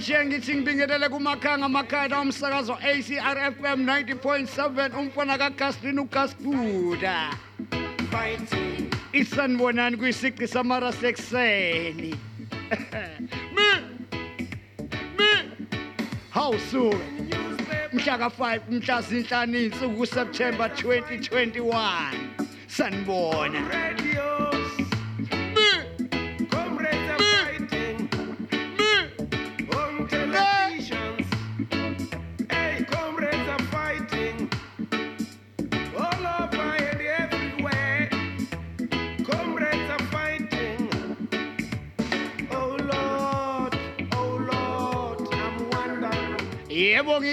nje 0.00 0.24
ngithi 0.24 0.54
ngibingelele 0.54 1.08
kumakhanga 1.08 1.66
amakhaya 1.66 2.20
umsakazo 2.20 2.74
ACRFM 2.74 3.84
90.7 3.84 4.98
umfana 4.98 5.38
kaGastin 5.38 5.98
uGasbuda 5.98 7.30
isanibonani 9.12 9.96
kuyisiqi 9.96 10.48
samara 10.48 10.92
sekuseni. 10.92 12.14
Mi 13.54 13.68
mi 15.18 15.30
newspaper, 17.28 17.88
mhla 17.92 18.18
ka5 18.18 18.60
mhla 18.70 19.02
zinhlanu 19.02 19.58
insuku 19.58 19.96
kuSeptember 19.96 20.68
2021 20.68 22.14
sanibona 22.66 23.99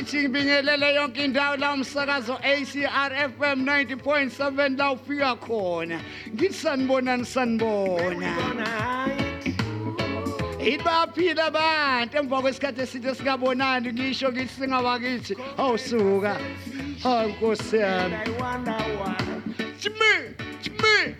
ngithi 0.08 0.20
ngibingelele 0.20 0.96
yonke 0.96 1.26
indawo 1.26 1.58
la 1.58 1.74
umsakazo 1.74 2.36
ACRFM 2.36 3.66
90.7 3.66 4.78
la 4.78 4.92
ufika 4.92 5.36
khona. 5.36 6.00
Ngithi 6.34 6.54
sanibonani 6.54 7.26
sanibona. 7.26 8.34
Ibaphila 10.60 11.46
abantu 11.46 12.18
emva 12.18 12.42
kwesikhathi 12.42 12.82
eside 12.82 13.16
singabonani 13.16 13.94
ngisho 13.94 14.32
ngithi 14.32 14.54
singabakithi 14.56 15.36
awusuka 15.58 16.38
hawu 17.04 17.30
nkosi 17.30 17.78
yami. 17.78 18.16
Jimi 19.80 20.36
jimi 20.62 21.16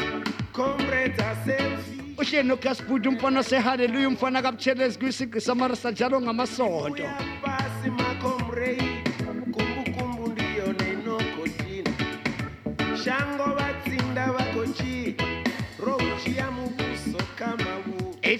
Comrades 0.54 1.20
are 1.20 1.36
selfish. 1.46 1.98
uhleli 2.18 2.48
nogasibuda 2.48 3.10
umfana 3.10 3.40
osehaleluya 3.40 4.08
umfana 4.08 4.42
kabutshelezi 4.42 5.00
kwisiqi 5.00 5.42
samarasa 5.42 5.92
njalo 5.92 6.22
ngamasonto. 6.22 7.04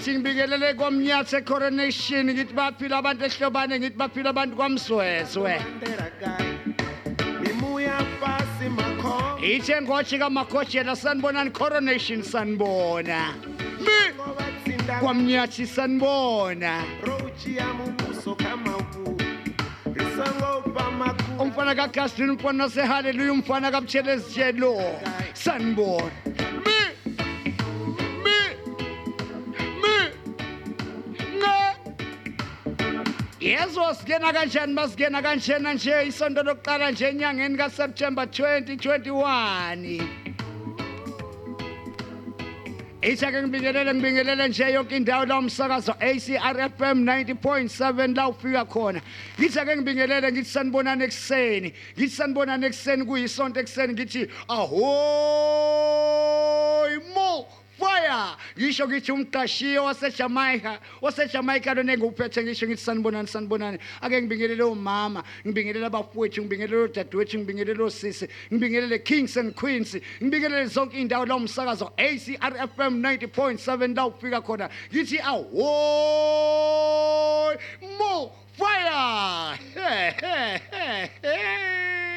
Bu. 0.08 0.12
ithi 0.12 0.20
ngibingelele 0.20 0.74
kwamnyathe 0.74 1.46
coronation. 1.46 2.26
Ngithi 2.26 2.54
baphila 2.54 2.98
abantu 2.98 3.26
ehlobane 3.26 3.80
ngithi 3.80 3.98
baphila 3.98 4.30
abantu 4.30 4.56
kwamsweswe 4.56 5.60
ithi 9.42 9.72
engothi 9.72 10.18
kamakhoshela 10.20 10.96
sanibonani 10.96 11.52
coronation 11.52 12.24
sanibona. 12.24 13.34
Kwamnyathi 15.00 15.66
sanibona. 15.66 16.84
Umfana 21.40 21.76
kagastin 21.76 22.30
umfana 22.30 22.66
osehaleluya 22.66 23.34
umfana 23.34 23.72
kabutshelezi 23.72 24.36
jelo 24.36 24.80
sanibona. 25.34 26.27
Yezo 33.48 33.94
singena 33.94 34.34
kanjani 34.34 34.74
masingena 34.74 35.22
kanjena 35.22 35.74
nje 35.74 36.08
isonto 36.08 36.44
lokuqala 36.44 36.92
nje 36.92 37.06
enyangeni 37.10 37.58
kaseptember 37.58 38.26
2021 38.26 40.02
Isake 43.02 43.42
ngibingelele 43.42 43.94
ngibingelele 43.94 44.48
nje 44.48 44.72
yonke 44.72 44.98
indawo 44.98 45.26
la 45.26 45.38
umsakazo 45.40 45.92
ACRFM 45.92 47.06
90.7 47.06 48.16
la 48.16 48.30
ufika 48.30 48.66
khona. 48.66 49.02
Ngithi 49.40 49.60
ake 49.60 49.76
ngibingelele 49.76 50.32
ngithi 50.32 50.50
sanibonana 50.50 51.06
ekseni. 51.06 51.74
Ngithi 51.98 52.16
sanibonana 52.16 52.68
ekseni 52.68 53.06
kuyisonto 53.06 53.60
ekseni 53.60 53.94
ngithi 53.94 54.28
ahoy 54.50 54.78
mo 57.16 57.48
fire! 57.80 58.36
Ngisho 58.58 58.88
ngithi 58.88 59.12
umqashiyo 59.12 59.84
waseJamaica 59.84 60.80
waseJamaica 61.02 61.74
lona 61.76 61.94
enguphethe 61.94 62.44
ngisho 62.44 62.68
ngithi 62.68 62.84
sanibonani 62.84 63.28
sanibonani. 63.28 63.78
Ake 64.02 64.22
ngibingelele 64.22 64.64
umama 64.64 65.24
ngibingelele 65.46 65.86
abafowethu 65.86 66.42
ngibingelele 66.42 66.82
odadewethu 66.84 67.38
ngibingelele 67.38 67.84
osisi 67.84 68.28
ngibingelele 68.54 69.00
kings 69.00 69.38
and 69.38 69.56
queens 69.56 69.96
ngibingelele 70.22 70.66
zonke 70.66 70.98
indawo 71.02 71.26
la 71.26 71.36
umsakazo 71.36 71.92
ACRFM 71.98 73.02
90.7 73.02 73.96
la 73.96 74.06
ufika 74.08 74.42
khona. 74.42 74.70
Ngithi 74.92 75.20
ahoy! 75.20 75.48
Mo 78.00 78.32
fire! 78.58 79.58
He, 79.74 80.12
he, 80.22 80.60
he, 80.72 81.10
he. 81.22 82.17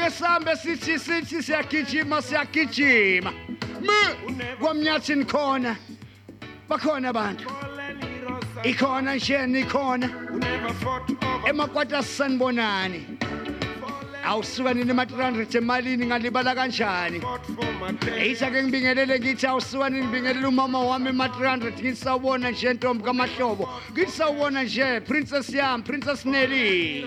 Ake 0.00 0.10
sambe 0.10 0.56
sithi 0.56 0.98
sithi 0.98 1.42
siyagijima 1.42 2.22
siyagijima 2.22 3.32
mi 3.80 4.44
kwamnyathini 4.60 5.24
khona 5.24 5.76
bakhona 6.68 7.08
abantu. 7.08 7.48
Fallen 7.48 8.00
heroes 8.00 8.44
are 8.56 8.70
ikhona 8.70 9.14
nje 9.16 9.60
ikhona 9.60 10.06
who 10.06 10.38
never 10.38 10.74
fought 10.74 11.10
over 11.10 11.48
emakwata 11.48 12.02
sanibonani 12.02 13.04
fallen 13.80 14.24
awusuka 14.24 14.74
nini 14.74 14.90
ema-300 14.90 15.56
emalini 15.56 16.06
ngalibala 16.06 16.54
kanjani? 16.54 17.20
Fought 17.20 17.46
for 17.46 17.72
material. 17.80 18.26
yithi 18.26 18.44
ake 18.44 18.62
ngibingelele 18.62 19.20
ngithi 19.20 19.46
awusuka 19.46 19.90
nini 19.90 20.06
ngibingelele 20.06 20.46
umama 20.46 20.80
wami 20.80 21.08
ema-300 21.08 21.72
ngithi 21.72 21.96
sawubona 21.96 22.50
nje 22.50 22.72
ntombi 22.74 23.04
kamahlobo. 23.04 23.68
Ngithi 23.92 24.12
sawubona 24.12 24.62
nje 24.62 25.00
princess 25.00 25.54
yami 25.54 25.82
princess 25.82 26.24
nelly. 26.24 27.06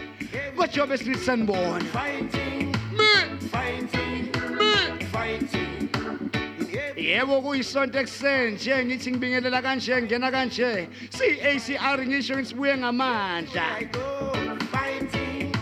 kojobe 0.56 0.96
street 0.99 1.19
sanibona 1.19 1.84
Fighting, 1.84 2.76
mi 2.93 3.49
fighting, 3.49 4.32
mi 4.58 5.05
fighting 5.05 5.88
in 6.73 6.79
every 6.79 7.05
yebo 7.05 7.43
kuyisonto 7.43 7.99
ekuseni 7.99 8.52
nje 8.52 8.84
ngithi 8.84 9.11
ngibingelela 9.11 9.62
kanje 9.62 10.02
ngena 10.02 10.31
kanje 10.31 10.88
si-acr 11.11 12.06
ngisho 12.06 12.34
ngithi 12.34 12.49
sibuye 12.49 12.76
ngamandla 12.79 13.62
I 13.81 13.84
go 13.84 14.32
fighting, 14.73 15.52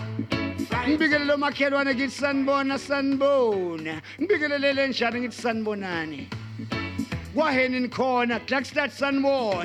fighting. 0.68 0.88
ngibingelele 0.88 1.32
omakhelwane 1.32 1.94
ngithi 1.94 2.10
sanibona 2.10 2.78
sanibona 2.78 4.02
ngibingelelele 4.20 4.88
njani 4.88 5.20
ngithi 5.20 5.36
sanibonani 5.42 6.28
kwaheni 7.34 7.80
nikhona? 7.80 8.40
Blackstart 8.46 8.92
sanibona 8.92 9.64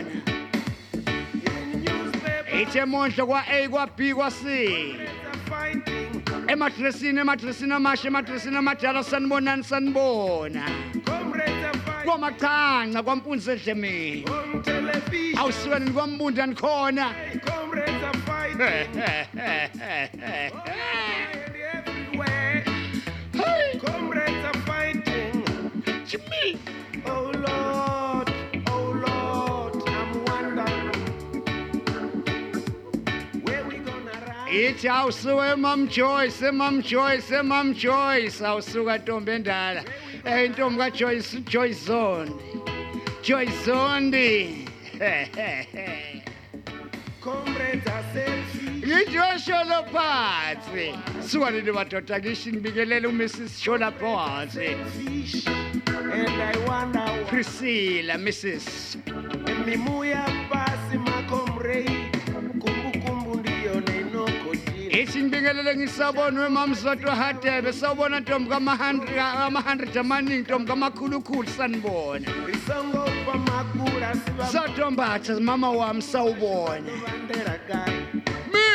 In 1.46 1.84
newspaper, 1.84 2.62
ithe 2.62 2.86
mondlo 2.86 3.26
kwa-a 3.26 3.68
kwa-b 3.70 4.14
kwa-c 4.14 4.44
they're 4.44 5.34
fighting. 5.50 6.24
emadresini 6.48 7.20
emadresini 7.20 7.74
amasha 7.74 8.08
emadresini 8.08 8.58
amadala 8.58 9.04
sanibonani 9.04 9.64
sanibona 9.64 10.64
Comrades 11.06 11.66
are 11.66 11.74
fighting 11.74 12.06
kwamachanca 12.06 13.04
kwampunzi 13.04 13.52
edlemini 13.52 14.26
awusukanini 15.38 15.92
kwambunda 15.92 16.46
nikhona. 16.46 17.06
Ithi 34.56 34.88
awusuka 34.88 35.54
emam 35.54 35.88
joyce 35.88 36.46
emam 36.48 36.82
joyce 36.82 37.36
emam 37.36 37.74
joyce 37.74 38.46
awusuka 38.46 38.98
ntombi 38.98 39.32
endala. 39.32 39.84
Um 40.26 40.46
intombi 40.46 40.78
kajoyce 40.80 41.42
joyce 41.52 41.80
zondi. 41.86 42.34
Joyce 43.24 43.52
zondi. 43.66 44.68
Ngijoshola 48.86 49.84
phansi. 49.92 50.94
Suka 51.28 51.52
nini 51.52 51.72
madoda 51.72 52.20
ngisho 52.20 52.50
ngibikelele 52.50 53.08
umrs. 53.08 53.60
Shola 53.60 53.92
phansi 53.92 54.78
priscilla 57.28 58.18
mrs 58.18 58.98
Mimuya 59.66 60.26
pasi 60.50 60.98
ma 60.98 62.15
ithi 65.02 65.20
ngibingelele 65.24 65.76
ngisabona 65.76 66.42
wemamzoto 66.42 67.12
hadebe 67.12 67.74
sawubona 67.74 68.20
ntombi 68.20 68.50
kama-hundred 68.50 69.98
amaningi 69.98 70.42
ntombi 70.42 70.68
kamakhulukhulu 70.70 71.48
sanibona. 71.50 72.28
Satombatha 74.52 75.40
mama 75.40 75.70
wami 75.72 76.02
sawubona. 76.02 76.92
Mi! 78.54 78.68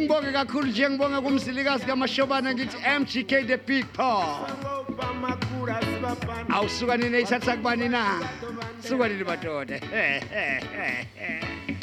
Ngibonge 0.00 0.32
kakhulu 0.32 0.66
nje 0.66 0.90
ngibonge 0.90 1.20
kumzilikazi 1.20 1.84
kamashobana 1.86 2.54
ngithi 2.54 2.76
mgk 3.00 3.46
the 3.46 3.56
big 3.56 3.86
paw 3.92 4.22
Sango 4.46 4.84
pa 4.96 5.14
makura 5.14 5.80
siva 5.80 6.16
pana. 6.16 6.54
awusuka 6.56 6.96
nini 6.96 7.16
eyithatha 7.16 7.56
kubani 7.56 7.88
na 7.88 8.20
suka 8.88 9.08
nini 9.08 9.24
madoda 9.24 9.80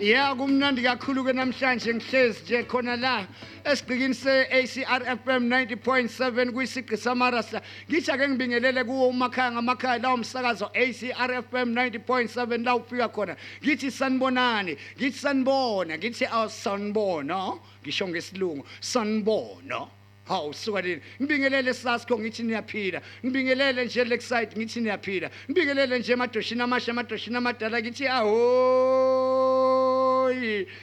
ya 0.00 0.34
kumnandi 0.34 0.82
kakhulu-ke 0.82 1.32
namhlanje 1.32 1.94
ngihlezi 1.94 2.42
nje 2.42 2.62
khona 2.64 2.96
la 2.96 3.26
esigqikini 3.64 4.14
se-acr 4.14 5.02
fm 5.24 5.44
90.7 5.52 6.52
kwisigqi 6.52 6.96
samarasa. 6.96 7.60
Ngithi 7.90 8.12
ake 8.12 8.28
ngibingelele 8.28 8.84
kuwo 8.84 9.08
umakhaya 9.08 9.52
ngamakhaya 9.52 9.98
lawo 9.98 10.16
msakazo 10.16 10.66
acr 10.66 11.42
fm 11.50 11.74
90.7 11.74 12.64
la 12.64 12.74
ufika 12.76 13.08
khona. 13.08 13.36
Ngithi 13.62 13.90
sanibonani 13.90 14.76
ngithi 14.96 15.18
sanibona 15.18 15.98
ngithi 15.98 16.26
awusanibona 16.26 17.52
ngisho 17.82 18.08
ngesilungu 18.08 18.64
sanibona. 18.80 19.99
Hawu 20.30 20.54
suka 20.54 20.80
lini 20.80 21.00
ngibingelele 21.20 21.74
sasikho 21.74 22.18
ngithi 22.18 22.42
niyaphila. 22.42 23.02
Ngibingelele 23.24 23.84
nje 23.84 24.04
lexite 24.04 24.56
ngithi 24.56 24.80
niyaphila. 24.80 25.30
Ngibingelele 25.50 25.98
nje 25.98 26.12
emadoshini 26.12 26.62
amasha 26.62 26.90
emadoshini 26.92 27.36
amadala 27.36 27.80
ngithi 27.82 28.06
ahoyi 28.08 28.36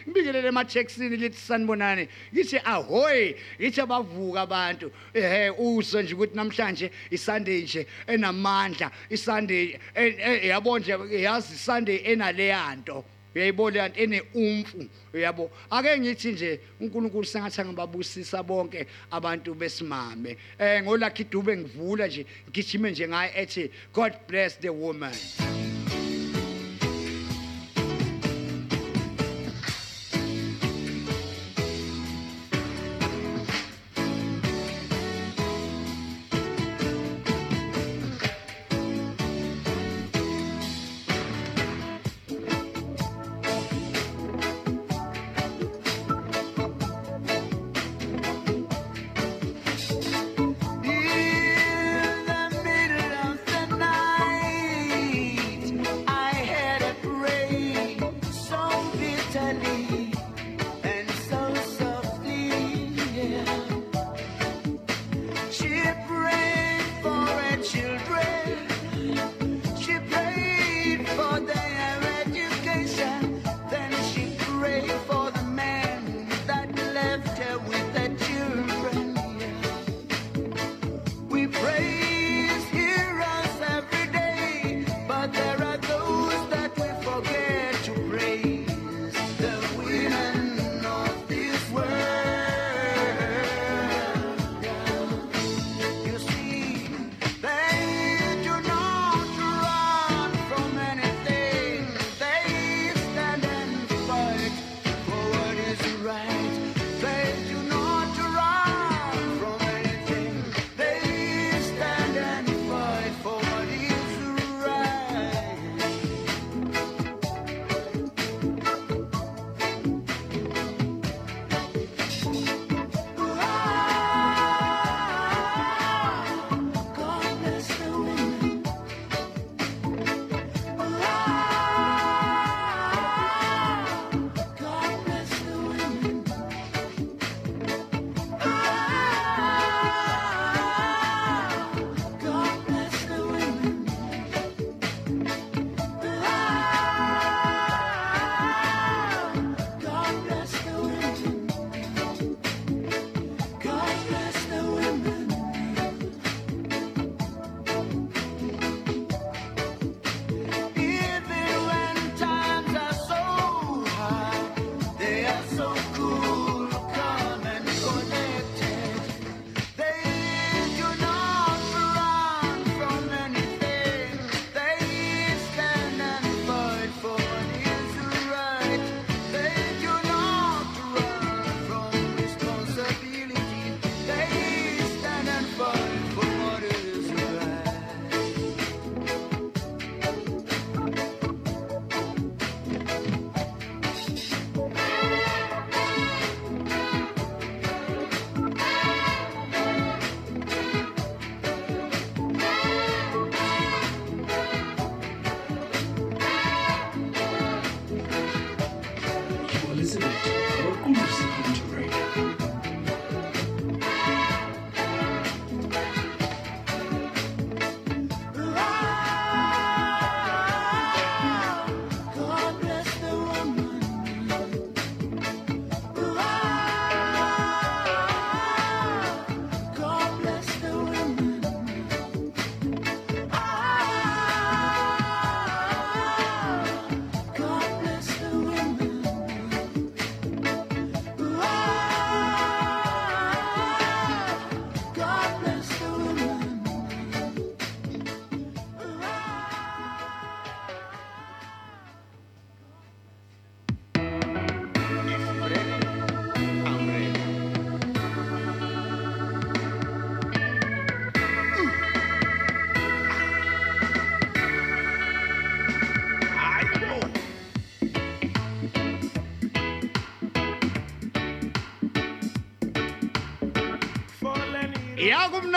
ngibingelele 0.08 0.48
ematheksini 0.48 1.18
lithi 1.18 1.38
sanibonani. 1.38 2.08
Ngithi 2.34 2.58
ahoyi 2.66 3.36
ngithi 3.62 3.82
abavuka 3.82 4.42
abantu. 4.42 4.92
Ehe 5.14 5.50
uzwe 5.50 6.04
nje 6.04 6.14
ukuthi 6.14 6.36
namhlanje 6.36 6.92
isunday 7.12 7.62
nje 7.62 7.88
enamandla 8.08 8.92
isunday 9.10 9.80
e- 9.96 10.18
e- 10.30 10.48
yabo 10.48 10.80
nje 10.80 10.92
yazi 11.24 11.54
isunday 11.56 11.98
enaleyanto 12.12 13.06
uyayibona 13.36 13.78
yanto 13.80 14.00
ene-umfu 14.02 14.90
yabo 15.14 15.52
ake 15.70 16.00
ngithi 16.00 16.32
nje 16.32 16.60
unkulunkulu 16.82 17.26
sengathi 17.26 17.62
angababusisa 17.62 18.44
bonke 18.44 18.88
abantu 19.12 19.54
besimame. 19.56 20.38
Um 20.60 20.84
ngolakhi 20.84 21.24
dube 21.24 21.58
ngivula 21.58 22.08
nje 22.08 22.26
ngigijime 22.50 22.92
nje 22.92 23.08
ngaye 23.08 23.32
ethi 23.36 23.72
god 23.94 24.14
bless 24.28 24.60
the 24.60 24.70
woman. 24.70 25.16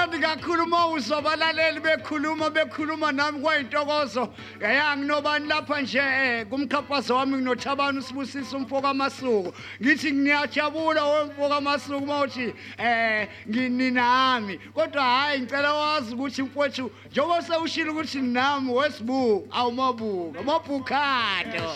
Yakumnandi 0.00 0.18
kakhulu 0.18 0.64
uma 0.64 0.86
uzwa 0.86 1.18
abalaleli 1.18 1.80
bekhuluma 1.80 2.50
bekhuluma 2.50 3.12
nami 3.12 3.40
kwayintokozo. 3.40 4.32
Yaya 4.60 4.96
nginobani 4.96 5.48
lapha 5.48 5.82
nje? 5.82 6.00
Um 6.00 6.44
kumkhaphazo 6.50 7.14
wami 7.16 7.36
nginothabani 7.36 7.98
usibusisa 7.98 8.56
umfo 8.56 8.80
kamasuku 8.80 9.52
ngithi 9.82 10.12
ngiyajabula 10.12 11.04
wemfo 11.04 11.48
kamasuku 11.48 12.04
uma 12.04 12.20
uthi 12.20 12.54
um 12.78 13.26
ngininami 13.48 14.58
kodwa 14.74 15.02
hhayi 15.02 15.40
ngicela 15.40 15.74
wazi 15.74 16.14
ukuthi 16.14 16.42
mfowethu 16.42 16.90
njengoba 17.10 17.42
sewushile 17.42 17.90
ukuthi 17.90 18.22
nami 18.22 18.72
wesibuku 18.72 19.48
awumabuka 19.50 20.42
mabhukhado. 20.42 21.74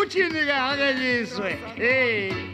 Uthini-ke 0.00 0.52
ake 0.52 0.94
ngizwe 0.94 1.58
hey 1.76 2.51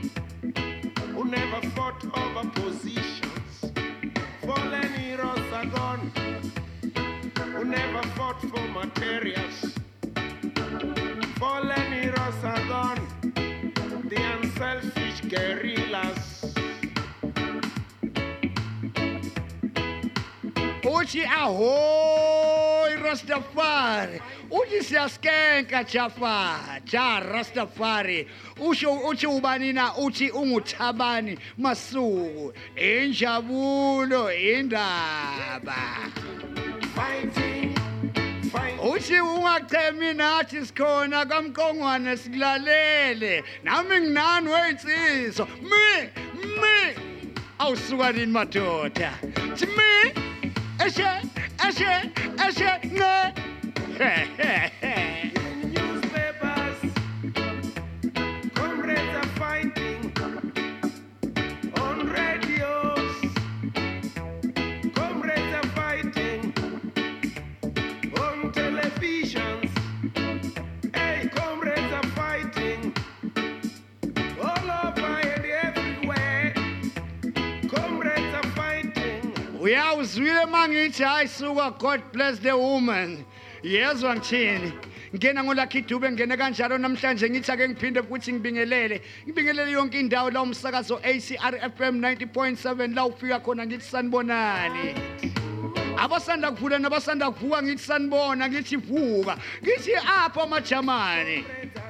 uthi 21.19 21.25
ahoy 21.27 22.97
rastafari. 23.03 24.21
Uthi 24.51 24.85
siyaskenka 24.85 25.85
jafa 25.85 26.81
ja 26.85 27.21
rastafari. 27.21 28.27
Usho 28.61 28.93
uthi 28.93 29.27
ubani 29.27 29.73
na 29.73 29.95
uthi 29.97 30.31
unguthabani 30.31 31.39
masuku. 31.59 32.53
Injabulo 32.77 34.33
indaba. 34.33 35.75
Fighting, 36.95 37.75
uthi 38.83 39.21
ungachemi 39.21 40.15
nathi 40.15 40.67
sikhona 40.67 41.27
kamqongwane 41.27 42.17
sikulalele. 42.17 43.45
Nami 43.65 44.01
nginani 44.01 44.49
weyinsizwa 44.49 45.47
mi 45.63 46.09
mi 46.61 46.95
awusuka 47.59 48.13
nini 48.13 48.33
madoda? 48.33 49.13
Thi 49.57 49.67
mi. 49.67 50.38
Eshe 50.87 51.11
eshe 51.69 51.93
eshe 52.47 52.71
nge 52.95 53.15
uyawuzwile 79.69 80.45
uma 80.45 80.69
ngithi 80.69 81.03
hayi 81.03 81.29
suka 81.29 81.71
god 81.71 82.01
bless 82.13 82.41
the 82.41 82.53
woman. 82.53 83.25
Yezwa 83.63 84.17
ngithini 84.17 84.73
ngena 85.15 85.45
ngolakhi 85.45 85.79
idube 85.79 86.11
ngene 86.13 86.37
kanjalo 86.37 86.79
namhlanje 86.79 87.31
ngithi 87.31 87.53
ake 87.53 87.69
ngiphinde 87.69 88.03
futhi 88.03 88.33
ngibingelele. 88.33 89.01
Ngibingelele 89.27 89.73
yonke 89.73 90.01
indawo 90.01 90.31
la 90.31 90.43
umsakazo 90.43 90.97
ACR 90.97 91.71
FM 91.77 92.01
90.7 92.01 92.95
la 92.95 93.07
ufika 93.07 93.41
khona 93.41 93.67
ngithi 93.67 93.85
sanibonani. 93.85 94.95
Abasanda 95.99 96.51
kuvula 96.51 96.79
nabasanda 96.79 97.31
kuvuka 97.31 97.63
ngithi 97.63 97.83
sanibona 97.83 98.49
ngithi 98.49 98.77
vuka. 98.77 99.37
Ngithi 99.63 99.95
apha 99.97 100.43
amajamani. 100.43 101.45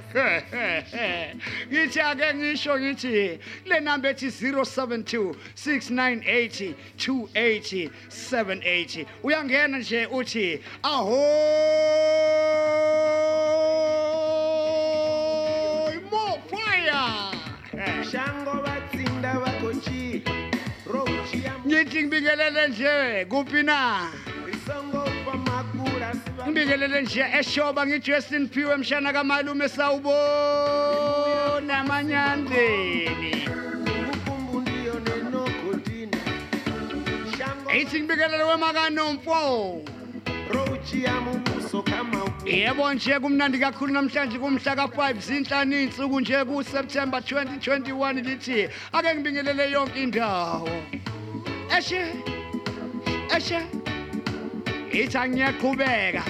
ngithi 1.69 2.01
ake 2.01 2.35
ngisho 2.35 2.79
ngithi 2.81 3.39
le 3.67 3.81
namba 3.81 4.09
ethi 4.09 4.27
072 4.27 5.35
6980 5.55 6.75
280 6.97 7.91
780 8.09 9.07
uyangena 9.23 9.79
nje 9.79 10.07
uthi 10.07 10.61
ahoy 10.83 11.19
more 16.11 16.41
fire 16.51 17.35
Shango 18.11 18.63
batsinda 18.63 19.35
bakochi, 19.41 20.23
ngithi 21.67 22.03
ngibingelele 22.03 22.69
nje 22.69 23.25
kuphi 23.25 23.63
na 23.63 24.09
makura 24.49 25.65
siba. 25.65 25.68
Ngibingelele 26.43 27.03
nje 27.03 27.27
eshoba 27.39 27.87
ngithi 27.87 28.13
wesiniphiwe 28.13 28.77
mshana 28.77 29.13
kamalume 29.13 29.69
sawubona 29.69 30.95
manyandeni. 31.89 33.49
Kumbukumbu 33.85 34.61
ndiyo 34.61 34.95
neno 35.07 35.41
kodini. 35.61 36.17
Shango 37.39 37.71
ithi 37.81 38.01
ngibingelele 38.01 38.45
wemakanomfo 38.45 39.83
yebo 42.45 42.95
nje 42.95 43.19
kumnandi 43.21 43.59
kakhulu 43.59 43.93
namhlanje 43.93 44.39
kumhla 44.39 44.77
ka-5 44.77 45.21
zinhlanu 45.21 45.77
iy'nsuku 45.77 46.21
nje 46.21 46.45
kuseptemba 46.45 47.19
2021 47.19 48.25
lithi 48.25 48.69
ake 48.93 49.15
ngibingelele 49.15 49.71
yonke 49.71 50.03
indawo. 50.03 50.69
Eshe 51.79 52.03
eshe. 53.37 53.88
Ithi 54.93 55.19
angiyaqhubeka 55.19 56.23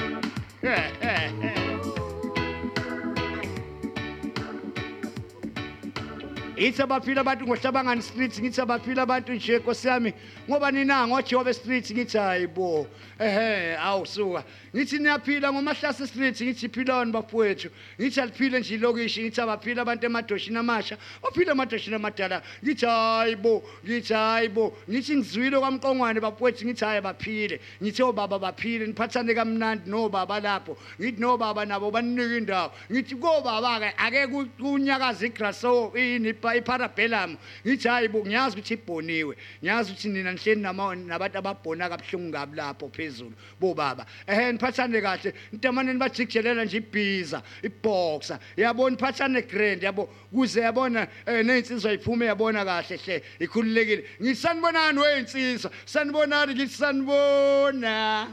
ithi 6.59 6.83
abaphila 6.83 7.21
abantu 7.21 7.47
ngohlabangani 7.47 8.03
street 8.03 8.39
ngithi 8.41 8.61
abaphila 8.61 9.03
abantu 9.03 9.33
nje 9.33 9.59
nkosi 9.59 9.89
yami. 9.89 10.13
Ngoba 10.49 10.71
nina 10.71 11.07
ngojehobe 11.07 11.53
street 11.55 11.91
ngithi 11.91 12.19
hayi 12.19 12.47
bo 12.47 12.87
ehe 13.21 13.77
awusuka 13.77 14.45
ngithi 14.75 14.99
niyaphila 14.99 15.53
ngomahlasi 15.53 16.07
street 16.07 16.41
ngithi 16.43 16.69
philani 16.69 17.13
bafowethu 17.13 17.69
ngithi 18.01 18.21
aliphile 18.21 18.61
nje 18.61 18.75
ilokishi. 18.75 19.23
Ngithi 19.23 19.41
abaphila 19.41 19.83
abantu 19.83 20.07
emadoshini 20.07 20.59
amasha. 20.59 20.97
Baphile 21.23 21.51
emadoshini 21.53 21.97
amadala. 21.97 22.43
Ngithi 22.65 22.87
hayi 22.87 23.37
bo 23.37 23.63
ngithi 23.85 24.13
hayi 24.15 24.49
bo. 24.49 24.77
Ngithi 24.91 25.17
ngizwile 25.17 25.59
kwamqongwane 25.59 26.21
bafowethu 26.21 26.65
ngithi 26.67 26.85
hayi 26.85 27.01
baphile. 27.01 27.61
Ngithi 27.83 28.03
obaba 28.03 28.39
baphile. 28.39 28.87
Niphathane 28.87 29.35
kamnandi 29.35 29.91
nobaba 29.91 30.41
lapho. 30.41 30.77
Ngithi 31.01 31.21
nobaba 31.21 31.65
nabo 31.67 31.91
baninike 31.91 32.37
indawo. 32.39 32.73
Ngithi 32.93 33.15
kobaba-ke 33.17 33.95
ake 33.99 34.27
ku- 34.27 34.49
kunyakaza 34.61 35.27
igraso 35.27 35.93
ini 35.97 36.33
ipa- 36.55 36.79
iparabellum 36.79 37.37
ngithi 37.67 37.89
hayi 37.89 38.09
bo 38.09 38.19
ngiyazi 38.25 38.57
ukuthi 38.57 38.75
ibhoniwe. 38.75 39.37
Ngiyazi 39.63 39.93
ukuthi 39.93 40.09
nina 40.09 40.33
nihleni 40.33 40.63
nama- 40.63 40.95
nabantu 40.95 41.39
ababhona 41.39 41.89
kabuhlungu 41.89 42.33
kabi 42.33 42.57
lapho 42.57 42.89
phezulu. 42.89 43.33
Bobaba 43.61 44.07
ehe 44.27 44.53
niphathane 44.53 45.01
kahle. 45.01 45.35
Ntamane 45.53 45.93
nibajikijelela 45.93 46.65
nje 46.65 46.77
ibhiza 46.77 47.43
ibhoxa. 47.63 48.39
Yabo 48.57 48.91
niphathane 48.91 49.43
grand 49.43 49.83
yabo. 49.83 50.09
Kuze 50.33 50.61
yabona 50.61 51.09
um 51.27 51.43
ney'nsizwa 51.47 51.93
yiphume 51.93 52.27
yabona 52.27 52.65
kahle 52.65 52.97
hle 52.97 53.23
ikhululekile. 53.41 54.05
Ngithi 54.23 54.41
sanibonani 54.41 54.99
wey'nsizwa 54.99 55.71
sanibonani 55.87 56.55
ngithi 56.55 56.75
sanibona. 56.75 58.29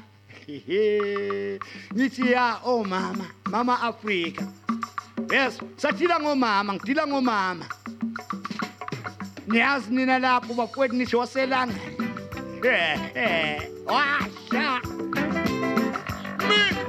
Hehe. 0.47 1.59
ngithi 1.95 2.31
ya 2.31 2.59
omama 2.65 3.25
mama 3.49 3.81
afrika. 3.81 4.45
Yes 5.31 5.57
sathila 5.77 6.19
ngomama 6.19 6.73
ngidila 6.73 7.07
ngomama. 7.07 7.65
Niyazi 9.47 9.93
nina 9.93 10.19
lapho 10.19 10.53
bafowethu 10.53 10.95
nisho 10.95 11.19
waselanga 11.19 11.73
washa. 13.85 14.81
How 16.39 16.84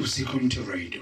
Community 0.00 0.60
Radio. 0.60 0.99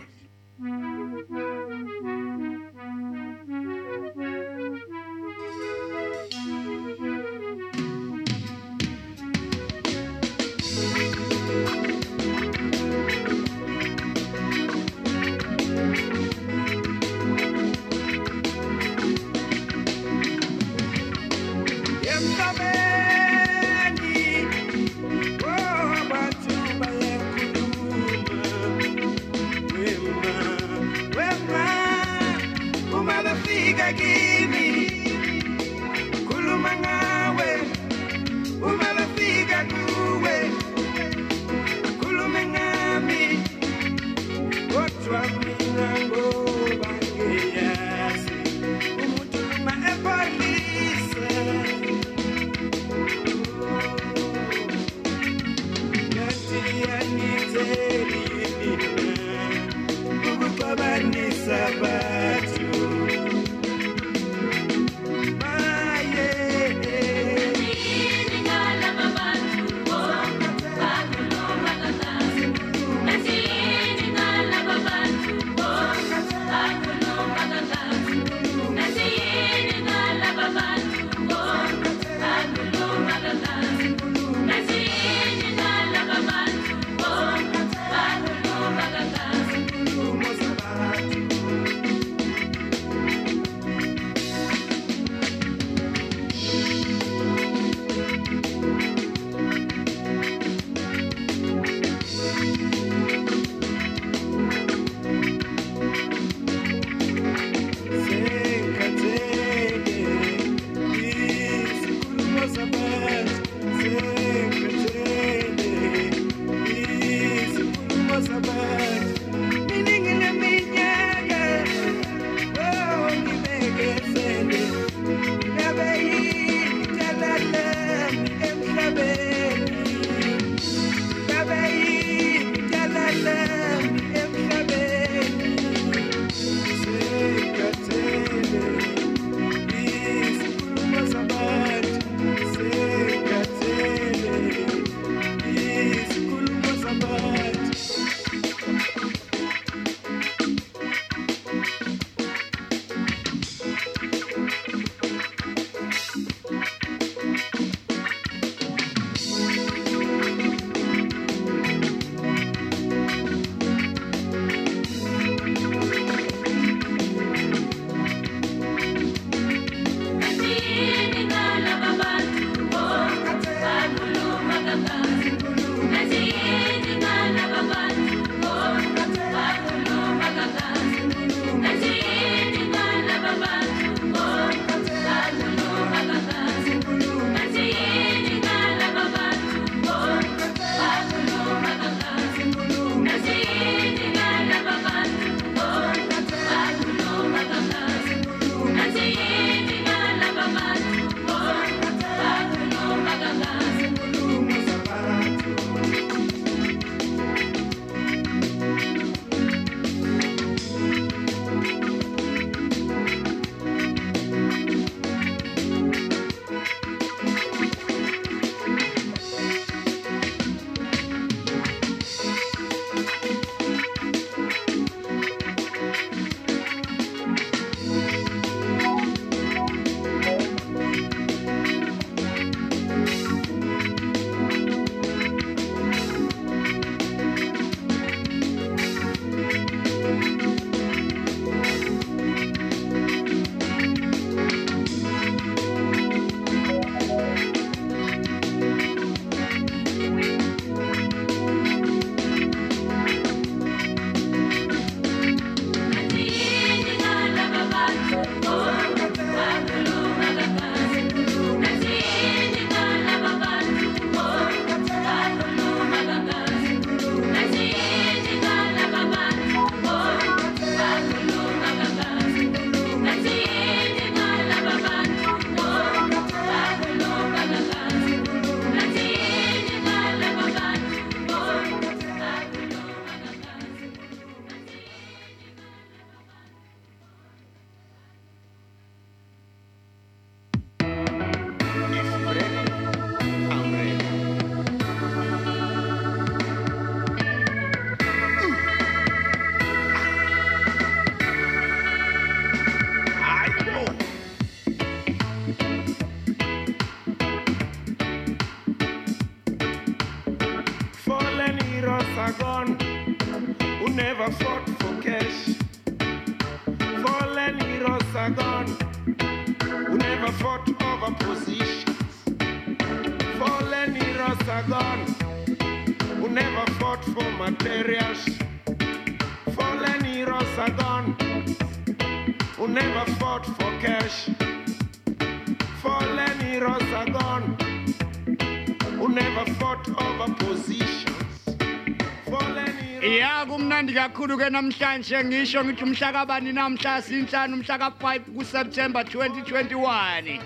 Kumnandi 344.39 344.39
kakhulu 344.39 344.45
ke 344.45 344.51
namhlanje 344.51 345.25
ngisho 345.25 345.65
ngithi 345.65 345.85
umhla 345.85 346.13
kabani 346.13 346.53
namhla 346.53 347.03
sinhlanu 347.03 347.55
umhla 347.55 347.79
ka-5 347.79 348.21
kuseptemba 348.37 349.05
2021 349.05 349.73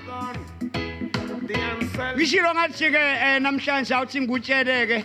gone. 0.06 0.36
The 1.46 1.54
unselfish 1.54 2.16
ngishilo 2.16 2.54
ngathi-ke 2.54 3.36
um 3.36 3.42
namhlanje 3.42 3.94
awuthi 3.94 4.20
ngikutshele-ke 4.20 5.04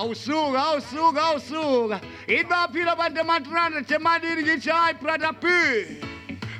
awusuka 0.00 0.58
awusuka 0.62 1.22
awusuka 1.22 2.00
ithi 2.26 2.44
baphila 2.44 2.92
abantu 2.92 3.20
ematrana 3.20 3.82
temalini 3.82 4.42
ngithi 4.42 4.70
hayi 4.70 4.94
brother 5.00 5.32
p. 5.32 5.46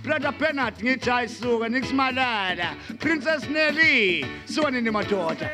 Brother 0.04 0.32
penat 0.32 0.82
ngithi 0.82 1.10
hayi 1.10 1.28
suka 1.28 1.68
nikusimalala 1.68 2.76
princess 2.98 3.48
nelly 3.48 4.24
suka 4.46 4.70
nini 4.70 4.90
madoda? 4.90 5.50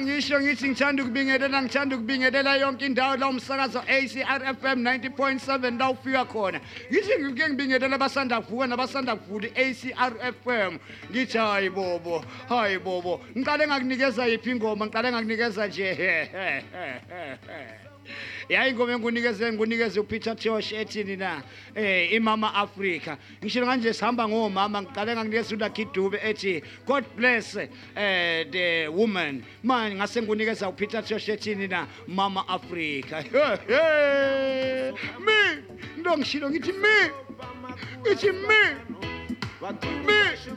Ngisho 0.00 0.40
ngithi 0.40 0.68
ngithanda 0.68 1.02
ukubingelela 1.02 1.62
ngithanda 1.62 1.96
ukubingelela 1.96 2.56
yonke 2.56 2.86
indawo 2.86 3.16
la 3.16 3.28
umsakazo 3.28 3.80
acr 3.80 4.40
fm 4.60 4.78
90.7 4.82 5.78
la 5.78 5.90
ufika 5.90 6.24
khona. 6.24 6.60
Ngithi 6.90 7.18
ngike 7.20 7.48
ngibingelela 7.48 7.94
abasanda 7.96 8.40
kuvuka 8.40 8.66
nabasanda 8.66 9.16
kuvula 9.16 9.48
i-acr 9.48 10.12
fm 10.42 10.78
ngithi 11.10 11.38
hayi 11.38 11.70
bobo 11.70 12.24
hayi 12.48 12.78
bobo 12.78 13.20
ngiqale 13.36 13.66
ngakunikeza 13.66 14.26
yiphi 14.26 14.50
ingoma? 14.50 14.86
Ngiqale 14.86 15.10
ngakunikeza 15.12 15.66
nje. 15.66 15.88
ya 18.50 18.68
ingoma 18.68 18.92
engunikeze 18.92 19.52
ngunikeze 19.52 20.00
upeter 20.00 20.36
tosh 20.36 20.72
ethini 20.72 21.16
na? 21.16 21.42
Eh 21.74 22.12
imama 22.12 22.54
africa 22.54 23.16
ngishilo 23.42 23.66
kanje 23.66 23.92
sihamba 23.94 24.28
ngomama 24.28 24.82
ngiqale 24.82 25.14
ngakunikeza 25.14 25.54
ulakidube 25.56 26.18
ethi 26.22 26.62
god 26.86 27.04
bless 27.16 27.56
eh 27.56 27.68
the 28.50 28.88
woman. 28.88 29.42
Manje 29.62 29.96
ngase 29.96 30.22
ngunikeza 30.22 30.68
upeter 30.68 31.04
tosh 31.04 31.28
ethini 31.28 31.68
na? 31.68 31.86
Mama 32.08 32.48
africa 32.48 33.22
me 35.24 35.62
ndo 35.96 36.18
ngishilo 36.18 36.50
ngithi 36.50 36.72
me 36.72 37.10
ithi 38.12 38.32
me 38.32 38.76
Watumishi 39.60 40.50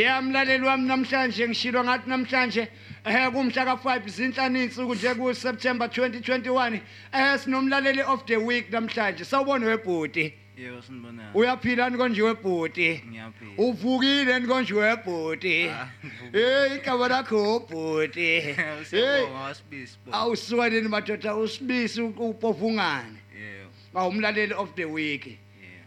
ya 0.00 0.22
mlaleli 0.22 0.64
wami 0.66 0.88
namhlanje 0.88 1.48
ngishilo 1.48 1.84
ngathi 1.84 2.10
namhlanje 2.10 2.68
eh 3.04 3.30
kumhla 3.32 3.64
ka5 3.64 4.08
zinhlanu 4.08 4.62
insuku 4.62 4.94
nje 4.94 5.14
ku 5.14 5.34
September 5.34 5.86
2021 5.88 6.80
eh 7.12 7.38
sinomlaleli 7.38 8.02
of 8.02 8.24
the 8.26 8.36
week 8.36 8.70
namhlanje 8.72 9.24
sawubona 9.24 9.66
webhodi 9.66 10.34
Yebo 10.56 10.82
sinibonana. 10.82 11.30
uyaphila 11.34 11.90
ni 11.90 11.96
konje 11.98 12.22
webhodi 12.22 13.02
Ngiyaphila. 13.08 13.50
uvukile 13.58 14.38
ni 14.38 14.46
konje 14.46 14.74
webhodi 14.74 15.68
Ah, 15.68 15.88
hey 16.32 16.76
igama 16.76 17.08
lakho 17.08 17.58
hey 18.14 18.54
Siyabonga 18.84 19.38
wasibisi 19.40 19.98
bo. 20.06 20.12
awusuka 20.16 20.68
nini 20.70 20.88
madoda 20.88 21.36
usibisi 21.36 22.00
upofungane 22.02 23.18
Yebo. 23.34 23.70
awumlaleli 24.00 24.54
of 24.54 24.74
the 24.74 24.84
week 24.84 25.38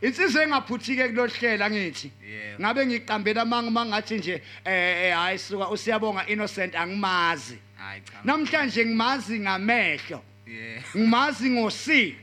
Yebo. 0.02 0.08
insizwe 0.08 0.44
engaphuthike 0.44 1.08
kulohlela 1.10 1.70
ngithi? 1.70 2.12
Ngabe 2.60 2.86
ngiqambela 2.86 3.46
manga 3.46 3.72
mangathi 3.72 4.18
nje 4.18 4.42
eh 4.66 5.10
eh, 5.10 5.16
hayi 5.16 5.40
suka 5.40 5.70
usiyabonga 5.70 6.28
innocent 6.28 6.76
angimazi. 6.76 7.58
Namhlanje 8.24 8.86
ngimazi 8.86 9.40
ngamehlo. 9.40 10.22
Ngimazi 10.96 11.50
ngosi 11.50 12.16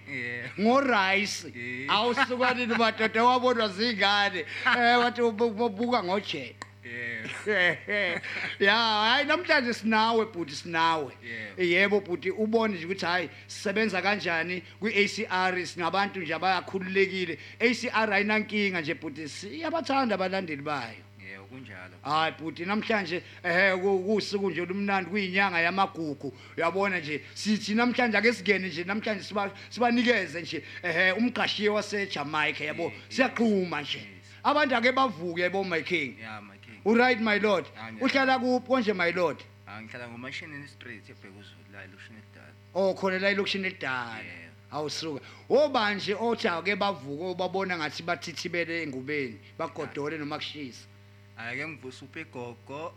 ngorice 0.60 1.52
awusuka 1.88 2.54
nini 2.54 2.74
madoda 2.74 3.24
wabonwa 3.24 3.68
zingane. 3.68 4.44
Eh 4.78 4.98
wathi 4.98 5.22
ubuka 5.22 6.02
ngojela 6.02 6.54
Yebo. 6.84 7.23
ya 8.60 8.76
hayi 8.76 9.26
namhlanje 9.26 9.72
sinawe 9.74 10.24
bhuti 10.26 10.54
sinawe. 10.56 11.12
Yebo. 11.58 11.62
yebo 11.62 12.00
bhuti 12.00 12.30
ubone 12.30 12.74
nje 12.74 12.84
ukuthi 12.86 13.06
hayi 13.06 13.30
sisebenza 13.46 14.02
kanjani 14.02 14.62
kwi-acr 14.80 15.66
singabantu 15.66 16.20
nje 16.20 16.34
abakhululekile. 16.34 17.38
Acr 17.60 18.12
ayinankinga 18.12 18.80
nje 18.80 18.94
bhuti 18.94 19.28
siyabathanda 19.28 20.14
abalandeli 20.14 20.62
bayo. 20.62 20.96
Yebo 21.30 21.44
kunjalo. 21.44 21.94
hayi 22.02 22.32
bhuti 22.38 22.64
namhlanje 22.64 23.22
ehe 23.44 23.76
ku- 23.76 23.98
kusuku 24.06 24.50
nje 24.50 24.66
lumnandi 24.66 25.10
kuyinyanga 25.10 25.60
yamagugu. 25.60 26.34
Uyabona 26.56 26.98
nje 27.00 27.20
sithi 27.34 27.74
namhlanje 27.74 28.18
ake 28.18 28.32
singene 28.32 28.68
nje 28.68 28.84
namhlanje 28.84 29.22
siba 29.22 29.50
sibanikeze 29.70 30.40
nje 30.42 30.62
ehe 30.82 31.12
umqashiye 31.12 31.68
waseJamaica 31.68 32.64
yabo? 32.64 32.92
Siyaqhuma 33.08 33.80
nje. 33.82 34.00
abantu 34.44 34.76
ake 34.76 34.92
bavuke 34.92 35.48
bo 35.50 35.64
my 35.64 35.82
king. 35.82 36.18
Yeah 36.20 36.40
my 36.42 36.52
king. 36.52 36.53
Uright 36.84 37.20
my 37.20 37.38
lord. 37.38 37.64
Ah, 37.78 37.90
uhlala 38.00 38.38
kuphi 38.38 38.66
konje 38.68 38.92
my 38.96 39.10
lord? 39.10 39.38
Angihlala 39.66 40.08
ngomashini 40.08 40.68
street 40.68 41.02
eBhekuzulu 41.08 41.72
la 41.72 41.82
elushini 41.84 42.18
edala. 42.32 42.52
oh 42.74 42.94
khona 42.94 43.18
la 43.18 43.28
elokishini 43.30 43.66
edala 43.68 44.20
Yeah. 44.22 44.50
awusuka 44.72 45.20
obanje 45.48 46.14
othi 46.14 46.48
ake 46.48 46.76
bavuke 46.76 47.24
ubabona 47.34 47.76
ngathi 47.78 48.02
bathithibele 48.02 48.82
engubeni 48.82 49.38
bagodole 49.58 50.18
noma 50.18 50.36
kushisa. 50.38 50.86
Ake 51.36 51.66
ngivuse 51.68 52.04
uPegogo, 52.04 52.92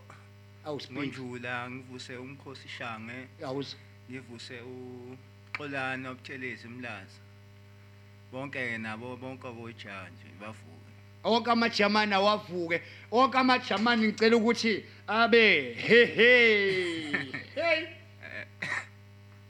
awusiphi? 0.65 0.93
Ngonjula 0.93 1.69
ngivuse 1.71 2.17
umkhosi 2.17 2.67
Shange, 2.67 3.27
awus 3.45 3.75
ngivuse 4.09 4.61
uXolana 4.61 6.09
obuthelezi 6.09 6.67
Mlazi. 6.67 7.19
Bonke 8.31 8.77
nabo 8.77 9.15
bonke 9.17 9.47
bojaha 9.51 10.09
nje 10.09 10.29
bavuke. 10.41 10.76
Wonke 11.23 11.51
amajamani 11.51 12.13
awavuke 12.13 12.81
wonke 13.11 13.37
amajamani 13.37 14.07
ngicela 14.07 14.37
ukuthi 14.37 14.83
abe 15.07 15.73
he 15.73 16.05
he. 16.05 17.11
Hey. 17.55 17.87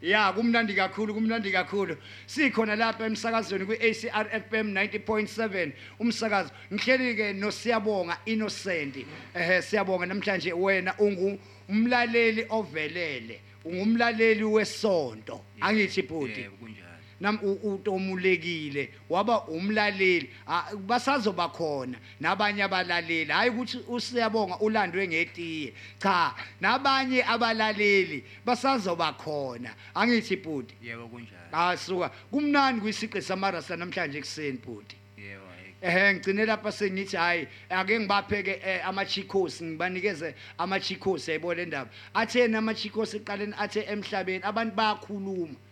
Ya 0.01 0.33
kumnandi 0.33 0.73
kakhulu 0.73 1.13
kumnandi 1.13 1.51
kakhulu. 1.51 1.97
Sikhona 2.25 2.75
lapha 2.75 3.05
emsakazweni 3.05 3.65
kwi-ACR 3.65 4.41
FM 4.49 4.73
90.7 4.73 5.71
umsakazo 5.99 6.51
ngihleli 6.73 7.15
ke 7.15 7.33
nosiyabonga 7.33 8.17
Innocent. 8.25 8.95
Ehe 9.35 9.61
siyabonga 9.61 10.05
namhlanje 10.05 10.53
wena 10.53 10.93
ungu 10.99 11.39
umlaleli 11.69 12.45
ovelele 12.49 13.41
ungumlaleli 13.65 14.43
wesonto. 14.43 15.41
Angithi 15.61 16.01
bhuti 16.01 16.41
yebo 16.41 16.55
kunjalo. 16.57 16.86
Nam 17.19 17.39
u- 17.43 17.73
utomulekile 17.73 18.89
waba 19.09 19.41
umlaleli. 19.47 20.29
Ah, 20.47 20.65
basazoba 20.75 21.47
khona. 21.49 21.97
Nabanye 22.19 22.63
abalaleli 22.63 23.31
hayi 23.31 23.49
ukuthi 23.49 23.77
usiyabonga 23.87 24.59
ulandwe 24.59 25.07
ngetiye. 25.07 25.73
Cha 25.99 26.33
nabanye 26.61 27.23
abalaleli 27.23 28.23
basazoba 28.45 29.13
khona. 29.13 29.69
Angithi 29.95 30.35
bhuti 30.37 30.75
yebo 30.83 31.07
kunjalo. 31.07 31.51
Asuka 31.51 32.09
kumnandi 32.31 32.81
kwisiqe 32.81 33.21
samarasa 33.21 33.75
namhlanje 33.77 34.17
ekuseni 34.17 34.57
bhuti 34.57 34.95
yebo 35.17 35.45
hayi 35.47 35.73
ehe 35.81 36.13
ngigcine 36.13 36.45
lapha 36.45 36.71
sengithi 36.71 37.17
hayi 37.17 37.47
ake 37.69 37.99
ngibapheke 37.99 38.59
eh, 38.65 38.87
amachikhosi 38.87 39.63
ngibanikeze 39.63 40.35
amachikhosi 40.57 41.31
yayibona 41.31 41.61
indaba 41.61 41.89
atheni 42.13 42.55
amachikhosi 42.55 43.17
eqaleni 43.17 43.53
athe 43.57 43.81
emhlabeni 43.89 44.43
abantu 44.43 44.75
bayakhuluma. 44.75 45.23
yebo 45.23 45.45
kunjalo 45.45 45.66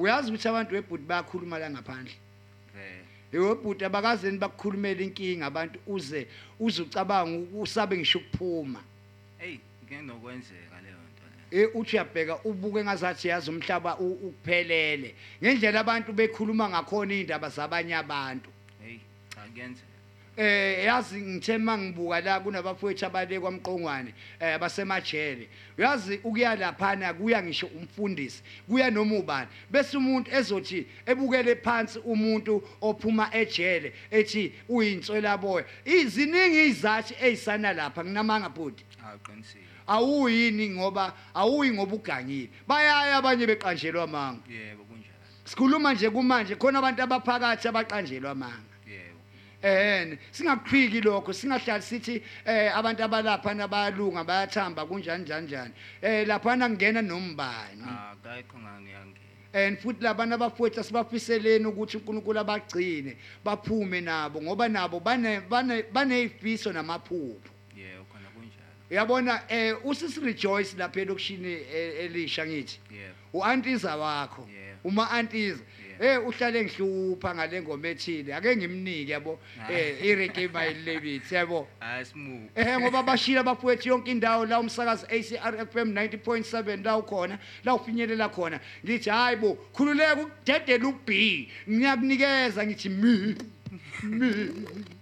uyazi 0.00 0.28
ukuthi 0.32 0.48
abantu 0.48 0.74
webhuti 0.74 1.04
bayakhuluma 1.04 1.58
la 1.58 1.68
ngaphandle 1.70 2.14
vele 2.74 3.04
yewebhuti 3.32 3.84
abakazeni 3.84 4.38
bakukhulumela 4.38 5.00
inkinga 5.06 5.46
abantu 5.46 5.78
uze 5.86 6.26
uze 6.60 6.82
ucabanga 6.82 7.36
usabe 7.62 7.96
ngisho 7.96 8.18
ukuphuma. 8.18 8.80
Hey 9.38 9.58
ngeke 9.84 10.02
nokwenzeka 10.02 10.76
leyo 10.84 10.96
nto 11.10 11.24
leyo. 11.52 11.68
Eh 11.68 11.76
uthi 11.76 11.96
uyabheka 11.96 12.34
ubuke 12.44 12.80
ngazathi 12.84 13.28
yazi 13.28 13.50
umhlaba 13.50 13.98
u- 13.98 14.18
ukuphelele. 14.26 15.14
Ngendlela 15.42 15.80
abantu 15.80 16.12
bekhuluma 16.12 16.68
ngakhona 16.68 17.14
indaba 17.14 17.48
zabanye 17.48 17.94
abantu. 17.96 18.50
Hey 18.82 18.98
cha 19.34 19.40
kuyenzeka 19.52 19.89
eh 20.40 20.84
yazi 20.84 21.20
ngithe 21.20 21.58
mangibuka 21.58 22.20
la 22.20 22.40
kunabafowethu 22.40 23.06
abale 23.06 23.40
kwamqongwane 23.40 24.14
eh 24.40 24.58
basemajele. 24.58 25.48
Uyazi 25.78 26.20
ukuya 26.24 26.56
laphana 26.56 27.14
kuya 27.14 27.42
ngisho 27.42 27.66
umfundisi 27.66 28.42
kuya 28.68 28.90
noma 28.90 29.16
ubani. 29.16 29.48
Bese 29.70 29.96
umuntu 29.96 30.30
ezothi 30.30 30.86
ebukele 31.06 31.56
phansi 31.56 31.98
umuntu 31.98 32.62
ophuma 32.80 33.28
ejele 33.34 33.92
ethi 34.10 34.52
uyinswela 34.68 35.36
boya 35.36 35.64
iziningi 35.84 36.64
izathi 36.66 37.14
ezisana 37.20 37.72
lapha 37.72 38.04
nginamanga 38.04 38.48
bhuti 38.48 38.84
aqinisile. 39.12 39.64
Awuyini 39.86 40.70
ngoba 40.70 41.12
awuyi 41.34 41.70
ngoba 41.72 41.94
ugangile. 41.96 42.48
Bayaya 42.66 43.16
abanye 43.16 43.46
beqanjelwa 43.46 44.06
manga 44.06 44.40
yebo 44.48 44.84
kunjalo. 44.84 45.20
Sikhuluma 45.44 45.92
nje 45.92 46.10
kumanje 46.10 46.54
khona 46.56 46.78
abantu 46.78 47.02
abaphakathi 47.02 47.68
abaqanjelwa 47.68 48.34
manga 48.34 48.69
ehene 49.62 50.18
singakuphiki 50.30 51.00
lokho 51.00 51.32
singahlali 51.32 51.82
sithi 51.82 52.22
eh 52.44 52.76
abantu 52.76 53.04
abalapha 53.04 53.54
nabayalunga 53.54 54.24
bayathamba 54.24 54.86
kunjani 54.86 55.24
njani 55.24 55.46
njani. 55.46 55.74
Eh 56.02 56.26
laphana 56.26 56.68
kungena 56.68 57.02
nombani. 57.02 57.82
Akayikho 57.82 58.58
ngangiyangena. 58.58 59.20
And 59.52 59.78
futhi 59.78 60.02
labana 60.02 60.34
abafowethu 60.34 60.84
sibafiseleni 60.84 61.66
ukuthi 61.66 61.96
uNkulunkulu 61.96 62.38
abagcine 62.40 63.16
baphume 63.44 64.00
nabo 64.00 64.42
ngoba 64.42 64.68
nabo 64.68 65.00
bane 65.00 65.40
bane 65.40 65.82
banezifiso 65.92 66.72
namaphupho. 66.72 67.50
Yebo 67.76 68.04
khona 68.04 68.28
kunjalo. 68.34 68.72
Uyabona 68.90 69.42
eh 69.48 69.76
usisi 69.84 70.20
rejoice 70.20 70.76
lapha 70.78 71.00
elokishini 71.00 71.52
eh, 71.52 72.04
elisha 72.04 72.46
ngithi? 72.46 72.80
Yebo 72.90 73.14
uantiza 73.32 73.96
wakho. 73.96 74.48
Yeah. 74.48 74.76
uma 74.84 75.10
antiza 75.10 75.60
Yeah. 75.60 75.79
Eh 76.00 76.18
uhlale 76.26 76.64
ngihlupha 76.64 77.34
ngale 77.34 77.62
ngoma 77.62 77.88
ethile. 77.88 78.34
Ake 78.34 78.56
ngimnike 78.56 79.12
yabo. 79.12 79.38
Ah. 79.60 79.72
eh 79.72 80.04
ireke 80.04 80.48
bayilebit 80.48 81.32
yabo. 81.32 81.68
Hayi 81.80 82.04
simu 82.04 82.50
eh 82.54 82.78
ngoba 82.80 83.02
bashila 83.02 83.42
bafowethu 83.42 83.88
yonke 83.88 84.10
indawo 84.10 84.46
la 84.46 84.60
umsakazi 84.60 85.06
ACR 85.06 85.66
FM 85.66 85.92
90.7 85.92 86.84
la 86.84 86.96
ukhona 86.96 87.38
la 87.64 87.74
ufinyelela 87.74 88.28
khona. 88.28 88.60
Ngithi 88.84 89.10
hayibo 89.10 89.54
khululeka 89.72 90.16
ukudedela 90.16 90.88
uB. 90.88 91.10
Ngiyakunikeza 91.68 92.66
ngithi 92.66 92.88
mi 92.88 93.36
mi. 94.02 94.99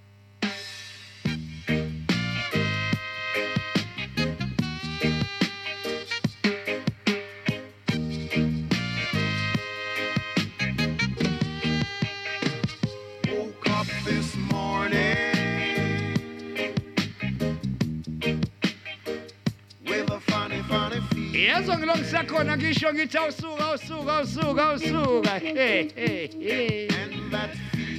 Yezo 21.38 21.78
ngilongisa 21.78 22.24
khona 22.24 22.56
ngisho 22.56 22.94
ngithi 22.94 23.18
awusuka 23.18 23.64
awusuka 23.64 24.12
awusuka 24.16 24.62
awusuka 24.64 25.40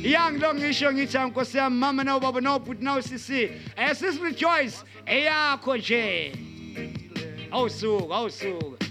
yangilo 0.03 0.53
ngisho 0.53 0.93
ngithi 0.93 1.17
ankosi 1.17 1.57
yami 1.57 1.77
mama 1.77 2.03
nawo 2.03 2.19
baba 2.19 2.41
nawo 2.41 2.59
bhuti 2.59 2.83
nawo 2.83 3.01
sisi 3.01 3.49
eh 3.77 3.95
sis 3.95 4.21
rejoice 4.21 4.77
eyakho 5.05 5.77
nje 5.77 6.31
awusuka 7.51 8.15
awusuka 8.15 8.85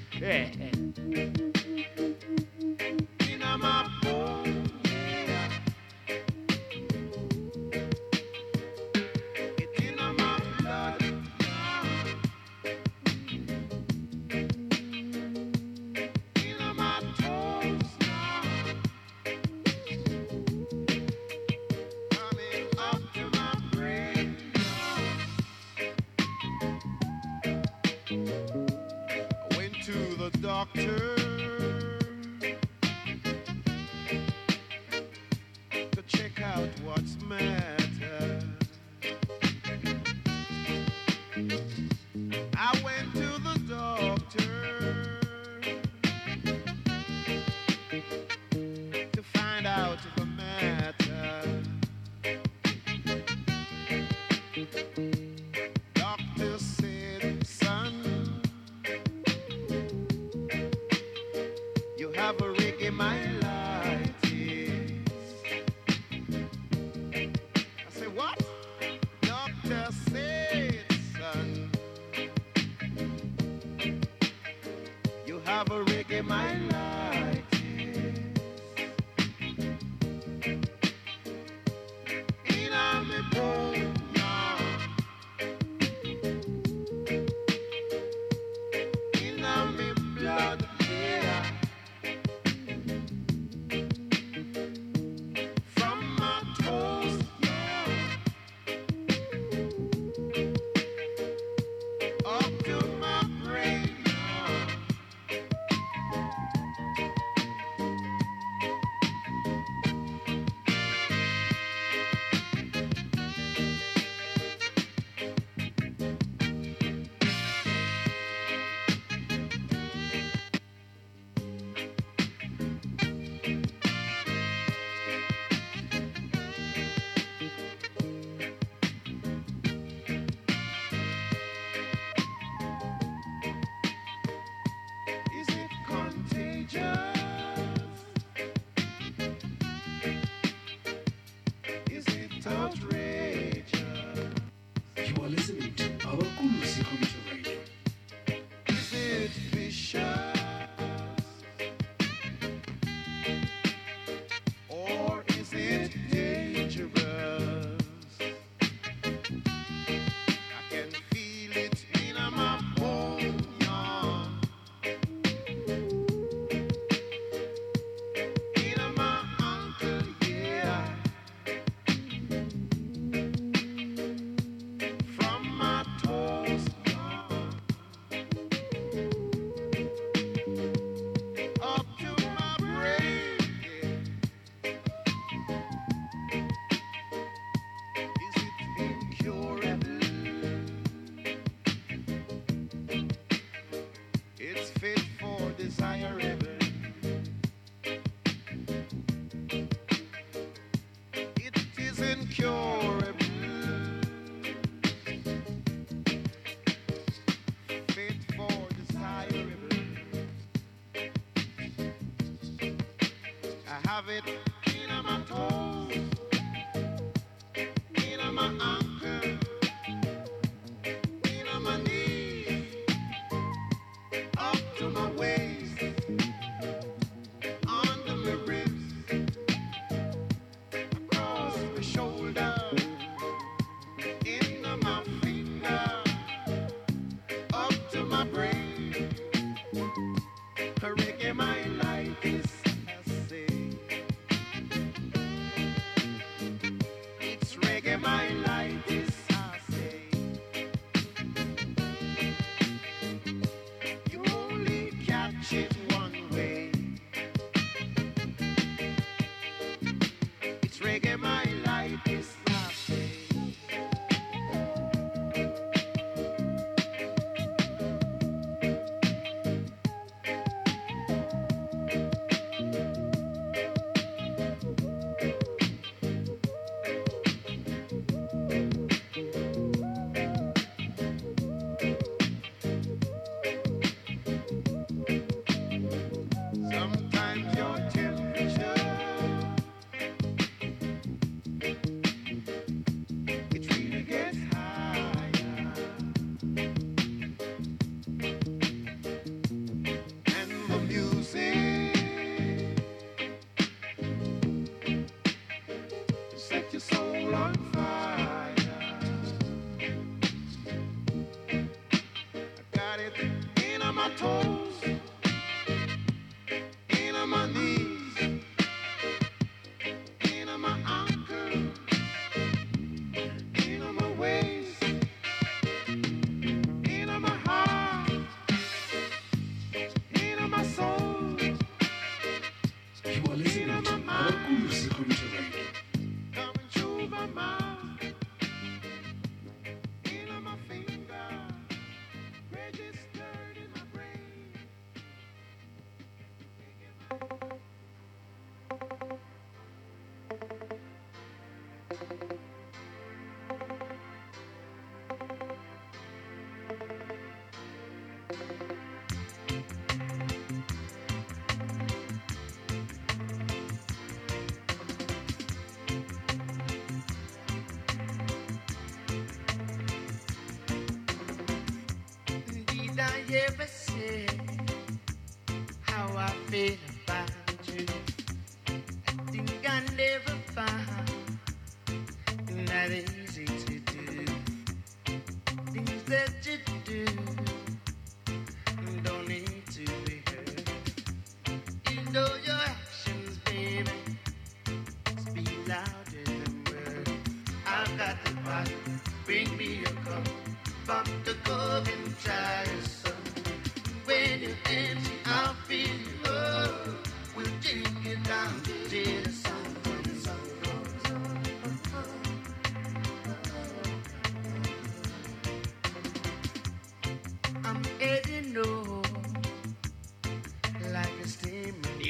have 213.99 214.09
it 214.11 214.58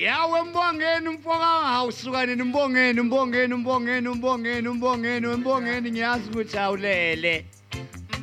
yawe 0.02 0.42
mbongeni 0.42 1.08
mfoka 1.08 1.46
awusukane 1.46 2.34
nimbongeni 2.34 3.00
mbongeni 3.00 3.54
mbongeni 3.54 4.08
mbongeni 4.08 4.68
mbongeni 4.68 5.26
mbongeni 5.26 5.90
ngiyazi 5.90 6.30
ukuthi 6.30 6.58
awulele. 6.58 7.46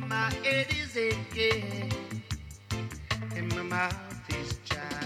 Mouth 0.08 0.46
is 4.30 4.58
dry. 4.68 4.96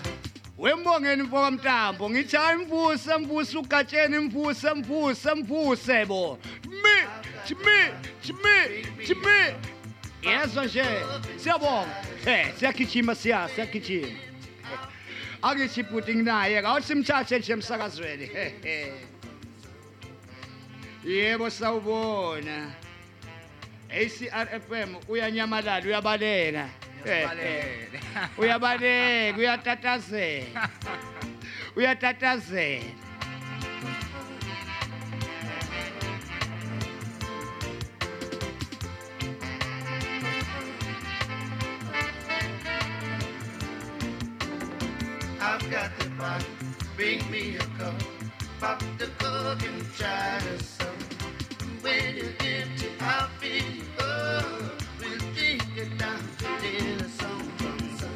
wembongeni 0.58 1.22
mfoka 1.22 1.50
mtambo 1.50 2.10
ngithi 2.10 2.36
hayi 2.36 2.58
mvuse 2.58 3.58
ugatsheni 3.58 4.18
mvuse 4.18 4.74
mvuse 4.74 5.34
mvuse 5.34 6.04
bo. 6.06 6.38
Mi 6.68 7.08
chimi 7.44 7.78
chimi 8.22 8.86
chimi 9.06 9.54
yezwa 10.22 10.64
nje 10.64 10.84
siyabonga. 11.36 12.04
Siyagijima 12.58 13.14
siya 13.14 13.48
siyagijima 13.48 14.29
akithi 15.42 15.80
ibhuti 15.80 16.14
nginaye 16.14 16.58
awuthi 16.58 16.86
simthathe 16.86 17.38
nje 17.38 17.52
emsakazweni. 17.52 18.26
He 18.26 18.44
he. 18.62 18.92
Yebo 21.04 21.50
sawubona. 21.50 22.72
ACRFM 23.90 24.90
uyanyamalala 25.08 25.86
uyabaleka. 25.86 26.68
He, 27.04 27.26
he. 27.26 27.88
uyabaleka 28.38 29.38
uyatatazela. 29.38 30.68
Uyatatazela. 31.76 32.99
I've 45.42 45.70
got 45.70 45.90
the 45.98 46.10
pot, 46.18 46.44
bring 46.96 47.30
me 47.30 47.56
a 47.56 47.60
cup. 47.78 47.94
Pop 48.60 48.82
the 48.98 49.06
cork 49.18 49.62
and 49.62 49.86
try 49.96 50.38
to 50.38 50.62
sup. 50.62 50.86
When 51.80 52.16
you're 52.16 52.34
empty, 52.40 52.88
I'll 53.00 53.28
fill 53.40 53.50
you 53.50 53.84
up. 53.98 54.44
We'll 55.00 55.18
drink 55.34 55.64
it 55.76 55.96
down 55.98 56.20
till 56.38 56.96
the 56.98 57.08
sun 57.08 57.50
comes 57.58 58.02
up. 58.02 58.10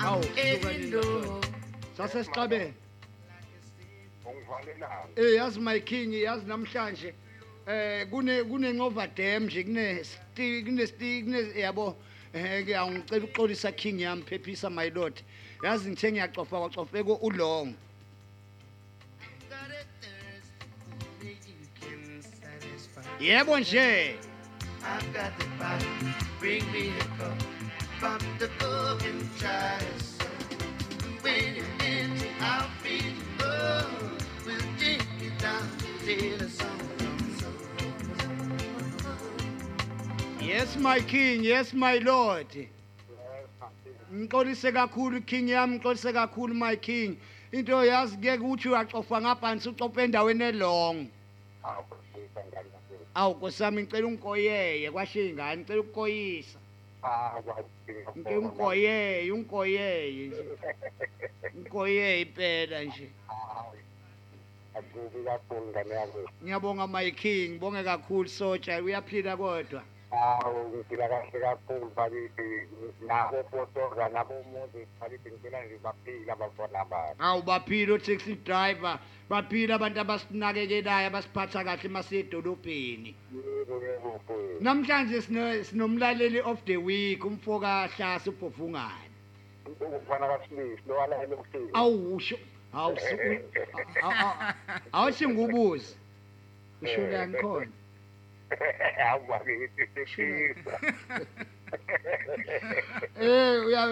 Awu, 0.00 0.16
I'm 0.16 0.36
heading 0.36 0.92
hlukanile. 0.92 1.24
north 1.24 1.48
sasesixabene 1.96 2.74
ungivalelanga 4.26 5.08
eh 5.16 5.34
yazi 5.36 5.60
my 5.60 5.80
king 5.80 6.12
yazi 6.12 6.46
namhlanje 6.46 7.14
eh 7.66 8.06
kune 8.10 8.44
kunencova 8.44 9.06
dam 9.06 9.44
nje 9.44 9.64
kune 9.64 10.04
kune 10.36 10.86
kune 10.86 11.60
yabo 11.60 11.96
eh 12.34 12.64
ke 12.66 12.76
angicela 12.76 13.24
uxolisa 13.24 13.72
king 13.72 14.00
yami 14.00 14.22
phephisa 14.22 14.70
my 14.70 14.90
lord 14.94 15.22
yazi 15.62 15.90
ngithe 15.90 16.12
ngiyacofa 16.12 16.58
kwacofe 16.58 17.04
ko 17.04 17.14
ulong 17.22 17.74
you 23.20 23.28
yebo 23.28 23.58
nje 23.58 24.16
I've 24.86 25.14
got 25.14 25.38
the 25.38 25.46
body, 25.58 25.86
bring 26.40 26.70
me 26.70 26.92
a 27.00 27.04
cup 27.16 27.42
from 27.98 28.18
the 28.38 28.50
broken 28.58 29.30
chalice. 29.40 30.18
When 31.22 31.56
it 31.56 31.64
ends, 31.80 32.22
I'll 32.38 32.68
be 32.82 33.00
full. 33.38 34.10
We'll 34.44 34.58
drink 34.76 35.06
it 35.22 35.38
down 35.38 35.66
till 36.04 36.36
the 36.36 36.50
sun 36.50 36.83
yes 40.46 40.76
my 40.76 41.00
king. 41.00 41.44
Yes 41.44 41.72
my 41.72 41.98
lord. 41.98 42.46
Ngixolise 44.12 44.72
kakhulu 44.72 45.26
king 45.26 45.48
yami 45.48 45.78
ngixolise 45.78 46.12
kakhulu 46.12 46.54
my 46.54 46.76
king. 46.76 47.16
Into 47.52 47.72
yazi 47.72 48.16
ke 48.16 48.38
ukuthi 48.38 48.68
uyacofa 48.68 49.20
ngaphansi 49.20 49.68
ucofa 49.68 50.02
endaweni 50.02 50.44
elong. 50.44 51.06
Awukusiza 51.64 52.40
ngani 52.48 52.68
ngampela 52.68 53.14
awu 53.14 53.34
nkosami 53.34 53.82
ngicela 53.82 54.06
ungikoyeye 54.06 54.90
kwashiya 54.90 55.24
ingane 55.24 55.56
ngicela 55.62 55.80
ukukoyisa 55.80 56.58
ngike 58.16 58.36
ungikoyeye 58.36 59.32
ungikoyeye 59.32 60.26
nje. 60.26 60.44
Ngikoyeye 61.56 62.20
impela 62.20 62.84
nje. 62.84 63.08
Akubi 64.74 65.24
kakhulu 65.24 65.66
ngane 65.70 65.94
yami 65.94 66.12
ngiyabonga 66.42 66.86
my 66.86 67.10
king. 67.10 67.50
Ngibonge 67.50 67.82
kakhulu 67.82 68.28
sotsha. 68.28 68.82
Uyaphila 68.82 69.36
kodwa. 69.36 69.82
Awu 70.14 70.68
ngiphila 70.68 71.08
kahle 71.08 71.40
kakhulu 71.40 71.90
bakithi 71.96 72.68
nabo 73.06 73.42
potoza 73.50 74.08
nabo 74.08 74.34
umuzi 74.40 74.86
bakithi 75.00 75.30
ngicela 75.32 75.64
nje 75.64 75.78
baphile 75.82 76.32
abafana 76.32 76.84
bami 76.84 77.16
awu 77.18 77.42
baphila 77.42 77.94
o-taxi 77.94 78.34
driver 78.34 78.98
baphila 79.30 79.74
abantu 79.74 80.00
abasinakekelayo 80.00 81.06
abasiphatha 81.06 81.64
kahle 81.64 81.88
masiye 81.88 82.20
edolobheni 82.20 83.14
yebo 83.34 83.74
yebo 83.84 84.08
mfowethu 84.16 84.64
namhlanje 84.64 85.20
sino- 85.22 85.64
sinomlaleli 85.64 86.40
of 86.40 86.64
the 86.64 86.76
week 86.76 87.24
umfoka 87.24 87.88
hlasi 87.96 88.30
ubhovungane 88.30 89.10
ukufana 89.66 90.26
kasilisi 90.28 90.82
lo 90.88 90.94
walayele 90.96 91.34
uhleli 91.34 91.70
awusho 91.72 92.36
awusu 92.72 93.16
awushingubuzi 94.92 95.96
usho 96.82 97.00
lani 97.12 97.34
khona 97.38 97.66
hawu 97.66 97.72
bakithi 97.72 97.72
seqisa 97.72 97.83
Eh 103.20 103.64
uya 103.66 103.82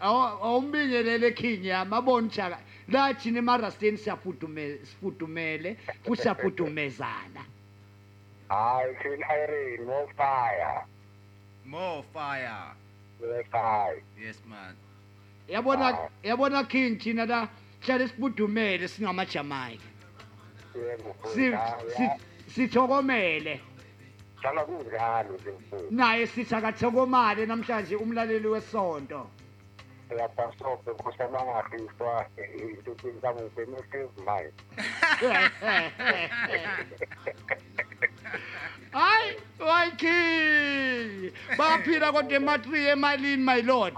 awu- 0.00 0.38
awumbingelele 0.42 1.30
king 1.34 1.64
yami 1.64 1.94
abona 1.96 2.28
chaka 2.30 2.58
la 2.88 3.14
thina 3.14 3.38
emarasteni 3.38 3.98
siyafudumele 3.98 4.78
sifudumele 4.86 5.76
futhi 6.04 6.22
siyafudumezana 6.22 7.44
hayi 8.48 8.94
thina 9.02 9.26
iron 9.26 9.86
mo 9.86 10.06
fire. 10.16 10.84
More 11.64 12.02
fire. 12.12 12.74
mo 13.20 13.42
fire. 13.50 14.02
Yes 14.20 14.40
man. 14.46 14.74
yabona 15.48 15.98
yabona 16.22 16.64
king 16.68 16.98
thina 16.98 17.26
la 17.26 17.48
hlale 17.80 18.08
sifudumele 18.08 18.88
singamajamaica 18.88 19.82
yebo 20.74 21.16
si 21.34 21.50
mfowethu 21.50 21.90
si- 21.96 22.10
hlala 24.42 24.64
kunjalo 24.64 25.34
mfowethu 25.34 25.94
naye 25.94 26.26
sithi 26.26 26.54
akathokomale 26.54 27.46
namhlanje 27.46 27.96
umlaleli 27.96 28.48
wesonto? 28.48 29.26
Uyabhasope 30.10 30.90
kusemangahiswa 30.90 32.26
intuthu 32.58 33.12
zami 33.22 33.40
ngibemesezi 33.42 34.20
manje 34.26 34.52
hayi 38.92 39.36
wayiking 39.68 41.32
baphila 41.58 42.12
kodwa 42.12 42.36
ematree 42.36 42.88
emalini 42.88 43.44
my 43.44 43.60
lord? 43.62 43.94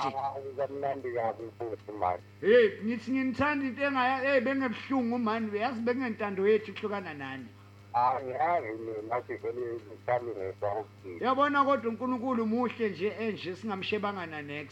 Kamnandi 0.56 1.12
kabi 1.12 1.42
mfowethu 1.44 1.92
manje 1.92 2.22
hey 2.40 2.68
ngithi 2.84 3.10
nginithanda 3.10 3.66
into 3.66 3.82
engaya 3.84 4.16
hey 4.18 4.40
bengebuhlungu 4.40 5.18
mani 5.18 5.50
uyazi 5.50 5.80
bengentando 5.80 6.48
yethu 6.48 6.72
kuhlukana 6.74 7.14
nani? 7.14 7.46
Angiyazi 7.94 8.68
mina 8.82 9.22
sivele 9.22 9.62
ngithami 9.74 10.30
ngeswa 10.30 10.80
ukuphila 10.80 11.26
yabona 11.26 11.64
kodwa 11.64 11.90
unkulunkulu 11.90 12.46
muhle 12.46 12.88
nje 12.88 13.08
enje 13.20 13.56
singamshebanga 13.56 14.26
nanex 14.26 14.68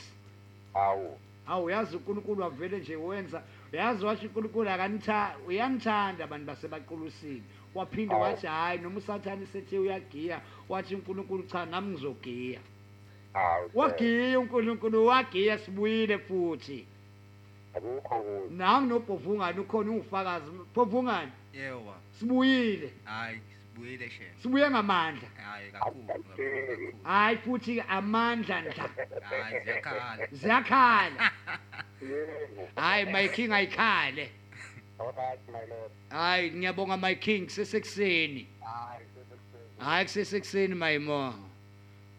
hawu 0.75 1.19
awu 1.47 1.65
uyazi 1.65 1.97
unkulunkulu 1.97 2.43
wavele 2.43 2.79
nje 2.79 2.97
wenza 2.97 3.43
uyazi 3.73 4.05
washo 4.05 4.27
unkulunkulu 4.27 4.71
akanitha 4.71 5.37
uyangithanda 5.49 6.25
abantu 6.25 6.47
basebaqulusini. 6.47 7.43
Waphinde 7.75 8.15
Awu. 8.15 8.23
wathi 8.23 8.47
hhayi 8.47 8.79
noma 8.79 8.99
usathane 8.99 9.47
sethe 9.47 9.79
uyagiya 9.79 10.41
wathi 10.69 10.95
unkulunkulu 10.95 11.43
cha 11.43 11.67
nami 11.67 11.89
ngizogiya. 11.89 12.61
Hawu 13.33 13.71
wagiya 13.75 14.41
unkulunkulu 14.41 15.07
wagiya 15.07 15.59
sibuyile 15.59 16.19
futhi. 16.19 16.87
Akukho 17.75 18.15
kuhle 18.15 18.51
nangu 18.51 18.87
nobhovungane 18.89 19.61
ukhona 19.61 19.91
ungufakazi? 19.91 20.51
Bhovungane 20.75 21.33
Yewa. 21.53 21.95
Sibuyile. 22.23 22.91
Hayi, 23.05 23.39
sibuyile 23.75 24.11
she. 24.11 24.25
sibuye 24.43 24.71
ngamandla. 24.71 25.29
Hayi 25.45 25.71
kakhulu. 25.73 26.07
kakhulu. 26.07 26.95
hayi 27.03 27.37
futhi 27.37 27.81
amandla 27.81 28.61
ndla 28.61 28.91
Hayi 29.23 29.65
ziyakhala. 29.65 30.29
ziyakhala. 30.33 31.31
Hayi 32.77 33.05
my 33.13 33.29
king 33.29 33.51
ayikhale. 33.53 34.29
Hayi 36.11 36.51
ngiyabonga 36.51 36.97
my 36.97 37.15
king 37.15 37.47
kusesekuseni. 37.47 38.47
Hayi 38.61 39.05
sesekuseni 39.15 39.79
hayi 39.79 40.05
kusesekuseni 40.05 40.75
my 40.75 40.99
mo 40.99 41.35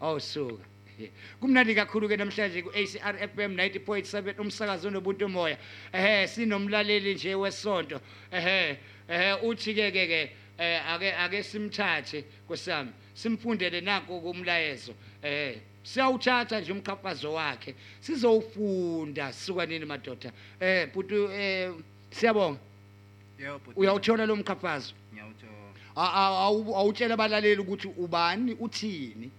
awusuka 0.00 0.64
kumnandi 1.40 1.74
kakhulu-ke 1.74 2.16
namhlanje 2.16 2.62
ku-acr 2.62 3.14
fm 3.34 3.56
90.7 3.58 4.40
umsakazo 4.40 4.88
onobuntu 4.88 5.28
moya. 5.28 5.58
Ehe 5.92 6.26
sinomlaleli 6.28 7.14
nje 7.14 7.34
wesonto. 7.34 8.00
Ehe 8.32 8.78
ehe 9.08 9.32
uthi-ke 9.42 9.90
ke 9.92 10.06
ke 10.06 10.30
eh 10.58 10.80
ake 10.92 11.12
ake 11.12 11.42
simthathe 11.42 12.24
kwesami 12.46 12.90
simfundele 13.14 13.80
nanko 13.80 14.20
kumlayezo. 14.20 14.94
Eh 15.22 15.58
siyawuthatha 15.82 16.60
nje 16.60 16.72
umkhafazo 16.72 17.32
wakhe 17.32 17.74
sizowufunda 18.00 19.32
sisuka 19.32 19.66
nini 19.66 19.84
madoda. 19.84 20.32
Eh 20.60 20.88
butu 20.94 21.30
eh 21.32 21.72
siyabonga. 22.10 22.58
Yewa 23.38 23.58
but. 23.58 23.76
uyawuthola 23.76 24.26
lo 24.26 24.36
mkhafazo 24.36 24.94
Nyawutho. 25.14 25.46
A- 25.96 26.12
a- 26.12 26.48
awu- 26.48 26.76
awutshela 26.76 27.14
abalaleli 27.14 27.60
ukuthi 27.60 27.88
ubani 27.88 28.52
uthini? 28.54 29.30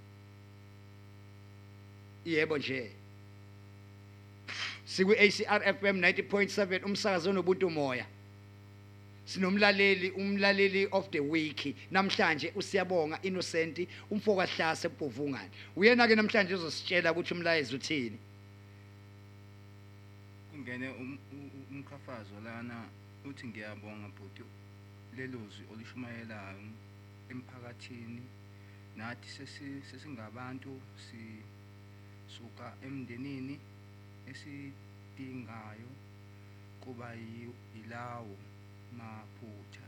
Yebo 2.25 2.57
nje. 2.57 2.91
Siku-acr 4.85 5.61
fm 5.73 5.99
90.7 6.01 6.85
umsakazo 6.85 7.29
onobuntu 7.29 7.69
moya. 7.69 8.05
Sinomlaleli 9.25 10.11
umlaleli 10.11 10.87
of 10.91 11.09
the 11.11 11.19
week. 11.19 11.75
Namhlanje 11.91 12.51
usiyabonga 12.55 13.19
innocent 13.23 13.87
umfokahlase 14.11 14.87
ebhovungane 14.87 15.49
uyena-ke 15.75 16.15
namhlanje 16.15 16.53
uzositshela 16.55 17.11
ukuthi 17.11 17.33
umlayezo 17.33 17.75
uthini? 17.75 18.17
Kungene 20.51 20.89
um- 20.89 21.17
u- 21.33 21.51
u- 21.57 21.65
umkhafazo 21.71 22.35
lana 22.43 22.85
uthi 23.25 23.47
ngiyabonga 23.47 24.07
bhuti 24.17 24.43
lelozwi 25.17 25.63
olishumayelayo 25.73 26.69
emphakathini. 27.31 28.21
Nathi 28.97 29.27
sesi- 29.29 29.81
sesingabantu 29.91 30.71
sisuka 31.05 32.73
emndenini 32.85 33.59
esidingayo 34.29 35.89
kuba 36.83 37.13
yi- 37.13 37.55
yilawo. 37.75 38.35
Maphutha 38.97 39.85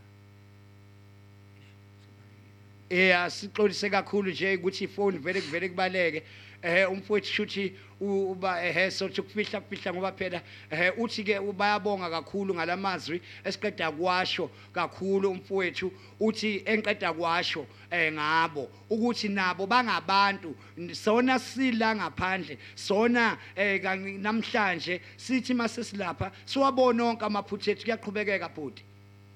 Eh 2.89 3.12
asixolise 3.20 3.89
kakhulu 3.89 4.32
nje 4.32 4.55
ukuthi 4.55 4.84
ifoni 4.84 5.18
vele 5.18 5.41
kuvele 5.41 5.70
kubaleke. 5.70 6.24
Eh 6.64 6.91
umfowethu 6.91 7.28
shuthi 7.34 7.74
uba 7.99 8.64
ehe 8.64 8.91
sothi 8.91 9.22
ukufihla 9.22 9.62
kufihla 9.62 9.93
ngoba 9.93 10.12
phela 10.12 10.41
eh 10.72 10.91
uthi 10.97 11.24
ke 11.24 11.39
bayabonga 11.39 12.10
kakhulu 12.10 12.55
ngalamazwi 12.55 13.22
esiqeda 13.45 13.91
kwasho 13.91 14.49
kakhulu 14.74 15.32
umfowethu 15.32 15.91
uthi 16.20 16.64
enqeda 16.66 17.14
kwasho 17.14 17.68
eh 17.91 18.12
ngabo 18.14 18.70
ukuthi 18.89 19.30
nabo 19.30 19.68
bangabantu. 19.68 20.55
Sona 20.93 21.39
sila 21.39 21.95
ngaphandle 21.95 22.58
sona 22.76 23.38
eh 23.55 23.84
namhlanje 24.20 25.01
sithi 25.18 25.53
mase 25.53 25.84
silapha 25.84 26.32
siwabona 26.45 27.03
onke 27.03 27.26
amaphutha 27.26 27.72
ethu. 27.72 27.84
Kuyaqhubekeka 27.86 28.49
bhuti 28.49 28.84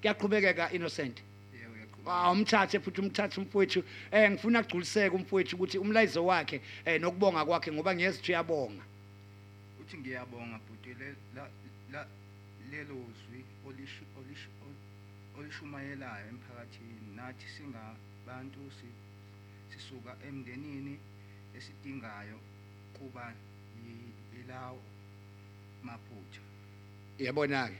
kuyaqhubekeka 0.02 0.72
innocent. 0.74 1.22
Yebo 1.54 1.74
uyaqhubeka 1.74 2.10
Ah 2.10 2.32
umthathe 2.32 2.80
futhi 2.80 3.00
umthathe 3.00 3.38
umfowethu. 3.40 3.84
Eh 4.10 4.30
ngifuna 4.30 4.58
agculiseke 4.58 5.14
umfowethu 5.14 5.56
ukuthi 5.56 5.78
umlayizo 5.78 6.24
wakhe 6.26 6.60
eh 6.84 7.00
nokubonga 7.00 7.44
kwakhe 7.46 7.70
ngoba 7.72 7.94
ngiyezi 7.94 8.18
ukuthi 8.18 8.32
uyabonga. 8.32 8.82
Uthi 9.80 9.96
ngiyabonga 9.98 10.58
bhuti 10.66 10.94
le 10.98 11.14
la 11.34 11.44
la 11.92 12.06
lelo 12.70 12.98
zwi 13.20 13.44
olishu 13.66 14.02
olishu 14.18 14.48
ol- 14.66 15.38
olishumayelayo 15.38 16.26
emphakathini 16.32 17.14
nathi 17.16 17.46
singabantu 17.56 18.60
si- 18.78 18.96
sisuka 19.70 20.16
emndenini 20.28 20.98
esidingayo 21.56 22.38
kuba 22.98 23.32
yi- 23.84 24.14
yilawo 24.34 24.80
maphutha. 25.82 26.40
Yabona 27.18 27.68
ke 27.68 27.76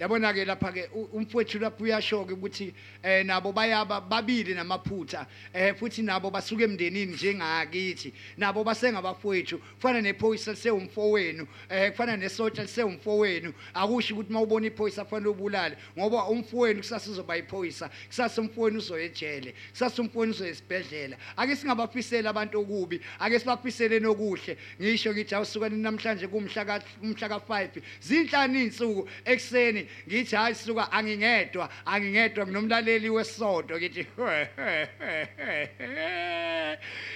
yabona 0.00 0.32
ke 0.32 0.44
lapha 0.44 0.72
ke 0.72 0.88
umfowethu 1.12 1.58
lapho 1.60 1.84
uyasho 1.84 2.24
ke 2.24 2.32
ukuthi 2.32 2.72
eh 3.02 3.22
nabo 3.22 3.52
bayaba 3.52 4.00
babili 4.00 4.54
namaphutha 4.54 5.26
eh 5.52 5.74
futhi 5.74 6.02
nabo 6.02 6.30
basuka 6.30 6.64
emndenini 6.64 7.12
njengakithi. 7.12 8.12
Nabo 8.38 8.64
basengabafowethu 8.64 9.58
kufana 9.58 10.00
nephoyisa 10.00 10.52
lisewumfowenu 10.52 11.46
eh 11.68 11.90
kufana 11.90 12.16
nesota 12.16 12.62
lisewumfowenu. 12.62 13.52
Akusho 13.74 14.14
ukuthi 14.14 14.32
mawubona 14.32 14.66
iphoyisa 14.66 15.04
kufanele 15.04 15.30
ubulale 15.30 15.76
ngoba 15.98 16.28
umfowenu 16.28 16.80
kusasa 16.80 17.10
uzoba 17.10 17.36
iphoyisa 17.36 17.90
kusasa 18.08 18.40
umfowenu 18.40 18.78
uzoyejele 18.78 19.54
kusasa 19.70 20.02
umfowenu 20.02 20.32
uzoyesibhedlela. 20.32 21.16
Ake 21.36 21.56
singabafiseli 21.56 22.28
abantu 22.28 22.60
okubi 22.60 23.00
ake 23.18 23.38
sibafisele 23.38 24.00
nokuhle. 24.00 24.56
Ngisho 24.80 25.12
ngithi 25.12 25.34
awusukani 25.34 25.82
namhlanje 25.82 26.26
kumhla 26.26 26.64
ka 26.64 26.82
umhla 27.02 27.28
ka5 27.28 27.82
zinhlanu 28.00 28.58
izinsuku 28.58 29.08
ekseni 29.24 29.89
ngithi 30.08 30.36
hayi 30.36 30.54
suka 30.54 30.92
angingedwa 30.92 31.68
angingedwa 31.86 32.46
kunomlaleli 32.46 33.10
wesonto 33.10 33.76
ngithi 33.76 34.06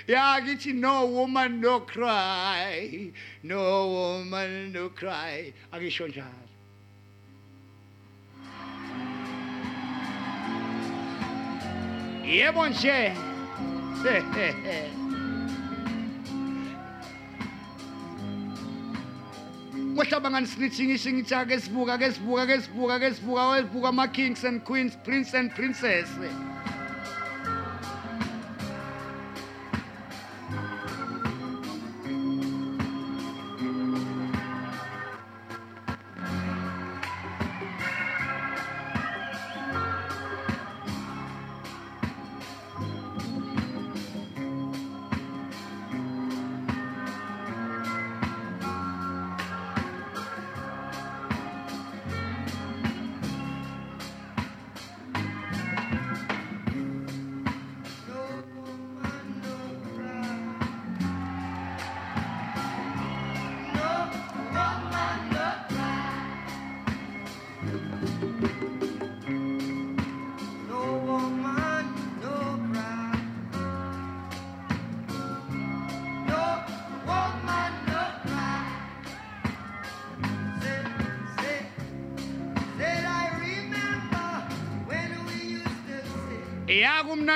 ya 0.07 0.43
ngithi 0.43 0.73
no 0.73 1.07
woman 1.07 1.61
no 1.61 1.81
cry 1.81 3.13
no 3.43 3.89
woman 3.89 4.73
no 4.73 4.89
cry. 4.91 5.53
Akisho 5.73 6.09
njalo. 6.09 6.49
Yebo 12.25 12.69
nje. 12.69 13.13
Ngohlabangani 19.95 20.47
sinithi 20.47 20.85
ngisho 20.87 21.11
ngithi 21.13 21.35
ake 21.35 21.61
sibuka 21.61 21.93
ake 21.95 22.13
sibuka 22.13 22.43
ake 22.43 22.61
sibuka 22.61 22.95
ake 22.95 23.15
sibuka 23.15 23.49
wesibuka 23.49 23.89
ama 23.89 24.09
kings 24.09 24.45
and 24.45 24.65
queens 24.65 24.97
prince 25.05 25.35
and 25.35 25.55
princess. 25.55 26.09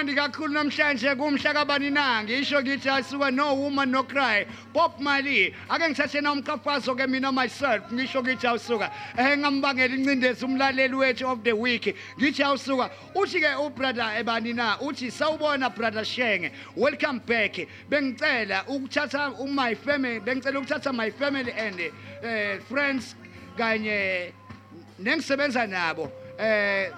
Ya 0.09 0.15
kumnandi 0.15 0.15
kakhulu 0.15 0.55
namhlanje 0.55 1.15
kumhla 1.17 1.55
kabani 1.55 1.91
na? 1.91 2.23
Ngisho 2.23 2.63
ngithi 2.63 2.89
asuka 2.89 3.33
no 3.33 3.55
woman 3.55 3.91
no 3.91 4.03
cry. 4.03 4.47
Bob 4.73 4.99
Marley 5.01 5.55
ake 5.71 5.89
ngithathe 5.89 6.23
na 6.23 6.33
umkhafazo 6.33 6.97
ke 6.97 7.09
mina 7.09 7.33
myself. 7.33 7.83
Ngisho 7.93 8.23
ngithi 8.23 8.47
awusuka. 8.47 8.91
Eh 9.17 9.37
ngambangela 9.39 9.95
incindezi 9.95 10.45
umlaleli 10.45 10.95
wethu 10.95 11.27
of 11.27 11.43
the 11.45 11.53
week. 11.53 11.95
Ngithi 12.19 12.43
awusuka. 12.43 12.91
Uthi 13.15 13.41
ke 13.41 13.57
ubrother 13.59 14.13
ebani 14.19 14.55
na? 14.55 14.79
Uthi 14.79 15.11
sawubona 15.11 15.75
brother 15.75 16.05
Shenge. 16.05 16.53
Welcome 16.77 17.21
back. 17.27 17.67
Bengicela 17.91 18.65
ukuthatha 18.67 19.49
my 19.49 19.75
family 19.75 20.21
bengicela 20.21 20.61
ukuthatha 20.61 20.95
my 20.95 21.11
family 21.11 21.53
and 21.53 21.81
eh 22.23 22.59
friends 22.69 23.15
kanye 23.57 24.33
nengisebenza 25.01 25.67
nabo. 25.69 26.11
Eh 26.39 26.91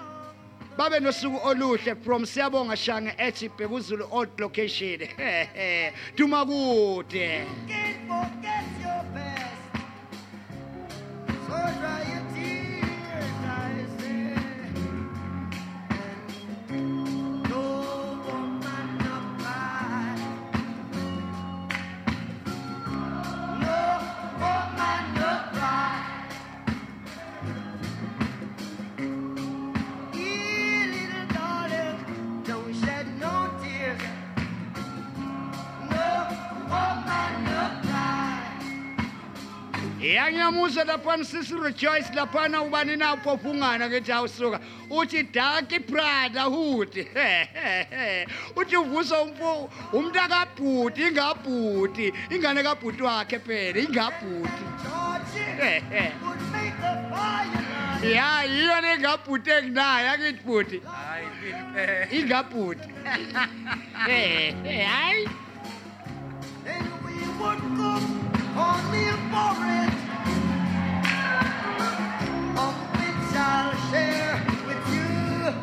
babe 0.81 0.99
nosuku 0.99 1.37
oluhle 1.43 1.95
from 2.03 2.25
siyabonga 2.25 2.75
shange 2.75 3.13
ethi 3.17 3.49
bhekuzulu 3.49 4.07
old 4.11 4.29
location 4.39 4.99
duma 6.17 6.45
kude 6.45 7.45
forget 8.07 8.65
your 8.81 9.03
past. 9.13 9.61
So 11.47 11.57
dry 11.79 12.20
yangiyamuza 40.01 40.83
laphana 40.83 41.23
sisi 41.25 41.53
rejoice 41.55 42.13
laphana 42.15 42.61
ubani 42.61 42.95
na 42.95 43.13
uphophungana 43.13 43.89
ngithi 43.89 44.11
awusuka 44.11 44.59
uthi 44.89 45.23
daki 45.23 45.79
brother 45.79 46.41
huti 46.43 47.07
uthi 48.55 48.77
uvusa 48.77 49.21
umfo 49.21 49.69
umntakabhuti 49.93 51.01
ingabhuti. 51.01 52.13
Ingane 52.29 52.63
kabhuti 52.63 53.03
wakhe 53.03 53.39
phela 53.39 53.79
ingabhuti. 53.79 54.63
Georgie 54.83 56.11
would 56.23 56.41
make 56.51 56.75
the 56.81 56.93
fire 57.09 57.45
light. 58.01 58.15
ya 58.15 58.43
yiyo 58.43 58.81
lengabhuti 58.81 59.49
enginayo 59.49 60.11
akithi 60.11 60.43
bhuti 60.45 60.81
hayi 60.85 61.27
impela 61.49 62.11
ingabhuti. 62.11 62.87
Hayi. 64.91 65.27
Then 68.55 68.91
we 68.91 69.05
would 69.05 69.15
cook 69.15 69.15
cornmeal 69.15 69.17
porridge, 69.31 70.01
of 72.57 72.75
which 72.95 73.35
I'll 73.35 73.75
share 73.91 74.35
with 74.67 74.85
you. 74.93 75.53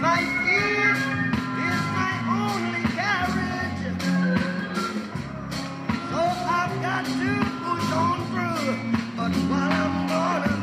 My 0.00 0.18
fear 0.44 0.90
is 1.68 1.82
my 1.98 2.14
only 2.42 2.84
carriage, 2.96 3.82
so 6.10 6.20
I've 6.58 6.82
got 6.82 7.04
to 7.04 7.32
push 7.62 7.92
on 7.92 8.18
through. 8.30 8.76
But 9.16 9.32
while 9.50 9.72
I'm 9.72 10.08
gonna 10.08 10.61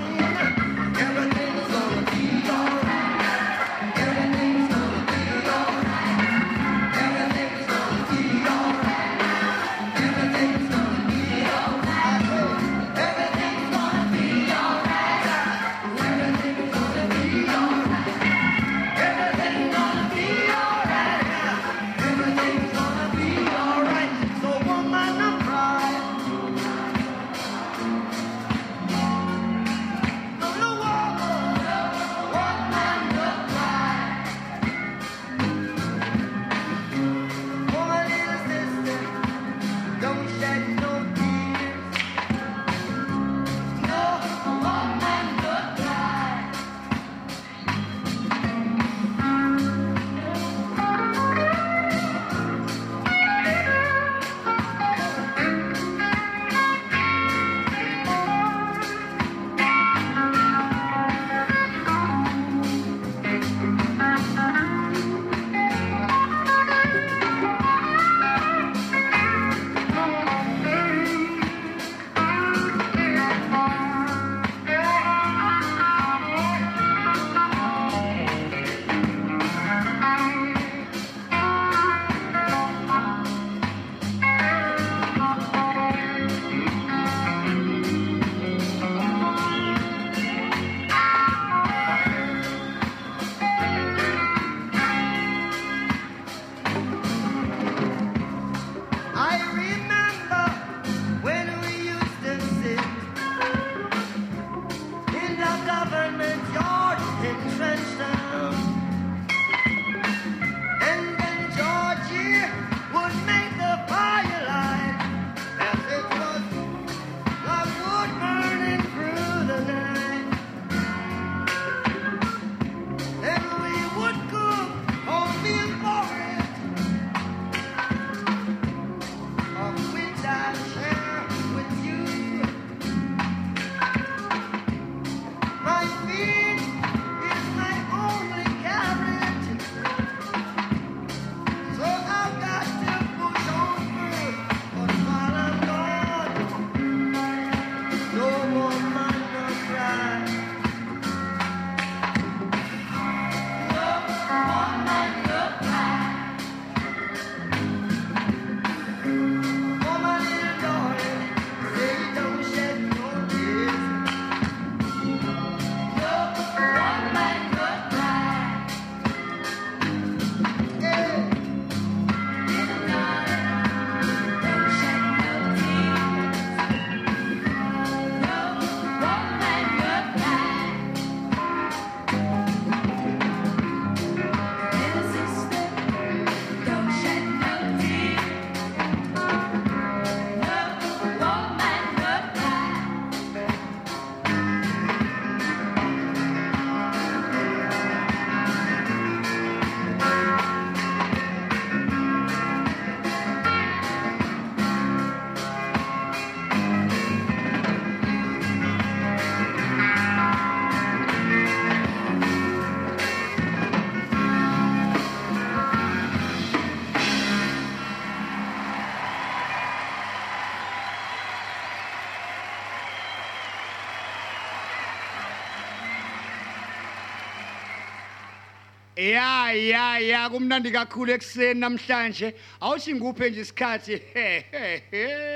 ya 228.99 229.51
ya 229.53 229.99
ya 229.99 230.29
kumnandi 230.29 230.71
kakhulu 230.71 231.11
ekuseni 231.11 231.59
namhlanje. 231.59 232.33
Awuthi 232.61 232.95
nguphe 232.95 233.29
nje 233.29 233.41
isikhathi. 233.41 234.01
He 234.13 234.43
he 234.51 234.81
he. 234.91 235.28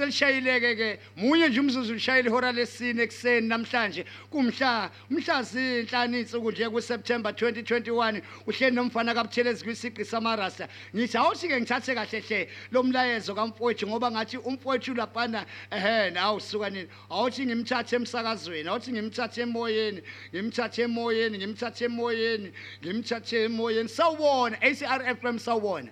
Selishayileke 0.00 0.76
ke 0.76 0.98
munye 1.16 1.48
nje 1.48 1.60
umzuzu 1.60 1.94
lishayile 1.94 2.28
ihora 2.28 2.52
lesine 2.52 3.02
ekuseni 3.02 3.48
namhlanje. 3.48 4.04
Kumhla 4.30 4.90
mhla 5.10 5.42
zinhlanu 5.42 6.18
insuku 6.18 6.50
nje 6.52 6.68
kuSeptember 6.68 7.32
2021 7.32 8.22
uhleli 8.46 8.76
nomfana 8.76 9.14
kabuthelezi 9.14 9.64
kwisiqi 9.64 10.04
samarasta. 10.04 10.68
Ngithi 10.96 11.18
awuthi 11.18 11.48
ke 11.48 11.60
ngithathe 11.60 11.94
kahle 11.94 12.20
hle 12.20 12.48
lo 12.72 12.82
mlayezo 12.82 13.34
kamfowethu 13.34 13.86
ngoba 13.88 14.10
ngathi 14.10 14.36
umfowethu 14.38 14.94
lapana 14.94 15.44
ehe 15.70 16.10
nawu 16.10 16.40
suka 16.40 16.70
nini 16.70 16.88
awuthi 17.10 17.46
ngimthathe 17.46 17.96
emsakazweni 17.96 18.68
awuthi 18.68 18.92
ngimthathe 18.92 19.42
emoyeni 19.42 20.02
ngimthathe 20.32 20.82
emoyeni 20.82 21.38
ngimthathe 21.38 21.84
emoyeni 21.84 22.52
ngimthathe 22.82 23.44
emoyeni. 23.44 23.88
Sawubona 23.88 24.56
ACRFM 24.62 25.38
sawubona. 25.38 25.90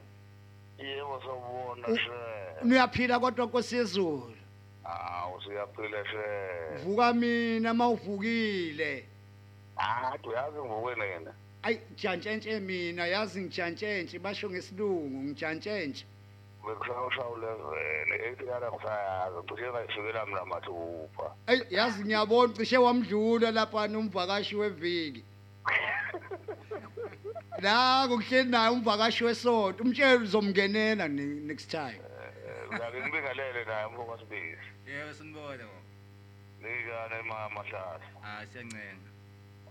Yebo 0.79 1.21
sawubona 1.21 2.28
Uyaphila 2.65 3.21
kodwa 3.21 3.47
Nkosi 3.47 3.77
yezulu? 3.77 4.35
Hawu 4.85 5.43
siyaphila 5.43 6.05
she 6.05 6.85
vuka 6.85 7.13
mina 7.13 7.75
mawuvukile 7.75 9.05
hayi 9.77 10.19
uyazi 10.29 10.59
ngivukene 10.59 11.05
yena. 11.07 11.33
Ayi 11.63 11.79
jantshentshe 11.97 12.61
mina 12.61 13.07
yazi 13.07 13.41
ngijantshentshi 13.41 14.19
basho 14.19 14.51
ngesilungu 14.51 15.23
ngijantshentshi 15.25 16.05
bekushawushawulevele 16.67 18.15
eyitiyana 18.27 18.67
ngisayazi 18.73 19.37
cishe 19.49 19.71
ngayifikela 19.71 20.27
mina 20.27 20.45
mathupha 20.45 21.27
Ey 21.47 21.61
yazi 21.71 22.05
ngiyabona 22.05 22.53
cishe 22.55 22.79
wamdlula 22.79 23.51
lapha 23.51 23.85
umvakashi 23.87 24.57
weviki. 24.57 25.25
La 27.63 28.07
ngokuhleli 28.07 28.51
naye 28.51 28.71
umvakashi 28.71 29.25
wesonto 29.25 29.83
umtshela 29.85 30.23
uzomngenela 30.23 31.09
ne- 31.09 31.41
next 31.49 31.71
time. 31.71 32.01
Ngake 32.75 33.01
ngibingelele 33.01 33.64
naye 33.64 33.87
mfoko 33.87 34.19
sibisi 34.19 34.69
yebo 34.87 35.12
sinibone 35.14 35.64
ngo 35.64 35.79
nikane 36.61 37.23
mahlahla 37.29 38.01
hayi 38.23 38.47
siyancenga. 38.53 39.09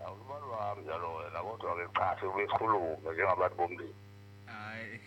Awusibani 0.06 0.46
wami 0.52 0.82
njalo 0.82 1.14
wena 1.14 1.40
kodwa-ke 1.42 1.84
cha 1.94 2.16
sibe 2.20 2.46
sikhulume 2.46 2.96
njengabantu 3.12 3.56
bomndeni. 3.56 3.94
Hayi 4.46 5.00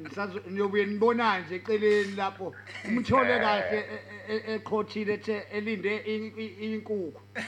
Ngisazo 0.00 0.40
niyobuye 0.50 0.86
nibona 0.86 1.38
nje 1.40 1.54
eceleni 1.56 2.12
lapho. 2.16 2.54
Umthole 2.88 3.38
kahle 3.40 3.78
e- 3.78 4.00
e- 4.28 4.36
e- 4.36 4.54
eqhothile 4.54 5.14
ethe 5.14 5.36
elinde 5.52 5.96
inkukhu. 6.64 7.20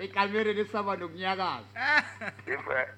Ekamereni 0.00 0.60
esaba 0.60 0.96
nokunyakaza. 0.96 1.66
Imfe- 2.46 2.88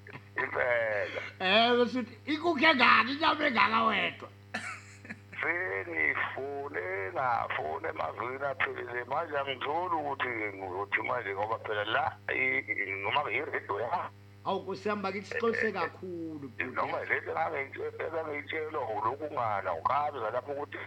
impela. 0.44 1.20
Eh 1.40 1.76
bese 1.76 2.00
inkukhu 2.26 2.58
engaki 2.64 3.12
inyama 3.12 3.46
engaka 3.46 3.84
wedwa. 3.84 4.28
sengifune 5.40 7.12
ngafuna 7.14 7.88
emazwini 7.88 8.44
aphelile 8.44 9.04
manje 9.04 9.38
angitholi 9.38 9.94
ukuthi 9.94 10.28
ngizothi 10.56 11.02
manje 11.08 11.34
ngoba 11.34 11.58
phela 11.58 11.84
la 11.84 12.04
noma 13.02 13.30
iredio 13.32 13.80
ya 13.80 14.10
Awu 14.44 14.60
kusihamba 14.64 15.12
kithi 15.12 15.26
sixolise 15.26 15.72
kakhulu. 15.72 16.50
noma 16.74 16.98
lento 17.04 17.82
engangiyitshelwa 18.04 18.88
ulokungana 18.88 19.72
ukabi 19.74 20.18
ngalapho 20.18 20.52
ukuthi 20.52 20.78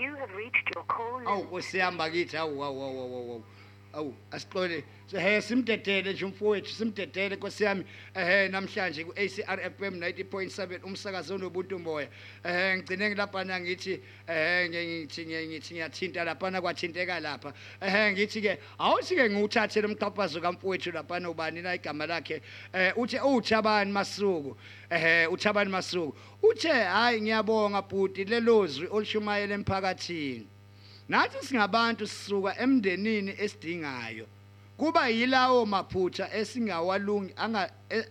You 0.00 0.14
have 0.16 0.34
reached 0.36 0.68
your 0.74 0.84
call 0.86 1.26
awu 1.28 1.42
kusihamba 1.44 2.10
kithi 2.10 2.36
awu 2.36 2.64
awu 2.64 2.82
awu 2.82 3.00
awu 3.00 3.16
awu 3.16 3.44
awu 3.92 4.14
asixole 4.30 4.84
he 5.16 5.40
simdedele 5.40 6.12
nje 6.12 6.24
umfowethu 6.24 6.70
simdedele 6.74 7.36
nkosi 7.36 7.64
yami. 7.64 7.84
Ehe 8.14 8.48
namhlanje 8.48 9.04
ku 9.04 9.12
ACRFM 9.16 9.94
90.7 10.00 10.84
umsakazo 10.84 11.34
onobuntu 11.34 11.78
moya 11.78 12.08
ehe 12.44 12.76
ngigcine 12.76 13.08
ngilapha 13.08 13.60
ngithi 13.60 14.00
ehe 14.28 14.68
ngithi 14.68 15.26
ngithi 15.26 15.74
ngiyathinta 15.74 16.24
lapha 16.24 16.60
kwathinteka 16.60 17.20
lapha. 17.20 17.52
Ehe 17.80 18.12
ngithi 18.12 18.40
ke 18.42 18.58
awuthi 18.78 19.16
ke 19.16 19.30
ngiwuthathe 19.30 19.80
lomqhapazo 19.80 20.40
kamfowethu 20.40 20.92
lapha 20.92 21.28
ubani 21.28 21.62
na 21.62 21.74
igama 21.74 22.06
lakhe. 22.06 22.42
Eh 22.72 22.92
uthi 22.96 23.16
uthabani 23.16 23.92
masuku. 23.92 24.56
Ehe 24.90 25.26
uthabani 25.26 25.70
masuku. 25.70 26.14
Uthe 26.42 26.68
hayi 26.68 27.20
ngiyabonga 27.20 27.82
bhuti 27.82 28.24
lelozwi 28.24 28.88
olishumayela 28.90 29.54
emphakathini. 29.54 30.57
Nathi 31.08 31.46
singabantu 31.46 32.06
sisuka 32.06 32.58
emndenini 32.58 33.34
esidingayo. 33.38 34.26
Kuba 34.76 35.08
yilawo 35.08 35.66
maphutha 35.66 36.32
esingawalungi 36.34 37.32
anga 37.36 37.70
e- 37.90 38.04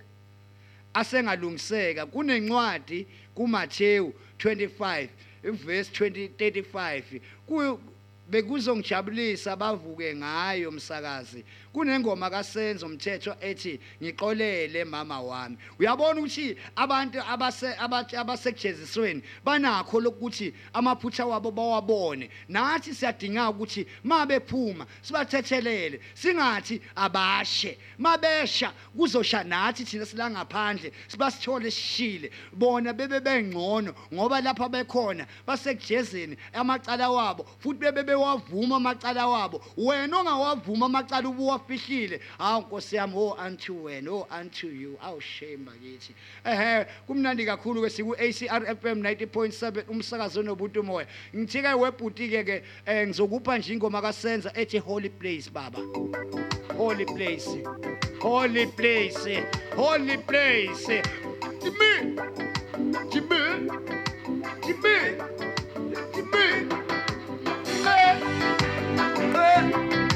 asengalungiseka 0.94 2.06
kunencwadi 2.06 3.08
kuMathewu 3.36 4.14
25 4.40 5.08
iverse 5.44 5.92
2035 6.06 7.22
ku 7.48 7.80
bekuzongijabulisa 8.30 9.56
bavuke 9.56 10.16
ngayo 10.16 10.70
umsakazi 10.70 11.46
kunengoma 11.74 12.30
kasenzo 12.30 12.86
umthetho 12.86 13.36
ethi 13.42 13.80
ngiqolele 14.02 14.86
mama 14.86 15.22
wami. 15.22 15.58
Uyabona 15.80 16.20
ukuthi 16.20 16.58
abantu 16.76 17.22
abase 17.22 17.76
abathi 17.78 18.16
abasekujezisweni 18.16 19.22
banakho 19.46 20.00
lokuthi 20.00 20.54
amaphutha 20.74 21.26
wabo 21.26 21.52
bawabone. 21.52 22.30
Nathi 22.50 22.94
siyadinga 22.94 23.50
ukuthi 23.50 23.86
mabephuma 24.04 24.86
sibathethelele 25.02 26.00
singathi 26.14 26.82
abashe. 26.96 27.78
Mabesha 27.98 28.74
kuzosha 28.98 29.44
nathi 29.44 29.86
thina 29.86 30.06
sila 30.06 30.30
ngaphandle 30.30 30.92
sibasithole 31.08 31.72
sishile. 31.72 32.32
Bona 32.54 32.94
bebe 32.94 33.20
bengcono 33.20 33.94
ngoba 34.14 34.42
lapha 34.42 34.70
bekhona 34.70 35.28
basekujezeni 35.48 36.38
amacala 36.54 37.10
wabo 37.10 37.46
futhi 37.60 37.80
bebe 37.80 38.04
bewavuma 38.04 38.76
amacala 38.76 39.28
wabo. 39.28 39.62
Wena 39.78 40.18
ongawavuma 40.18 40.86
amacala 40.86 41.30
ubuwafihlile 41.68 42.20
hawu 42.38 42.62
nkosi 42.62 42.96
yami 42.96 43.14
oh 43.18 43.38
unto 43.48 43.74
wena 43.84 44.12
oh 44.12 44.28
unto 44.42 44.68
you. 44.68 44.98
Awu 45.02 45.22
shame 45.22 45.58
bakithi 45.58 46.14
ehe 46.46 46.86
kumnandi 47.08 47.46
kakhulu 47.46 47.82
ke 47.82 47.90
siku 47.90 48.14
ACR 48.16 48.76
FM 48.76 49.02
90.7 49.02 49.84
umsakazo 49.90 50.44
nobuntu 50.44 50.84
moya 50.84 51.08
ngithi 51.36 51.62
ke 51.62 51.74
webhuti 51.74 52.30
ke 52.30 52.44
ke 52.44 52.64
eh, 52.86 53.08
ngizokupha 53.08 53.58
nje 53.58 53.74
ingoma 53.74 54.02
kasenza 54.02 54.52
ethi 54.56 54.80
holy 54.80 55.10
place 55.10 55.50
baba. 55.50 55.80
Holy 56.78 57.06
place 57.06 57.48
holy 58.22 58.66
place 58.68 59.44
holy 59.76 60.18
place. 60.18 61.04
Jimmy 61.62 62.16
Jimmy 63.12 63.70
Jimmy 64.66 65.18
Jimmy. 66.14 66.48
Eh, 67.88 68.22
eh, 69.36 70.07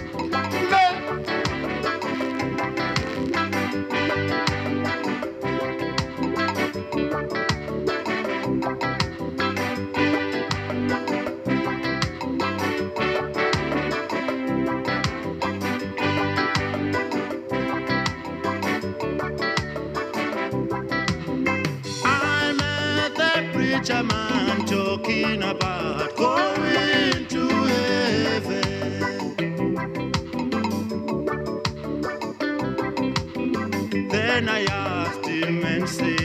Then 34.41 34.49
I 34.49 34.63
asked 34.63 35.27
him 35.27 35.63
and 35.63 35.87
said, 35.87 36.20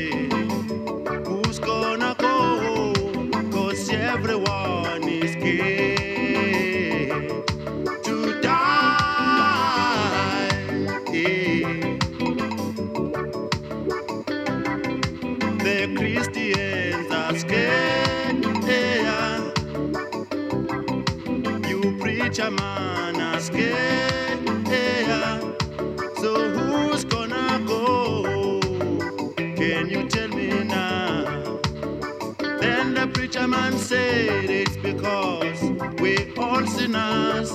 because 34.87 35.61
we 36.01 36.32
all 36.37 36.64
sinners. 36.66 37.51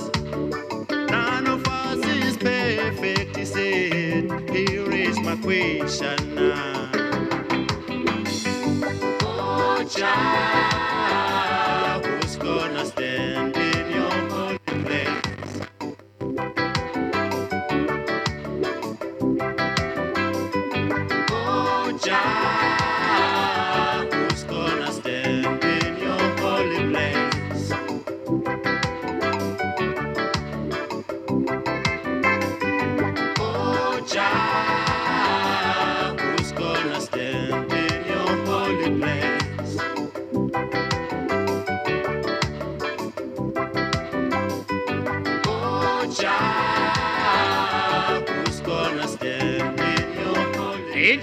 None 0.90 1.46
of 1.46 1.66
us 1.66 2.04
is 2.06 2.36
perfect. 2.36 3.36
he 3.36 3.44
said. 3.46 4.50
Here 4.50 4.92
is 4.92 5.18
my 5.20 5.36
question 5.36 6.34
now. 6.34 6.90
Oh, 9.22 9.82
child, 9.88 12.04
who's 12.04 12.36
gonna 12.36 12.84
stand 12.84 13.31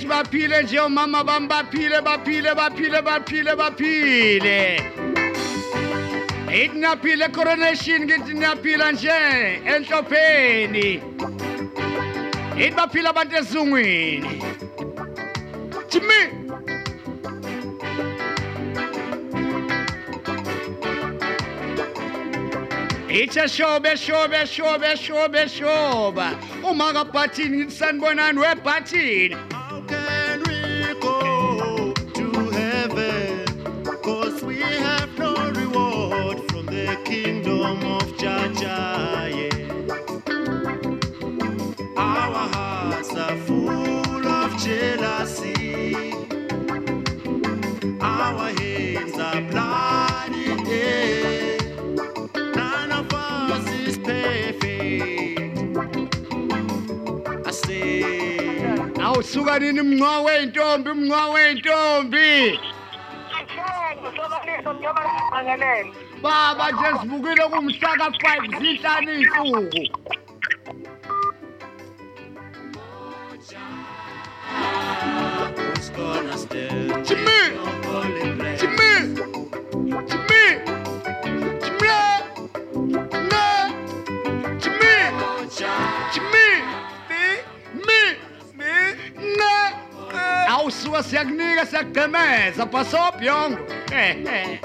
baphile 0.10 0.64
nje 0.64 0.80
omama 0.80 1.24
bami 1.24 1.48
baphile 1.48 2.02
baphile 2.02 2.56
baphile 2.56 3.02
baphile 3.02 3.56
baphile. 3.56 4.82
Ithi 6.50 6.78
niyaphila 6.80 7.26
ecoronation 7.26 8.02
ngithi 8.06 8.34
niyaphila 8.34 8.92
nje 8.92 9.18
enhlopheni. 9.66 11.02
Ithi 12.58 12.76
baphila 12.76 13.10
abantu 13.10 13.36
ezungwini. 13.36 14.44
Jimi 15.90 16.22
Ithe 23.10 23.48
shobe 23.48 23.96
shobe 23.98 24.46
shobe 24.46 24.96
shobe 24.96 25.48
shoba. 25.56 26.28
Uma 26.64 26.94
kabhathini 26.94 27.58
ngithi 27.58 27.72
sanibonani 27.72 28.40
webhathini. 28.40 29.59
Awusuka 59.30 59.60
nini 59.60 59.82
mncwa 59.82 60.22
weyintombi 60.22 60.90
mncwa 60.94 61.30
weyintombi 61.30 62.60
baba 66.22 66.72
nje 66.72 67.00
sivukile 67.02 67.44
kumhla 67.50 67.92
ka-5 67.98 68.60
zinhlanu 68.60 69.12
iy'nsuku. 69.14 69.84
Who's 75.76 75.90
gonna 75.90 76.38
stand 76.38 77.06
Jimmy! 77.06 77.40
in 85.52 85.66
your 85.66 85.89
awusuka 90.60 91.04
siyakunika 91.04 91.66
siyakugqemeza 91.66 92.66
bhasobhyongo 92.66 93.60
ehe 93.92 94.60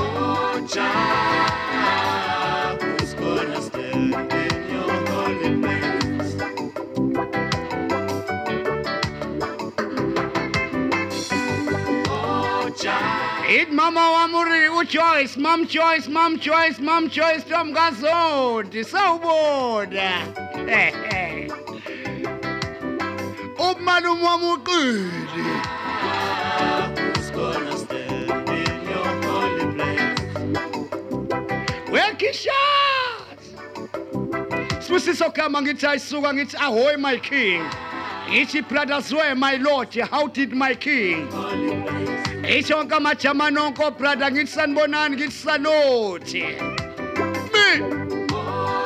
oh, 0.00 0.66
child, 0.72 2.82
who's 2.82 3.14
gonna 3.14 3.60
stand 3.62 4.14
in 4.14 4.72
your 4.72 4.92
holy 5.10 5.50
place? 5.60 6.34
Oh, 12.08 12.70
child, 12.76 13.50
ithi 13.50 13.72
mama 13.72 14.00
wami 14.14 14.34
uri 14.34 14.68
ujoyce 14.80 15.36
mam 15.36 15.66
joyce 15.66 16.08
mam 16.08 16.38
joyce 16.38 16.78
mam 16.80 17.08
joyce 17.08 17.44
tomkazondi 17.50 18.84
umalume 23.86 24.22
wami 24.22 24.46
uqili 24.52 25.10
wekhishat 31.92 32.54
sibusiso 34.80 35.30
gama 35.30 35.62
ngithi 35.62 35.86
ayisuka 35.86 36.34
ngithi 36.34 36.56
ahoy 36.56 36.96
my 36.96 37.18
king. 37.18 37.62
Ngithi 38.28 38.68
brothers 38.68 39.12
were 39.12 39.34
my 39.34 39.56
lord 39.56 39.94
how 39.94 40.26
did 40.26 40.52
my 40.52 40.74
king? 40.74 41.30
Holy 41.30 41.82
place. 41.82 42.58
ithi 42.58 42.74
onke 42.74 42.94
amajamani 42.94 43.58
onke 43.58 43.84
obrother 43.84 44.30
ngithi 44.32 44.46
sanibonani 44.46 45.16
ngithi 45.16 45.32
saluthi 45.32 46.44
mi 47.52 48.06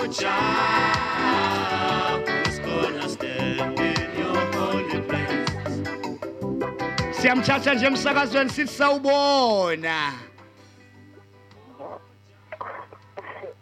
Oh, 0.02 0.06
siyamthatha 7.20 7.74
nje 7.74 7.86
emsakazweni 7.86 8.50
sithi 8.50 8.72
sawubona 8.72 10.12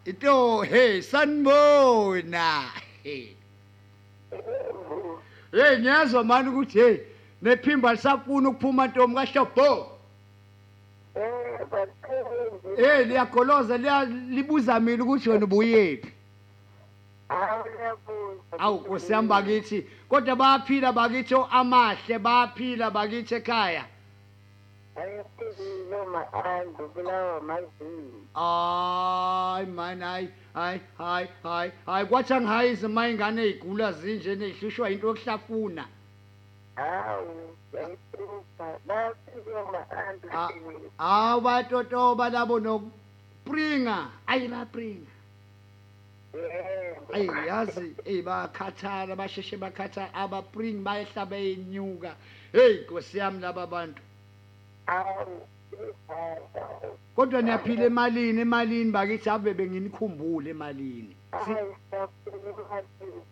ito 0.04 0.62
hey 0.62 1.02
sanibona. 1.02 2.62
Hey 5.52 5.78
ngiyazwa 5.78 6.24
mani 6.24 6.48
ukuthi 6.48 6.78
hey 6.78 6.96
nephimba 7.42 7.92
lisafuna 7.92 8.48
ukuphuma 8.48 8.86
ntombi 8.86 9.14
kahlobo 9.26 9.98
hey 12.76 13.04
liyagoloza 13.04 13.76
liya- 13.78 14.30
libuza 14.34 14.80
mina 14.80 15.04
ukuthi 15.04 15.30
wena 15.30 15.44
ubuyephi. 15.44 16.12
Awu 18.58 18.78
kusiyami 18.78 19.28
bakithi 19.28 19.86
kodwa 20.08 20.36
bayaphila 20.36 20.92
bakithi 20.92 21.34
o- 21.34 21.48
amahle 21.50 22.18
bayaphila 22.18 22.90
bakithi 22.90 23.34
ekhaya. 23.34 23.84
Hayi 28.34 29.66
mani 29.66 30.02
hayi 30.04 30.28
hayi 30.54 30.80
hayi 30.98 31.28
hayi 31.42 31.72
hayi 31.86 32.06
kwathi 32.06 32.32
angihayizi 32.34 32.86
uma 32.86 33.08
ingane 33.08 33.42
ey'gula 33.42 33.92
zinje 33.92 34.32
ney'hlushwa 34.40 34.88
yinto 34.90 35.06
yokuhlafuna. 35.08 35.84
Hawu 40.98 41.40
batotoba 41.40 42.28
labo 42.30 42.60
nokupringa 42.60 43.96
ayi 44.26 44.48
bapringa 44.48 45.10
ayi 47.14 47.28
yazi 47.48 47.94
eyi 48.04 48.22
bayakhathala 48.22 49.16
basheshe 49.16 49.56
bakhathala 49.56 50.14
abapringi 50.14 50.82
bayehla 50.84 51.26
beyinyuka 51.26 52.10
heyi 52.52 52.80
nkosi 52.80 53.18
yami 53.18 53.40
laba 53.40 53.66
bantu 53.66 54.02
kodwa 57.16 57.42
niyaphila 57.42 57.84
emalini 57.84 58.40
emalini 58.40 58.90
bakithi 58.92 59.30
ave 59.30 59.54
benginikhumbule 59.54 60.50
emalini. 60.50 61.14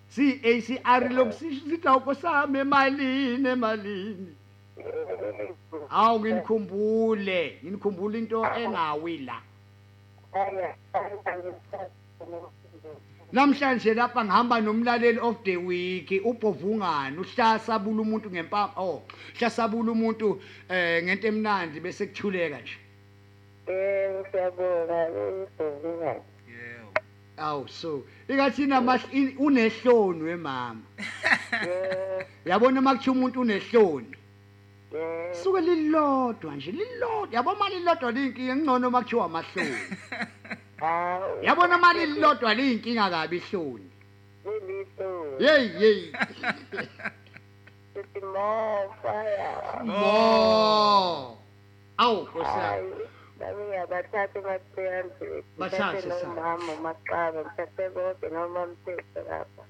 Si-acr 0.08 1.02
lokhu 1.16 1.32
sithi 1.32 1.88
awukho 1.88 2.14
sami 2.14 2.58
emalini 2.58 3.48
emalini. 3.48 4.32
Hawu 5.88 6.20
nginikhumbule 6.20 7.58
nginikhumbule 7.62 8.18
into 8.18 8.44
engawi 8.60 9.18
la. 9.18 9.38
Namhlanje 13.32 13.94
lapha 13.94 14.24
ngihamba 14.24 14.60
nomlaleli 14.60 15.18
of 15.18 15.42
the 15.44 15.56
week 15.56 16.10
ubhovungani 16.24 17.18
uhlasabula 17.18 18.02
umuntu 18.02 18.30
ngempama 18.30 18.72
oh 18.76 19.02
hlasabula 19.38 19.92
umuntu 19.92 20.40
eh 20.68 21.02
ngento 21.04 21.26
emnandi 21.28 21.80
bese 21.80 22.06
kuthuleka 22.06 22.58
nje. 22.60 22.76
Yebo 26.48 26.92
awu 27.36 27.68
so 27.68 28.02
ikathina 28.28 28.80
in- 29.12 29.34
unehloni 29.38 30.22
wemama. 30.22 30.82
Yabona 32.44 32.80
makuthiwa 32.80 33.16
umuntu 33.16 33.40
unehloni? 33.40 34.16
Suke 35.32 35.60
lilodwa 35.60 36.56
nje 36.56 36.72
lilodwa. 36.72 37.28
Yabo 37.32 37.54
mali 37.54 37.78
lilodwa 37.78 38.12
liyinkinga 38.12 38.56
ngcono 38.56 38.90
makuthiwa 38.90 39.24
amahloni. 39.24 39.76
yabona 41.42 41.78
mali 41.78 42.06
lilodwa 42.06 42.54
liyinkinga 42.54 43.10
kabi 43.10 43.36
ihloni 43.36 43.90
yeyi 45.38 45.70
yeyi 45.82 46.12
mo 49.84 51.38
awu 51.98 52.22
nkosi 52.22 52.58
yami 52.58 52.92
Hayi. 52.92 53.06
Babe 53.38 53.62
ngiyabathatha 53.68 54.38
ematheyandle. 54.38 55.44
Bathathe, 55.58 56.00
sa. 56.02 56.26
nomama 56.26 56.72
uMaqaba, 56.72 57.40
ngithathe 57.44 57.84
bonke 57.94 58.26
noma 58.34 58.60
mthetho 58.70 59.20
lapha. 59.28 59.64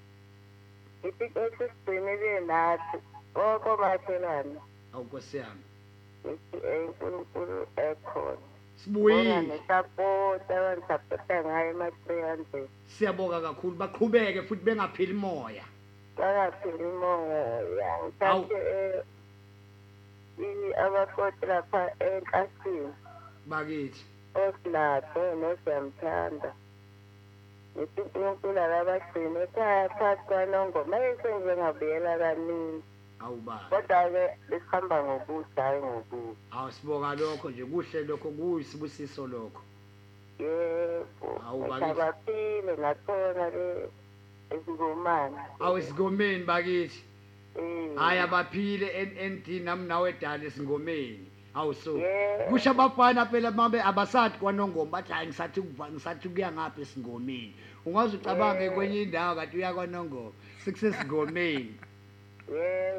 Ngithi 1.03 1.24
esisigcinile 1.43 2.41
nathi. 2.51 2.99
Bonke 3.35 3.69
omakhelwane. 3.74 4.59
awu 4.95 5.05
nkosi 5.05 5.37
yami 5.43 5.65
Ngithi 6.23 6.57
uNkulunkulu 6.74 7.59
ekhona. 7.89 8.47
Bona 8.86 9.23
sibuyile 9.23 9.40
nesapota 9.40 10.53
abangisapota 10.59 11.35
ngayo 11.44 11.70
ematheyandle. 11.70 12.69
siyabonga 12.86 13.40
kakhulu 13.40 13.77
baqhubeke 13.77 14.43
futhi 14.43 14.65
bengapheli 14.65 15.12
moya 15.15 15.65
Bangaphili 16.16 16.85
moya. 17.01 17.43
Awu. 18.20 18.44
Ngithathe 18.44 18.55
eh, 18.55 19.03
i- 20.39 20.74
abakoti 20.85 21.47
lapha 21.47 21.90
enkasini. 22.01 22.93
bakithi 23.47 24.05
osinatho 24.35 25.20
nosiyamthanda 25.40 26.51
ngithi 27.77 28.01
unkulunkulu 28.01 28.61
akabagcine 28.61 29.39
ekhaya 29.44 29.89
phakathi 29.89 30.23
kwanongoma 30.28 30.97
esenze 31.09 31.53
ngabuyela 31.57 32.12
kaningi 32.23 32.82
awu 33.27 33.36
baba 33.43 33.66
kodwa-ke 33.70 34.24
besihamba 34.51 34.97
ngokuhle 35.05 35.47
hhayi 35.57 35.82
ngokubi 35.82 36.36
awu 36.55 36.70
sibonga 36.73 37.15
lokho 37.15 37.51
nje 37.51 37.65
kuhle 37.65 37.98
lokho 38.09 38.28
kuyisibusiso 38.31 39.27
lokho. 39.27 39.62
Yebo 40.39 41.43
Awu, 41.48 41.61
bakithi. 41.69 41.90
abaphile 41.90 42.73
ngakhona 42.78 43.44
le 43.51 43.90
ezingomane 44.51 45.39
awu 45.61 45.78
esigomeni 45.78 46.44
bakithi? 46.44 47.03
Eh, 47.59 47.97
hayi 47.97 48.19
abaphile 48.20 48.86
NND 49.07 49.47
nami 49.65 49.89
nawe 49.89 50.11
edala 50.11 50.44
esingomeni 50.44 51.27
awu 51.55 51.74
so 51.74 51.97
Yeah. 51.97 52.51
kusho 52.51 52.70
abafana 52.70 53.27
phela 53.27 53.51
mabe 53.51 53.81
abasathi 53.82 54.39
kwanongoma 54.39 54.90
bathi 54.90 55.12
hayi 55.12 55.27
ngisathi 55.28 55.61
ukuva 55.61 55.89
ngisathi 55.90 56.28
kuya 56.28 56.53
ngapha 56.53 56.81
esingomeni 56.82 57.55
ungaze 57.86 58.16
ucabange 58.16 58.70
kwenye 58.70 59.03
indawo 59.03 59.35
kanti 59.36 59.57
uya 59.57 59.74
kwanongoma. 59.74 60.32
Sikusesingomeni 60.65 61.73
yebo, 61.73 61.86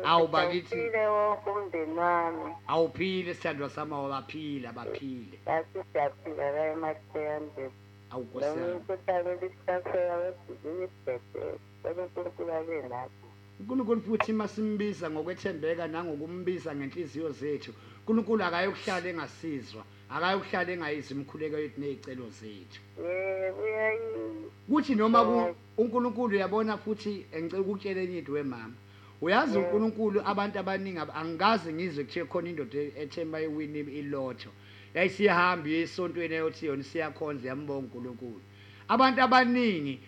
Awu, 0.04 0.28
bakithi. 0.28 0.70
siphile 0.70 1.08
wonke 1.08 1.50
umndeni 1.50 1.98
wami 2.00 2.54
awuphile 2.68 3.34
sithandwa 3.34 3.70
sama 3.70 4.02
wabaphile 4.02 4.68
abaphile 4.68 5.38
kasi 5.46 5.80
siyaphila 5.94 6.52
la 6.52 6.72
ematheyandeni 6.72 7.72
awu 8.12 8.24
nkosi 8.24 8.46
noma 8.46 8.60
yami 8.60 8.72
imikhuhlane 8.72 9.32
lisihlasela 9.42 10.16
wesibhedlela 10.18 11.58
kodwa 11.84 12.04
unkulunkulu 12.06 12.52
abe 12.54 12.82
nathi 12.90 13.14
unkulunkulu 13.60 14.02
futhi 14.02 14.34
masimbiza 14.34 15.10
ngokwethembeka 15.10 15.88
nangokumbiza 15.88 16.76
ngenhliziyo 16.76 17.32
zethu. 17.32 17.72
Unkulunkulu 18.00 18.44
akayokuhlala 18.44 19.10
engasizwa 19.10 19.84
akayokuhlala 20.10 20.72
engayizwa 20.72 21.12
imikhuleko 21.16 21.58
yethu 21.58 21.80
ney'celo 21.82 22.30
zethu. 22.40 22.80
Yebo 23.00 23.62
uyayizi 23.64 24.48
kuthi 24.70 24.96
noma 24.96 25.24
ku- 25.26 25.32
Yeah. 25.36 25.56
unkulunkulu 25.78 26.36
uyabona 26.36 26.78
futhi 26.78 27.26
engicela 27.34 27.62
ukutshela 27.62 28.02
enye 28.02 28.18
into 28.20 28.32
wemama. 28.34 28.74
Uyazi 29.22 29.58
Yeah. 29.58 29.66
unkulunkulu 29.66 30.22
abantu 30.26 30.60
abaningi 30.60 31.00
ab- 31.00 31.16
angikaze 31.16 31.74
ngizwe 31.74 32.04
kuthiwe 32.04 32.26
khona 32.26 32.50
indoda 32.50 32.78
e- 32.80 32.94
ethemba 33.02 33.42
iwini 33.42 33.80
ilotho. 33.80 34.50
Yayisiyahamba 34.94 35.68
iye 35.70 35.82
esontweni 35.82 36.34
eyothi 36.36 36.66
yona 36.66 36.84
siyakhonza 36.84 37.48
yambonga 37.48 37.80
unkulunkulu. 37.88 38.42
Abantu 38.88 39.22
abaningi 39.22 40.00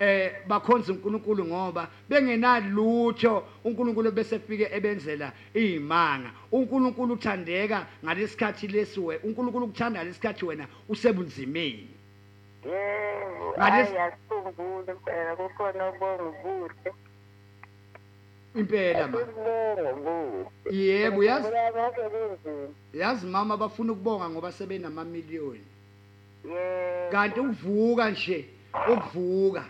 eh 0.00 0.32
bakhonza 0.46 0.92
unkulunkulu 0.92 1.44
ngoba 1.44 1.88
bengenalutho 2.08 3.42
unkulunkulu 3.64 4.12
bese 4.12 4.36
efike 4.36 4.68
ebenzela 4.72 5.32
izimanga 5.54 6.30
unkulunkulu 6.52 7.14
uthandeka 7.14 7.86
ngalesikhathi 8.04 8.68
lesiwe 8.68 9.16
unkulunkulu 9.26 9.64
ukuthanda 9.66 10.04
lesikhathi 10.04 10.44
wena 10.44 10.66
usebunzimeni. 10.88 11.88
Yebo 12.64 13.54
Ngalesi- 13.58 13.96
hayi 13.96 14.12
yasungula 14.12 14.92
impela 14.92 15.36
kukhona 15.36 15.88
ukubonga 15.88 16.22
ubuhle 16.22 16.92
impela 18.60 19.08
ma. 19.08 19.18
Sikubonga 19.18 19.92
ubuhle 19.92 20.46
yebo 20.70 21.24
yazi 21.24 21.48
konke 21.74 22.02
kunzima 22.12 22.68
yazi 22.94 23.26
mama 23.26 23.56
bafuna 23.56 23.92
ukubonga 23.92 24.28
ngoba 24.30 24.52
sebenamamiliyoni. 24.52 25.64
Yebo 26.44 27.10
kanti 27.12 27.40
ukuvuka 27.40 28.10
nje 28.10 28.38
ukuvuka. 28.92 29.64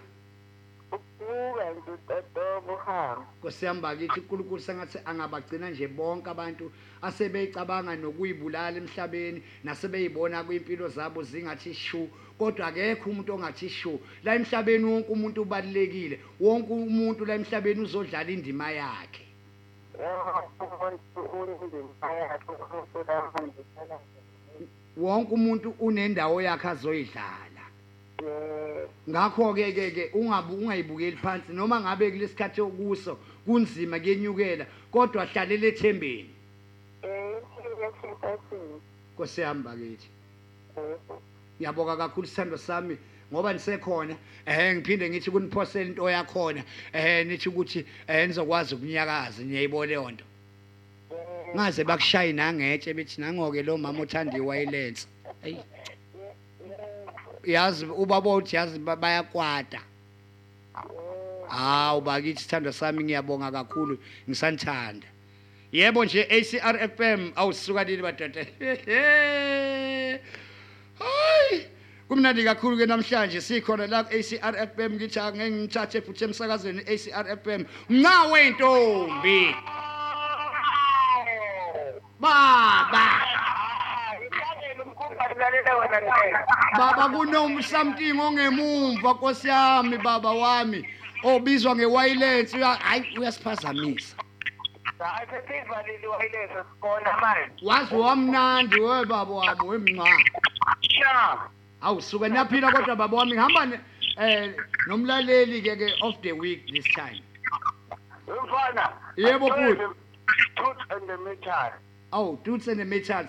Ukubuka 1.29 1.71
nje 1.71 1.91
utotoba 1.91 2.73
uhamba 2.73 3.27
nkosiyami 3.39 3.97
kithi 3.99 4.21
unkulunkulu 4.21 4.61
sengathi 4.61 4.99
angabagcina 5.05 5.71
nje 5.71 5.89
bonke 5.89 6.31
abantu 6.31 6.73
asebeyicabanga 7.03 7.97
nokuyibulala 7.97 8.77
emhlabeni 8.79 9.43
nasebeyibona 9.65 10.45
kwimpilo 10.45 10.89
zabo 10.89 11.23
zingathi 11.23 11.75
shu. 11.75 12.09
Kodwa 12.39 12.67
akekho 12.67 13.11
umuntu 13.11 13.35
ongathi 13.35 13.69
shu. 13.69 14.01
La 14.25 14.35
emhlabeni 14.35 14.85
wonke 14.85 15.13
umuntu 15.13 15.43
ubalulekile 15.43 16.17
wonke 16.41 16.73
umuntu 16.73 17.25
la 17.25 17.35
emhlabeni 17.35 17.81
uzodlala 17.81 18.31
indima 18.31 18.71
yakhe. 18.71 19.25
Wonke 19.99 20.65
umuntu 20.65 21.21
unendima 21.39 22.09
yakhe 22.21 22.49
unkulunkulu 22.53 23.11
ahambisana 23.13 23.97
wonke 24.97 25.33
umuntu 25.35 25.69
unendawo 25.81 26.43
yakhe 26.43 26.69
azoyidlala. 26.69 27.48
yebo 27.48 27.48
ngakho-ke 29.09 29.73
ke 29.73 29.91
ke 29.91 30.05
ungayibukeli 30.15 31.17
phansi 31.17 31.53
noma 31.53 31.81
ngabe 31.81 32.11
kulesikhathi 32.11 32.61
okuso 32.61 33.19
kunzima 33.47 33.99
kuyenyukela 34.01 34.67
kodwa 34.93 35.25
hlalela 35.25 35.67
ethembeni. 35.67 36.31
Eh 37.03 37.29
nkosi 39.15 39.41
yami 39.41 39.63
bakithi. 39.63 40.09
Ngiyabonga 41.59 41.97
kakhulu 41.97 42.27
sithando 42.27 42.57
sami 42.57 42.99
ngoba 43.33 43.53
nisekhona. 43.53 44.17
Ehe 44.47 44.75
ngiphinde 44.75 45.11
ngithi 45.11 45.31
kuniphosela 45.31 45.87
into 45.87 46.11
yakhona. 46.11 46.63
Ehe 46.93 47.25
nithi 47.25 47.49
ukuthi 47.49 47.87
ehe 48.09 48.27
nizokwazi 48.27 48.75
ukunyakaza 48.75 49.43
niyayibona 49.43 49.87
leyo 49.87 50.11
nto. 50.11 50.25
Ngaze 51.55 51.85
bakushaye 51.85 52.33
nangetshe 52.33 52.95
bethi 52.95 53.21
nangoke 53.21 53.63
lo 53.63 53.79
mama 53.79 54.03
othandiwe 54.03 54.47
wayilense 54.47 55.07
eyi. 55.45 55.78
Yazi 57.53 57.85
ubaba 57.87 58.31
uthi 58.35 58.57
yazi 58.57 58.79
ba- 58.79 58.97
bayakwata. 58.97 59.81
Hawu 61.49 62.01
bakithi 62.01 62.43
sithando 62.43 62.73
sami 62.73 63.05
ngiyabonga 63.05 63.51
kakhulu 63.53 63.99
ngisanithanda. 64.29 65.07
Yebo 65.73 66.05
nje 66.05 66.23
ACR 66.31 66.89
FM 66.97 67.33
awusuka 67.37 67.85
lini 67.85 68.03
madoda 68.07 68.47
hayi 70.99 71.67
kumnandi 72.09 72.45
kakhulu 72.45 72.77
ke 72.79 72.87
namhlanje 72.87 73.41
sikhona 73.41 73.87
la 73.87 74.05
ku 74.05 74.15
ACR 74.17 74.55
FM 74.75 74.93
ngithi 74.97 75.21
angeke 75.21 75.51
ngithathe 75.51 76.01
futhi 76.01 76.25
emsakazweni 76.25 76.81
ACR 76.89 77.37
FM 77.45 77.65
mncawe 77.91 78.51
ntombi. 78.51 79.55
Baba. 82.21 83.05
Baba 86.79 87.09
kuno 87.09 87.63
something 87.63 88.19
ongemumva 88.21 89.13
nkosi 89.15 89.49
yami 89.49 89.99
baba 89.99 90.31
wami 90.33 90.89
obizwa 91.25 91.77
ngewayilence 91.77 92.57
uya 92.57 92.75
hayi 92.75 93.19
uyasiphazamisa. 93.19 94.17
Hayi 94.99 95.27
sesivalile 95.31 96.07
wayileso 96.07 96.65
sikona 96.75 97.13
manje. 97.21 97.53
Wazi 97.63 97.95
wamnandi 97.95 98.81
we 98.81 99.05
baba 99.05 99.35
wami 99.35 99.69
wemnca 99.69 100.07
sha 100.81 101.39
awusuke 101.81 102.29
niyaphila 102.29 102.73
kodwa 102.73 102.97
baba 102.97 103.17
wami 103.17 103.33
ngihamba 103.33 103.79
eh 104.21 104.55
nomlaleli 104.87 105.63
ke 105.63 105.77
ke 105.77 105.95
of 106.03 106.21
the 106.23 106.33
week 106.33 106.67
this 106.73 106.85
time. 106.95 107.23
Mfana 108.27 108.93
Yebo, 109.17 109.49
bhuti. 109.49 109.95
truth 110.57 110.77
and 110.91 111.09
the 111.09 111.17
metal. 111.19 111.71
Awu 112.13 112.43
dudes 112.45 112.69
and 112.69 112.81
the 112.81 112.85
metals. 112.85 113.29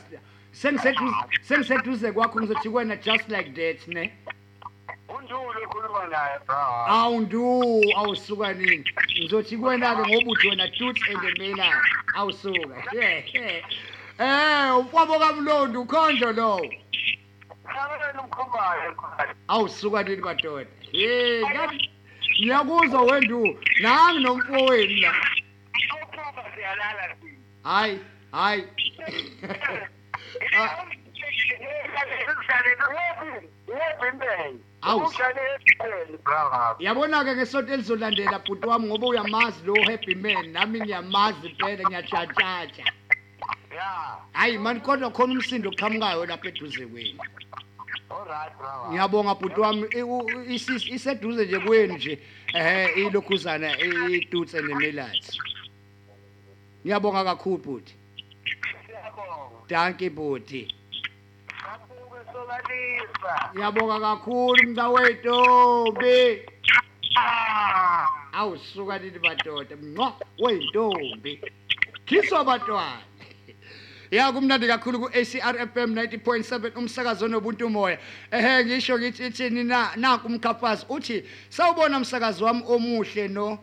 Sengiseduze 0.51 1.15
sengiseduze 1.41 2.11
kwakho 2.11 2.39
ngizothi 2.39 2.69
kwena 2.69 2.95
just 2.95 3.29
like 3.29 3.51
that 3.53 3.87
ne? 3.87 4.13
Unjulu 5.09 5.59
ekhuluma 5.63 6.07
naye 6.07 6.39
bro 6.45 6.57
awu 6.87 7.19
ndu 7.21 7.83
awusuka 7.97 8.53
nini 8.53 8.83
ngizothi 9.19 9.57
kwena 9.57 9.95
ke 9.95 10.01
ngoba 10.01 10.31
uthi 10.31 10.47
wena 10.49 10.67
dudes 10.67 11.03
and 11.09 11.21
the 11.21 11.31
metals 11.39 11.85
awusuka 12.15 12.75
eh 14.19 14.77
umfabo 14.77 15.19
kamlondo 15.19 15.81
ukhonjo 15.81 16.31
lo? 16.31 16.61
Sabe 17.63 17.95
wena 18.03 18.21
umkhombayo 18.23 18.95
khona. 18.95 19.35
Awusuka 19.47 20.03
nini 20.03 20.21
madoda 20.21 20.69
ye 20.91 21.41
ngathi 21.49 21.89
ngiyakuzwa 22.41 23.01
wendu 23.01 23.59
nami 23.81 24.23
nomfowenu 24.23 25.01
la. 25.01 25.13
Awuphuma 25.91 26.43
siyalala 26.55 27.15
sini. 27.21 27.37
Hayi 27.63 27.99
hayi. 28.31 28.63
Ah, 30.57 30.85
Awu. 34.81 34.99
yabona-ke 36.79 37.35
ngesonto 37.35 37.73
elizolandela 37.73 38.39
bhuti 38.39 38.67
wami 38.67 38.87
ngoba 38.87 39.07
uyamazi 39.07 39.65
lo 39.65 39.73
happy 39.83 40.15
man 40.15 40.51
nami 40.51 40.79
ngiyamazi 40.81 41.49
phela 41.59 41.83
ngiyatshatshatsha 41.89 42.83
ya 43.75 44.17
hayi 44.33 44.57
mani 44.57 44.79
kodwa 44.79 45.11
khona 45.11 45.33
umsindo 45.33 45.69
oqhamukayo 45.69 46.25
lapha 46.25 46.47
eduze 46.47 46.85
kwenu 46.87 47.19
alright 48.09 48.53
brother 48.57 48.89
ngiyabonga 48.89 49.35
bhuti 49.35 49.59
wami 49.59 49.87
i- 49.91 50.01
u- 50.03 50.17
u- 50.25 50.43
isi- 50.47 50.89
iseduze 50.95 51.45
nje 51.45 51.59
kwenu 51.59 51.93
nje 51.93 52.19
ehe 52.53 53.01
ilokhuzana 53.01 53.69
i- 53.79 54.15
itutse 54.15 54.61
nemelathi 54.61 55.37
ngiyabonga 56.85 57.23
kakhulu 57.23 57.57
bhuti 57.57 57.93
siyabonga 57.93 57.98
danki 59.69 60.09
bhuti. 60.09 60.67
Kabuke 61.47 62.19
sokalisa 62.33 63.49
ngiyabonga 63.53 63.99
kakhulu 63.99 64.69
mnawethu 64.69 65.37
ah 67.17 68.05
awusuka 68.33 68.99
nini 68.99 69.19
madoda? 69.19 69.75
Ngqo 69.75 70.13
weyintombi. 70.39 71.41
Khiswa 72.05 72.43
bantwana. 72.43 73.01
Ya 74.11 74.31
kumnandi 74.31 74.67
kakhulu 74.67 74.99
ku-acr 74.99 75.55
fm 75.73 75.93
90.7 75.93 76.77
umsakazo 76.77 77.25
onobuntu 77.25 77.69
moya. 77.69 77.99
Ehe 78.31 78.65
ngisho 78.65 78.99
ngithi 78.99 79.25
ithini 79.25 79.63
na 79.63 79.91
naku 79.95 80.27
umkhafazi. 80.27 80.85
Uthi 80.89 81.23
sawubona 81.49 81.99
msakazi 81.99 82.43
wami 82.43 82.63
omuhle 82.67 83.27
no 83.27 83.59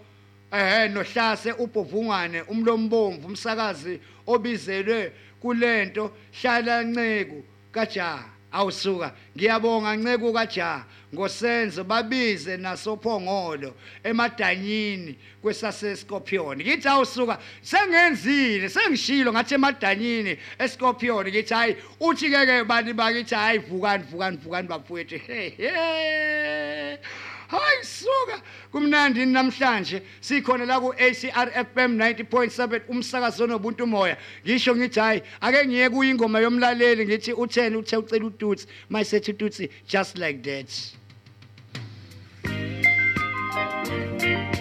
ehe 0.53 0.89
nohlase 0.89 1.53
ubhovungane 1.53 2.43
umlombomvu 2.43 3.27
umsakazi 3.27 4.01
obizelwe 4.27 5.13
kulento 5.47 6.11
hlala 6.43 6.83
ncegu 6.83 7.45
kajaha 7.73 8.25
awusuka. 8.53 9.13
Ngiyabonga 9.37 9.97
ncegu 9.97 10.33
kajaha 10.33 10.85
ngosenzo 11.15 11.85
babize 11.85 12.57
nasophongolo 12.57 13.75
emadanyini 14.05 15.19
kwesasescorpion 15.43 16.59
ngithi 16.59 16.89
awusuka. 16.89 17.39
Sengenzile 17.63 18.69
sengishilo 18.69 19.33
ngathi 19.33 19.55
emadanyini 19.55 20.39
escorpion. 20.59 21.27
Ngithi 21.29 21.55
hayi 21.55 21.77
uthi 22.01 22.31
ke 22.31 22.47
ke 22.47 22.65
bani 22.65 22.93
bakithi 22.93 23.35
hayi 23.35 23.59
vukani 23.59 24.05
vukani 24.11 24.37
vukani 24.37 24.69
bafowethu 24.69 25.19
he 25.19 25.49
he. 25.49 26.99
Hayi 27.49 27.85
suka! 27.85 28.43
Kumnandi 28.73 29.27
namhlanje? 29.27 30.03
Sikhona 30.21 30.67
la 30.67 30.81
ku-acr 30.81 31.49
fm 31.75 31.99
90.7 31.99 32.81
umsakazo 32.89 33.45
onobuntu 33.45 33.87
moya. 33.87 34.17
Ngisho 34.45 34.77
ngithi 34.77 35.01
hayi 35.01 35.23
ake 35.41 35.67
ngiye 35.67 35.89
kuyingoma 35.91 36.41
yomlaleli 36.41 37.07
ngithi 37.07 37.33
utheni 37.33 37.77
uthe 37.77 37.97
ucela 37.97 38.27
ututsi. 38.27 38.67
Mayisethi 38.91 39.31
ututsi 39.33 39.71
just 39.87 40.19
like 40.19 40.43
that. 40.43 40.97
Just 44.19 44.56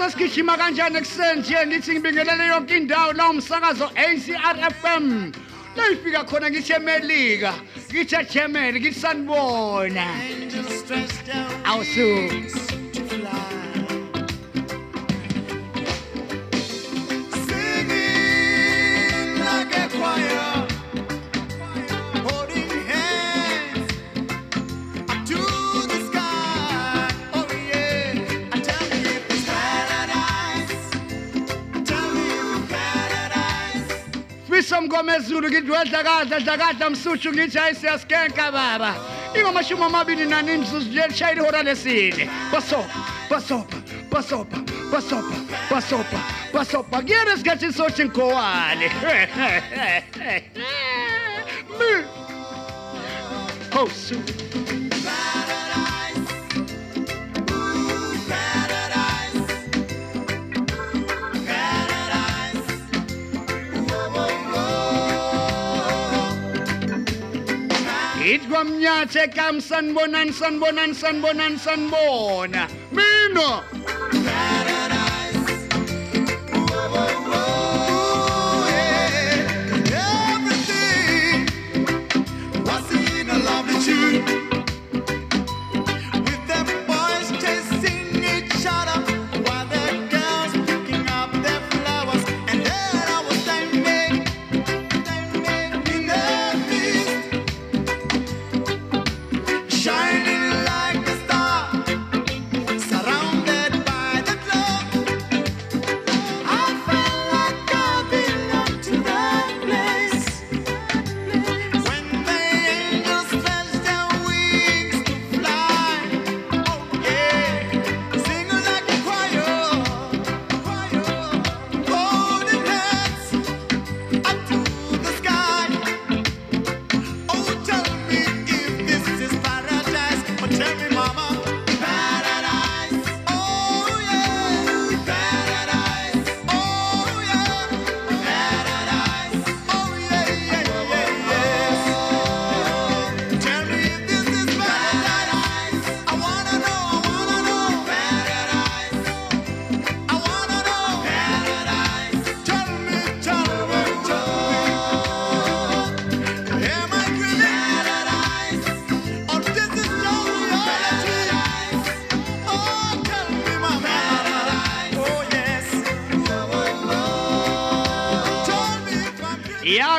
yazi 0.00 0.12
sigijima 0.12 0.56
kanjani 0.56 0.96
ekuseni 0.98 1.40
nje 1.40 1.66
ngithi 1.66 1.92
ngibingelele 1.92 2.46
yonke 2.46 2.76
indawo 2.76 3.12
la 3.12 3.30
umsakazo 3.30 3.90
ACR 3.96 4.72
FM 4.80 5.32
la 5.76 5.90
ifika 5.92 6.24
khona 6.24 6.50
ngithi 6.50 6.72
emelika 6.72 7.54
ngithi 7.92 8.14
egermany 8.14 8.80
ngithi 8.80 9.00
sanibona. 9.00 10.06
Awusu 11.64 12.67
fisa 35.18 35.24
mngoma 35.24 35.26
ezulu 35.26 35.48
ngithi 35.48 35.70
wedlakadla 35.70 36.40
dlakadla 36.40 36.90
msutshu 36.90 37.32
ngithi 37.32 37.58
hayi 37.58 37.74
siyasikenka 37.74 38.52
baba. 38.52 38.94
Ingamashumi 39.34 39.84
amabili 39.84 40.26
nani 40.26 40.54
imzuzu 40.54 40.88
nje 40.88 41.06
lishayile 41.08 41.40
ihora 41.42 41.62
lesine. 41.62 42.30
Basopa 42.52 42.98
basopa 43.30 43.76
basopa 44.10 44.56
basopa 44.92 45.34
basopa 45.70 46.18
basopa 46.52 47.02
kuyena 47.02 47.32
esikhathini 47.32 47.72
sothi 47.72 48.04
ngigowale 48.04 48.90
Oh, 53.70 53.86
kwamnyathe 68.58 69.28
kam 69.34 69.60
sanibonani 69.60 70.32
sanibonani 70.32 70.94
sanibonani 70.94 71.58
sanibona 71.58 72.66
mina 72.92 73.62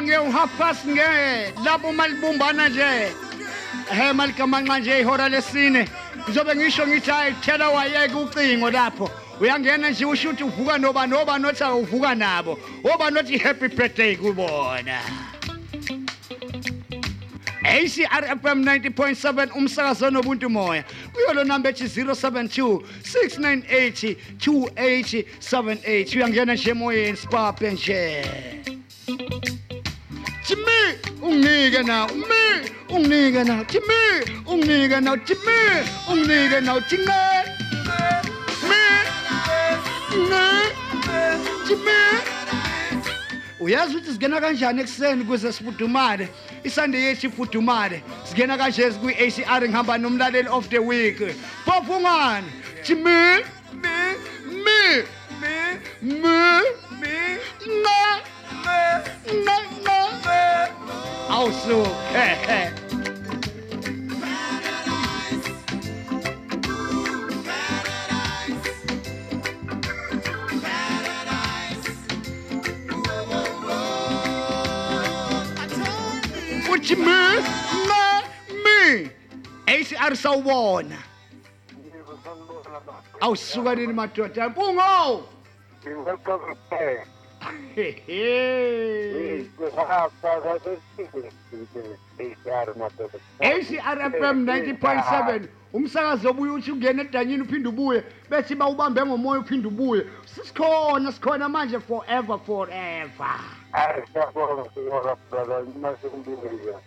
dreaming. 0.05 0.11
ya 0.11 0.21
nge-half 0.21 0.57
past 0.57 0.85
nge 0.85 1.53
lapho 1.63 1.91
malibumbana 1.91 2.69
nje. 2.69 3.11
He 3.89 4.13
malikamanqa 4.13 4.79
nje 4.79 4.99
ihora 4.99 5.29
lesine. 5.29 5.87
Ngizobe 6.23 6.55
ngisho 6.55 6.87
ngithi 6.87 7.11
hayi 7.11 7.33
thela 7.41 7.69
wayeke 7.69 8.15
ucingo 8.15 8.71
lapho. 8.71 9.09
Uyangena 9.39 9.89
nje 9.89 10.05
usho 10.05 10.29
ukuthi 10.29 10.43
uvuka 10.43 10.77
noba 10.77 11.07
noba 11.07 11.37
nothi 11.39 11.63
awuvuka 11.63 12.15
nabo. 12.15 12.59
Oba 12.83 13.09
nothi 13.09 13.37
happy 13.37 13.67
birthday 13.67 14.15
kubona. 14.15 14.99
ACRFM 17.63 18.63
90.7 18.63 19.51
umsakazo 19.55 20.09
nobuntu 20.09 20.49
moya. 20.49 20.83
Kuyo 21.13 21.33
lo 21.33 21.43
number 21.43 21.71
ethi 21.71 21.83
072 21.83 22.81
698 23.03 24.15
2878 24.37 26.15
uyangena 26.15 26.53
nje 26.53 26.69
emoyeni 26.69 27.17
sibaphe 27.17 27.71
nje. 27.71 28.25
Jimmy 28.65 28.68
unginike 31.21 31.83
nawo 31.83 32.09
mi 32.15 32.69
unginike 32.89 33.43
nawo 33.43 33.63
Jimmy 33.63 34.41
unginike 34.47 34.99
nawo 35.01 35.17
Jimmy 35.17 35.85
unginike 36.11 36.61
nawo 36.61 36.79
Jimmy 36.89 37.05
mi 38.69 38.81
mi 40.29 40.43
Jimmy 41.67 41.99
uyazi 43.59 43.95
ukuthi 43.95 44.11
singena 44.11 44.41
kanjani 44.41 44.81
ekuseni 44.81 45.23
kuze 45.23 45.51
sifudumale? 45.53 46.27
Isande 46.63 46.99
yethu 46.99 47.27
ifudumale. 47.27 48.03
Singena 48.23 48.57
kanje 48.57 48.91
kwi-acr 48.91 49.67
ngihamba 49.69 49.97
nomlaleli 49.97 50.47
of 50.49 50.69
the 50.69 50.79
week. 50.79 51.17
Phofu 51.65 51.93
ungani? 51.93 52.47
Jimi 52.87 53.43
mi 53.73 54.15
mi 54.51 55.03
mi 56.01 56.19
mi 57.01 57.39
mi 59.25 59.35
nqa 59.41 59.55
nqa 59.75 59.97
nqa 60.15 60.39
awusuke 61.35 62.27
uthi 76.73 76.95
mi 76.95 77.17
nqa 77.85 78.03
mi 78.63 79.09
acr 79.67 80.15
sawubona 80.15 80.97
awusuka 83.21 83.75
nini 83.75 83.93
madoda 83.93 84.49
mpungo 84.49 85.29
ACRFM 93.39 94.45
90.7 94.45 95.47
umsakazo 95.73 96.29
obuye 96.29 96.51
uthi 96.51 96.71
ungena 96.71 97.01
edanyini 97.03 97.43
uphinde 97.43 97.69
ubuye 97.69 98.03
bethi 98.29 98.55
bawubambe 98.55 99.05
ngomoya 99.05 99.39
uphinde 99.39 99.67
ubuye. 99.67 100.03
Sisikhona 100.25 101.11
sikhona 101.11 101.49
manje 101.49 101.79
forever 101.79 102.39
forever. 102.39 103.39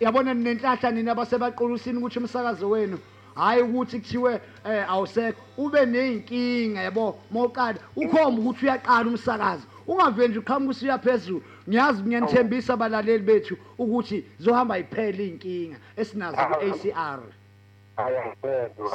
Yabona 0.01 0.35
ninenhlahla 0.35 0.91
nina 0.91 1.13
abasebaqulusini 1.13 1.99
ukuthi 1.99 2.19
umsakazo 2.19 2.71
wenu 2.71 2.99
hayi 3.35 3.63
ukuthi 3.63 4.01
kuthiwe 4.01 4.41
eh 4.67 4.91
awusekho. 4.91 5.43
Ube 5.57 5.87
neyinkinga 5.87 6.81
yabo 6.81 7.19
mawuqala 7.31 7.79
ukhomba 7.97 8.41
ukuthi 8.41 8.67
uyaqala 8.67 9.09
umsakazo 9.09 9.72
ungaveli 9.87 10.29
nje 10.29 10.39
uqhamuka 10.39 10.71
usiya 10.71 10.99
phezulu 10.99 11.43
ngiyazi 11.69 12.03
ngiyanithembisa 12.03 12.73
abalaleli 12.75 13.25
bethu 13.25 13.55
ukuthi 13.79 14.25
zohamba 14.39 14.79
iphela 14.79 15.23
inkinga 15.23 15.79
esinazo 15.97 16.37
ku-ACR 16.51 17.21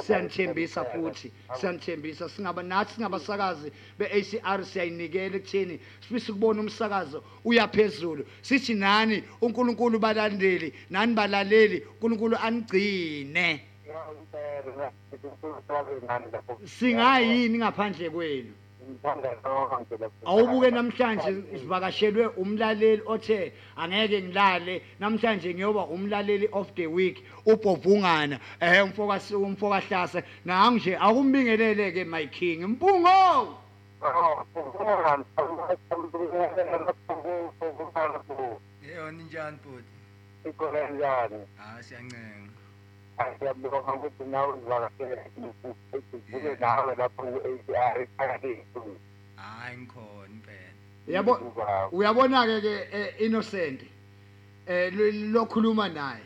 siyanithembisa 0.02 0.86
futhi 0.86 1.32
siyanithembisa. 1.60 2.30
Singaba 2.30 2.64
nathi 2.64 2.94
singabasakazi 2.94 3.72
be-ACR 4.00 4.66
siyayinikela 4.66 5.36
ekutheni 5.38 5.80
sifisa 6.02 6.32
ukubona 6.32 6.62
umsakazo 6.62 7.24
uyaphezulu 7.46 8.26
sithi 8.42 8.74
nani 8.74 9.24
uNkulunkulu 9.42 10.00
balandeli 10.00 10.74
nani 10.90 11.14
balaleli 11.14 11.86
uNkulunkulu 11.94 12.36
anigcine. 12.38 13.62
Singayini 16.66 17.58
ngaphandle 17.58 18.10
kwenu? 18.10 18.54
Awubuke 20.26 20.72
namhlanje 20.72 21.44
sivakashelwe 21.60 22.28
umlaleli 22.38 23.02
othe 23.06 23.54
angeke 23.78 24.22
ngilale. 24.22 24.82
Namhlanje 25.00 25.54
ngiyoba 25.54 25.84
umlaleli 25.88 26.48
of 26.52 26.74
the 26.76 26.88
week 26.88 27.24
ubhovungana 27.46 28.40
eh 28.60 28.84
umfoka 28.84 29.20
umfoka 29.36 29.80
hlase 29.80 30.24
nangu 30.46 30.78
nje 30.78 30.98
akumbingelele 30.98 31.92
ke 31.92 32.04
my 32.06 32.28
king. 32.28 32.64
Mpungo! 32.68 33.58
Yeyona 38.88 39.22
injani 39.22 39.58
bhuti? 39.64 39.94
Ikhona 40.50 40.90
njani? 40.90 41.40
Hayi 41.58 41.84
siyancenga. 41.84 42.57
Asiyabonga 43.18 43.94
ukuthi 43.94 44.24
nawe 44.32 44.54
uzivakashele 44.54 45.22
ubuke 45.38 46.56
nawe 46.60 46.96
lapho 46.96 47.22
ku-ACR 47.24 48.08
phakathi 48.18 48.52
hayi 49.36 49.78
ngikhona 49.78 50.28
impela 50.34 50.74
yabo 51.08 51.34
uyabona 51.92 52.46
ke 52.46 52.62
ke 52.62 52.74
eh, 52.98 53.14
innocent 53.26 53.82
eh 54.68 54.92
lo- 54.94 55.12
lokhuluma 55.34 55.90
naye 55.90 56.24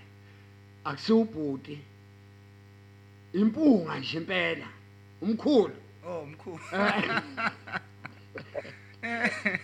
akusiwubhuti. 0.84 1.78
Impunga 3.34 4.00
nje 4.00 4.18
impela 4.18 4.68
umkhulu. 5.22 5.76
Oh 6.08 6.26
mkhulu 6.26 6.60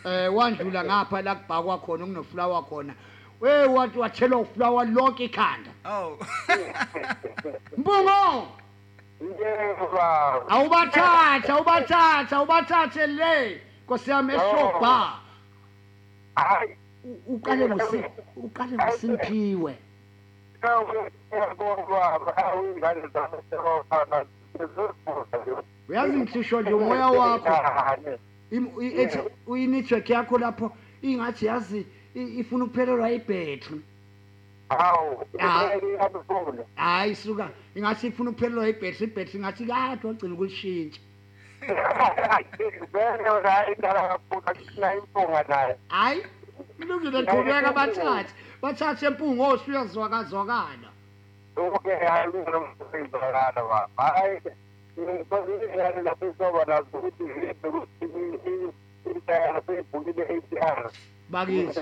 eh 0.05 0.29
wandlula 0.35 0.83
ngapha 0.83 1.21
la 1.21 1.35
kubhakwa 1.35 1.77
khona 1.79 2.05
kunoflower 2.05 2.63
khona. 2.69 2.93
We 3.41 3.67
wathi 3.67 3.99
wathela 3.99 4.37
uflower 4.37 4.85
lonke 4.85 5.23
ikhanda 5.25 5.71
oh 5.85 6.17
mpungo 7.77 8.47
yebo 9.39 9.87
baba 9.93 10.49
awubathatha 10.49 11.53
awubathatha 11.53 12.35
awubathathe 12.37 13.07
le 13.07 13.61
nkosi 13.85 14.09
yami 14.11 14.33
eshopha 14.33 15.19
hayi. 16.35 16.75
Uqale 17.27 17.69
ngosi 17.69 18.03
uqale 18.35 18.73
ngosimphiwe 18.77 19.77
uyazi 25.89 26.17
ngihlusho 26.17 26.61
nje 26.61 26.73
umoya 26.73 27.07
wakho 27.07 27.53
Im- 28.55 28.71
i- 28.81 28.95
ethi 29.01 29.19
uyinetwork 29.47 30.09
yakho 30.09 30.37
lapho 30.37 30.71
ingathi 31.01 31.45
yazi 31.45 31.79
i- 31.79 31.87
ifuna 32.17 32.63
ukuphelelwa 32.65 33.11
ibhetri 33.11 33.81
hawu 34.69 35.25
hayi 36.75 37.15
suka 37.15 37.49
ingathi 37.75 38.07
ifuna 38.07 38.29
ukuphelelwa 38.29 38.69
ibhetri 38.69 39.07
ibhetri 39.07 39.39
ingathi 39.39 39.65
kade 39.65 40.07
wagcina 40.07 40.33
ukulishintsha 40.33 41.01
hayi 45.89 46.23
kulungile 46.77 47.23
qhubeka 47.25 47.71
bathathe 47.73 48.33
bathathe 48.61 49.05
empungo 49.05 49.43
osifika 49.49 49.85
zwakazwakala 49.85 50.89
bakithi 61.29 61.79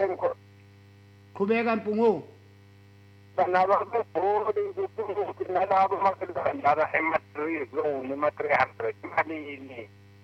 qhubeka 1.33 1.75
mpungo 1.75 2.27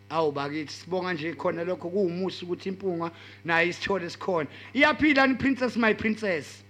awu 0.09 0.31
bakithi 0.31 0.73
sibonga 0.73 1.13
nje 1.13 1.33
khona 1.33 1.63
lokho 1.63 1.89
kuwumusi 1.89 2.45
ukuthi 2.45 2.69
impunga 2.69 3.11
nayo 3.45 3.69
isithole 3.69 4.09
sikhona 4.09 4.49
iyaphila 4.73 5.27
ni 5.27 5.35
princess 5.35 5.77
my 5.77 5.93
princess 5.93 6.63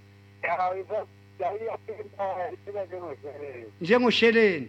njengosheleni 3.81 4.67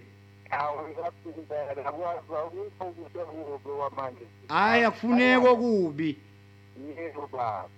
hayi 4.49 4.85
akufuneki 4.85 5.47
okubi 5.47 6.17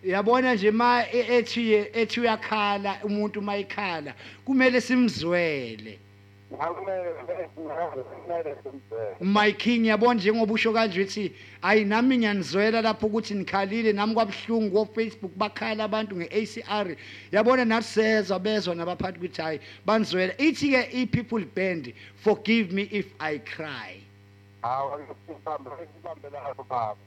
yabona 0.05 0.55
nje 0.55 0.71
ma 0.71 1.05
e- 1.13 1.27
ethi 1.39 1.75
ethi 1.93 2.21
uyakhala 2.21 2.99
umuntu 3.05 3.43
mayikhala 3.43 4.15
kumele 4.45 4.81
simzwele. 4.81 5.99
My 9.21 9.53
king 9.53 9.85
yabona 9.87 10.15
njengoba 10.15 10.53
usho 10.55 10.73
kanje 10.73 11.01
uthi 11.01 11.33
ayi 11.63 11.85
nami 11.85 12.19
ngiyanizwela 12.19 12.83
lapho 12.83 13.07
ukuthi 13.07 13.35
nikhalile 13.35 13.93
nami 13.93 14.15
kwabuhlungu 14.15 14.71
ko 14.71 14.85
Facebook 14.95 15.33
bakhala 15.37 15.85
abantu 15.85 16.17
ngeACR 16.17 16.97
yabona 17.33 17.65
nathi 17.65 17.89
sezwa 17.89 18.39
bezwa 18.39 18.75
nabaphathi 18.75 19.19
ukuthi 19.19 19.43
hayi 19.43 19.61
banizwela. 19.87 20.33
Ithi 20.39 20.71
ke 20.71 20.89
i 20.93 21.07
people 21.07 21.45
band 21.45 21.93
forgive 22.15 22.73
me 22.73 22.83
if 22.93 23.07
i 23.19 23.39
cry. 23.39 24.04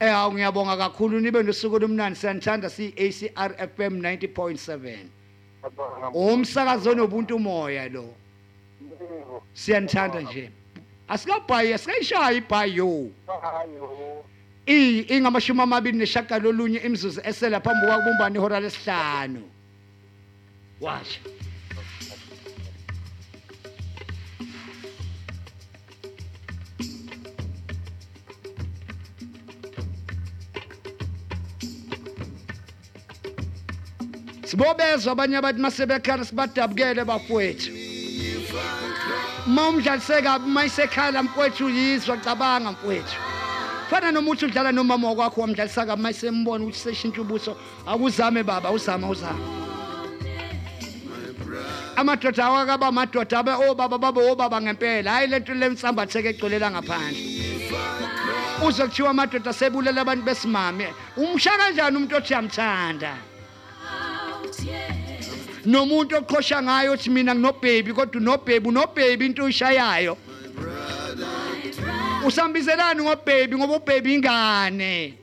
Eh 0.00 0.14
awu 0.14 0.32
ngiyabonga 0.32 0.76
kakhulu. 0.76 1.20
Nibe 1.20 1.42
nosuku 1.42 1.76
olumnandi. 1.76 2.18
Siyanithanda 2.18 2.70
si 2.70 2.94
ACR 2.96 3.50
FM 3.74 4.00
90.7 4.00 5.06
umsakazo 6.14 6.94
nobuntu 6.94 7.38
moya 7.38 7.88
lo. 7.88 8.14
Siyanithanda 9.54 10.20
nje. 10.20 10.50
Asikabhayi 11.08 11.72
asikayishaya 11.72 12.32
ibhayo 12.32 13.10
i 14.66 15.00
ingamashumi 15.08 15.62
amabili 15.62 15.98
neshagalolunye 15.98 16.78
imizuzu 16.78 17.20
esela 17.24 17.60
phambi 17.60 17.86
kwakubumbana 17.86 18.36
ihora 18.36 18.60
lesihlanu. 18.60 19.42
Washa. 20.80 21.20
Sibobezwa 34.48 35.12
abanye 35.12 35.36
abantu 35.36 35.60
masebekhala 35.60 36.24
sibadabukele 36.24 37.04
bafowethu 37.04 37.70
uma 39.46 39.68
umdlalise 39.68 40.22
kabi 40.22 40.44
uma 40.44 40.64
isekhala 40.64 41.22
mfowethu 41.22 41.68
yizwa 41.68 42.16
cabanga 42.16 42.72
mfowethu 42.72 43.16
fana 43.90 44.12
noma 44.12 44.30
uthi 44.30 44.44
udlala 44.44 44.72
nomama 44.72 45.08
wakwakho 45.08 45.40
wamdlalisa 45.40 45.86
kabi 45.86 46.00
uma 46.00 46.10
isembona 46.10 46.64
ukuthi 46.64 46.78
seshintsha 46.78 47.20
ubuso 47.20 47.56
akuzame 47.86 48.42
baba 48.42 48.70
uzame 48.70 49.06
uzame. 49.06 49.44
Amadoda 51.96 52.44
awakaba 52.44 52.86
amadoda 52.86 53.38
abe 53.38 53.52
obaba 53.68 53.98
babe 53.98 54.20
obaba 54.30 54.60
ngempela. 54.60 55.10
Hayi 55.10 55.26
lento 55.26 55.54
lemsambatheke 55.54 56.28
egcolela 56.28 56.70
ngaphandle 56.70 57.20
uze 58.66 58.82
kuthiwa 58.84 59.10
amadoda 59.10 59.50
asebulela 59.50 60.00
abantu 60.00 60.24
besimame. 60.24 60.88
Umsha 61.16 61.50
kanjani 61.58 61.96
umuntu 61.96 62.16
othi 62.16 62.32
yamthanda 62.32 63.27
nomuntu 65.68 66.16
oqhosha 66.16 66.62
ngayo 66.62 66.92
uthi 66.92 67.10
mina 67.10 67.34
nginobhebi 67.34 67.92
kodwa 67.92 68.20
unobhebi 68.20 68.68
unobhebi 68.68 69.26
into 69.26 69.44
uyishayayo 69.44 70.16
usambizelani 72.26 73.02
ngobhebi 73.02 73.56
ngoba 73.56 73.76
ubhebi 73.76 74.14
ingane? 74.14 75.14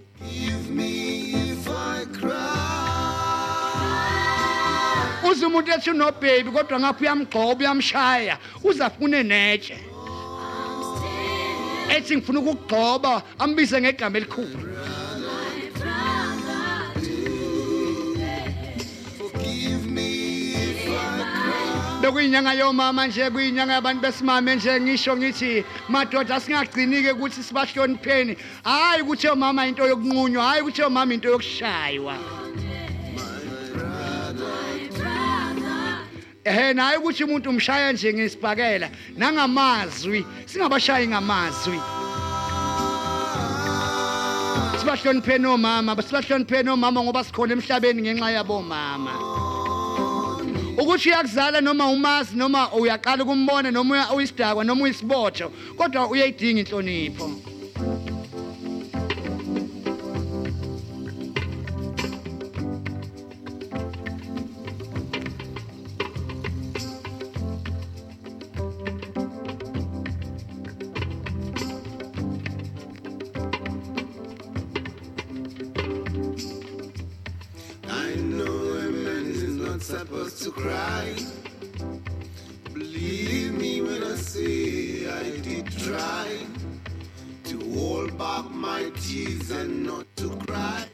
Uze 5.30 5.46
umuntu 5.46 5.72
ethi 5.72 5.90
unobhebi 5.90 6.52
kodwa 6.52 6.80
ngapho 6.80 7.02
uyamgxoba 7.04 7.60
uyamshaya 7.60 8.38
uzafune 8.64 9.24
netshe 9.24 9.78
ethi 11.90 12.18
ngifuna 12.18 12.40
ukukugxoba 12.40 13.24
ambize 13.40 13.82
ngegama 13.82 14.18
elikhulu. 14.18 14.60
bekuyinyanga 22.06 22.54
yomama 22.54 23.08
nje 23.08 23.30
kuyinyanga 23.30 23.74
yabantu 23.74 24.02
besimame 24.02 24.56
nje 24.56 24.82
ngisho 24.82 25.18
ngithi 25.18 25.66
madoda 25.90 26.40
singagcini-ke 26.40 27.12
ukuthi 27.12 27.44
sibahlonipheni. 27.44 28.38
Hhayi 28.64 29.02
ukuthi 29.02 29.28
yomama 29.28 29.68
into 29.68 29.88
yokunqunywa 29.88 30.44
hhayi 30.44 30.62
ukuthi 30.62 30.82
yomama 30.82 31.14
into 31.14 31.30
yokushaywa. 31.30 32.16
Ehe 36.44 36.74
naye 36.74 36.98
ukuthi 36.98 37.24
umuntu 37.24 37.50
umshaya 37.50 37.94
nje 37.94 38.14
ngesibhakela 38.14 38.90
nangamazwi 39.18 40.26
singabashayi 40.46 41.08
ngamazwi. 41.08 41.80
Sibahlonipheni 44.80 45.48
omama 45.48 46.02
sibahlonipheni 46.02 46.70
omama 46.70 47.04
ngoba 47.04 47.24
sikhona 47.24 47.54
emhlabeni 47.54 48.02
ngenxa 48.02 48.32
yabomama 48.32 49.55
ukuthi 50.78 51.10
uyakuzala 51.10 51.62
noma 51.62 51.88
umazi 51.88 52.36
noma 52.36 52.72
uyaqala 52.74 53.24
ukumbona 53.24 53.72
noma 53.72 54.14
uyisidakwa 54.14 54.64
noma 54.64 54.84
uyisibotsho 54.84 55.52
kodwa 55.78 56.08
uyayidinga 56.10 56.60
inhlonipho. 56.60 57.55
to 80.46 80.52
cry. 80.52 81.16
Believe 82.72 83.54
me 83.54 83.82
when 83.82 84.04
I 84.04 84.16
say 84.16 85.10
I 85.10 85.38
did 85.40 85.66
try 85.72 86.38
to 87.46 87.58
hold 87.74 88.16
back 88.16 88.52
my 88.52 88.92
tears 89.02 89.50
and 89.50 89.84
not 89.88 90.06
to 90.18 90.30
cry. 90.46 90.86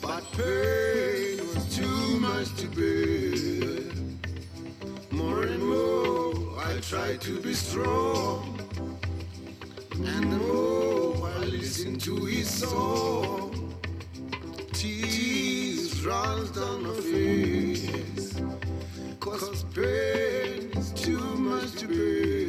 But 0.00 0.22
pain 0.38 1.38
was 1.48 1.64
too 1.76 2.20
much 2.20 2.48
to 2.60 2.66
bear. 2.78 3.90
More 5.10 5.42
and 5.42 5.62
more 5.74 6.60
I 6.60 6.78
try 6.78 7.16
to 7.16 7.40
be 7.40 7.54
strong. 7.54 8.60
And 9.96 10.32
oh, 10.42 11.28
I 11.34 11.44
listen 11.46 11.98
to 12.06 12.14
his 12.26 12.48
song. 12.48 13.74
Tears 14.72 15.91
runs 16.04 16.50
down 16.50 16.82
my 16.82 16.94
face. 16.94 18.40
Cause 19.20 19.64
pain 19.74 20.70
is 20.76 20.92
too 20.92 21.18
much 21.18 21.72
to 21.72 21.86
bear. 21.88 22.41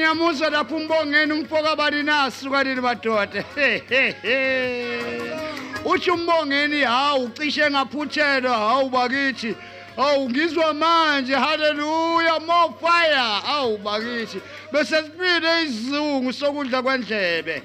Yangiyamuza 0.00 0.50
lapho 0.50 0.76
umbongeni 0.76 1.32
umfoka 1.32 1.70
abalinasi 1.70 2.50
kanini 2.50 2.80
madoda. 2.80 3.44
Utsho 5.84 6.14
umbongeni 6.14 6.80
hawu 6.80 7.28
cishe 7.30 7.70
ngaphuthelwa 7.70 8.56
hawu 8.56 8.90
bakithi. 8.90 9.54
Hawu 9.96 10.30
ngizwa 10.30 10.74
manje 10.74 11.34
haleluya 11.34 12.40
more 12.40 12.74
fire. 12.80 13.40
Hawu 13.46 13.78
bakithi. 13.78 14.40
Bese 14.72 15.02
sibile 15.02 15.62
isizungu 15.62 16.32
sokudla 16.32 16.82
kwendlebe. 16.82 17.62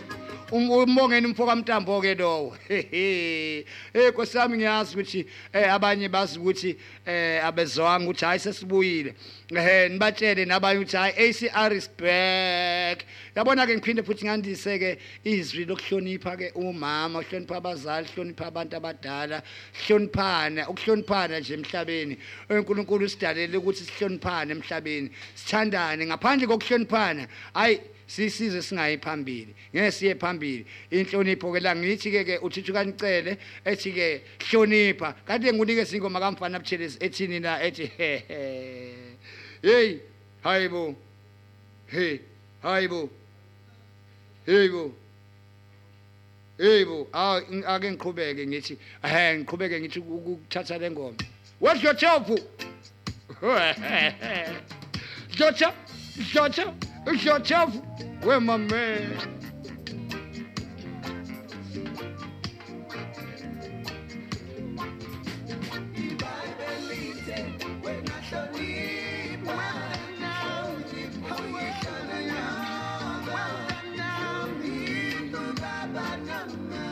Um- 0.52 0.70
umbongeni 0.70 1.28
umfoka 1.28 1.56
mntambo 1.56 2.02
ke 2.02 2.16
lowo 2.16 2.58
eh 2.70 3.66
Nkosi 3.94 4.38
yami 4.38 4.58
ngiyazi 4.58 4.94
ukuthi 4.94 5.26
eh 5.54 5.74
abanye 5.74 6.10
bazi 6.10 6.40
ukuthi 6.40 6.76
eh 7.06 7.46
abezwanga 7.46 8.06
ukuthi 8.06 8.26
hayi 8.26 8.40
sesibuyile. 8.40 9.16
Eh 9.58 9.90
nibatshele 9.92 10.46
nabanye 10.46 10.80
ukuthi 10.80 10.98
hayi 10.98 11.14
ACR 11.18 11.74
is 11.74 11.90
back. 11.90 13.06
Yabona 13.36 13.68
ke 13.68 13.76
ngiphinde 13.76 14.04
futhi 14.04 14.26
ngandise 14.26 14.80
ke 14.80 14.98
izwi 15.26 15.66
lokuhlonipha 15.66 16.38
ke 16.38 16.52
umama 16.56 17.20
uhlonipha 17.20 17.58
abazali 17.58 18.08
uhlonipha 18.08 18.48
abantu 18.48 18.76
abadala 18.78 19.44
hloniphana 19.86 20.70
ukuhloniphana 20.70 21.40
nje 21.40 21.54
emhlabeni. 21.54 22.18
uNkulunkulu 22.50 23.06
usidalele 23.06 23.58
ukuthi 23.58 23.84
sihloniphane 23.84 24.52
emhlabeni 24.52 25.12
sithandane 25.36 26.06
ngaphandle 26.06 26.48
kokuhloniphana. 26.48 27.28
Hayi 27.54 27.80
sisize 28.08 28.62
singayi 28.62 28.98
phambili 28.98 29.56
ngeke 29.76 29.92
siye 29.92 30.16
phambili. 30.16 30.66
Inhlonipho 30.92 31.52
ke 31.52 31.60
la 31.60 31.76
ngithi 31.76 32.12
ke 32.12 32.24
ke 32.24 32.40
uthithu 32.40 32.74
kanicele 32.74 33.38
ethi 33.66 33.92
ke 33.92 34.22
hlonipha. 34.48 35.16
Kanti 35.28 35.52
ngunike 35.52 35.86
singoma 35.86 36.20
kamfana 36.20 36.60
buthelezi 36.60 36.98
ethini 37.00 37.40
na 37.40 37.60
ethi 37.60 37.86
he. 37.98 39.11
Hey 39.62 40.00
hayibo 40.44 40.96
hayibo 42.64 43.10
Yebo, 46.62 47.08
ah 47.12 47.42
ng- 47.50 47.66
ake 47.66 47.92
ngiqhubeke 47.92 48.46
ngithi 48.46 48.78
eh 49.04 49.38
ngiqhubeke 49.38 49.80
ngithi 49.82 50.00
ukuthatha 50.00 50.78
le 50.78 50.90
ngoma. 50.92 51.18
What's 51.60 51.82
your 51.82 51.96
chofu? 51.96 52.38
Dotha, 55.38 55.74
dotha, 56.34 56.74
dotha. 57.24 57.66
Where 58.22 58.40
my 58.40 58.58
man? 58.58 59.41
Bye. 76.48 76.91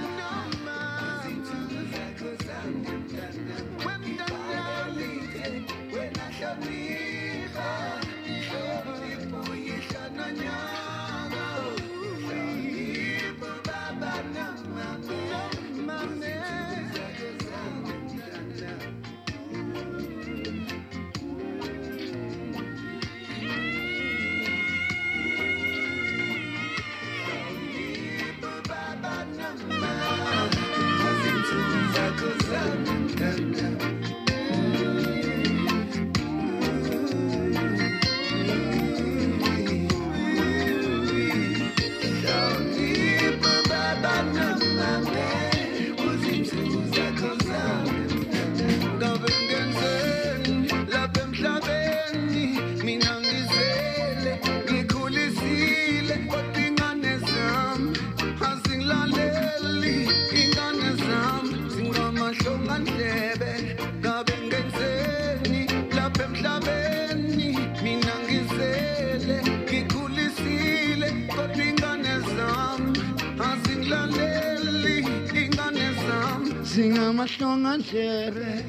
Ndlebe 77.78 78.66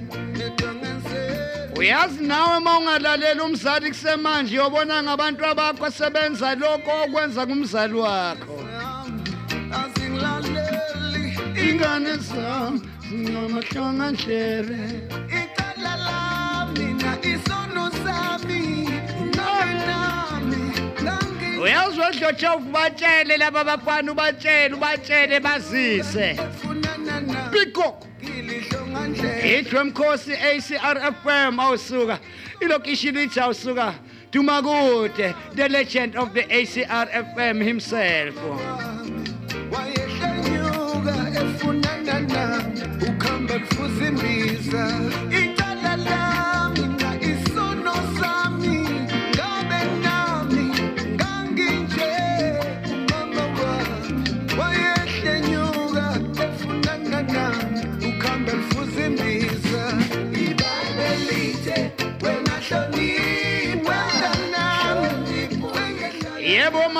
uyazi 1.77 2.24
nawe 2.24 2.56
uma 2.59 2.78
ungalalela 2.78 3.44
umzali 3.44 3.89
kusemanje 3.89 4.52
uyobona 4.59 5.02
ngabantu 5.02 5.47
abakho 5.47 5.85
asebenza 5.86 6.55
lokho 6.55 6.90
okwenza 7.05 7.47
kumzali 7.47 7.94
wakho. 7.94 8.56
Ingane 11.68 12.16
zami 12.16 12.81
zingamahlonga 13.09 14.10
ndlebe 14.12 14.81
icala 15.40 15.94
lami 16.06 16.86
na 17.02 17.12
isono 17.32 17.85
sami. 18.02 18.60
Uyazi 21.62 22.01
wedlotshovu 22.01 22.70
batshele 22.72 23.36
laba 23.36 23.64
bafana 23.64 24.12
ubatshele 24.12 24.74
ubatshele 24.74 25.40
bazise. 25.40 26.36
Idwe 29.59 29.84
mkhosi 29.84 30.32
acrfm 30.36 31.60
awusuka 31.60 32.18
ilokishi 32.60 33.10
lithi 33.10 33.40
awusuka 33.40 33.94
duma 34.32 34.62
kude 34.62 35.34
the 35.55 35.68
legend 35.68 36.16
of 36.16 36.32
the 36.32 36.42
acrfm 36.42 37.62
himself. 37.64 38.34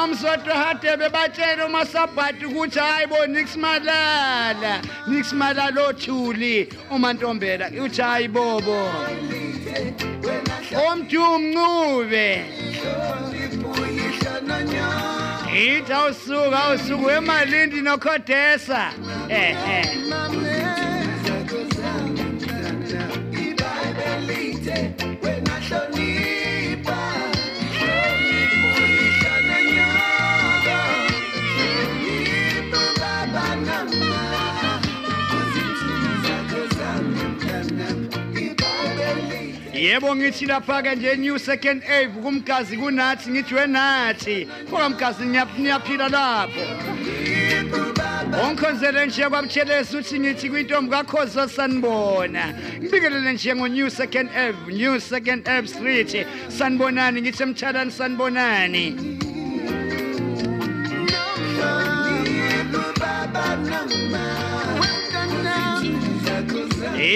Yebo 0.01 0.06
mamsodwa 0.06 0.55
hade 0.55 0.97
bebatshela 0.97 1.66
umasabhati 1.66 2.47
ukuthi 2.47 2.78
hayi 2.78 3.06
bo 3.06 3.27
nix 3.27 3.56
malala 3.56 4.82
nix 5.06 5.32
malala 5.32 5.89
othuli 5.89 6.68
umantombela. 6.90 7.70
Uthi 7.85 8.02
hayi 8.02 8.28
bobo 8.28 8.90
omdum 10.89 11.43
ncube 11.52 12.44
ithi 15.55 15.93
awusuka 15.93 16.64
awusuka 16.64 17.06
wemalindi 17.06 17.81
nokhodesa 17.82 18.93
ehe. 19.28 20.49
Yebo 39.90 40.16
ngithi 40.16 40.46
lapha-ke 40.46 40.96
nje 40.96 41.16
new 41.16 41.38
second 41.38 41.82
ave 41.84 42.20
kumgazi 42.22 42.76
kunathi 42.76 43.30
ngithi 43.30 43.54
wenathi. 43.54 44.48
Okamgazi 44.72 45.24
niyaphila 45.24 46.08
lapho. 46.08 46.60
Ongikhonzele 48.42 49.06
nje 49.06 49.28
kwamtshelesi 49.28 49.96
uthi 49.96 50.20
ngithi 50.20 50.50
kwintombi 50.50 50.90
kakhozo 50.90 51.48
sanibona. 51.48 52.54
Ngibikelele 52.78 53.32
nje 53.32 53.54
ngo-new 53.54 53.90
second 53.90 54.30
ave 54.36 54.72
new 54.72 55.00
second 55.00 55.48
ave 55.48 55.68
street. 55.68 56.26
Sanibonani 56.48 57.22
ngithi 57.22 57.42
emthalani 57.42 57.90
sanibonani. 57.90 58.96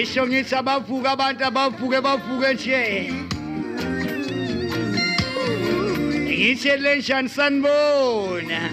Isho 0.01 0.27
ngithi 0.27 0.55
abavuka 0.55 1.11
abantu 1.11 1.45
abavuke 1.45 2.01
bavuke 2.01 2.53
nje. 2.53 3.11
Ngithi 6.23 6.77
lenjani 6.77 7.29
sanibona. 7.29 8.69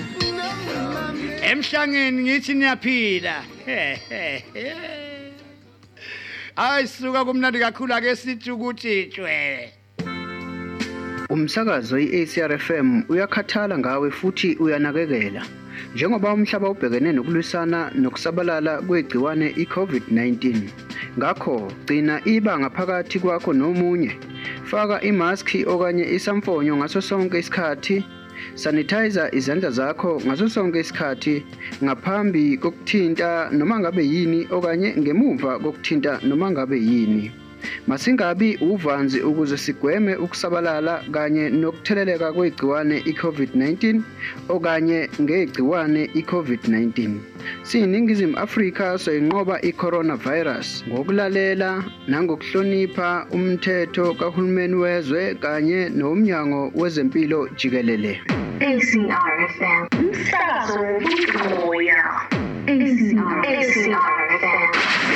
Emhlangeni 1.42 2.22
ngithi 2.22 2.54
niyaphila. 2.54 3.36
Hayi 6.56 6.86
suka 6.86 7.24
kumnandi 7.24 7.58
kakhulu 7.58 7.94
ake 7.94 8.16
sithi 8.16 8.50
ukuthi 8.50 9.06
tshwe 9.06 9.72
Umsakazo 11.30 11.98
i-ACRFM 11.98 13.02
uyakhathala 13.08 13.78
ngawe 13.78 14.10
futhi 14.10 14.56
uyanakekela. 14.60 15.61
Njengoba 15.94 16.34
umhlaba 16.34 16.70
ubhekene 16.70 17.12
nokulwisana 17.12 17.90
nokusabalala 17.94 18.72
kwegciwane 18.86 19.46
i-COVID-19. 19.62 20.32
Ngakho 21.18 21.72
gcina 21.84 22.14
ibanga 22.24 22.70
phakathi 22.70 23.18
kwakho 23.22 23.52
nomunye. 23.52 24.12
Faka 24.64 25.00
imaski 25.00 25.58
okanye 25.72 26.04
isamfonyo 26.16 26.76
ngaso 26.76 27.00
sonke 27.00 27.38
isikhathi. 27.38 28.04
Sanitizer 28.54 29.28
izandla 29.38 29.70
zakho 29.70 30.20
ngaso 30.26 30.48
sonke 30.48 30.80
isikhathi 30.80 31.44
ngaphambi 31.84 32.56
kokuthinta 32.56 33.50
noma 33.52 33.78
ngabe 33.80 34.02
yini 34.12 34.40
okanye 34.56 34.88
ngemuva 35.00 35.58
kokuthinta 35.58 36.20
noma 36.28 36.50
ngabe 36.50 36.76
yini. 36.88 37.41
Masingabi 37.86 38.56
uvanzi 38.60 39.20
ukuze 39.20 39.56
sigweme 39.56 40.16
ukusabalala 40.16 40.94
kanye 41.12 41.50
nokutheleleka 41.50 42.32
kwegciwane 42.32 42.96
i-COVID-19 43.10 44.00
okanye 44.48 45.08
ngegciwane 45.22 46.02
i-COVID-19. 46.14 46.88
Siyiningizimu 47.62 48.36
Afrika 48.38 48.98
soyinqoba 48.98 49.60
i-coronavirus 49.62 50.84
ngokulalela 50.88 51.70
nangokuhlonipha 52.08 53.26
umthetho 53.36 54.14
kahulumeni 54.14 54.74
wezwe 54.74 55.34
kanye 55.34 55.88
nomnyango 55.88 56.72
wezempilo 56.74 57.48
jikelele. 57.58 58.20
ACRFM. 58.60 59.82
Umsakazo 59.98 60.78
wokumoya. 60.82 62.02
ACR. 62.72 63.42
ACRFM. 63.50 65.11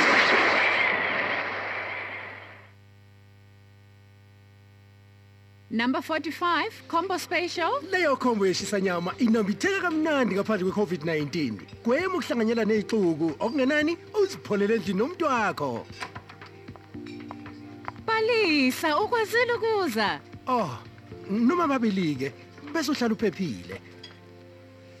Number 5.69 6.01
45, 6.01 6.87
Combo 6.87 7.17
Special. 7.17 7.81
leyo 7.91 8.15
khombo 8.15 8.47
yeshisanyama 8.47 9.13
inambitheka 9.17 9.81
kamnandi 9.81 10.35
ngaphandle 10.35 10.71
kwe-covid-19 10.71 11.51
gwema 11.83 12.15
ukuhlanganyela 12.15 12.65
ney'xuku. 12.65 13.35
Okungenani? 13.39 13.97
Uzipholele 14.23 14.75
endlini 14.75 14.99
nomuntu 14.99 15.25
wakho. 15.25 15.85
Balisa, 18.05 18.99
ukwazile 18.99 19.53
ukuza. 19.53 20.19
oh 20.47 20.77
noma 21.29 21.67
babili-ke 21.67 22.31
bese 22.73 22.91
uhlala 22.91 23.13
uphephile. 23.13 23.81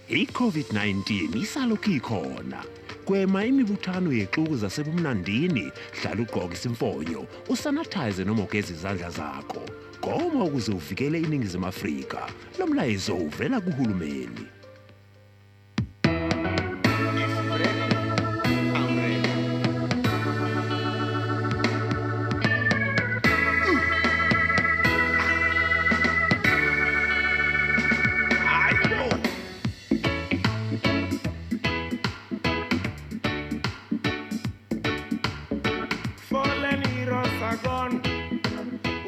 I-covid-19 0.09 1.37
isalokhu 1.41 1.91
ikhona. 1.91 2.63
Gwema 3.05 3.45
imibuthano 3.45 4.11
yexuku 4.11 4.57
zasebumnandini. 4.57 5.71
Hlala 6.01 6.21
ugqoka 6.21 6.53
isimfonyo. 6.53 7.25
Usanitize 7.49 8.23
noma 8.25 8.43
ugeza 8.43 8.73
izandla 8.73 9.09
zakho. 9.09 9.61
Goma 10.01 10.43
ukuze 10.43 10.71
uvikele 10.71 11.19
iningizimu 11.19 11.67
afrika 11.67 12.29
lo 12.59 12.67
mlayezo 12.67 13.15
uvela 13.15 13.61
kuhulumeni. 13.61 14.56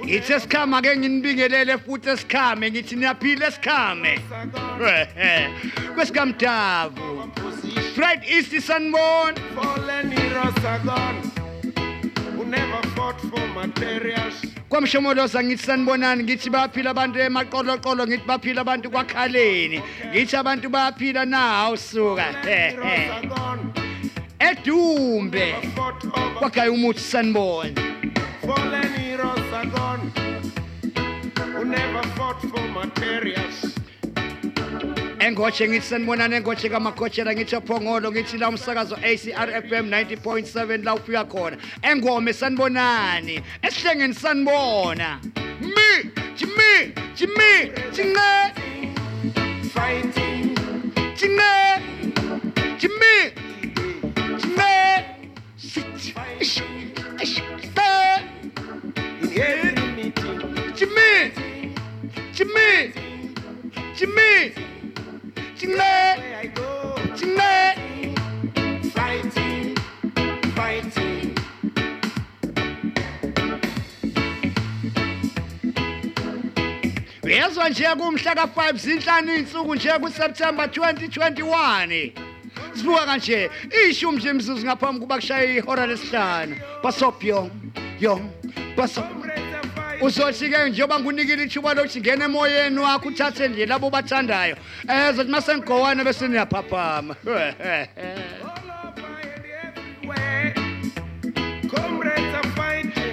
Ngithi 0.10 0.34
esikhama 0.34 0.82
ke 0.82 0.98
nginibingelele 0.98 1.78
futhi 1.78 2.10
esikhame 2.10 2.72
ngithi 2.72 2.96
niyaphila 2.96 3.48
esikhame. 3.48 4.20
Kwesikamdavu 5.96 7.30
fred 7.94 8.24
east. 8.26 8.52
Who 12.36 12.46
never 12.46 12.82
fought 12.96 13.22
for 13.22 13.48
materials. 13.54 14.46
kwamshomoloza 14.70 15.44
ngithi 15.44 15.64
sanibonani 15.64 16.24
ngithi 16.24 16.50
bayaphila 16.50 16.90
abantu 16.90 17.20
emaqoloqolo 17.20 18.08
ngithi 18.08 18.28
baphila 18.28 18.62
abantu 18.62 18.90
kwakhaleni. 18.90 19.82
Ngithi 20.10 20.38
abantu 20.38 20.70
bayaphila 20.70 21.26
na 21.26 21.70
gone. 21.70 22.24
edumbe. 24.40 25.56
Kwagaya 26.40 26.72
umuthi 26.72 27.00
sanibona 27.00 27.74
Fallen 28.42 28.94
heroes 28.94 29.39
are 29.60 29.66
gone 29.66 30.00
who 31.54 31.66
never 31.66 32.04
fought 32.16 32.40
for 32.42 32.62
materials. 32.70 33.76
engotshe 35.20 35.68
ngithi 35.68 35.88
sanibonani 35.90 36.36
engotshe 36.36 36.70
kamakhoshela 36.70 37.34
ngithi 37.36 37.56
ophongolo 37.56 38.12
ngithi 38.12 38.38
la 38.38 38.50
umsakazo 38.50 38.96
ACR 38.96 39.50
FM 39.68 39.90
90.7 39.90 40.84
la 40.84 40.96
ufika 40.96 41.26
khona. 41.26 41.58
Engome 41.82 42.34
sanibonani 42.34 43.42
esihlengeni 43.62 44.14
sanibona. 44.14 45.20
Mi 45.76 45.90
jimi 46.38 46.94
jimi 47.18 47.52
jinge 47.92 48.30
fighting. 49.74 50.56
Jinge 51.18 51.52
jimi 52.80 53.14
jinge 54.40 55.06
sit 55.58 56.99
meeting 59.40 60.14
jimi 60.76 61.32
jimi 62.34 62.94
jimi 63.98 64.54
jinge 65.58 65.94
jinge 67.16 67.76
fighting 68.94 69.76
fighting 70.56 71.36
uyezwa 77.24 77.70
nje 77.70 77.84
kumhla 77.98 78.36
ka-5 78.36 78.78
zinhlanu 78.78 79.36
iy'nsuku 79.36 79.76
nje 79.76 79.90
kuseptemba 80.00 80.66
2021 80.66 82.12
sibuka 82.74 83.06
kanje 83.06 83.50
ishumi 83.90 84.18
nje 84.18 84.30
imzuzu 84.30 84.66
ngaphambi 84.66 85.00
kuba 85.00 85.16
kushaya 85.16 85.58
ihora 85.58 85.86
lesihlanu. 85.86 86.56
Basop 86.84 87.24
yo 87.24 87.50
yo 88.80 88.88
basop 88.88 89.06
uzothi-ke 90.02 90.70
njengoba 90.70 91.00
ngunikile 91.00 91.44
ithuba 91.44 91.74
lokuthi 91.74 92.02
ngena 92.02 92.26
emoyeni 92.26 92.80
wakho 92.80 93.08
uthathe 93.08 93.48
nje 93.48 93.66
labo 93.66 93.90
bathandayo 93.90 94.56
um 94.84 95.16
zothi 95.16 95.30
uma 95.30 95.42
sengigowane 95.42 96.04
bese 96.04 96.28
niyaphaphama 96.28 97.16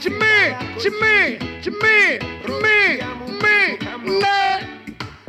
jimi 0.01 0.55
jimi 0.81 1.37
jimi 1.63 2.19
mi 2.61 2.77
mi 3.41 3.57
ne 4.19 4.39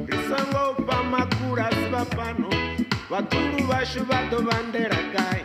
risango 0.06 0.74
pamakura 0.86 1.70
siva 1.70 2.04
pano 2.04 2.50
vakuru 3.10 3.64
vashu 3.68 4.04
vadovandera 4.04 4.96
kai 5.16 5.44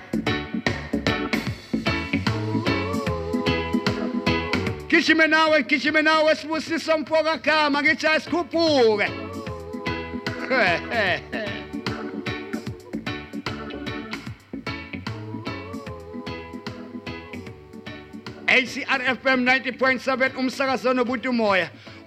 gijime 4.90 5.26
nawe 5.28 5.58
gijime 5.70 6.02
nawe 6.02 6.36
sibusiso 6.36 6.98
mfoka 6.98 7.34
gama 7.46 7.82
ngithi 7.82 8.08
asikhuphuke 8.08 9.08
ACR 18.48 19.16
FM 19.16 19.46
90.7 19.46 20.38
umsakazo 20.38 20.94
nobuntu 20.94 21.34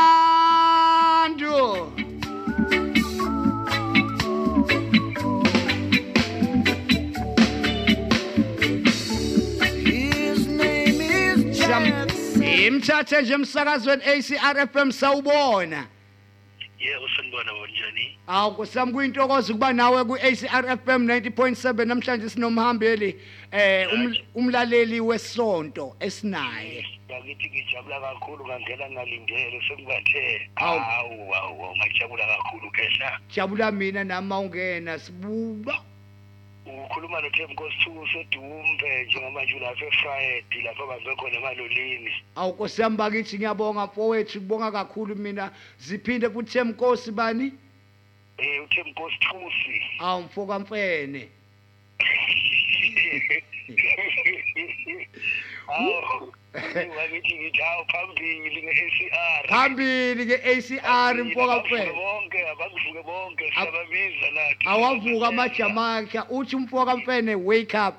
Siyam- 11.78 12.68
imthathe 12.68 13.22
nje 13.22 13.34
emsakazweni 13.34 14.04
ACR 14.04 14.68
FM 14.68 14.92
sawubona 14.92 15.88
yebo 16.80 17.08
sanibona 17.16 17.54
bonjani 17.54 18.18
awu 18.28 18.56
kusami 18.56 18.92
kuyintokozo 18.94 19.54
ukuba 19.54 19.74
nawe 19.74 20.04
ku-ACR 20.06 20.78
FM 20.78 21.08
90.7 21.08 21.86
namhlanje 21.86 22.30
sinomhambeli 22.30 23.16
eh 23.52 23.88
um- 23.94 24.16
umlaleli 24.36 25.00
wesonto 25.02 25.96
esinaye 26.00 26.86
ngakithi 27.10 27.50
ngijabula 27.50 28.00
kakhulu 28.02 28.46
ngangena 28.48 28.90
ngalindele 28.92 29.62
sekubathe 29.68 30.50
Awu. 30.56 30.80
hawu 30.80 31.32
hawu 31.32 31.76
ngajabula 31.78 32.26
kakhulu 32.28 32.72
kesha 32.72 33.20
jabula 33.36 33.72
mina 33.72 34.04
nama 34.04 34.40
ungena 34.40 35.00
sibuka 35.00 35.74
ukhuluma 36.66 37.22
nothembi 37.22 37.56
Thuku 37.84 38.08
sedumbe 38.08 39.06
njengoba 39.06 39.44
nje 39.44 39.56
ulapha 39.56 39.86
efriday 39.86 40.62
lapho 40.64 40.88
bambe 40.88 41.16
khona 41.16 41.38
emalolini. 41.38 42.12
Awu 42.36 42.54
nkosi 42.54 42.82
yami 42.82 42.98
bakithi 42.98 43.38
ngiyabonga 43.38 43.86
mfowethu 43.86 44.40
kubonga 44.40 44.72
kakhulu 44.72 45.16
mina. 45.16 45.52
Ziphinde 45.78 46.30
futhi 46.30 46.58
emkosi 46.58 47.12
bani? 47.12 47.52
Eh 48.38 48.64
uthemnkosi 48.64 49.18
thusi 49.20 49.82
awu 50.00 50.22
mfo 50.22 50.46
kamfene 50.46 51.30
awu 55.68 56.34
wakithi 56.98 57.36
ngithi 57.36 57.62
awu 57.62 57.86
phambili 57.92 58.64
nge-ACR 58.64 59.48
phambili 59.50 60.26
ke-ACR 60.26 61.24
mfo 61.24 61.48
kamfene 61.48 61.92
bonke 62.34 62.50
abakuvuke 62.52 63.04
bonke 63.04 63.52
siyababiza 63.52 64.32
nathi 64.34 64.66
awavuka 64.66 65.28
amajamakha 65.28 66.26
uthi 66.30 66.56
umfo 66.56 66.86
kamfene 66.86 67.36
wake 67.36 67.78
up. 67.78 67.96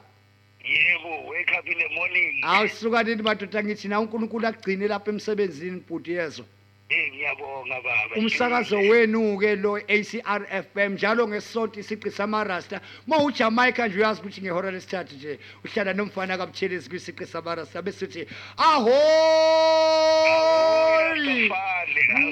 Yebo 0.65 1.28
wake 1.28 1.52
up 1.59 1.66
in 1.66 1.78
the 1.78 1.89
morning. 1.94 2.43
Awusuka 2.43 3.02
nini 3.02 3.23
madoda 3.23 3.62
ngithi 3.62 3.89
na 3.89 4.01
unkulunkulu 4.01 4.47
agcine 4.47 4.89
lapha 4.89 5.11
emsebenzini 5.11 5.81
bhuti 5.81 6.12
yezo 6.12 6.44
eh 6.90 7.12
ngiyabonga 7.12 7.81
baba. 7.81 8.16
Umsakazo 8.16 8.77
wenu-ke 8.77 9.56
lo 9.56 9.77
ACR 9.77 10.47
FM 10.62 10.93
njalo 10.94 11.28
ngesonto 11.28 11.81
isiqi 11.81 12.11
samarasta. 12.11 12.81
Ma 13.06 13.19
ujamaica 13.19 13.86
nje 13.86 13.98
uyazi 13.98 14.20
ukuthi 14.20 14.40
ngehora 14.43 14.70
lesithathu 14.70 15.15
nje 15.15 15.39
uhlala 15.65 15.93
nomfana 15.93 16.39
kabuthelezi 16.39 16.89
kwisiqi 16.90 17.27
samarasta 17.27 17.82
besithi 17.82 18.27
ahoy! 18.56 18.94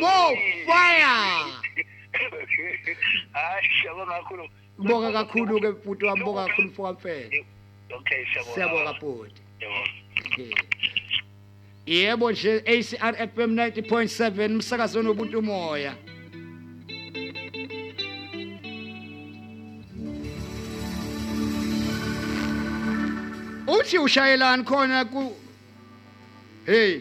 Mo 0.01 0.37
fire! 0.66 1.12
hayi 3.32 3.68
siyabonga 3.80 4.12
kakhulu. 4.12 4.48
Bonga 4.78 5.12
kakhulu-ke 5.12 5.72
bhuti 5.84 6.05
wami 6.05 6.24
bonga 6.24 6.47
kakhulu 6.47 6.68
mfo 6.68 6.82
kamfene 6.82 7.44
okay 7.97 8.24
siyabonga. 8.32 8.55
Siyabonga 8.55 8.93
bhuti 9.01 9.40
Yebo. 9.60 9.80
Okay. 10.26 10.51
yebo 11.86 12.30
nje 12.32 12.62
ACR 12.66 13.14
FM 13.16 13.55
90.7 13.56 14.47
umsakazo 14.55 15.01
onobuntu 15.01 15.39
umoya 15.39 15.94
uthi 23.66 23.98
ushayelani 23.98 24.64
khona 24.64 25.05
ku 25.05 25.36
hey 26.66 27.01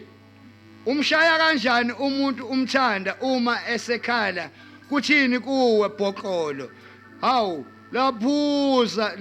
umshaya 0.86 1.38
kanjani 1.38 1.92
umuntu 1.92 2.46
umthanda 2.46 3.16
uma 3.20 3.58
esekhala? 3.68 4.50
Kuthini 4.92 5.38
kuwe 5.38 5.88
bhoqolo? 5.88 6.70
Hawu 7.20 7.66
laphuza 7.92 9.16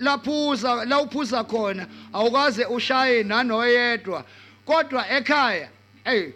laphuza 0.00 0.84
lawuphuza 0.84 1.44
khona. 1.44 1.86
Awukaze 2.12 2.64
ushaye 2.64 3.22
nanoyedwa. 3.22 4.24
Kodwa 4.66 5.10
ekhaya 5.10 5.68
hey 6.04 6.30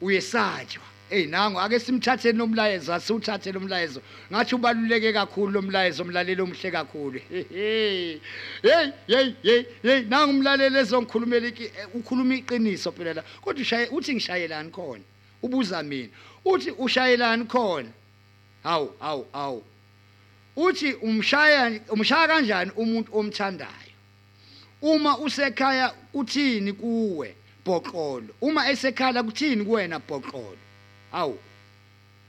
uyesatshwa 0.00 0.82
hey 1.10 1.26
nango 1.26 1.60
ake 1.60 1.78
simthathe 1.78 2.32
nomlayezo 2.32 2.94
asiwuthathe 2.94 3.52
lo 3.52 3.60
mlayezo. 3.60 4.00
Ngathi 4.32 4.54
ubaluleke 4.54 5.12
kakhulu 5.12 5.52
lo 5.52 5.62
mlayezo 5.62 6.02
umlaleli 6.02 6.42
omhle 6.42 6.70
kakhulu. 6.70 7.20
Hey 7.30 8.20
hey 8.62 8.92
hey 9.06 9.64
hey 9.82 10.02
nangu 10.08 10.30
umlaleli 10.30 10.78
ezongikhulumela 10.78 11.50
ukhuluma 11.94 12.34
iqiniso 12.34 12.92
phela 12.92 13.14
la. 13.14 13.22
Kodwa 13.42 13.62
ushaye 13.62 13.88
uthi 13.88 14.14
ngishayelani 14.14 14.70
khona? 14.70 15.04
Ubuza 15.42 15.82
mina. 15.82 16.08
Uthi 16.44 16.70
ushayelani 16.70 17.44
khona. 17.44 17.88
Hawu 18.62 18.92
hawu 19.00 19.26
hawu. 19.32 19.64
Uthi 20.56 20.92
umshaya 20.92 21.80
umshaya 21.90 22.28
kanjani 22.28 22.70
umuntu 22.76 23.16
omthandayo? 23.18 23.70
Uma 24.82 25.18
usekhaya 25.18 25.88
kuthini 26.12 26.72
kuwe 26.72 27.34
bhoqolo? 27.64 28.28
Uma 28.40 28.70
esekhala 28.70 29.22
kuthini 29.22 29.64
kuwena 29.64 29.98
bhoqolo? 29.98 30.58
Awu 31.12 31.38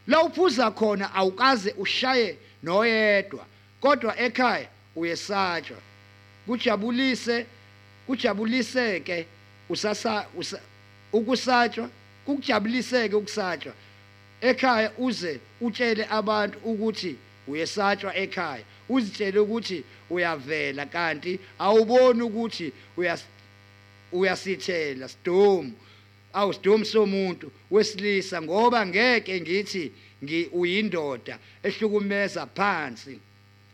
la 0.07 0.23
uphuza 0.23 0.71
khona 0.71 1.13
awukaze 1.15 1.71
ushaye 1.77 2.37
noyedwa 2.63 3.45
kodwa 3.81 4.19
ekhaya 4.19 4.67
uyesatshwa 4.95 5.77
kujabulise 6.47 7.45
kujabuliseke 8.07 9.25
usasa 9.69 10.25
usa- 10.37 10.61
ukusatshwa 11.13 11.89
kukujabuliseke 12.25 13.15
ukusatshwa 13.15 13.73
ekhaya 14.49 14.91
uze 14.97 15.39
utshele 15.61 16.03
abantu 16.09 16.57
ukuthi 16.63 17.15
uyesatshwa 17.47 18.11
ekhaya. 18.15 18.63
Uzitshele 18.89 19.39
ukuthi 19.39 19.83
uyavela 20.09 20.85
kanti 20.85 21.39
awuboni 21.59 22.21
ukuthi 22.21 22.73
uyas 22.97 23.21
uyasithela 24.11 25.07
sidum 25.07 25.73
awu 26.33 26.53
sidum 26.53 26.85
somuntu 26.85 27.51
wesilisa 27.71 28.41
ngoba 28.41 28.85
ngeke 28.85 29.41
ngithi 29.41 29.91
ngi 30.23 30.49
uyindoda 30.53 31.39
ehlukumeza 31.63 32.47
phansi 32.57 33.19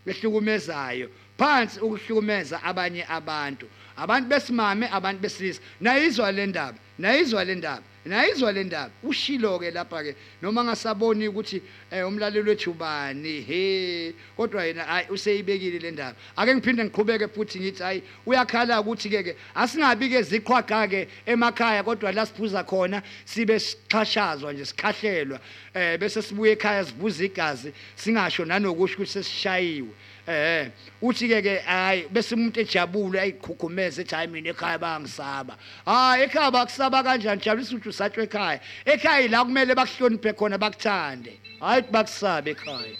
ehlukumezayo 0.07 1.07
phansi 1.37 1.79
ukuhlukumeza 1.79 2.63
abanye 2.63 3.03
abantu. 3.09 3.65
Abantu 3.97 4.27
besimame 4.29 4.87
abantu 4.91 5.21
besilisa. 5.21 5.61
Nayizwa 5.81 6.31
le 6.31 6.45
ndaba 6.45 6.77
nayizwa 6.99 7.43
le 7.43 7.55
ndaba 7.55 7.83
nayizwa 8.05 8.51
le 8.51 8.63
ndaba. 8.63 8.91
Ushilo 9.03 9.59
ke 9.59 9.71
lapha 9.71 10.03
ke 10.03 10.15
noma 10.41 10.63
ngasaboni 10.63 11.27
ukuthi 11.27 11.61
eh, 11.91 12.07
umlaleli 12.07 12.49
wethu 12.49 12.73
bani 12.73 13.41
he. 13.41 14.13
Kodwa 14.37 14.65
yena 14.65 14.83
hayi 14.83 15.07
useyibekile 15.09 15.79
le 15.79 15.91
ndaba. 15.91 16.15
Ake 16.35 16.55
ngiphinde 16.55 16.83
ngiqhubeke 16.85 17.27
futhi 17.27 17.59
ngithi 17.59 17.83
hayi 17.83 18.03
uyakhala 18.25 18.81
ukuthi 18.81 19.09
ke 19.09 19.23
ke 19.23 19.35
asingabi 19.55 20.09
ke 20.09 20.23
ziqhwaqa 20.23 20.87
ke 20.89 21.07
emakhaya 21.25 21.83
kodwa 21.83 22.11
la 22.11 22.25
siphuza 22.25 22.63
khona 22.63 23.03
sibe 23.25 23.59
sixhashazwa 23.59 24.53
nje 24.53 24.65
sikhahlelwa. 24.65 25.39
Eh 25.73 25.97
bese 25.97 26.21
sibuye 26.21 26.51
ekhaya 26.51 26.85
sivuza 26.85 27.23
igazi 27.23 27.73
singasho 27.95 28.45
nanokusho 28.45 28.95
ukuthi 28.95 29.11
sesishayiwe. 29.11 29.93
Eh 30.27 30.67
uthi 31.01 31.27
ke 31.27 31.41
ke 31.41 31.59
hayi 31.65 32.07
bese 32.11 32.35
umuntu 32.35 32.59
ejabule 32.61 33.19
ayikhukhumeze 33.19 34.01
ethi 34.01 34.15
hayi 34.15 34.27
mina 34.27 34.49
ekhaya 34.49 34.77
bayangisaba 34.77 35.57
hayi 35.85 36.23
ekhaya 36.23 36.51
bakusaba 36.51 37.03
kanjani 37.03 37.41
jabulisa 37.41 37.75
ukuthi 37.75 37.89
usatshwe 37.89 38.23
ekhaya? 38.23 38.59
Ekhaya 38.85 39.27
la 39.29 39.43
kumele 39.43 39.75
bakuhloniphe 39.75 40.33
khona 40.33 40.57
bakuthande. 40.57 41.33
Hayi 41.59 41.81
bakusabe 41.91 42.51
ekhaya. 42.51 42.95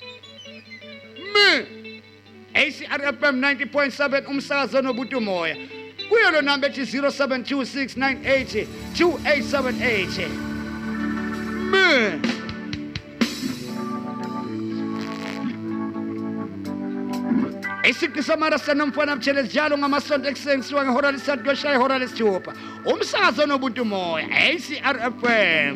Me! 1.34 1.65
ACRFM 2.53 3.39
90.7 3.39 4.27
umsakazo 4.27 4.81
nobuntu 4.81 5.22
moya 5.22 5.56
kuyo 6.10 6.31
lo 6.31 6.41
number 6.41 6.69
ethi 6.69 6.81
0726 6.81 8.68
2878 8.93 10.30
me! 11.72 12.40
Isiqi 17.90 18.24
samarasta 18.24 18.74
nomfana 18.74 19.16
njalo 19.16 19.78
ngamasonto 19.78 20.30
ekuseni 20.30 20.62
kusuka 20.62 20.86
ngehora 20.86 21.12
lesithathu 21.12 21.44
kuyoshaya 21.44 21.76
ihora 21.76 21.99
lesithupha 21.99 22.53
umsakazo 22.86 23.44
onobuntu 23.44 23.86
moya 23.86 24.28
ACRFM 24.30 25.76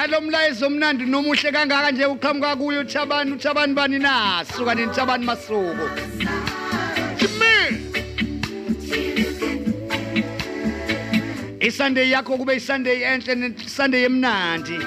yalo 0.00 0.20
mlayezo 0.20 0.66
omnandi 0.66 1.04
nomuhle 1.06 1.52
kangaka 1.52 1.90
nje 1.90 2.06
uqhamuka 2.06 2.56
kuyo 2.56 2.80
uthabani 2.80 3.32
uthabani 3.32 3.74
bani 3.74 3.98
na? 3.98 4.44
Suka 4.56 4.74
nini 4.74 4.92
thabani 4.94 5.24
masuku? 5.24 5.86
Isunday 11.60 12.10
yakho 12.10 12.38
kube 12.38 12.56
isunday 12.56 13.02
enhle 13.02 13.34
nesunday 13.34 14.04
emnandi. 14.04 14.78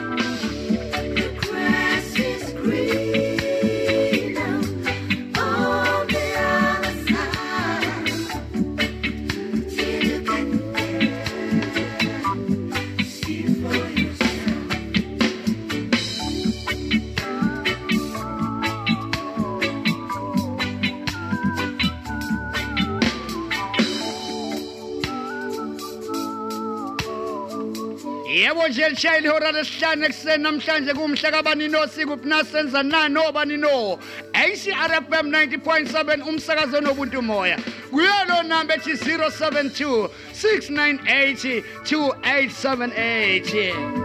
Nje 28.84 28.90
lishayile 28.90 29.28
ihora 29.28 29.52
lesihlanu 29.52 30.06
ekuseni 30.06 30.44
namhlanje 30.44 30.94
kumhla 30.94 31.32
kabani 31.32 31.68
nosiko 31.68 32.16
nasenza 32.24 32.84
nani 32.84 33.18
obani 33.18 33.58
no. 33.58 34.00
ACRFM 34.34 35.32
90.7 35.32 36.28
umsakazo 36.28 36.82
nobuntu 36.82 37.22
moya. 37.22 37.58
Kuyelo 37.92 38.44
namba 38.44 38.76
ethi 38.76 38.92
072 38.92 40.10
698 40.34 41.64
2878 41.84 44.03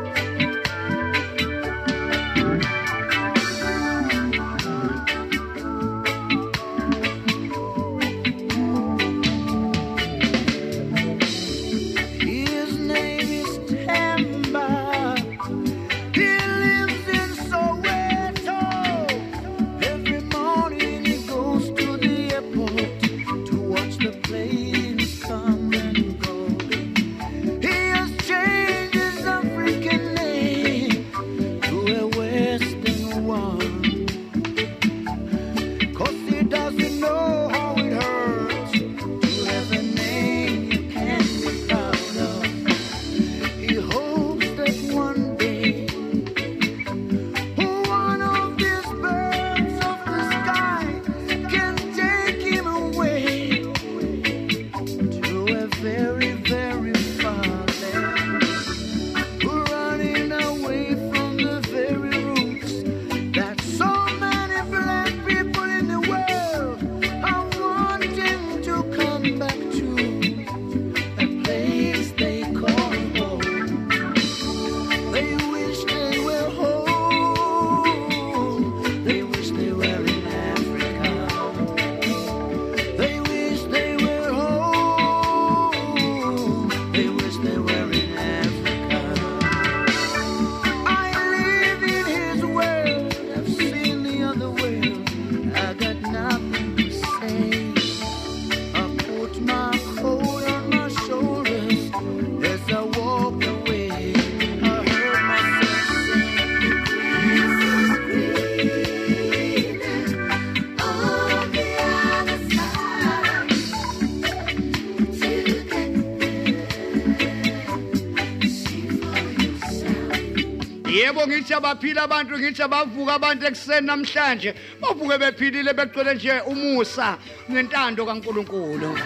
yebo 121.18 121.26
ngithi 121.26 121.54
abaphila 121.54 122.02
abantu 122.02 122.38
ngithi 122.38 122.62
abavuka 122.62 123.14
abantu 123.14 123.46
ekuseni 123.46 123.86
namhlanje. 123.86 124.54
Bavuke 124.80 125.18
bephilile 125.18 125.72
begcwele 125.74 126.14
nje 126.14 126.40
umusa 126.46 127.18
nentando 127.48 128.06
kaNkuluNkulu. 128.06 128.98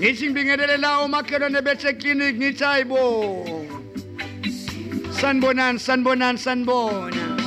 Ngithi 0.00 0.26
ngibingelele 0.26 0.76
lawo 0.76 1.08
makhelwane 1.08 1.62
bethe 1.62 1.92
clinic 1.94 2.36
ngithi 2.36 2.64
hayibo 2.64 3.64
sanibonani 5.10 5.78
sanibonani 5.78 6.38
sanibona. 6.38 7.38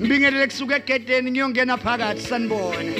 Ngibingelele 0.00 0.46
kusuka 0.46 0.76
egedeni 0.76 1.30
ngiyongena 1.30 1.76
phakathi 1.78 2.22
sanibona 2.22 2.92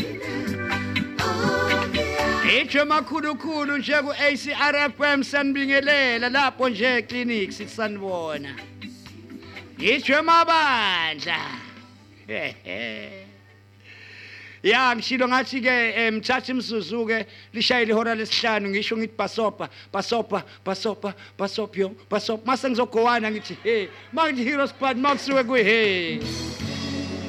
Itshe 2.61 2.85
makhulukhulu 2.85 3.79
nje 3.79 3.99
ku 4.03 4.13
ACRFM 4.13 5.23
sanibingelela 5.23 6.29
lapho 6.29 6.69
nje 6.69 7.03
clinic 7.03 7.53
sithi 7.53 7.75
sanibona 9.79 9.79
Ngitshe 9.79 10.23
mabandla. 10.23 11.39
Ya 14.65 14.97
ngishilo 14.97 15.29
ngathi 15.29 15.61
ke 15.61 16.11
mthatha 16.11 16.53
imzuzu 16.53 17.07
ke 17.07 17.27
lishayile 17.53 17.93
ihora 17.93 18.15
lesihlanu 18.15 18.69
ngisho 18.71 18.97
ngithi 18.97 19.15
basopa 19.15 19.69
basopa 19.93 20.43
basopa 20.65 21.15
basopyo 21.39 21.93
basop 22.11 22.47
mase 22.47 22.71
ngizogowana 22.71 23.31
ngithi 23.31 23.59
hey 23.63 23.89
manje 24.13 24.43
hero 24.43 24.67
squad 24.67 24.97
makusuke 24.97 25.45
ku 25.45 25.55
hey. 25.55 26.19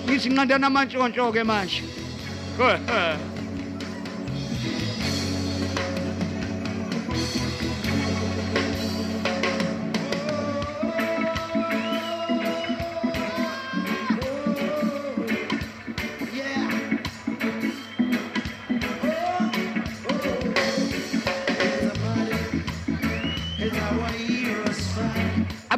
Ngithi 0.08 0.30
nqanda 0.30 0.58
namantshontsho 0.58 1.34
ke 1.34 1.44
manje. 1.44 1.84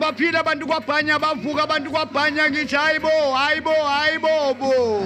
abaphila 0.08 0.40
abantu 0.40 0.68
kwabhanya 0.68 1.20
bavuka 1.20 1.64
abantu 1.64 1.92
kwabhanya 1.92 2.50
ngithi 2.50 2.76
hayibo 2.76 3.10
hayibo 3.34 3.72
hayibo 3.72 4.54
bo 4.54 5.04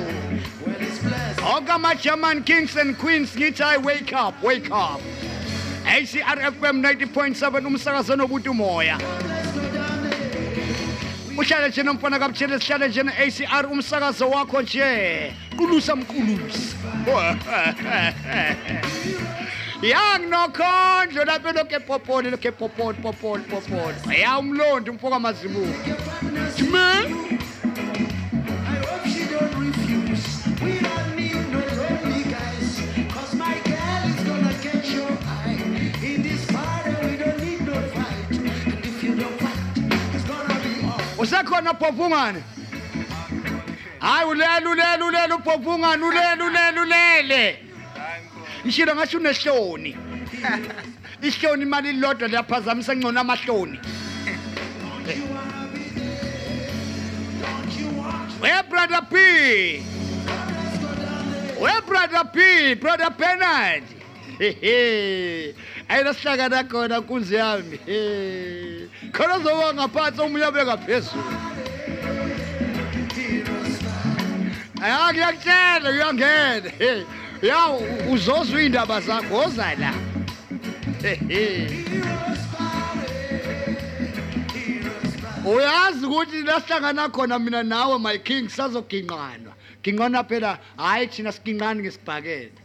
Onke 1.42 1.72
ama-German 1.72 2.44
kings 2.44 2.78
and 2.78 2.98
queens 2.98 3.36
ngithi 3.36 3.64
hayi 3.64 3.84
wake 3.84 4.14
up 4.14 4.44
wake 4.44 4.72
up. 4.72 5.02
ACRFM 5.86 6.82
90.7 6.82 7.68
umsakazo 7.68 8.16
nobuntu 8.16 8.54
moya 8.54 9.00
uhlale 11.38 11.70
nje 11.70 11.84
nomfana 11.84 12.20
kabuthele 12.20 12.60
sihlale 12.60 12.88
nje 12.88 13.04
ne-ACR 13.04 13.66
umsakazo 13.72 14.30
wakho 14.30 14.62
nje. 14.62 15.34
Kulusa 15.58 15.96
mkulusi 15.96 16.76
yanginokhondlo 19.82 21.26
lapho 21.26 21.50
elokhu 21.50 21.76
epoponi 21.76 22.28
elokhu 22.28 22.48
epoponi 22.48 22.98
poponi 23.02 23.44
poponi 23.44 24.22
ya 24.22 24.38
umlondi 24.40 24.90
umfoka 24.90 25.20
mazibuko 25.20 25.74
Jimmy 26.58 27.16
usekhona 41.18 41.72
ubhobhungane 41.72 42.44
hayi 44.00 44.26
ulele 44.30 44.68
ulele 44.68 45.04
ulele 45.04 45.34
ubhobhungane 45.34 46.04
ulele 46.06 46.44
ulele 46.44 46.80
ulele. 46.82 47.71
Ishilo 48.66 48.96
ngasho 48.96 49.18
unehloni. 49.18 49.98
Ihloni 51.22 51.64
imali 51.64 51.94
lodwa 51.94 52.28
liyaphazamisa 52.28 52.96
ngcono 52.96 53.20
amahloni. 53.20 53.80
We 58.42 58.50
brother 58.70 59.02
p. 59.10 59.84
We 61.62 61.82
brother 61.88 62.24
p. 62.34 62.74
Brother 62.76 63.10
bernard. 63.12 63.84
Hehe. 64.40 65.54
Ayinasihlakana 65.90 66.64
khona 66.64 67.00
nkunzi 67.00 67.36
yami. 67.36 67.78
He. 67.86 68.88
Khona 69.12 69.40
zoba 69.40 69.74
ngaphansi 69.74 70.22
omunye 70.22 70.46
abeka 70.46 70.78
phezulu 70.78 71.24
ya 74.82 75.14
ngiyakutshela 75.14 75.90
uyangena. 75.90 76.70
He. 76.80 77.06
Ya 77.42 77.70
uzozwa 78.12 78.62
iy'ndaba 78.62 79.02
zakho 79.02 79.36
woza 79.36 79.76
la. 79.76 79.94
Hehe 81.02 81.68
uyazi 85.46 86.06
ukuthi 86.06 86.44
lasihlangana 86.44 87.10
khona 87.10 87.40
mina 87.40 87.64
nawe 87.64 88.00
my 88.00 88.18
king 88.18 88.48
sazoginqanwa. 88.48 89.54
Ginqana 89.84 90.24
phela 90.24 90.60
hhayi 90.78 91.08
thina 91.08 91.32
siginqani 91.32 91.82
ngesibhakela. 91.82 92.62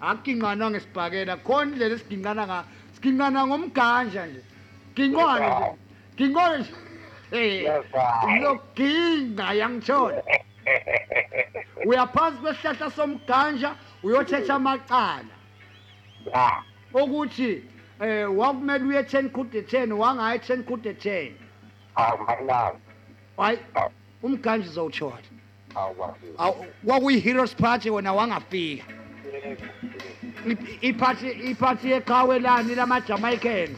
Akuginqanwa 0.00 0.70
ngesibhakela 0.70 1.36
khona 1.44 1.72
indlela 1.72 1.94
esiginqana 1.94 2.42
nga 2.46 2.64
siginqana 2.94 3.46
ngomganja 3.46 4.26
nje. 4.26 4.42
Ginqwane 4.96 5.46
nje. 5.46 5.68
Ginqone 6.16 6.58
nje. 6.58 6.72
Eh, 7.32 7.66
loginqa 8.40 9.52
yangithola 9.60 10.22
uyaphansi 11.86 12.38
kwesihlahla 12.38 12.90
somganja 12.90 13.74
uyothetha 14.02 14.54
amacala. 14.54 15.34
Ukuthi 16.94 17.62
eh 18.00 18.36
wakumele 18.38 18.84
uye 18.84 19.02
10 19.02 19.28
kude 19.28 19.60
10 19.60 19.92
wangayi 19.92 20.38
10 20.38 20.62
kude 20.62 20.92
10 20.92 21.30
hayi 23.36 23.58
umganja 24.22 24.68
uzowuthola 24.68 25.18
Awu, 26.38 26.66
kwakuyi-heroes 26.86 27.54
party 27.54 27.90
wona 27.90 28.12
wangafika. 28.12 28.84
I- 30.48 30.78
iphathi 30.88 31.28
iphathi 31.30 31.90
yeqhawe 31.90 32.38
lani 32.38 32.74
lamajamaican. 32.74 33.68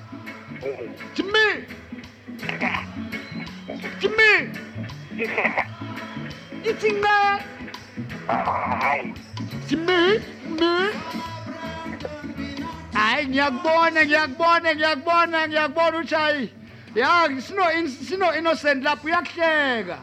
Jimmy! 1.15 1.65
Jimmy! 4.01 4.51
ithi 6.65 6.91
nqa 6.93 7.41
jimmy 9.69 10.21
jimmy 10.47 10.93
hayi 12.95 13.27
ngiyakubona 13.29 14.05
ngiyakubona 14.05 14.75
ngiyakubona 14.75 15.39
ngiyakubona 15.49 15.97
ukuthi 15.99 16.15
hayi 16.15 16.53
ya 16.95 17.41
sino 17.41 17.73
in- 17.73 17.89
sino 17.89 18.35
innocent 18.39 18.85
lapho 18.85 19.07
uyakuhleka 19.07 19.99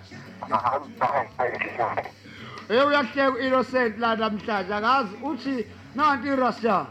Eh 2.69 2.82
uyahleka 2.88 3.30
u-innocent 3.32 3.98
la 3.99 4.15
namhlanje 4.15 4.73
akazi 4.73 5.15
uthi 5.23 5.65
nanti 5.95 6.27
irasta 6.27 6.88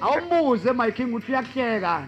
awumbuze 0.00 0.72
my 0.72 0.90
king 0.90 1.08
ukuthi 1.14 1.32
uyakuhleka 1.32 2.04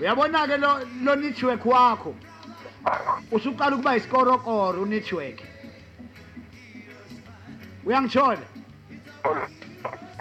uyabona-ke 0.00 0.56
lo, 0.56 0.78
lo 1.02 1.14
network 1.14 1.66
wakho? 1.66 2.14
Usuqala 3.30 3.76
ukuba 3.76 3.96
isikorokoro 3.96 4.82
unetwork. 4.82 5.42
Uyangithola? 7.84 8.46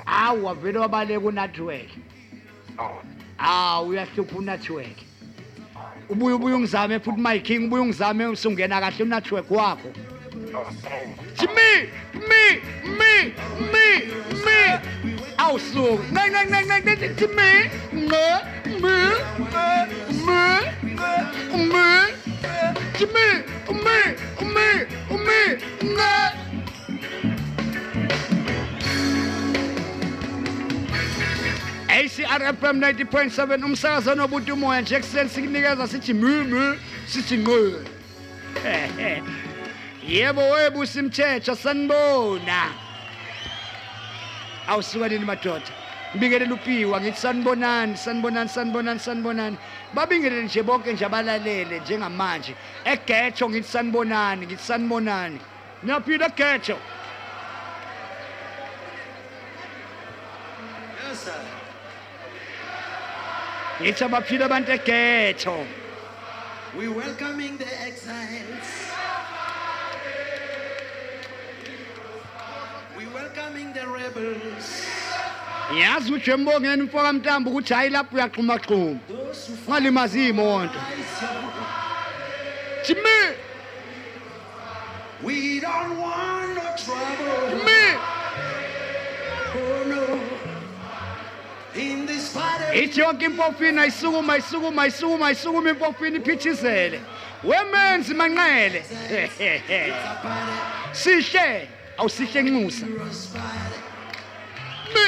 Awu 0.05 0.45
wavele 0.45 0.79
wabaleka 0.79 1.25
unetwork. 1.25 1.89
Awu 3.37 3.89
uyahlupha 3.89 4.35
unetwork. 4.37 4.97
Ubuye 6.09 6.35
ubuye 6.35 6.55
ungizame 6.55 6.99
futhi 6.99 7.21
my 7.21 7.39
king 7.39 7.65
ubuye 7.65 7.81
ungizame 7.81 8.25
usungena 8.25 8.81
kahle 8.81 9.03
unetwork 9.03 9.51
wakho. 9.51 9.89
Jimmy, 10.45 11.89
me, 12.13 12.61
me, 12.83 13.33
me, 13.73 13.85
me. 14.45 14.79
Awusuku. 15.37 16.11
Nang 16.11 16.31
nang 16.31 16.49
nang 16.49 16.67
nang 16.67 16.85
nang 16.85 17.15
Jimmy. 17.17 17.69
Me, 17.93 18.41
me, 18.79 18.95
me, 20.21 20.45
me. 21.65 21.85
Jimmy, 22.93 23.43
me, 23.73 23.99
me, 24.53 24.67
me, 25.09 25.39
me. 25.81 26.11
ACRFM 31.89 32.79
90.7 32.79 33.65
umsakazo 33.65 34.15
nobuthi 34.15 34.51
umoya 34.51 34.81
nje 34.81 34.95
ekuseni 34.95 35.29
sikunikeza 35.29 35.87
sithi 35.87 36.13
mimi 36.13 36.77
sithi 37.07 37.37
ngqo 37.37 37.55
yebo 40.07 40.41
webusa 40.49 40.99
imthetho 40.99 41.55
sanibona. 41.55 42.71
Awusuka 44.67 45.09
nini 45.09 45.25
madoda? 45.25 45.71
Ngibingelela 46.15 46.53
upiwa 46.53 47.01
ngithi 47.01 47.17
sanibonani 47.19 47.97
sanibonani 47.97 48.49
sanibonani 48.49 48.99
sanibonani. 48.99 49.57
Babingelele 49.93 50.43
nje 50.43 50.63
bonke 50.63 50.93
nje 50.93 51.05
abalalele 51.05 51.79
njengamanje. 51.79 52.55
Egetho 52.85 53.49
ngithi 53.49 53.67
sanibonani 53.69 54.45
ngithi 54.45 54.63
sanibonani. 54.63 55.39
Niyaphila 55.83 56.25
egetho 56.27 56.77
Yes, 61.09 61.19
sir. 61.23 61.33
ngithi 63.81 64.03
abaphila 64.03 64.45
abantu 64.45 64.71
egetho 64.71 65.65
We 66.77 66.87
welcoming 66.89 67.57
the 67.57 67.67
exiles. 67.87 68.91
The 73.75 73.87
rebels. 73.87 74.85
yazi 75.79 76.09
ukuthi 76.11 76.31
embongeni 76.31 76.83
mfoka 76.83 77.13
mntambo 77.13 77.49
ukuthi 77.49 77.73
hayi 77.73 77.89
lapho 77.89 78.15
uyaxhumaxhuma 78.15 78.99
ngalimazi 79.69 80.19
iy'moto 80.19 80.79
jimmy 82.87 83.35
We 85.23 85.59
don't 85.59 85.97
want 85.99 86.55
no 86.55 86.75
trouble. 86.77 87.65
Me. 87.65 87.97
Oh 89.55 89.83
no. 89.87 90.19
In 91.81 92.05
this 92.05 92.33
party. 92.33 92.79
ithi 92.83 92.99
yonke 92.99 93.25
impofini 93.25 93.79
ayisukuma 93.79 94.33
ayisukuma 94.33 94.81
ayisukuma 94.81 95.27
ayisukuma 95.27 95.69
impofini 95.69 96.17
iphithizele 96.17 97.01
wemenzi 97.43 98.13
manqele 98.13 98.85
sihle 100.91 101.67
awusihle 101.97 102.41
nxusa 102.43 102.85
Mi. 104.93 105.07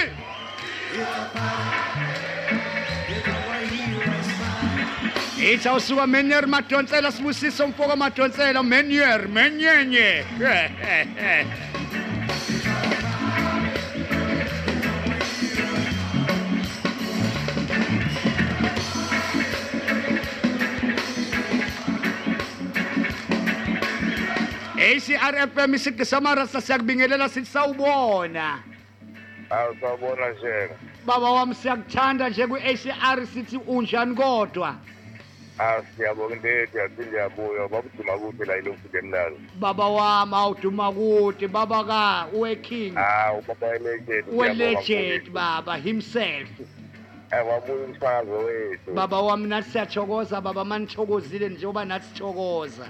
ithi 5.53 5.68
awusuka 5.69 6.07
menyer 6.07 6.47
madonsela 6.47 7.11
sibusiso 7.11 7.68
mfoko 7.68 7.95
madonsela 7.95 8.64
menyer 8.64 9.27
menyenye. 9.27 10.26
ACRFM 24.88 25.73
isigqi 25.76 26.05
samarasa 26.05 26.61
siyakubingelela 26.61 27.30
sithi 27.30 27.51
sawubona 27.51 28.64
awusawubona 29.49 30.30
njena 30.30 30.76
baba 31.05 31.31
wami 31.31 31.55
siyakuthanda 31.55 32.30
nje 32.30 32.47
ku-ACR 32.47 33.27
sithi 33.34 33.57
unjani 33.68 34.15
kodwa? 34.15 34.76
Awu 35.59 35.84
siyabonga 35.95 36.35
into 36.35 36.47
yethu 36.47 36.77
yathi 36.77 37.01
ndiyabuya 37.01 37.68
babuduma 37.68 38.14
kude 38.18 38.45
la 38.45 38.57
ilomfude 38.57 38.97
emnalo 38.99 39.38
baba 39.59 39.88
wami 39.88 40.35
awuduma 40.35 40.91
kude. 40.91 41.47
Baba 41.47 41.84
ka 41.84 42.27
uweking. 42.34 42.95
Hawu 42.95 43.41
baba 43.47 43.68
welegend 43.68 44.26
welegend 44.31 45.30
baba 45.30 45.76
himself. 45.77 46.49
Wabuya 47.31 47.85
umsakazo 47.85 48.38
wethu. 48.38 48.93
Baba 48.93 49.22
wami 49.22 49.47
nathi 49.47 49.69
siyathokoza 49.72 50.41
baba 50.41 50.64
manithokozile 50.65 51.49
njengoba 51.49 51.85
nathi 51.85 52.05
sithokoza. 52.07 52.88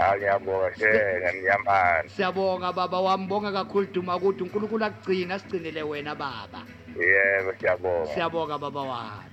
Hayi 0.00 0.20
ngiyabonga 0.20 0.70
shenge 0.78 1.32
mnyamani 1.32 2.08
siyabonga 2.16 2.72
baba 2.72 3.00
wami 3.00 3.26
bonga 3.26 3.52
kakhulu 3.52 3.86
duma 3.92 4.16
ukuthi 4.16 4.42
unkulunkulu 4.42 4.84
akugcina 4.84 5.38
sigcinele 5.38 5.82
wena 5.82 6.14
baba. 6.14 6.60
Yebo 6.96 7.52
siyabonga. 7.60 8.14
Siyabonga 8.14 8.58
baba 8.58 8.82
wami. 8.82 9.30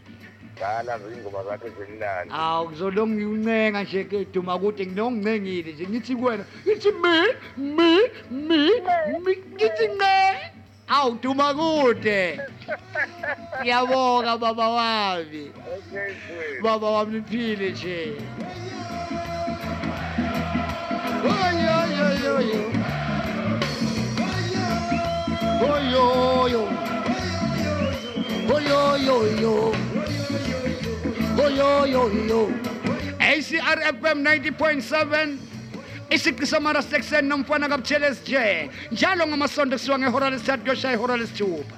Dala 0.60 1.00
ingoma 1.16 1.44
zakhe 1.44 1.70
zimnandi 1.70 2.34
awu 2.34 2.70
ngizolonge 2.70 3.16
ngiwuncenga 3.16 3.84
nje 3.84 4.04
ke 4.04 4.26
duma 4.34 4.56
ukuthi 4.56 4.86
nginongincengile 4.86 5.72
nje 5.74 5.86
ngithi 5.88 6.16
kuwena 6.16 6.44
ngithi 6.66 6.92
mi 7.02 7.16
mi 7.58 7.92
mi 9.24 9.34
ngithi 9.54 9.88
nce 9.88 10.16
awu 10.88 11.18
duma 11.22 11.54
kude. 11.54 12.40
Ngiyabonga 13.62 14.38
baba 14.38 14.68
wami. 14.70 15.52
Baba 16.64 16.90
wami 16.90 17.20
niphile 17.20 17.72
nje. 17.72 18.18
ACRFM 33.38 34.24
90.7 34.24 35.38
isiqi 36.12 36.46
samaras 36.46 36.94
ekuseni 36.94 37.28
nomfana 37.30 37.68
kabutshelesi 37.70 38.22
nje. 38.22 38.70
Njalo 38.92 39.28
ngamasonto 39.28 39.78
kusiwa 39.78 40.00
ngehora 40.00 40.30
lesithathu 40.30 40.64
kuyoshaya 40.64 40.94
ihora 40.94 41.18
lesithupha 41.18 41.76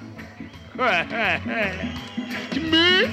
me 2.70 3.08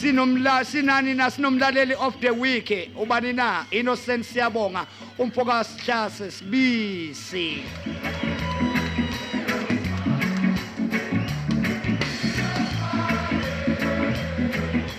sinomla 0.00 0.64
sinani 0.64 1.14
na 1.14 1.28
sinomlaleli 1.28 1.94
of 1.94 2.20
the 2.20 2.30
week? 2.30 2.90
Ubani 2.96 3.34
na? 3.34 3.64
Innocent 3.70 4.24
siyabonga 4.24 4.86
umfoka 5.18 5.64
sihlase 5.64 6.30
sibisi. 6.30 7.64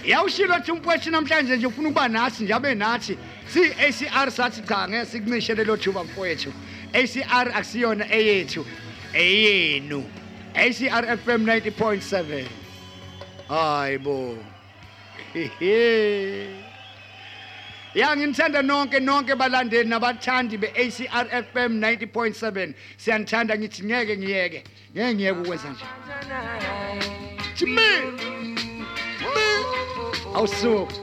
Yawushilothi 0.05 0.71
umfowethu 0.71 1.11
namhlanje 1.11 1.57
nje 1.57 1.67
ufuna 1.67 1.89
ukuba 1.89 2.07
nathi 2.07 2.43
njabe 2.43 2.75
nathi 2.75 3.17
si-acr 3.47 4.31
sathi 4.31 4.61
cha 4.61 4.87
ngeke 4.87 5.05
sikuncishe 5.05 5.55
lelo 5.55 5.77
thuba 5.77 6.03
mfowethu. 6.03 6.53
Acr 6.93 7.51
akusiyona 7.53 8.05
eyethu 8.11 8.65
eyenu. 9.13 10.03
Acr 10.55 11.17
fm 11.17 11.45
90.7 11.45 12.45
hayi 13.47 13.97
bo. 13.97 14.35
Hehe. 14.35 14.58
ya 17.93 18.15
nginithanda 18.15 18.61
nonke 18.61 18.99
nonke 18.99 19.35
balandeli 19.35 19.89
nabathandi 19.89 20.57
be-acr 20.57 21.43
fm 21.43 21.79
90.7 21.79 22.73
siyanithanda 22.97 23.57
ngithi 23.57 23.83
ngeke 23.83 24.17
ngiyeke 24.17 24.63
ngeke 24.95 25.13
ngiyeke 25.13 25.39
ukwenza 25.39 25.69
nje 25.69 25.85
Jimmy! 27.55 27.81
awusuku 30.35 30.93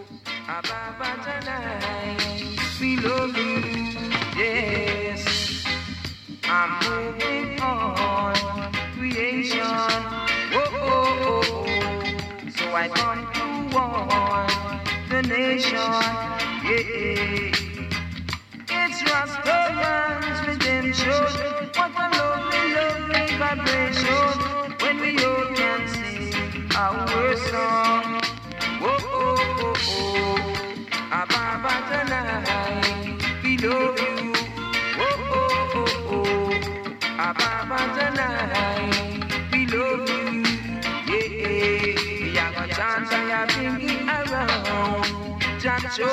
We 2.78 2.96
love 2.98 3.34
you, 3.36 3.62
yes. 4.36 5.64
I'm 6.44 6.70
moving 6.84 7.58
on, 7.60 8.34
creation. 8.94 9.62
Oh, 9.62 10.26
oh, 10.54 11.26
oh, 11.26 11.42
oh. 11.48 11.66
So 12.56 12.64
I 12.74 12.88
come 12.88 13.35
warn 14.08 14.80
the 15.10 15.22
nation. 15.28 15.76
Yeah. 16.64 17.52
It's 18.68 19.02
Rastaman's 19.02 20.48
redemption. 20.48 21.10
What 21.76 21.92
a 21.96 22.08
lovely, 22.18 22.74
lovely 22.74 23.36
vibration 23.38 24.76
when 24.82 25.00
we 25.00 25.24
all 25.24 25.46
can 25.54 25.88
sing 25.88 26.70
our 26.76 27.36
song. 27.36 28.20
Whoa, 28.80 28.96
oh, 29.00 29.36
oh, 29.62 29.74
oh. 29.88 31.12
Ababa 31.12 31.74
tonight, 31.90 33.22
we 33.44 33.58
love 33.58 33.98
you. 34.00 34.32
Whoa, 34.98 35.08
oh, 35.32 35.74
oh, 35.76 36.12
oh. 36.12 37.18
Ababa 37.18 37.80
tonight, 37.98 38.45
are 43.12 43.12
gonna 43.12 43.12
chant 43.12 43.12
and 43.12 43.28
ya 43.28 43.46
bring 43.46 43.80
it 43.88 44.08
around. 44.08 45.04
Chacho, 45.60 46.08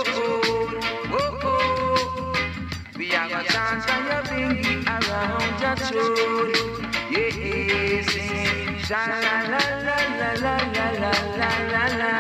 oh, 1.11 1.19
oh. 1.43 2.33
We 2.97 3.15
are 3.15 3.29
gonna 3.29 3.43
chant 3.49 3.89
and 3.89 4.07
ya 4.07 4.21
bring 4.23 4.57
it 4.65 4.87
around. 4.87 5.41
Chacho, 5.61 6.03
yeah, 7.11 8.01
sing. 8.09 8.77
Sha 8.79 9.01
la 9.07 9.19
la 9.21 9.61
la 9.85 9.97
la 10.19 10.31
la 10.43 10.55
la 11.01 11.11
la 11.39 11.51
la 11.71 11.83
la. 11.99 12.13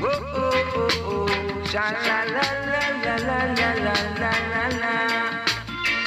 Whoa, 0.00 0.10
oh, 0.10 0.72
oh, 0.76 1.04
oh. 1.04 1.64
Sha 1.66 1.84
la 1.90 2.18
la 2.24 2.46
la 2.70 2.86
la 3.02 3.16
la 3.18 3.38
la 3.54 3.70
la 3.84 3.94
la 4.20 4.32
la 4.52 4.64
la. 4.80 4.94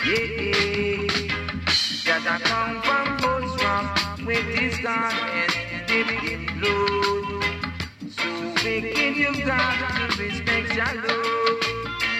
Yeah. 0.05 1.07
That 2.05 2.25
I 2.25 2.39
come 2.43 2.75
from 2.81 3.07
rock 3.57 3.87
with 4.25 4.45
his 4.45 4.77
garment 4.79 5.51
dipped 5.87 6.23
in 6.23 6.59
blood. 6.59 6.98
You 9.39 9.45
got 9.45 10.11
to 10.11 10.23
respect 10.23 10.75
your 10.75 10.95
Lord. 11.07 11.63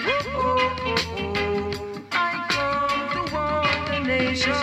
Whoa, 0.06 0.36
oh, 0.36 0.76
oh, 0.86 1.14
oh. 1.18 2.02
I 2.12 2.46
come 2.50 3.28
to 3.28 3.34
warn 3.34 4.04
the 4.04 4.08
nation, 4.08 4.54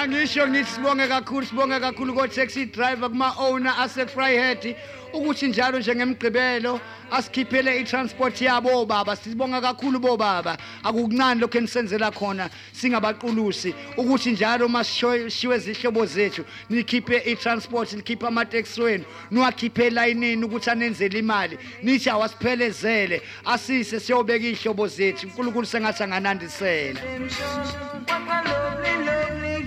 la. 0.00 0.06
ya 0.06 0.08
ngisho 0.08 0.48
ngithi 0.48 0.70
sibonge 0.70 1.08
kakhulu 1.08 1.46
sibonge 1.46 1.80
kakhulu 1.80 2.14
ko-taxi 2.14 2.66
driver 2.66 3.08
kuma-owner 3.08 3.74
ase-fryhead. 3.78 4.76
Ukuthi 5.12 5.48
njalo 5.48 5.78
njengemgqibelo 5.78 6.80
asikhiphele 7.10 7.80
i-transport 7.80 8.40
yabo 8.40 8.86
baba. 8.86 9.16
Sibonga 9.16 9.60
kakhulu 9.60 9.98
bobaba 9.98 10.56
akukuncane 10.84 11.40
lokhu 11.40 11.58
enisenzela 11.58 12.10
khona 12.10 12.50
singabaqulusi. 12.72 13.74
Ukuthi 13.96 14.32
njalo 14.32 14.66
uma 14.66 14.84
sishiwe 14.84 15.58
zihlobo 15.58 16.06
zethu 16.06 16.44
nikhiphe 16.70 17.22
i-transport 17.26 17.92
nikhiphe 17.92 18.26
amateksi 18.26 18.80
wenu 18.80 19.04
niwakhiphe 19.30 19.86
elayinini 19.86 20.44
ukuthi 20.44 20.70
anenzele 20.70 21.18
imali. 21.18 21.58
Nithi 21.82 22.10
awasiphelezele 22.10 23.22
asise 23.44 24.00
siyobeka 24.00 24.46
iy'hlobo 24.46 24.86
zethu. 24.88 25.26
Unkulunkulu 25.26 25.66
sengathi 25.66 26.02
anganandisela. 26.02 27.00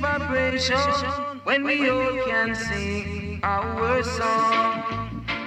Vibration 0.03 0.77
when 1.45 1.63
we 1.63 1.89
all 1.89 2.25
can 2.25 2.53
sing 2.53 3.39
our 3.41 4.03
song. 4.03 4.83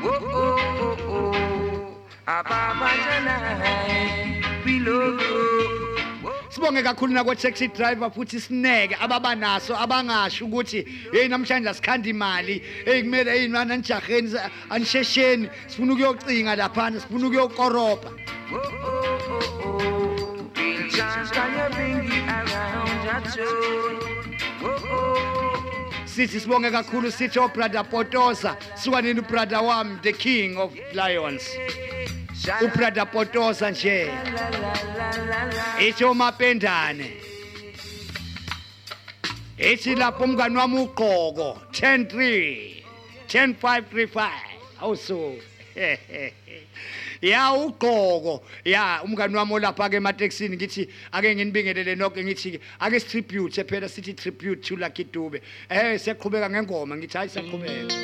Whoa, 0.01 0.19
oh, 0.23 0.57
oh, 0.81 0.97
oh. 1.13 1.97
Ababa 2.27 2.89
tonight, 3.05 4.65
we 4.65 4.81
love 4.81 5.21
you. 5.21 5.77
sibonge 6.49 6.83
kakhulu 6.83 7.13
nako-taxi 7.13 7.69
driver 7.69 8.11
futhi 8.11 8.41
sineke 8.41 8.97
ababanaso 8.97 9.77
abangasho 9.77 10.47
ukuthi 10.47 10.81
yeyi 11.13 11.29
namhlanje 11.29 11.69
asikhanda 11.69 12.09
imali 12.09 12.63
eyi 12.87 13.03
kumele 13.03 13.31
eyi 13.37 13.49
mani 13.49 13.73
anijaheni 13.73 14.33
anishesheni 14.71 15.51
sifuna 15.67 15.93
ukuyocinga 15.93 16.57
laphana 16.57 17.01
sifuna 17.01 17.27
ukuyokorobha 17.27 18.11
and 21.39 21.55
you 21.55 21.77
bring 21.77 22.13
it 22.13 22.29
around 22.29 23.05
your 23.05 23.21
tune. 23.33 24.06
Sithi 26.05 26.41
sibonge 26.41 26.71
kakhulu 26.71 27.11
sithi 27.11 27.39
obrother 27.39 27.85
potosa. 27.85 28.57
Suka 28.77 29.03
nini 29.03 29.21
ubrother 29.21 29.63
wami 29.63 30.03
the 30.03 30.13
king 30.13 30.57
of 30.57 30.75
lions. 30.95 31.49
Ubrother 32.63 33.07
potosa 33.07 33.71
nje. 33.71 34.11
Ithi 35.79 36.05
omapendane 36.05 37.27
ithi 39.59 39.95
lapho 39.95 40.25
umngani 40.25 40.57
wami 40.57 40.79
ugqoko 40.79 41.59
10 41.73 42.05
3 42.05 42.85
10535 43.29 44.31
awuso 44.81 45.35
ya 47.23 47.53
ugqoko 47.53 48.43
ya 48.65 49.03
umngani 49.05 49.37
wami 49.37 49.53
olapha 49.53 49.89
ke 49.91 49.97
emateksini 49.97 50.57
ngithi 50.57 50.89
ake 51.13 51.35
nginibingelele 51.35 51.95
nonke 51.97 52.25
ngithi 52.25 52.61
ake 52.81 53.01
sitribute 53.01 53.65
phela 53.65 53.89
sithi 53.89 54.15
tribute 54.15 54.63
to 54.63 54.77
Lucky 54.77 55.05
Dube. 55.05 55.41
Eh 55.71 55.99
siyaqhubeka 55.99 56.51
ngengoma 56.51 56.97
ngithi 56.97 57.19
hayi 57.19 57.29
siyaqhubeka. 57.29 57.95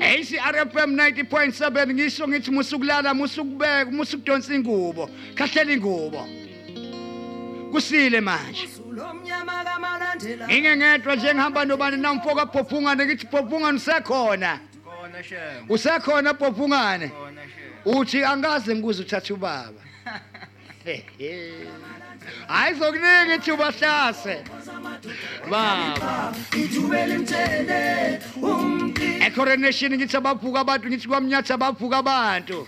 ACRFM 0.00 0.96
90.7 0.96 1.92
ngisho 1.92 2.28
ngithi 2.28 2.50
musukulala 2.50 3.14
musukubeka 3.14 3.90
musukudonsa 3.90 4.54
ingubo. 4.54 5.10
Khahlela 5.34 5.72
ingubo. 5.72 6.26
Kusile 7.72 8.20
manje. 8.20 8.68
Inge 10.48 10.76
ngedwa 10.76 11.16
nje 11.16 11.34
ngihamba 11.34 11.64
nobani 11.64 11.96
namfoka 11.96 12.46
Phofungane 12.46 13.06
ngithi 13.06 13.26
Phofungane 13.26 13.76
usekhona. 13.76 14.60
Usekhona 15.68 16.34
Phofungane 16.34 17.10
uthi 17.84 18.24
angaze 18.24 18.74
ngikuze 18.74 19.02
uthatha 19.02 19.34
ubaba. 19.34 19.82
Hayi 22.48 22.74
zokuningi 22.74 23.34
ithuba 23.34 23.70
hlase. 23.70 24.44
Baba. 25.50 26.34
Ecoronation 29.26 29.92
ngithi 29.92 30.16
abavuka 30.16 30.60
abantu 30.60 30.88
ngithi 30.88 31.08
kwamnyathi 31.08 31.52
abavuka 31.52 31.96
abantu. 31.98 32.66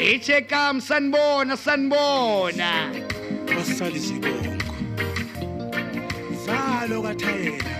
Ithe 0.00 0.40
kam 0.42 0.80
sanibona 0.80 1.56
sanibona. 1.56 2.92
Basalise 3.46 4.14
konke. 4.22 4.52
Zalo 6.44 7.02
kathayela. 7.02 7.72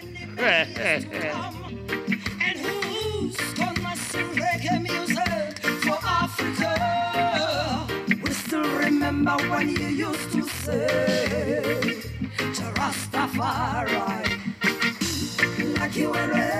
Remember 8.78 9.36
when 9.50 9.68
you 9.68 9.86
used 10.08 10.30
to 10.32 10.42
say 10.42 10.86
to 12.54 12.62
Rastafari, 12.78 13.98
like 15.78 15.96
you 15.96 16.10
wherever 16.10 16.57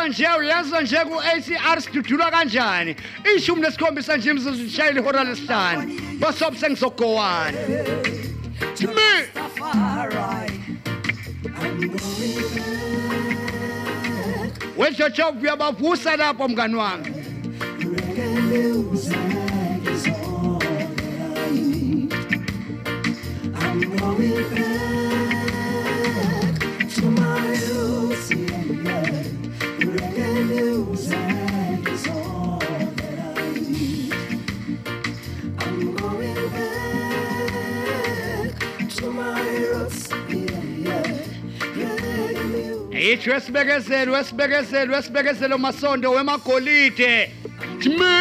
uyezwa 0.00 0.08
nje 0.08 0.26
uyezwa 0.38 0.80
nje 0.82 0.96
ku-acr 0.96 1.80
sidudulwa 1.82 2.30
kanjani? 2.30 2.96
Ishumi 3.36 3.62
lesikhombisa 3.62 4.16
nje 4.16 4.30
imzuzu 4.30 4.64
ishayela 4.64 5.00
ihora 5.00 5.24
lesihlanu. 5.24 6.00
Basobe 6.18 6.56
sengizogowana. 6.58 7.58
Mi 8.80 9.10
wejojob 14.78 15.42
uyabavusa 15.42 16.16
lapho 16.16 16.48
mngani 16.48 16.74
wami. 16.74 17.10
Ithi 43.12 43.30
wesibekezelo 43.30 44.12
wesibekezelo 44.12 44.94
wesibekezelo 44.94 45.58
masondo 45.58 46.10
wemagolide. 46.12 47.30
Mi 47.84 48.14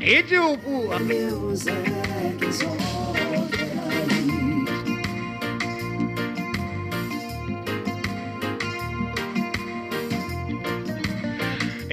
ithi 0.00 0.38
uphu 0.38 0.92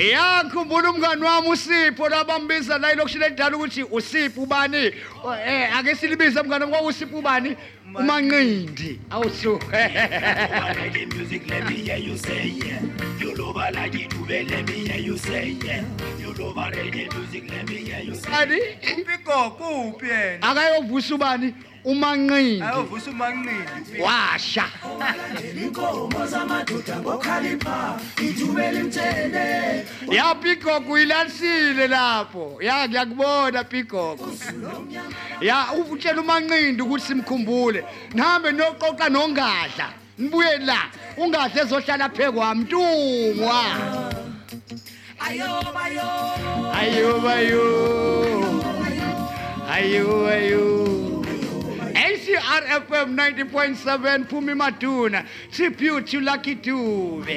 ya 0.09 0.43
ngikhumbula 0.43 0.91
umngani 0.91 1.23
wami 1.23 1.49
usipho 1.49 2.09
labambiza 2.09 2.77
la 2.77 2.93
ilokishini 2.93 3.25
elidala 3.25 3.57
ukuthi 3.57 3.83
usipho 3.83 4.41
ubani 4.41 4.91
eh 5.47 5.77
ake 5.77 5.95
silibize 5.95 6.41
mngani 6.41 6.65
wami 6.71 6.87
usipho 6.87 7.17
ubani 7.17 7.55
umanqindi 7.99 8.99
awusu 9.09 9.59
music, 11.33 11.49
let 11.49 11.67
me 11.67 11.75
hear 11.75 11.97
you 11.97 12.17
say 12.17 12.47
yeah. 12.47 12.81
You 13.19 13.35
love 13.35 13.55
a 13.55 13.71
like 13.71 13.95
it, 13.95 14.13
let 14.27 14.67
me 14.67 14.73
hear 14.73 14.99
you 14.99 15.17
say 15.17 15.49
yeah. 15.63 15.83
You 16.19 16.33
love 16.33 16.57
a 16.57 16.71
reggae 16.71 17.13
music, 17.15 17.49
let 17.49 17.67
me 17.69 17.75
hear 17.77 17.99
you 18.01 18.15
say 18.15 18.31
Ani? 18.33 18.59
Upiko 19.01 19.51
kuphi 19.57 20.05
yena? 20.05 20.41
akayovusa 20.41 21.15
ubani 21.15 21.53
umanqindi 21.85 22.61
Ayovusa 22.61 23.11
umanqindi. 23.11 24.01
washa. 24.01 24.65
Inkomo 25.63 26.25
zamadoda 26.27 26.95
ngokhalipha 26.99 27.99
ithubela 28.21 28.79
imthele 28.79 29.85
ya 30.11 30.35
pikoko 30.35 30.97
ilansile 30.99 31.87
lapho. 31.87 32.57
Ya 32.61 32.87
ngiyakubona 32.87 33.63
pikoko 33.63 34.27
ya 35.41 35.65
utshela 35.73 36.21
umanqindi 36.21 36.81
ukuthi 36.81 37.05
simkhumbule. 37.05 37.83
Nihambe 38.13 38.51
niyoqoqa 38.51 39.09
nongadla. 39.09 39.89
Nibuye 40.17 40.57
la 40.57 40.77
ungadla 41.17 41.61
ezohlala 41.61 42.09
phekwami 42.09 42.63
ntungwa 42.63 43.63
Ayo, 45.23 45.47
ayo. 45.83 46.09
Ayo, 49.73 50.27
ACRFM 51.93 53.15
90.7 53.15 54.27
Phumi 54.27 54.53
Maduna 54.55 55.25
tribute 55.51 56.07
to 56.07 56.19
Lucky 56.21 56.55
Dube. 56.55 57.29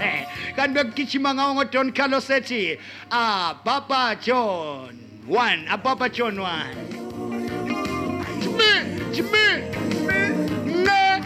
Eh, 0.00 0.26
kanti 0.56 0.74
bekugijima 0.74 1.34
ngawo 1.34 1.54
ngoDon 1.54 1.92
Carlos 1.94 2.28
ethi 2.30 2.78
ah 3.10 3.60
Baba 3.64 4.16
John 4.20 4.98
1 5.28 5.68
ababa 5.68 6.08
John 6.08 6.36
1 6.36 6.74
Jimmy 8.40 9.12
Jimmy 9.12 9.46
me 10.06 11.20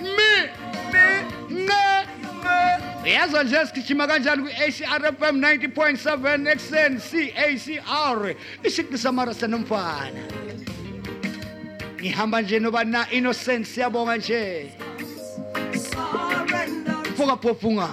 me 0.00 0.48
me 3.02 3.10
yazo 3.12 3.42
nje 3.42 3.66
sigijima 3.66 4.06
kanjani 4.06 4.42
kwi-acrfm 4.42 5.40
90.7 5.40 6.48
ekuseni 6.52 7.00
cacr 7.32 8.34
isiqi 8.62 8.98
samara 8.98 9.34
senomfana 9.34 10.43
ngihamba 12.04 12.40
nje 12.42 12.60
noba 12.60 12.84
na 12.84 13.10
innocent 13.10 13.66
siyabonga 13.66 14.16
nje. 14.16 14.70
Funga 17.16 17.36
phofunga 17.36 17.88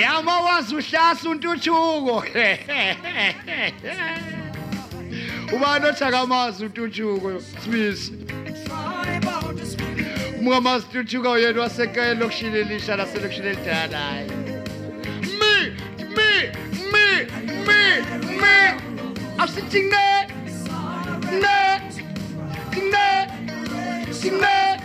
yama 0.00 0.40
wazi 0.40 0.74
uhlasa 0.76 1.30
untuthuko. 1.30 2.24
Ubani 5.54 5.86
othakamazi 5.86 6.64
untuthuko 6.64 7.40
smith. 7.64 8.12
Mungamazi 10.40 10.86
untuthuka 10.86 11.30
uyena 11.30 11.60
wasekaya 11.60 12.10
elokishini 12.10 12.58
elisha 12.58 12.96
laselokishini 12.96 13.46
elidala 13.46 13.98
hayi 13.98 14.47
me 17.98 18.36
me 18.40 18.74
asithi 19.38 19.82
ne 19.82 20.26
ne 21.42 21.80
ne 22.92 23.26
ne 24.32 24.78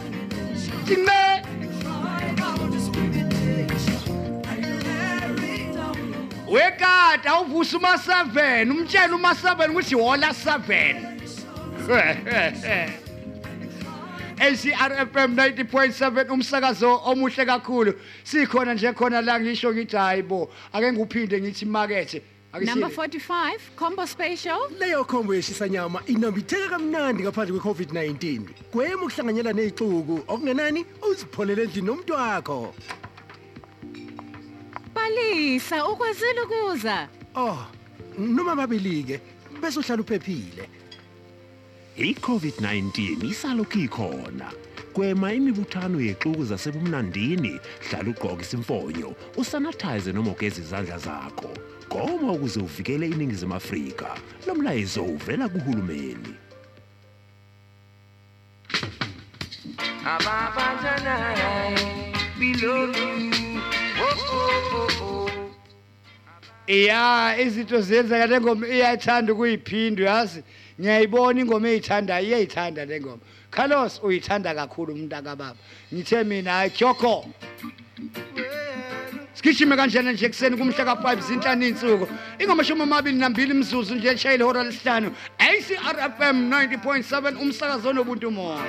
ne 0.98 1.43
wekade 6.48 7.30
awuvusa 7.30 7.77
uma-7 7.77 8.72
umtshela 8.72 9.16
uma-7 9.16 9.69
ukuthi 9.69 9.95
wola 9.95 10.30
7 10.30 10.95
ACRFM 14.40 15.35
90.7 15.35 16.32
umsakazo 16.32 17.01
omuhle 17.06 17.45
kakhulu 17.45 17.93
sikhona 18.24 18.74
nje 18.74 18.93
khona 18.93 19.22
la 19.22 19.40
ngisho 19.40 19.74
ngithi 19.74 19.95
hayi 19.95 20.22
bo 20.22 20.50
ake 20.74 20.92
ngiphinde 20.92 21.42
ngithi 21.42 21.66
makethe 21.66 22.17
Ake 22.17 22.33
Number 22.54 22.90
siye. 22.90 22.96
45, 22.96 23.76
Combo 23.76 24.06
Special. 24.06 24.60
leyo 24.80 25.04
khombo 25.06 25.34
yeshisanyama 25.36 26.02
inambitheka 26.06 26.70
kamnandi 26.70 27.24
ngaphandle 27.24 27.60
kwe-covid-19 27.60 28.42
gwema 28.72 29.04
ukuhlanganyela 29.06 29.54
ney'xuku. 29.54 30.24
Okungenani? 30.28 30.86
Uzipholele 31.12 31.64
endlini 31.64 31.88
nomuntu 31.88 32.14
wakho. 32.14 32.74
Balisa, 34.94 35.86
ukwazile 35.88 36.42
ukuza. 36.42 37.08
oh 37.36 37.66
noma 38.18 38.56
babili-ke 38.56 39.20
bese 39.62 39.80
uhlala 39.80 40.02
uphephile. 40.02 40.70
I-covid-19 41.98 43.26
isalokhu 43.26 43.80
ikhona 43.80 44.52
gwema 44.94 45.34
imibuthano 45.34 46.02
yexuku 46.02 46.46
zasebumnandini. 46.46 47.60
Hlala 47.90 48.10
ugqoka 48.10 48.42
isimfonyo. 48.42 49.16
Usanathayize 49.38 50.12
noma 50.14 50.32
ugeza 50.32 50.62
izandla 50.62 50.98
zakho. 50.98 51.50
Goma 51.90 52.32
ukuze 52.32 52.60
uvikele 52.60 53.08
iningizimu 53.08 53.56
afrika. 53.56 54.18
Lo 54.48 54.56
mlayezo 54.56 55.03
uvela 55.03 55.50
kuhulumeni. 55.50 56.36
We 62.40 62.53
love 62.56 62.98
you. 62.98 63.62
Oh, 64.00 64.16
oh, 64.32 64.72
oh, 64.74 65.30
oh. 66.68 66.74
ya 66.74 67.38
izinto 67.40 67.82
ziyenzeka 67.82 68.28
le 68.28 68.42
ngoma 68.42 68.68
iyayithanda 68.68 69.34
ukuyiphindwa 69.34 70.10
yazi 70.10 70.44
ngiyayibona 70.80 71.42
ingoma 71.42 71.70
eyithandayo 71.70 72.28
iyayithanda 72.28 72.86
le 72.86 73.02
ngoma. 73.02 73.22
Carlos 73.52 74.00
uyithanda 74.03 74.56
kakhulu 74.56 74.94
umntaka 74.94 75.36
baba 75.36 75.56
ngithe 75.94 76.24
mina 76.24 76.52
hayi 76.52 76.70
kyoko. 76.70 77.26
Sigijime 79.44 79.76
kanjena 79.76 80.12
nje 80.12 80.26
ekuseni 80.26 80.58
kumhla 80.58 80.86
ka-5 80.86 81.22
zinhlanu 81.22 81.64
iy'nsuku. 81.66 82.08
Ingamashumi 82.40 82.82
amabili 82.82 83.18
nambili 83.18 83.54
mzuzu 83.54 83.96
nje 83.96 84.08
eshayile 84.08 84.44
ihora 84.44 84.64
lesihlanu. 84.64 85.12
Acrfm 85.38 86.50
90.7 86.50 87.42
umsakazo 87.42 87.90
onobuntu 87.90 88.32
moya. 88.32 88.64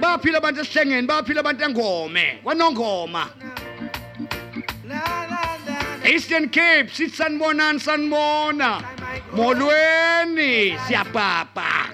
Baphila 0.00 0.38
abantu 0.38 0.60
esihlengeni 0.60 1.06
baphila 1.06 1.40
abantu 1.40 1.64
engome 1.64 2.38
kwanongoma. 2.44 3.26
Eastern 6.04 6.48
Cape 6.48 6.90
sithi 6.92 7.16
sanibonani 7.16 7.80
sanibona. 7.80 8.82
Molweni 9.32 10.78
siyabhabha. 10.86 11.88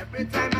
Every 0.00 0.24
time 0.26 0.59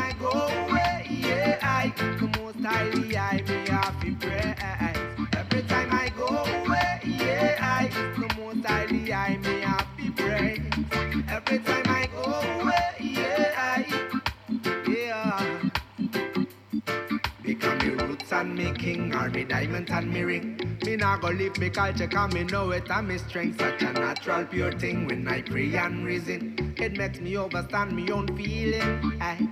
me 19.41 19.47
diamond 19.47 19.91
and 19.91 20.13
me 20.13 20.23
ring. 20.23 20.79
Me 20.85 20.97
nah 20.97 21.17
go 21.17 21.29
leave 21.29 21.57
me 21.57 21.71
culture, 21.71 22.07
cause 22.07 22.33
me 22.35 22.45
know 22.45 22.71
it 22.73 22.91
and 22.91 23.09
me 23.09 23.17
strength. 23.17 23.59
Such 23.59 23.83
a 23.83 23.93
natural, 23.93 24.45
pure 24.45 24.73
thing 24.73 25.07
when 25.07 25.27
I 25.27 25.41
pray 25.41 25.75
and 25.77 26.05
reason. 26.05 26.75
It 26.77 26.99
makes 26.99 27.21
me 27.21 27.37
understand 27.37 27.97
me 27.97 28.11
own 28.11 28.27
feeling. 28.37 29.19
Aye. 29.21 29.49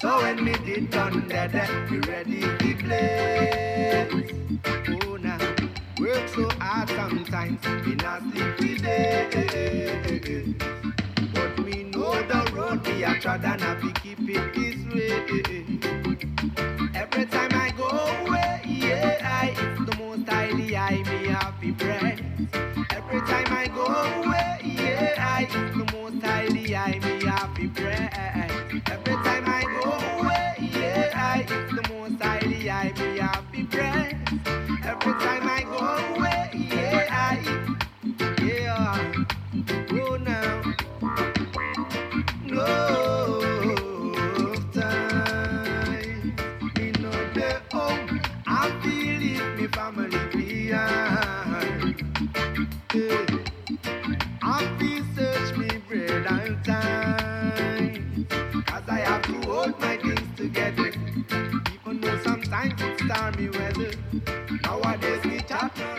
So 0.00 0.16
when 0.22 0.42
me 0.42 0.52
did 0.64 0.90
done 0.90 1.28
that, 1.28 1.52
me 1.90 1.98
ready 2.08 2.40
to 2.40 2.74
play. 2.82 4.08
Oh, 5.04 5.16
now 5.16 5.38
work 6.00 6.26
so 6.28 6.48
hard 6.58 6.88
sometimes, 6.88 7.62
me 7.86 7.94
not 7.96 8.22
sleep 8.32 8.56
today. 8.56 9.28
But 11.34 11.58
me 11.66 11.84
know 11.84 12.14
the 12.32 12.50
road 12.54 12.86
we 12.86 13.04
are 13.04 13.18
trod 13.20 13.44
and 13.44 13.62
I 13.62 13.74
be 13.74 13.92
keep 13.92 14.20
it 14.20 14.54
this 14.54 14.78
way. 14.94 15.18
Every 16.94 17.26
time 17.26 17.50
I 17.52 17.72
go 17.76 17.88
away, 17.88 18.67
yeah, 18.88 19.44
I 19.44 19.84
the 19.84 19.96
most 19.98 20.28
highly 20.28 20.76
I 20.76 20.96
me 21.02 21.28
happy 21.28 21.70
breath. 21.72 22.17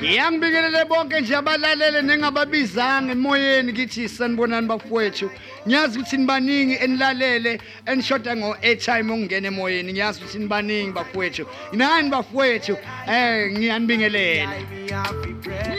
Chat. 0.09 0.29
ngiyangibingelele 0.29 0.85
bonke 0.85 1.21
nje 1.21 1.35
abalalele 1.35 2.01
nengababizanga 2.01 3.11
emoyeni 3.11 3.73
kithi 3.73 4.09
sanibonani 4.09 4.67
bafowethu 4.67 5.31
ngiyazi 5.67 5.99
ukuthi 5.99 6.17
nibaningi 6.17 6.73
enilalele 6.73 7.59
enishoda 7.85 8.35
ngo-airtime 8.35 9.13
okungena 9.13 9.47
emoyeni 9.47 9.93
ngiyazi 9.93 10.19
ukuthi 10.19 10.39
nibaningi 10.39 10.91
bafowethu 10.91 11.45
nani 11.73 12.09
bafowethu 12.09 12.77
um 13.07 13.51
ngiyanibingelela 13.51 14.49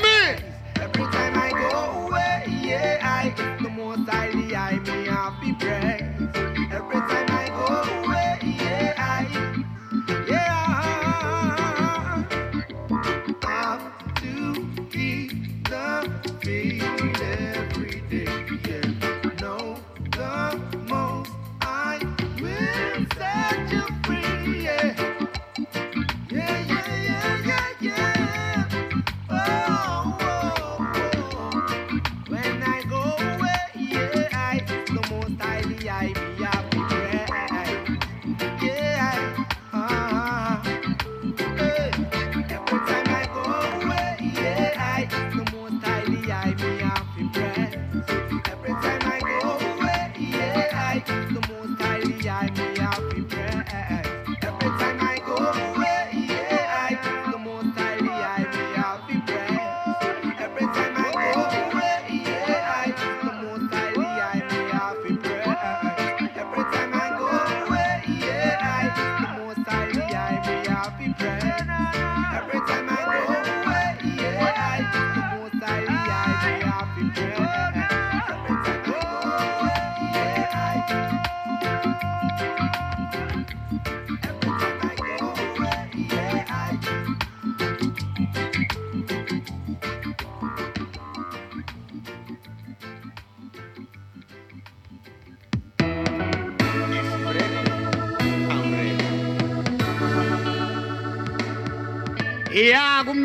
me. 0.02 0.36
Every 0.76 1.04
time 1.12 1.36
I 1.36 1.50
go 1.50 2.06
away, 2.06 2.44
yeah, 2.62 2.98
I 3.02 3.62
the 3.62 3.68
most 3.68 4.08
I 4.08 4.39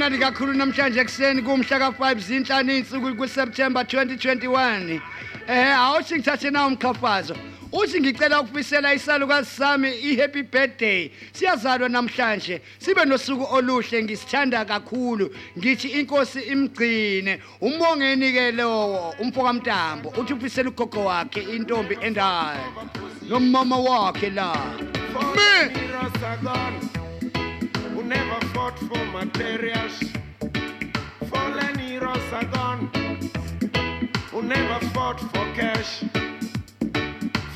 ya 0.06 0.11
kumnandi 0.11 0.25
kakhulu 0.25 0.53
namhlanje 0.53 1.00
ekuseni 1.00 1.42
kumhla 1.42 1.80
ka-5 1.80 2.19
zinhlanu 2.19 2.72
iy'nsuku 2.72 3.16
kuseptemba 3.17 3.82
2021 3.84 5.01
eh 5.48 5.80
awuthi 5.80 6.16
ngithathe 6.16 6.51
nawo 6.51 6.67
umkhafazo. 6.67 7.35
Uthi 7.72 8.00
ngicela 8.00 8.42
ukufisela 8.42 8.93
isalukazi 8.93 9.50
sami 9.50 9.90
i-happy 9.90 10.43
birthday. 10.43 11.11
Siyazalwa 11.34 11.90
namhlanje 11.90 12.61
sibe 12.77 13.06
nosuku 13.06 13.56
oluhle 13.56 14.03
ngisithanda 14.03 14.66
kakhulu. 14.66 15.35
Ngithi 15.58 15.88
inkosi 15.88 16.40
imgcine. 16.40 17.40
Umbongeni-ke 17.61 18.51
lowo 18.51 19.16
umfokamntambo. 19.19 20.14
Uthi 20.17 20.34
ufisela 20.34 20.69
ugogo 20.69 21.06
wakhe 21.06 21.42
intombi 21.42 21.98
endayo 22.01 22.61
nomama 23.27 23.77
wakhe 23.77 24.30
la. 24.30 24.53
For 25.14 27.05
never 28.06 28.40
fought 28.53 28.77
for 28.80 29.06
materials. 29.11 30.03
Fallen 31.30 31.77
heroes 31.80 32.34
are 32.34 32.45
gone 32.45 32.90
who 34.32 34.42
never 34.42 34.80
fought 34.93 35.19
for 35.19 35.45
cash. 35.56 36.03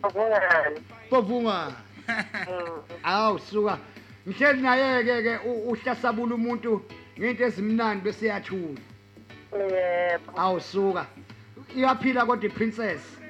ngibonani. 0.07 0.81
bovunga 1.11 1.73
awu 3.05 3.39
suka 3.39 3.79
mhleli 4.27 4.63
naye-ke 4.63 5.23
ke 5.23 5.35
uhlasabula 5.69 6.35
umuntu 6.35 6.83
ngento 7.19 7.45
ezimnandi 7.45 8.05
bese 8.05 8.27
yathula 8.27 8.81
Yebo. 9.53 10.33
awu 10.37 10.61
suka 10.61 11.07
iyaphila 11.77 12.27
kodwa 12.27 12.47
iprincess 12.47 13.21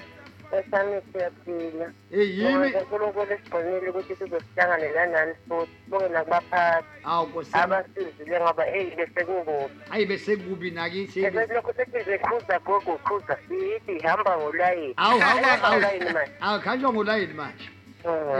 Esami 0.50 0.99
siyaphila. 1.12 1.92
Eh, 2.10 2.39
yimi- 2.39 2.70
Ngoba 2.75 2.81
uNkulunkulu 2.83 3.33
esigcinile 3.33 3.89
ukuthi 3.91 4.17
sizosihlanganela 4.17 5.07
nani 5.07 5.34
futhi. 5.49 5.70
Bonke 5.89 6.09
nakubaphathi. 6.09 6.86
awu 7.05 7.26
nkosi 7.28 7.50
yami. 7.57 7.75
Abasizile 7.75 8.41
ngoba 8.41 8.65
eyi 8.76 8.91
bese 8.97 9.25
kungobi. 9.25 9.75
hayi 9.91 10.07
bese 10.07 10.36
kubi 10.36 10.70
nakithi 10.70 11.20
lokho 11.55 11.73
sethi 11.76 12.18
qhuza 12.18 12.59
gogo 12.67 12.99
qhuza 13.07 13.36
sithi 13.49 13.92
ihamba 14.02 14.36
ngolayini. 14.39 14.94
awu 14.97 15.18
ngolayini 15.18 16.10
manje. 16.12 16.33
awukhanjwa 16.41 16.92
ngolayini 16.92 17.34
manje 17.34 17.70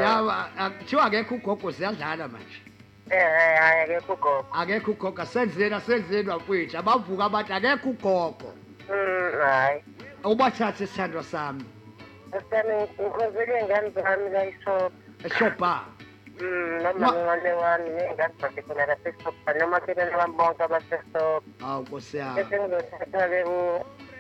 ya 0.03 0.71
kuthiwa 0.79 1.05
akekho 1.05 1.35
ugogo 1.35 1.73
siyadlala 1.73 2.29
manje 2.29 2.61
Eh 3.11 3.59
hayi 3.61 3.81
akekho 3.83 4.13
ugogo. 4.13 4.47
akekho 4.53 4.91
ugogo 4.93 5.25
senzeni 5.27 5.75
asenzeni 5.75 6.29
wafowethu 6.29 6.79
abavuka 6.79 7.25
abantu 7.25 7.55
akekho 7.55 7.89
ugogo 7.91 8.55
Mm 8.89 9.41
hayi. 9.41 9.83
ubathathe 10.25 10.87
sithandwa 10.87 11.23
sami 11.23 11.65
Esami 12.33 12.75
ngikhozele 12.75 13.61
ingane 13.61 13.91
zami 13.91 14.31
la 14.31 14.45
ishop. 14.47 14.93
eshobha 15.25 15.85
Mm 16.41 16.83
noma 16.83 17.13
ngane 17.13 17.53
wami 17.53 17.91
ngengane 17.91 18.35
zakhe 18.41 18.63
khona 18.63 18.87
la 18.87 18.97
shop. 19.23 19.35
Noma 19.59 19.81
kena 19.81 20.11
bami 20.17 20.35
bonke 20.37 20.63
abaseshop. 20.63 21.43
awu 21.67 21.83
nkosi 21.83 22.17
yami 22.17 22.37
Bese 22.37 22.57
ngizothatha-ke 22.59 23.45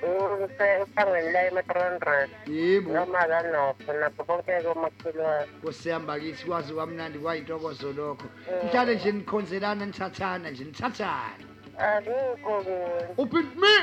u- 0.02 0.44
u- 0.44 0.82
usangweni 0.82 1.32
la 1.32 1.46
ema-300 1.46 2.28
yebo 2.46 2.92
noma 2.92 3.18
kanopho 3.28 3.92
napho 3.92 4.24
bonke-ke 4.24 4.68
omakhelwane 4.68 5.46
nkosi 5.62 5.88
yami 5.88 6.06
bakithi 6.06 6.44
kwazi 6.46 6.72
kwamnandi 6.74 7.18
kwayintokozo 7.18 7.92
lokho 7.92 8.26
mhlale 8.64 8.94
nje 8.94 9.12
nikhonzelana 9.12 9.86
nithathana 9.86 10.50
nje 10.50 10.64
nithathane 10.64 11.44
akukho 11.78 12.62
kunye 12.64 13.06
uphinde 13.16 13.54
mi. 13.56 13.74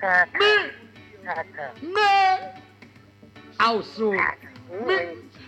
Thatha 1.26 1.72
ne 1.82 2.52
awusuka 3.58 4.34
mi 4.86 4.96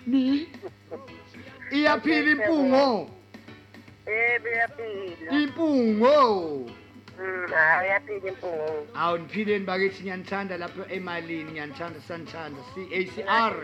mi 0.06 0.48
iyaphila 1.70 2.30
impungo 2.30 3.10
yebo 4.06 4.48
iyaphila 4.48 5.32
impungo 5.32 6.68
Mm, 6.68 6.74
hayi 7.54 7.88
iyaphila 7.88 8.28
impungo 8.28 8.86
awu 8.94 9.18
niphileni 9.18 9.64
bakithi 9.64 10.02
ngiyanithanda 10.02 10.56
lapho 10.58 10.82
emalini 10.96 11.50
ngiyanithanda 11.50 12.00
sanithanda 12.00 12.60
c-acr 12.74 13.54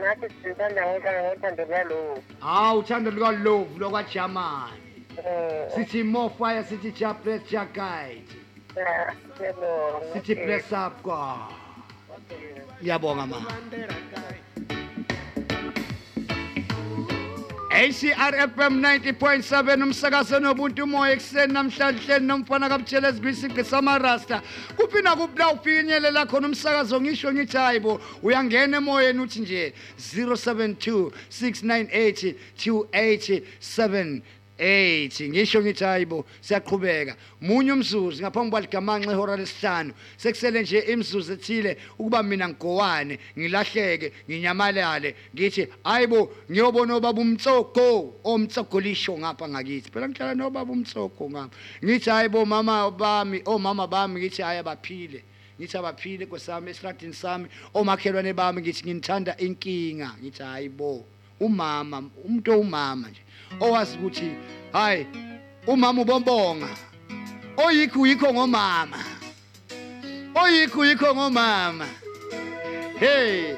nathi 0.00 0.26
sithanda 0.42 0.80
ngothanda 0.86 1.20
ngothando 1.24 1.64
lwalowo 1.64 2.22
hawu 2.40 2.78
uthando 2.78 3.10
lukalovu 3.10 3.78
lokwajamani. 3.78 4.88
Sithi 5.74 6.02
more 6.02 6.30
fire 6.38 6.64
sithi 6.64 6.92
ja 6.92 7.12
bless 7.14 7.42
ja 7.50 7.64
guide. 7.64 8.32
Sithi 10.12 10.34
bless 10.34 10.72
up 10.72 11.02
god 11.02 11.52
ngiyabonga 12.80 13.26
ma. 13.26 13.38
ACRFM 17.80 18.82
90.7 18.82 19.82
umsakazo 19.82 20.40
nobuntu 20.40 20.84
umoya 20.84 21.12
ekuseni 21.12 21.52
namhlanje 21.52 22.04
hleli 22.04 22.26
nomfana 22.26 22.68
kaButhelezi 22.68 23.20
kwisigqi 23.20 23.64
samarasta. 23.64 24.42
Kuphinda 24.76 25.16
kupla 25.16 25.52
ufinyelela 25.52 26.26
khona 26.26 26.48
umsakazo? 26.48 27.00
Ngisho 27.00 27.32
ngithi 27.32 27.56
hayibo 27.56 28.00
uyangena 28.22 28.76
emoyeni 28.76 29.20
uthi 29.20 29.40
nje 29.40 29.72
072 29.96 31.10
698 31.30 34.22
2878 34.60 35.28
ngisho 35.28 35.62
ngithi 35.62 35.84
hayibo 35.84 36.24
siyaqhubeka. 36.40 37.16
Munye 37.40 37.72
umzuzu 37.72 38.22
ngaphambi 38.22 38.50
kwaligamanxa 38.50 39.12
ihora 39.12 39.36
lesihlanu. 39.36 39.92
Sekusele 40.16 40.62
nje 40.62 40.78
imzuzu 40.78 41.32
ethile 41.32 41.76
ukuba 41.98 42.22
mina 42.22 42.48
ngigowane 42.48 43.18
ngilahleke 43.38 44.12
nginyamalale. 44.28 45.14
Ngithi 45.34 45.66
hayibo 45.84 46.32
ngiyobona 46.50 46.94
obaba 46.94 47.20
umtsoko 47.20 48.20
omtsoko 48.24 48.80
lisho 48.80 49.18
ngapha 49.18 49.48
ngakithi. 49.48 49.90
Phela 49.90 50.08
ngihlala 50.08 50.34
nobaba 50.34 50.72
umtsoko 50.72 51.30
ngapha. 51.30 51.56
Ngithi 51.84 52.10
hayibo 52.10 52.44
mama 52.44 52.90
bami 52.90 53.42
omama 53.44 53.86
bami. 53.86 54.20
Ngithi 54.20 54.42
hayi 54.42 54.58
abaphile. 54.58 55.24
Ngithi 55.58 55.76
abaphile 55.76 56.26
kwesami 56.26 56.70
esiradini 56.70 57.14
sami 57.14 57.48
omakhelwane 57.74 58.32
bami. 58.32 58.60
Ngithi 58.60 58.84
nginithanda 58.84 59.36
inkinga. 59.38 60.16
Ngithi 60.20 60.42
hayibo 60.42 61.04
umama 61.40 62.04
umuntu 62.24 62.52
owumama 62.52 63.08
nje. 63.08 63.22
Owazi 63.60 63.98
ukuthi 63.98 64.32
hayi 64.72 65.06
umama 65.66 66.02
ubombonga. 66.02 66.68
Oyikho 67.56 68.06
yikho 68.06 68.32
ngomama. 68.34 68.98
Oyikho 70.34 70.86
yikho 70.86 71.14
ngomama. 71.14 71.86
Hey 72.98 73.54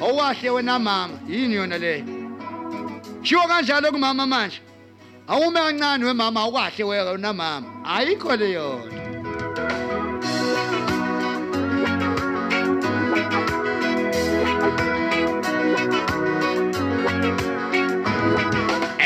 owahle 0.00 0.50
wena 0.50 0.78
mama 0.78 1.18
yini 1.28 1.54
yona 1.54 1.78
le? 1.78 2.04
Shiwo 3.22 3.42
kanjalo 3.48 3.92
kumama 3.92 4.26
manje. 4.26 4.60
Awume 5.28 5.60
kancane 5.60 6.04
wemama 6.04 6.40
awukahle 6.40 6.84
wena 6.84 7.32
mama. 7.32 7.66
Ayikho 7.84 8.36
le 8.36 8.52
yona. 8.52 9.03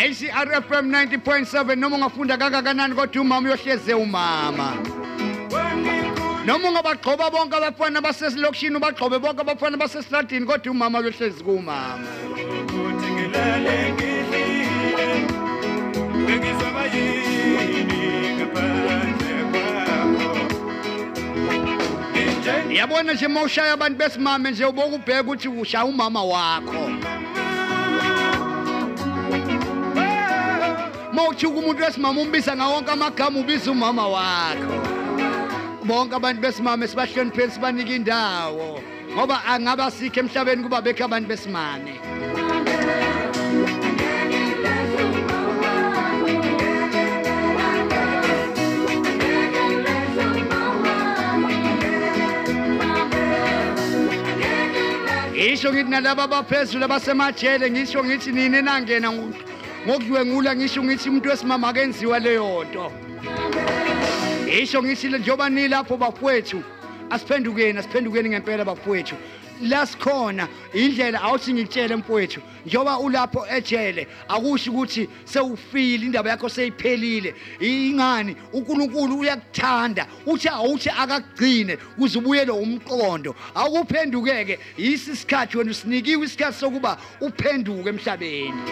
ACRFM 0.09 0.91
90.7 0.91 1.77
noma 1.77 1.97
ungafunda 1.97 2.37
kangakanani 2.37 2.95
kodwa 2.95 3.23
umama 3.23 3.49
uyohleze 3.49 3.95
umama? 3.95 4.77
Noma 6.47 6.69
ungabagxoba 6.69 7.31
bonke 7.31 7.57
abafana 7.57 8.01
basesilokishini 8.01 8.77
ubagxobe 8.77 9.19
bonke 9.19 9.41
abafana 9.41 9.77
basesitradini 9.77 10.47
kodwa 10.47 10.73
umama 10.73 10.99
uyohlezi 10.99 11.45
kumama? 11.45 11.99
Bengizaba 16.27 16.85
yini 16.95 18.33
ngaphandle 18.37 19.29
yabona 22.75 23.13
nje 23.13 23.27
uma 23.27 23.43
ushaya 23.43 23.73
abantu 23.73 23.99
besimame 23.99 24.51
nje 24.51 24.65
uboke 24.65 24.95
ubheke 24.95 25.21
ukuthi 25.21 25.49
ushaya 25.49 25.85
umama 25.85 26.25
wakho. 26.25 26.91
Mawuchuka 31.19 31.59
umuntu 31.59 31.83
wesimama 31.85 32.21
umbiza 32.21 32.53
ngawonke 32.57 32.91
amagama 32.95 33.37
ubiza 33.43 33.69
umama 33.75 34.05
wakho. 34.15 34.75
Bonke 35.89 36.15
abantu 36.15 36.41
besimame 36.45 36.85
sibahlonipheni 36.91 37.53
sibanike 37.53 37.95
indawo 37.99 38.69
ngoba 39.15 39.37
angaba 39.53 39.91
sikho 39.91 40.21
emhlabeni 40.23 40.63
kuba 40.63 40.79
bekho 40.85 41.03
abantu 41.05 41.27
besimame. 41.33 41.93
Ngisho 55.33 55.73
ngithi 55.73 55.91
nalaba 55.91 56.23
abaphezulu 56.25 56.85
abasemajele 56.85 57.71
ngisho 57.71 58.05
ngithi 58.05 58.33
nini 58.33 58.63
nangena 58.63 59.09
ngo- 59.13 59.35
ngokudlwengula 59.89 60.57
ngisho 60.57 60.85
ngithi 60.85 61.09
umuntu 61.09 61.29
wesimama 61.29 61.69
akenziwa 61.69 62.19
leyo 62.19 62.65
nto. 62.65 62.93
Ngisho 64.47 64.83
ngithi 64.83 65.09
le- 65.09 65.19
njengoba 65.19 65.49
nilapho 65.49 65.97
bafowethu 65.97 66.63
asiphendukeni 67.11 67.79
asiphendukeni 67.79 68.29
ngempela 68.29 68.65
bafowethu 68.65 69.15
la 69.63 69.87
sikhona 69.87 70.49
indlela 70.75 71.23
awuthi 71.23 71.53
ngikutshele 71.55 71.97
mfowethu 71.97 72.41
njengoba 72.67 72.99
ulapho 72.99 73.47
ejele 73.57 74.07
akusho 74.29 74.71
ukuthi 74.71 75.09
sewufile 75.25 76.07
indaba 76.07 76.31
yakho 76.31 76.49
seyiphelile. 76.49 77.35
Ingani? 77.61 78.37
uNkulunkulu 78.53 79.19
uyakuthanda 79.19 80.07
uthi 80.27 80.49
awuthi 80.49 80.91
akagcine 80.91 81.77
kuze 81.77 82.19
ubuyele 82.19 82.53
umqondo. 82.53 83.35
Awukuphendukeke 83.55 84.59
yisi 84.79 85.11
isikhathi 85.11 85.59
wena 85.59 85.71
usinikiwe 85.71 86.25
isikhathi 86.27 86.59
sokuba 86.59 86.99
uphenduke 87.21 87.89
emhlabeni. 87.89 88.63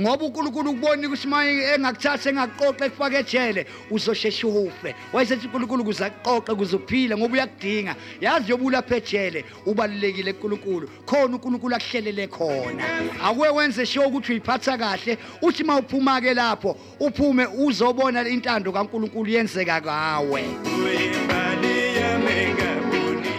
Ngoba 0.00 0.24
uNkulunkulu 0.24 0.70
ukubona 0.70 1.06
ukuthi 1.06 1.28
maye 1.28 1.74
engakuthatha 1.74 2.30
engaqoqa 2.30 2.86
ekufaka 2.86 3.18
ejele 3.18 3.66
uzosheshe 3.90 4.46
ufe. 4.46 4.94
Wayesethi 5.12 5.46
uNkulunkulu 5.46 5.84
kuze 5.84 6.04
aqoqe 6.04 6.54
kuze 6.54 6.76
uphile 6.76 7.16
ngoba 7.16 7.34
uyakudinga. 7.34 7.96
Yazi 8.20 8.44
njengoba 8.44 8.66
ulapha 8.66 8.96
ejele 8.96 9.44
ubalulekile 9.66 10.32
kuNkulunkulu. 10.32 10.88
Khona 11.06 11.36
uNkulunkulu 11.36 11.74
akuhlelele 11.74 12.26
khona. 12.28 12.84
Akuwe 13.24 13.48
wenze 13.48 13.86
sure 13.86 14.06
ukuthi 14.06 14.32
uyiphatha 14.32 14.78
kahle. 14.78 15.18
Uthi 15.42 15.64
mawuphuma 15.64 16.20
ke 16.20 16.34
lapho 16.34 16.76
uphume 17.00 17.46
uzobona 17.46 18.28
intando 18.28 18.72
kaNkulunkulu 18.72 19.30
yenzeka 19.30 19.80
ngawe 19.80 20.44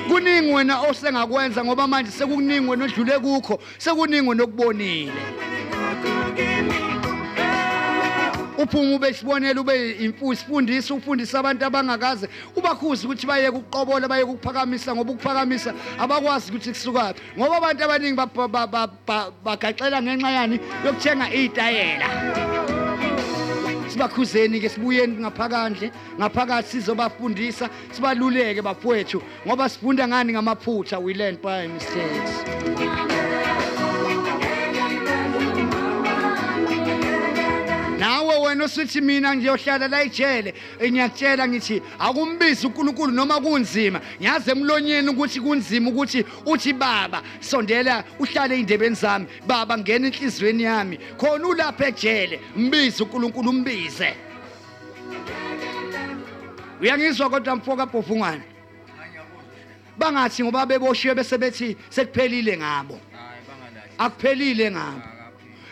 kuningi 0.08 0.54
wena 0.54 0.82
osengakwenza 0.82 1.66
ngoba 1.66 1.88
manje 1.88 2.12
sekukuningi 2.12 2.70
wena 2.70 2.86
odlule 2.86 3.20
kukho 3.20 3.60
sekuningi 3.78 4.30
wena 4.30 4.44
okubonile. 4.44 5.12
Uphuma 8.58 8.96
ube 8.96 9.14
sibonela 9.14 9.62
ube 9.62 9.92
imfuzi 9.92 10.40
sifundisa 10.42 10.94
ufundisa 10.94 11.40
abantu 11.40 11.66
abangakaze. 11.66 12.28
Ubakhuza 12.56 13.06
ukuthi 13.06 13.28
baye 13.28 13.50
ukuqobola 13.50 14.08
baye 14.08 14.24
ukuphakamisa 14.24 14.96
ngoba 14.96 15.12
ukuphakamisa 15.12 15.74
abakwazi 16.00 16.50
ukuthi 16.52 16.70
kusukaphi 16.70 17.22
ngoba 17.38 17.58
abantu 17.58 17.84
abaningi 17.84 18.16
ba- 18.16 18.48
ba- 18.48 18.68
ba- 18.68 18.88
ba- 19.08 19.32
bagaxela 19.46 20.02
ngenxa 20.02 20.32
yani 20.32 20.60
yokuthenga 20.86 21.30
iy'tayela. 21.34 22.08
Sibakhuzeni 23.88 24.60
ke 24.60 24.70
sibuyeni 24.70 25.18
ngaphakandle 25.22 25.92
ngaphakathi 26.20 26.70
sizobafundisa 26.70 27.70
sibaluleke 27.92 28.62
bafowethu. 28.62 29.22
Ngoba 29.48 29.70
sifunda 29.70 30.08
ngani 30.08 30.34
ngamaphutha? 30.34 31.00
We 31.00 31.14
learn 31.14 31.38
by 31.42 31.68
mistakes. 31.68 33.17
Nawe 38.08 38.38
wena 38.38 38.64
osuthi 38.64 39.02
mina 39.02 39.36
ngiyohlala 39.36 39.88
la 39.88 40.02
ejele 40.04 40.54
ngiyakutshela 40.82 41.48
ngithi 41.48 41.82
akumbizi 42.00 42.68
uNkulunkulu 42.68 43.12
noma 43.12 43.42
kunzima. 43.42 44.00
Ngiyazi 44.20 44.52
emlonyeni 44.52 45.10
ukuthi 45.10 45.40
kunzima 45.42 45.90
ukuthi 45.90 46.24
uthi 46.46 46.74
baba 46.74 47.22
sondela 47.40 48.04
uhlale 48.20 48.60
indebeni 48.60 48.96
zami. 48.96 49.28
Baba 49.48 49.78
ngena 49.78 50.08
enhlizweni 50.08 50.64
yami. 50.64 50.98
Khona 51.18 51.48
ulapha 51.48 51.88
ejele. 51.88 52.40
Mbize 52.56 53.04
uNkulunkulu 53.04 53.50
umbize 53.50 54.16
uyangizwa 56.82 57.30
kodwa 57.30 57.56
mfoka 57.56 57.86
bhofungwane 57.86 58.44
bangathi 59.98 60.44
ngoba 60.44 60.66
beboshiwe 60.66 61.16
bese 61.16 61.38
bethi 61.38 61.78
sekuphelile 61.90 62.58
ngabo. 62.58 63.00
Akuphelile 63.98 64.72
ngabo. 64.72 65.17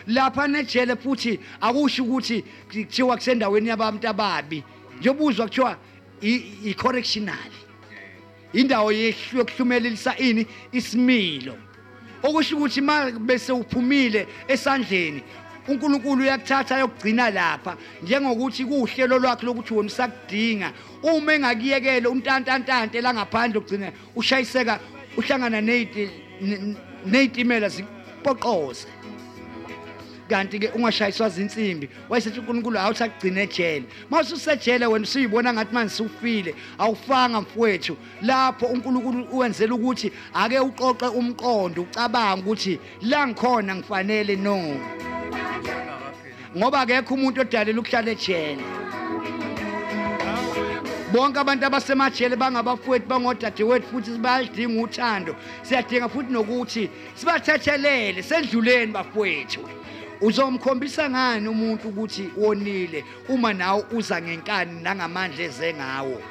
Lapha 0.06 0.48
nejele 0.48 0.96
futhi 0.96 1.40
akusho 1.60 2.04
ukuthi 2.04 2.44
kuthiwa 2.70 3.16
kusendaweni 3.16 3.68
yabantu 3.68 4.08
ababi. 4.08 4.64
Njengobuzwa 5.00 5.46
kuthiwa 5.46 5.76
i-correctional 6.64 7.50
indawo 8.52 8.92
yokuhlumelelisa 8.92 10.16
ini 10.16 10.46
isimilo. 10.72 11.56
Okusho 12.22 12.56
ukuthi 12.56 12.80
ma 12.80 13.10
bese 13.10 13.52
uphumile 13.52 14.26
esandleni 14.48 15.22
uNkulunkulu 15.68 16.22
uyakuthatha 16.22 16.76
ayokugcina 16.76 17.30
lapha 17.30 17.76
njengokuthi 18.02 18.64
kuhlelo 18.64 19.18
lwakhe 19.18 19.46
lokuthi 19.46 19.74
wena 19.74 19.86
usakudinga. 19.86 20.72
Uma 21.02 21.34
engakuyekele 21.34 22.08
untantantante 22.08 23.00
la 23.00 23.14
ngaphandle 23.14 23.58
ugcina 23.58 23.92
ushayiseka 24.16 24.80
uhlangana 25.16 25.60
neyti 25.60 26.08
ne- 26.40 26.76
ney'timela 27.06 27.68
zipoqoze 27.68 28.86
kanti 30.28 30.58
ke 30.58 30.68
ungashayiswa 30.74 31.28
zinsimbi. 31.28 31.88
Wayesethi 32.08 32.40
uNkulunkulu 32.40 32.78
awuthi 32.78 33.04
akugcine 33.04 33.42
ejele. 33.42 33.84
Mawususejele 34.10 34.86
wena 34.86 35.04
usuyibona 35.04 35.52
ngathi 35.52 35.74
manje 35.74 35.94
sufile 35.94 36.54
awufanga 36.78 37.40
mfowethu. 37.40 37.96
Lapho 38.22 38.66
uNkulunkulu 38.66 39.24
uwenzela 39.32 39.74
ukuthi 39.74 40.12
ake 40.34 40.58
uqoqe 40.60 41.06
umqondo 41.06 41.82
ucabanga 41.82 42.42
ukuthi 42.42 42.78
la 43.02 43.26
ngikhona 43.26 43.76
ngifanele 43.76 44.36
no. 44.36 44.80
Ngoba 46.56 46.80
akekho 46.80 47.14
umuntu 47.14 47.40
odalela 47.40 47.80
ukuhlala 47.80 48.10
ejele. 48.10 48.64
Bonke 51.12 51.38
abantu 51.38 51.66
abasemajele 51.66 52.36
bangabafowethu 52.36 53.08
bangodadewethu 53.08 53.86
futhi 53.90 54.18
bayalidinga 54.18 54.82
uthando. 54.82 55.36
Siyadinga 55.62 56.08
futhi 56.08 56.32
nokuthi 56.32 56.90
sibathethelele 57.14 58.22
sendluleni 58.22 58.92
bafowethu. 58.92 59.60
Uzomkhombisa 60.20 61.10
ngani 61.10 61.48
umuntu 61.48 61.88
ukuthi 61.88 62.30
wonile 62.36 63.04
uma 63.28 63.52
nawe 63.52 63.84
uza 63.92 64.22
ngenkani 64.22 64.82
nangamandla 64.82 65.44
eze 65.44 65.74
ngawo? 65.74 66.22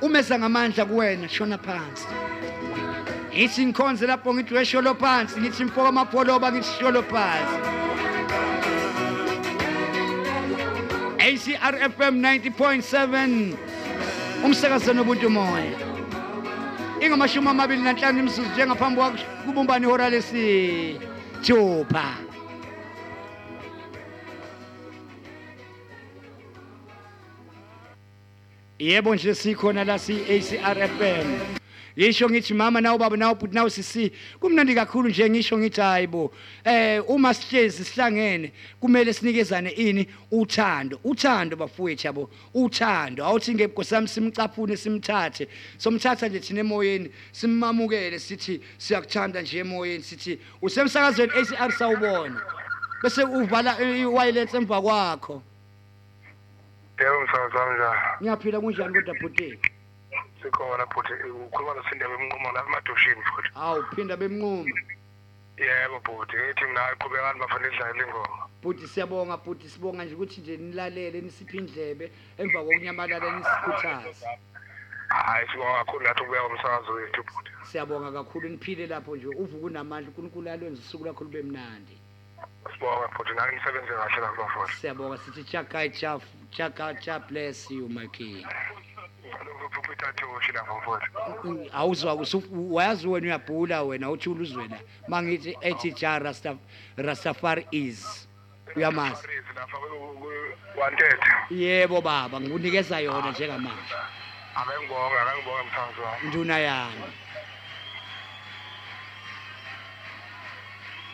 Umeza 0.00 0.38
ngamandla 0.38 0.84
kuwena 0.84 1.28
shona 1.28 1.58
phansi. 1.58 2.06
Ngithi 3.34 3.66
ngikhonze 3.66 4.06
lapho 4.06 4.34
ngithi 4.34 4.54
wesholo 4.54 4.94
phansi 4.94 5.40
ngithi 5.40 5.64
mfoka 5.64 5.88
amapholoba 5.88 6.52
ngithi 6.52 6.78
sholo 6.80 7.02
phansi. 7.02 7.56
ACRFM 11.18 12.14
90.7 12.20 13.54
umsakazo 14.44 14.92
nobuntu 14.92 15.30
moya. 15.30 15.72
Ingamashumi 17.00 17.48
amabili 17.48 17.82
nanhlanu 17.82 18.18
imzuzu 18.18 18.48
njengaphambi 18.48 18.96
kwakho 18.96 19.18
kubumbani 19.44 19.86
ihora 21.48 21.80
lesithupha 21.84 22.16
yebo 28.78 29.14
nje 29.14 29.34
sikhona 29.34 29.84
la 29.84 29.98
si-ACRFM 29.98 31.59
yisho 31.96 32.30
ngithi 32.30 32.54
mama 32.54 32.80
nawu 32.80 32.98
baba 32.98 33.16
nawu 33.16 33.34
bhuti 33.34 33.54
nawu 33.54 33.70
sisi. 33.70 34.12
Kumnandi 34.40 34.74
kakhulu 34.74 35.08
nje 35.08 35.30
ngisho 35.30 35.58
ngithi 35.58 35.80
hayibo 35.80 36.32
eh 36.64 37.02
uma 37.10 37.34
sihlezi 37.34 37.84
sihlangene 37.84 38.52
kumele 38.80 39.12
sinikezane 39.12 39.70
ini 39.70 40.06
uthando 40.30 41.00
uthando 41.04 41.56
bafowethu 41.56 42.06
yabo 42.06 42.30
uthando. 42.54 43.24
Awuthi 43.24 43.54
ngebukosami 43.54 44.08
simcaphune 44.08 44.76
simthathe. 44.76 45.48
Somthatha 45.78 46.28
nje 46.28 46.40
thina 46.40 46.60
emoyeni 46.60 47.10
simmamukele 47.32 48.18
sithi 48.18 48.60
siyakuthanda 48.78 49.42
nje 49.42 49.58
emoyeni 49.58 50.02
sithi 50.02 50.38
usemsakazweni 50.62 51.32
ACR 51.32 51.72
sawubona. 51.72 52.42
Bese 53.02 53.22
uvala 53.22 53.80
iwayilets 53.80 54.54
emva 54.54 54.82
kwakho. 54.82 55.42
Yebo 57.00 57.22
njani 57.24 58.20
ngiyaphila 58.20 58.60
kunjani 58.60 58.94
kodwa 58.94 59.14
bhuti? 59.14 59.58
Sikhona 60.42 60.86
bhuti 60.86 61.12
ukhuluma 61.12 61.74
nosindebe 61.74 62.14
emnqumo 62.14 62.52
la 62.52 62.64
emadoshini 62.66 63.22
futhi. 63.22 63.50
Hawu 63.54 63.82
phinda 63.94 64.16
bemnquma 64.16 64.64
yebo 65.56 66.00
bhuti 66.00 66.36
ngithi 66.36 66.64
mina 66.64 66.96
qhubekani 67.00 67.40
bafanele 67.40 67.74
idlale 67.74 68.02
ingoma. 68.04 68.48
Bhuti 68.62 68.88
siyabonga 68.88 69.36
bhuti 69.36 69.68
sibonga 69.68 70.04
nje 70.04 70.14
ukuthi 70.14 70.40
nje 70.40 70.56
nilalele 70.56 71.20
nisiphe 71.20 71.56
indlebe 71.56 72.12
emva 72.38 72.58
kokunyamalala 72.58 73.28
nisikhuthaze. 73.36 74.26
Hayi 75.08 75.48
sibonga 75.48 75.84
kakhulu 75.84 76.04
nathi 76.04 76.20
ukubuya 76.22 76.42
komsakazo 76.42 76.92
wethu 76.92 77.22
bhuti 77.22 77.50
siyabonga 77.70 78.12
kakhulu 78.12 78.48
niphile 78.48 78.86
lapho 78.86 79.16
nje 79.16 79.26
uvuke 79.26 79.64
unamandla 79.66 80.08
uNkulunkulu 80.08 80.50
alwenza 80.50 80.80
usuku 80.80 81.04
lakho 81.04 81.24
lube 81.24 81.42
mnandi. 81.42 81.96
Sibonga 82.72 83.08
futhi 83.08 83.32
nangisebenze 83.34 83.92
kahle 83.92 84.20
lapha 84.20 84.48
futhi. 84.48 84.72
Siyabonga 84.72 85.18
sithi 85.18 85.44
chaka 85.44 85.88
cha 85.88 86.20
chaka 86.50 86.94
cha 86.94 87.18
bless 87.18 87.70
you 87.70 87.88
my 87.88 88.06
king. 88.06 88.46
Upitatoshi 89.78 90.52
lapha 90.52 90.74
futhi 90.80 91.70
awuzwa 91.72 92.14
usu- 92.14 92.74
wayazi 92.74 93.08
wena 93.08 93.26
uyabhula 93.26 93.82
wena 93.82 94.10
uthula 94.10 94.40
uzwe 94.42 94.68
la 94.68 94.78
mangithi 95.08 95.56
ethi 95.60 95.92
ja 95.92 96.18
Rasta, 96.18 96.56
rastafari 96.96 97.66
is. 97.70 98.28
Uyamazi? 98.76 99.26
Wantethe 100.80 101.30
yebo 101.50 102.00
baba 102.00 102.40
ngikunikeza 102.40 103.00
yona 103.00 103.30
njengamanje. 103.30 103.94
Ake 104.54 104.70
ngibonga 104.80 105.22
ake 105.22 105.38
ngibonga 105.38 105.64
mthanzi 105.64 106.00
wami. 106.00 106.28
Nduna 106.28 106.58
yami. 106.58 107.02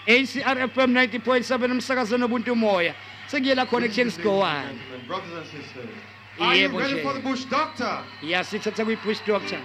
ACR 0.07 0.69
FM 0.69 0.93
90.7 0.95 1.71
umsakazo 1.73 2.19
nobuntu 2.19 2.57
moya. 2.57 2.95
Sekuyela 3.27 3.67
connection 3.67 4.09
go 4.23 4.39
one 4.39 4.79
Brothers 5.09 5.33
and 5.35 5.47
sisters, 5.47 5.91
are 6.41 6.55
you 6.55 6.69
Yebo 6.69 6.79
ready 6.79 6.95
nje. 6.95 7.03
for 7.03 7.13
the 7.15 7.21
bush 7.21 7.45
doctor? 7.45 7.99
yasithatha 8.23 8.85
kwi-bush 8.85 9.21
doctor. 9.27 9.61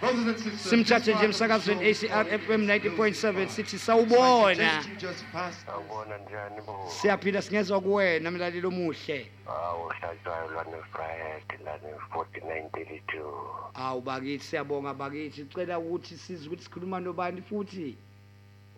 Brothers 0.00 0.26
and 0.26 0.38
sisters, 0.38 0.60
simthathe 0.60 1.14
nje 1.14 1.24
emsakazweni 1.24 1.80
ACR 1.90 2.38
FM 2.38 2.66
90.7 2.66 3.48
sithi 3.48 3.76
I 3.76 3.78
sawubona 3.78 4.54
suggest 4.54 4.88
you 4.88 4.96
just 5.08 5.24
pass 5.32 5.64
awubona 5.68 6.18
njani 6.18 6.60
bo 6.66 6.88
siyaphinda 7.00 7.42
singezwa 7.42 7.80
kuwena 7.80 8.30
mlaleli 8.30 8.66
omuhle 8.66 9.30
awu 9.48 9.88
hlatshwayo 9.88 10.50
lwane 10.50 10.76
friday 10.92 11.58
lane 11.64 11.94
4932 12.14 13.70
awu 13.74 14.00
bakithi 14.00 14.44
siyabonga 14.44 14.94
bakithi 14.94 15.44
cela 15.44 15.78
ukuthi 15.78 16.16
size 16.16 16.46
ukuthi 16.46 16.62
sikhuluma 16.64 17.00
nobani 17.00 17.42
futhi 17.42 17.96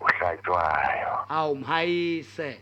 uhlatshwayo 0.01 1.25
awu 1.29 1.57
mhayise 1.57 2.61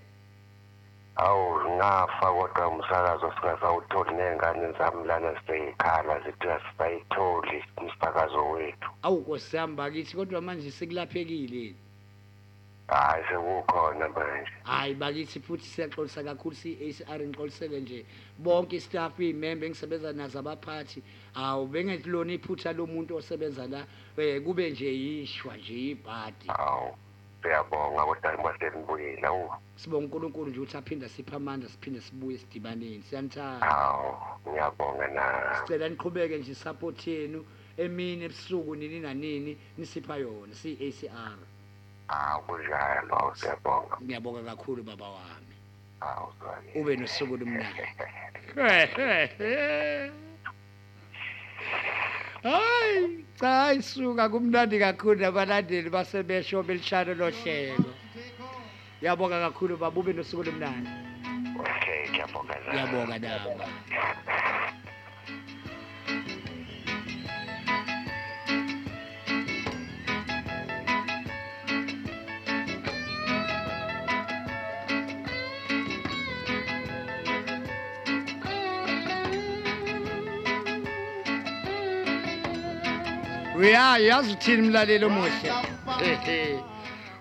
awu 1.17 1.71
ngafa 1.77 2.29
kodwa 2.33 2.69
umsakazo 2.69 3.33
singasawutholi 3.33 4.13
ney'ngane 4.15 4.73
zami 4.79 5.07
lana 5.09 5.33
seyikhala 5.47 6.21
zithi 6.21 6.49
asisayitholi 6.49 7.65
umsakazo 7.81 8.51
wethu. 8.51 8.89
Awu 9.03 9.21
nkosi 9.21 9.57
yami 9.57 9.77
bakithi 9.77 10.17
kodwa 10.17 10.41
manje 10.41 10.71
sekulaphekile. 10.71 11.75
Hhayi 12.89 13.25
sekukhona 13.29 14.09
manje. 14.09 14.53
Hayi 14.65 14.95
bakithi 14.95 15.41
futhi 15.41 15.67
siyaxolisa 15.67 16.25
kakhulu 16.25 16.55
si-ACR 16.55 17.21
ngixolisele 17.21 17.81
nje. 17.81 18.05
Bonke 18.39 18.77
istaff 18.77 19.19
iy'membe 19.19 19.67
engisebenza 19.67 20.13
nazo 20.13 20.39
abaphathi 20.39 21.03
awu 21.35 21.67
bengethi 21.67 22.09
lona 22.09 22.33
iphutha 22.33 22.73
lomuntu 22.73 23.17
osebenza 23.17 23.67
la 23.67 23.87
um 24.19 24.45
kube 24.45 24.71
nje 24.71 24.87
yishwa 24.87 25.57
nje 25.57 25.75
ibhadi. 25.91 26.49
Awu. 26.49 27.06
Siyabonga 27.47 28.03
kodwa 28.05 28.35
imasenibuyile 28.35 29.27
awu 29.27 29.51
sibonga 29.77 30.05
unkulunkulu 30.05 30.51
nje 30.51 30.61
ukuthi 30.61 30.77
aphinde 30.77 31.09
siphe 31.09 31.37
amandla 31.37 31.69
siphinde 31.69 32.01
sibuye 32.01 32.39
sidibaneni 32.39 33.03
siyanithanda. 33.03 33.67
Awu 33.67 34.11
ngiyabonga 34.49 35.07
na. 35.09 35.25
Sicela 35.61 35.89
niqhubeke 35.89 36.39
nje 36.39 36.53
isapoti 36.53 37.11
yenu 37.11 37.45
emini 37.77 38.25
ebusuku 38.25 38.75
nini 38.77 39.01
nanini 39.01 39.53
nisipha 39.79 40.17
yona 40.17 40.55
siyi-ACR 40.55 41.39
awu 42.09 42.43
kunjalo. 42.47 43.15
Awu 43.19 43.37
siyabonga. 43.37 43.97
Ngiyabonga 44.03 44.43
kakhulu 44.43 44.83
baba 44.83 45.09
wami. 45.09 45.55
Awu 46.01 46.33
ube 46.75 46.97
nosuku 46.97 47.37
lumnandi 47.37 47.83
hayi 52.51 53.27
cha 53.41 53.73
isuka 53.73 54.29
kumnandi 54.29 54.79
kakhulu 54.79 55.21
nabalandeli 55.21 55.91
basebesho 55.91 56.63
belishano 56.63 57.15
lohlelo. 57.15 57.91
Ngiyabonga 58.99 59.41
kakhulu 59.41 59.77
baba 59.77 60.01
ube 60.01 60.13
nosuku 60.13 60.43
lumnandi 60.49 60.91
okay 61.61 62.09
ngiyabonga 62.11 62.55
na 62.65 62.73
ngiyabonga 62.73 63.17
naba. 63.19 63.67
Uya 83.59 83.99
yazi 83.99 84.33
uthini 84.33 84.63
mlaleli 84.63 85.05
omuhle 85.05 85.53
Hehe. 86.01 86.59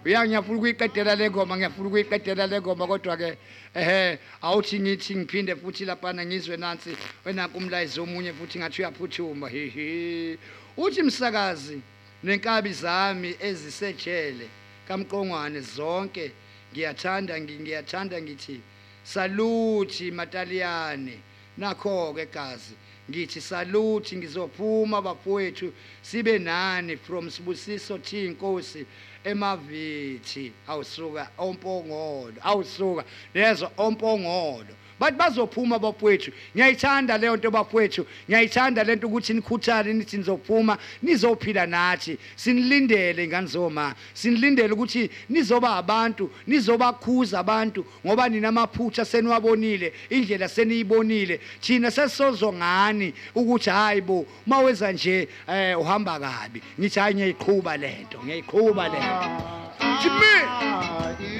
uya 0.05 0.27
ngiyafuna 0.27 0.57
ukuyiqedela 0.57 1.15
le 1.15 1.29
ngoma 1.29 1.57
ngiyafuna 1.57 1.87
ukuyiqedela 1.87 2.47
le 2.47 2.61
ngoma 2.61 2.87
kodwa-ke 2.87 3.37
ehe 3.75 4.19
awuthi 4.41 4.79
ngithi 4.79 5.15
ngiphinde 5.15 5.55
futhi 5.55 5.85
laphana 5.85 6.25
ngizwe 6.25 6.57
nansi 6.57 6.97
wenanku 7.25 7.57
umlayizi 7.57 7.99
omunye 7.99 8.33
futhi 8.33 8.59
ngathi 8.59 8.81
uyaphuthuma 8.81 9.49
hihi 9.49 10.37
uthi 10.77 11.03
msakazi 11.03 11.81
nenkabi 12.23 12.73
zami 12.73 13.35
ezisejele 13.39 14.47
kamqongwane 14.87 15.59
zonke 15.61 16.31
ngiyathanda 16.73 17.39
ngi- 17.39 17.59
ngiyathanda 17.61 18.21
ngithi 18.21 18.61
saluthi 19.03 20.11
mataliyane 20.11 21.19
nakho-ke 21.57 22.25
gazi 22.25 22.75
ngithi 23.09 23.41
saluthi 23.41 24.17
ngizophuma 24.17 25.01
bafowethu 25.01 25.73
sibe 26.01 26.39
nani 26.39 26.97
from 26.97 27.29
sibusiso 27.29 27.97
t 27.97 28.25
inkosi 28.25 28.85
emavithi 29.23 30.51
awusuka 30.67 31.29
ompongolo 31.37 32.33
awusuka. 32.41 33.03
Lezo 33.33 33.71
ompongolo. 33.77 34.75
Bathi 34.99 35.17
bazophuma 35.17 35.79
bafowethu 35.79 36.31
ngiyayithanda 36.55 37.17
leyo 37.17 37.37
nto 37.37 37.51
bafowethu 37.51 38.05
ngiyayithanda 38.29 38.83
le 38.83 38.95
nto 38.95 39.07
ukuthi 39.07 39.33
nikhuthale 39.33 39.93
nithi 39.93 40.17
nizophuma 40.17 40.77
nizophila 41.01 41.65
nathi 41.65 42.17
sinilindele 42.35 43.23
ingane 43.23 43.47
zoma 43.47 43.95
sinilindele 44.13 44.73
ukuthi 44.73 45.09
nizoba 45.29 45.75
abantu 45.75 46.31
nizobakhuza 46.47 47.39
abantu 47.39 47.85
ngoba 48.05 48.29
nina 48.29 48.47
amaphutha 48.47 49.05
seniwabonile 49.05 49.93
indlela 50.09 50.47
seniyibonile 50.47 51.39
thina 51.61 51.91
sesisozo 51.91 52.53
ngani 52.53 53.13
ukuthi 53.35 53.69
hayi 53.69 54.01
bo 54.01 54.25
uma 54.47 54.59
wenza 54.59 54.91
nje 54.91 55.27
um 55.47 55.81
uhamba 55.81 56.19
kabi 56.19 56.61
ngithi 56.79 56.99
hayi 56.99 57.15
ngiyayiqhuba 57.15 57.77
le 57.77 57.97
nto 58.05 58.19
ngiyayiqhuba 58.23 58.87
le 58.87 58.99
nto 58.99 59.65
Jimmy! 60.01 61.35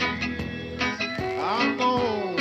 He's 1.38 2.35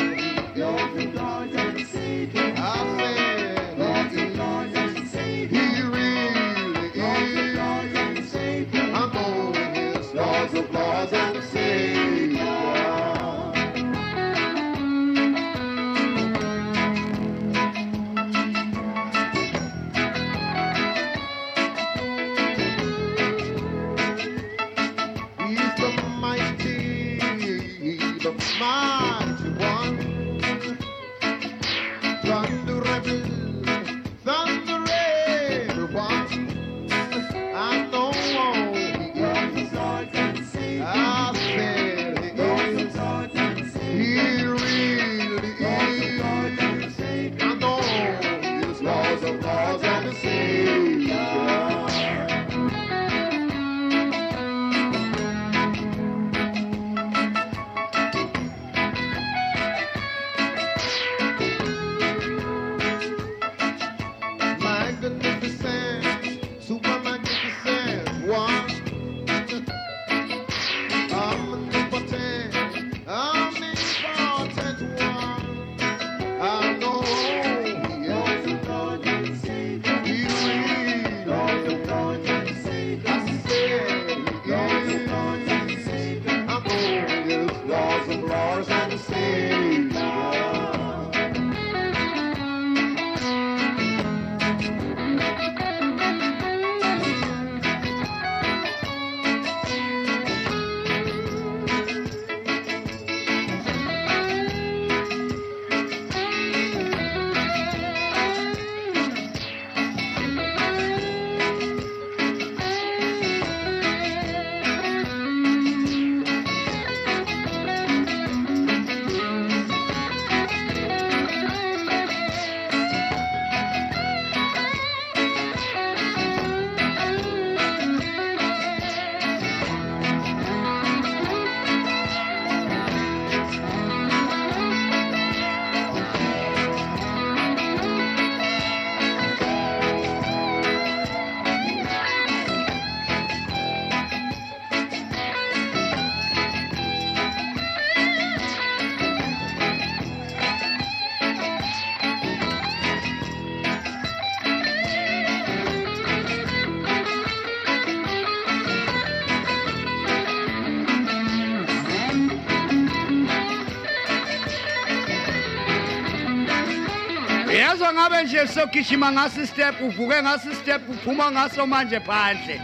sogijima 168.48 169.12
ngaso 169.12 169.42
istep 169.42 169.81
uvuke 169.82 170.23
ngaso 170.23 170.50
istep 170.50 170.89
uphuma 170.89 171.31
ngaso 171.31 171.66
manje 171.66 172.00
phandle. 172.00 172.60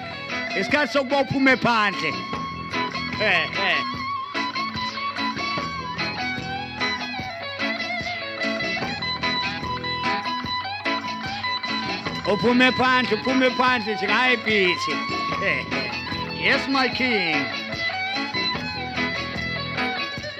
Isikhathi 0.58 0.92
sokuba 0.92 1.20
uphume 1.20 1.56
phandle. 1.56 2.12
Eh 3.20 3.46
eh 3.68 3.80
uphume 12.32 12.72
phandle 12.72 13.16
uphume 13.16 13.50
phandle 13.50 13.94
nje 13.94 14.06
hayi 14.06 14.36
bithi. 14.36 14.94
Yes 16.40 16.66
my 16.68 16.88
king. 16.88 17.44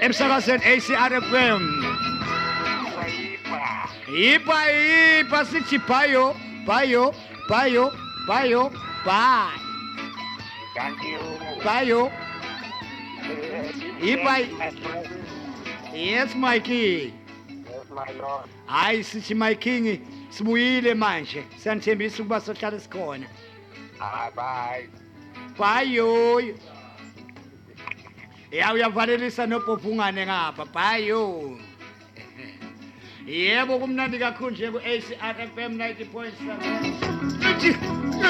Emsakazweni 0.01 0.65
ACR 0.65 1.21
FM 1.21 1.80
sithi 5.45 5.77
bayo 5.87 6.35
bayo 6.67 7.13
bayo 7.49 7.91
bayo 8.27 8.71
bye 9.05 9.57
Thank 10.75 11.03
you. 11.03 11.19
bayo 11.63 12.11
yipa 14.01 14.37
yes 15.93 16.35
my 16.35 16.59
king 16.59 17.13
Yes, 17.67 17.87
my 17.89 18.07
Lord. 18.19 18.45
hayi 18.67 19.03
sithi 19.03 19.35
my 19.35 19.55
king 19.55 19.99
sibuyile 20.29 20.93
manje 20.95 21.43
siyanithembisa 21.57 22.23
ukuba 22.23 22.39
sohlala 22.41 22.79
sikhona 22.79 23.27
Ah, 23.99 24.29
bye. 24.35 24.89
bayo 25.59 26.41
ya 28.51 28.73
uyavalelisa 28.73 29.47
nobhobhungane 29.47 30.25
ngapha 30.25 30.65
bayo 30.65 31.57
yebo 33.27 33.79
kumnandi 33.79 34.19
kakhulu 34.19 34.51
nje 34.51 34.71
ku-acr 34.71 35.35
fm 35.53 35.71
90.7 35.77 36.31
ithi 37.51 37.69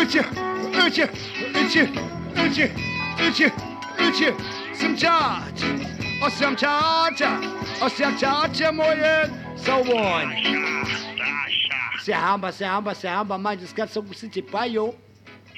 ithi 0.01 0.21
ithi 0.85 1.03
ithi 1.61 1.83
ithi 2.45 2.65
ithi 3.27 3.47
ithi 4.07 4.27
simthatha 4.73 5.67
osiyamthatha 6.25 7.29
osiyamthatha 7.85 8.67
emoyeni. 8.69 9.33
Sawubona 9.55 10.35
siyahamba 12.03 12.51
siyahamba 12.51 12.95
siyahamba 12.95 13.37
manje 13.37 13.63
isikhathi 13.65 13.93
sokusithi 13.93 14.41
bayo 14.41 14.95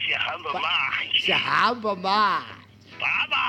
siyahamba 0.05 0.53
manje. 0.53 1.19
siyahamba 1.23 1.95
manje. 1.95 2.53
Baba 3.01 3.43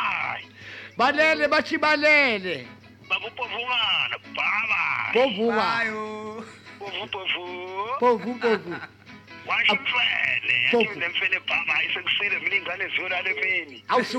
balele 0.99 1.49
bathi 1.49 1.79
balele. 1.79 2.67
Babuphovungana 3.15 4.17
baba 4.36 4.83
bovuka 5.15 5.84
bovu 5.91 6.44
bovu 6.81 7.55
bovu 8.01 8.34
bovu 8.34 8.75
washo 9.47 9.75
mfele 9.75 10.68
Bovu. 10.73 10.84
yathi 10.84 11.09
mfele 11.17 11.41
baba 11.49 11.75
ayisekusile 11.75 12.39
mina 12.39 12.57
ingane 12.57 12.89
ziyolala 12.89 13.31
emini 13.31 13.84
awusu 13.89 14.18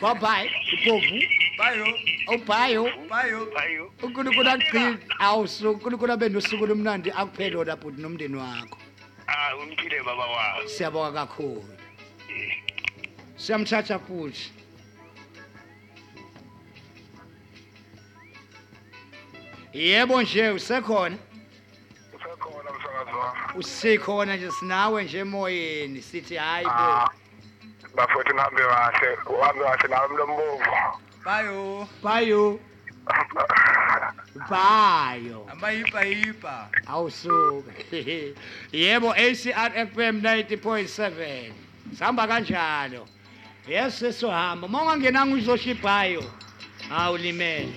babayi 0.00 0.50
ibovu 0.72 1.22
bayo 1.58 1.86
ubayo 2.34 2.84
bayo 3.10 3.46
bayo 3.54 3.92
unkulunkulu 4.02 4.50
agcine 4.50 4.98
awusu 5.18 5.70
unkulunkulu 5.70 6.12
abe 6.12 6.28
nosuku 6.28 6.66
lomnandi 6.66 7.10
akuphele 7.10 7.56
wona 7.56 7.76
bhuti 7.76 8.02
nomndeni 8.02 8.36
wakho. 8.36 8.78
Ah 9.26 9.56
umphile 9.56 10.02
baba 10.02 10.26
wami 10.26 10.68
siyabonga 10.68 11.12
kakhulu. 11.26 11.64
Siyamthatha 13.36 13.98
futhi. 13.98 14.52
Yebo 19.72 20.22
nje 20.22 20.50
usekhona? 20.50 21.16
Usekhona 22.14 22.70
msakazi 22.78 23.16
wami. 23.18 23.38
usikhona 23.54 24.36
nje 24.36 24.50
sinawe 24.50 25.04
nje 25.04 25.18
emoyeni 25.18 26.02
sithi 26.02 26.36
hayi 26.36 26.66
Ah. 26.70 27.06
bo 27.06 27.12
Bafowethu 27.96 28.32
nihambe 28.34 28.62
kahle. 28.62 29.16
Uhambe 29.38 29.64
kahle 29.64 29.88
nawe 29.88 30.08
mlombovu. 30.08 30.62
bayo. 31.24 31.88
Bayo. 32.02 32.60
Bayo. 34.50 35.46
Amayipa 35.52 36.02
yipa. 36.04 36.68
Awusuka 36.86 37.72
yebo 38.72 39.12
ACR 39.12 39.72
FM 39.86 40.20
90.7 40.20 41.52
sihamba 41.98 42.26
kanjalo. 42.26 43.06
Yes 43.68 43.98
sesohamba 43.98 44.66
uma 44.66 44.82
ungangenanga 44.82 45.34
uzoshibhayo 45.36 46.24
ha 46.88 47.10
ulimele. 47.10 47.72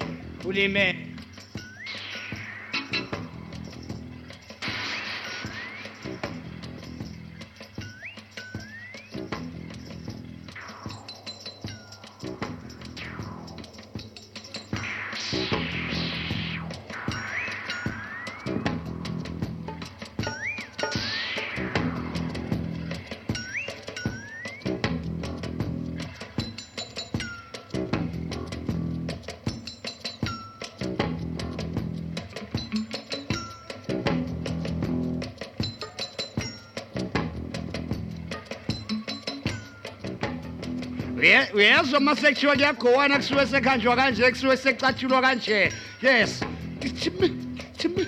Uyezwa 41.53 41.99
uma 41.99 42.15
sekuthiwa 42.15 42.55
kuyagowana 42.55 43.17
kusuke 43.17 43.45
sekhanjwa 43.47 43.95
kanje 43.95 44.31
kusuke 44.31 44.57
sekucatshulwa 44.57 45.21
kanje. 45.21 45.71
Yes. 46.01 46.39
Thimi, 46.79 47.29
thimi, 47.77 48.05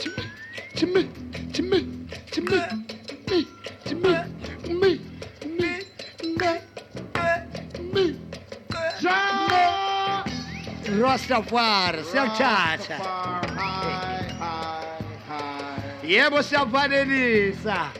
thimi, 0.00 0.24
thimi, 0.74 1.08
thimi, 1.52 1.98
thimi, 2.30 2.60
mi, 3.30 3.46
thimi, 3.84 4.16
mi, 4.80 5.00
mi, 5.58 5.70
nge, 6.26 6.60
mi, 7.94 8.16
Ja- 9.02 10.24
Rastafari 11.02 12.04
siyakuthatha 12.04 12.98
yebo 16.04 16.42
siyavalelisa 16.42 17.90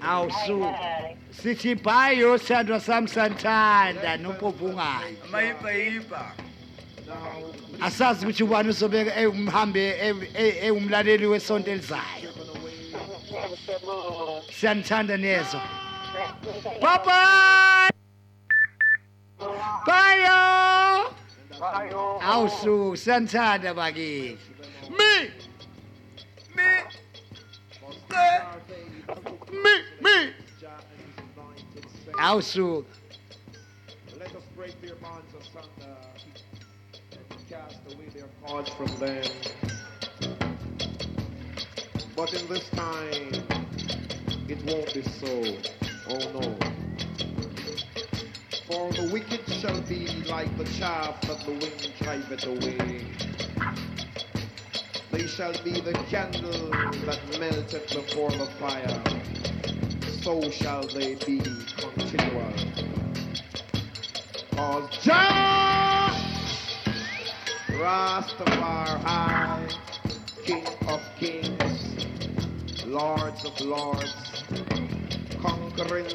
awusu. 0.00 0.74
Sithi 1.30 1.74
bhayo 1.74 2.38
sithandwa 2.38 2.80
sami 2.80 3.08
santhanda 3.08 4.16
nompopungane 4.16 5.16
amayipa 5.24 5.72
yipa 5.72 6.32
asazi 7.80 8.26
ukuthi 8.26 8.44
ubani 8.44 8.68
uzobeka 8.68 9.16
ewumhambe 9.20 9.82
ewumlaleli 10.62 11.26
wesonto 11.26 11.70
elizayo. 11.70 12.30
Siyanithanda 14.50 15.16
nezo. 15.16 15.60
Bye 16.80 17.92
bayo 19.86 21.10
awusuku 22.30 22.96
siyanithanda 22.96 23.74
bakithi 23.74 24.51
them. 39.00 39.24
But 42.14 42.32
in 42.32 42.46
this 42.46 42.70
time, 42.70 43.32
it 44.48 44.64
won't 44.64 44.94
be 44.94 45.02
so. 45.02 45.58
Oh 46.10 46.38
no. 46.38 46.56
For 48.68 48.92
the 48.92 49.10
wicked 49.12 49.52
shall 49.54 49.80
be 49.80 50.06
like 50.30 50.56
the 50.56 50.64
chaff 50.78 51.20
that 51.22 51.40
the 51.44 51.50
wind 51.50 51.92
driveth 52.00 52.46
away. 52.46 53.04
They 55.10 55.26
shall 55.26 55.54
be 55.64 55.80
the 55.80 55.94
candle 56.08 56.70
that 57.04 57.18
melteth 57.40 57.88
before 57.92 58.30
the 58.30 58.46
fire. 58.60 59.21
So 60.22 60.40
shall 60.50 60.86
they 60.86 61.16
be 61.16 61.40
continual. 61.40 62.54
Cause 64.52 64.88
Jah 65.02 66.14
Rastafari, 67.66 69.02
King 70.44 70.64
of 70.86 71.00
Kings, 71.18 72.86
Lords 72.86 73.44
of 73.44 73.60
Lords, 73.62 74.44
conquering 75.40 76.06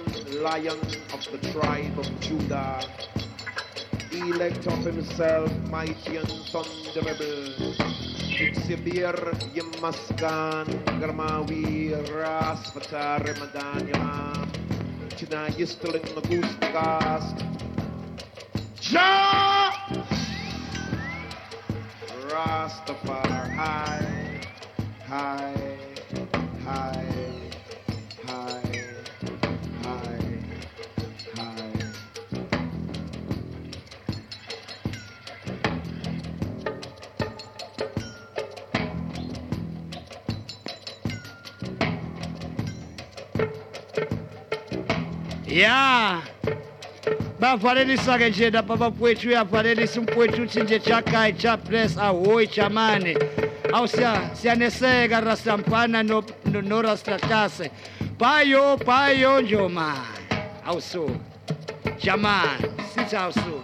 Lion 0.42 0.80
of 1.12 1.28
the 1.30 1.40
tribe 1.52 2.00
of 2.00 2.20
Judah, 2.22 2.80
elect 4.20 4.66
of 4.68 4.84
himself, 4.86 5.52
mighty 5.70 6.18
and 6.18 6.28
thunderable. 6.52 8.08
Iksibir 8.38 9.18
Yamaskan 9.56 10.68
Garmawi 11.02 11.90
Rasfatar 12.14 13.24
Madanyama 13.42 14.48
China 15.18 15.50
Yistelin 15.58 16.06
Magustagast 16.14 17.42
Ja! 18.82 19.74
Rastafari 22.30 23.50
high, 23.58 24.42
high, 25.08 25.78
high, 26.64 27.37
ya. 45.62 46.22
Bavalelisa 47.40 48.18
ke 48.18 48.30
nje 48.30 48.50
lapha 48.52 48.76
bafowethu 48.78 49.28
uyavalelisa 49.30 50.00
umfowethu 50.00 50.42
uthi 50.44 50.62
nje 50.62 50.80
chakayi 50.80 51.34
chapress 51.34 51.98
ahoyi 51.98 52.48
chamane 52.48 53.18
awu 53.74 53.88
siya- 53.88 54.36
siyaneseka 54.36 55.22
rastampana 55.22 56.04
norastatase 56.64 57.72
bayo 58.20 58.78
bayo 58.78 59.42
njomani 59.42 59.98
awusuka 60.66 61.14
jamani 62.04 62.68
sithi 62.96 63.16
awusuka 63.16 63.64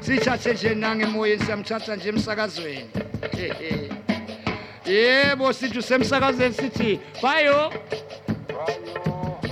sithathe 0.00 0.52
nje 0.52 0.74
nangemoyeni 0.74 1.42
siyamthatha 1.44 1.96
nje 1.96 2.08
emsakazweni. 2.08 2.90
Hehe. 3.36 3.90
yebo 4.86 5.52
sithi 5.52 5.78
usemsakazweni 5.78 6.54
sithi 6.54 7.00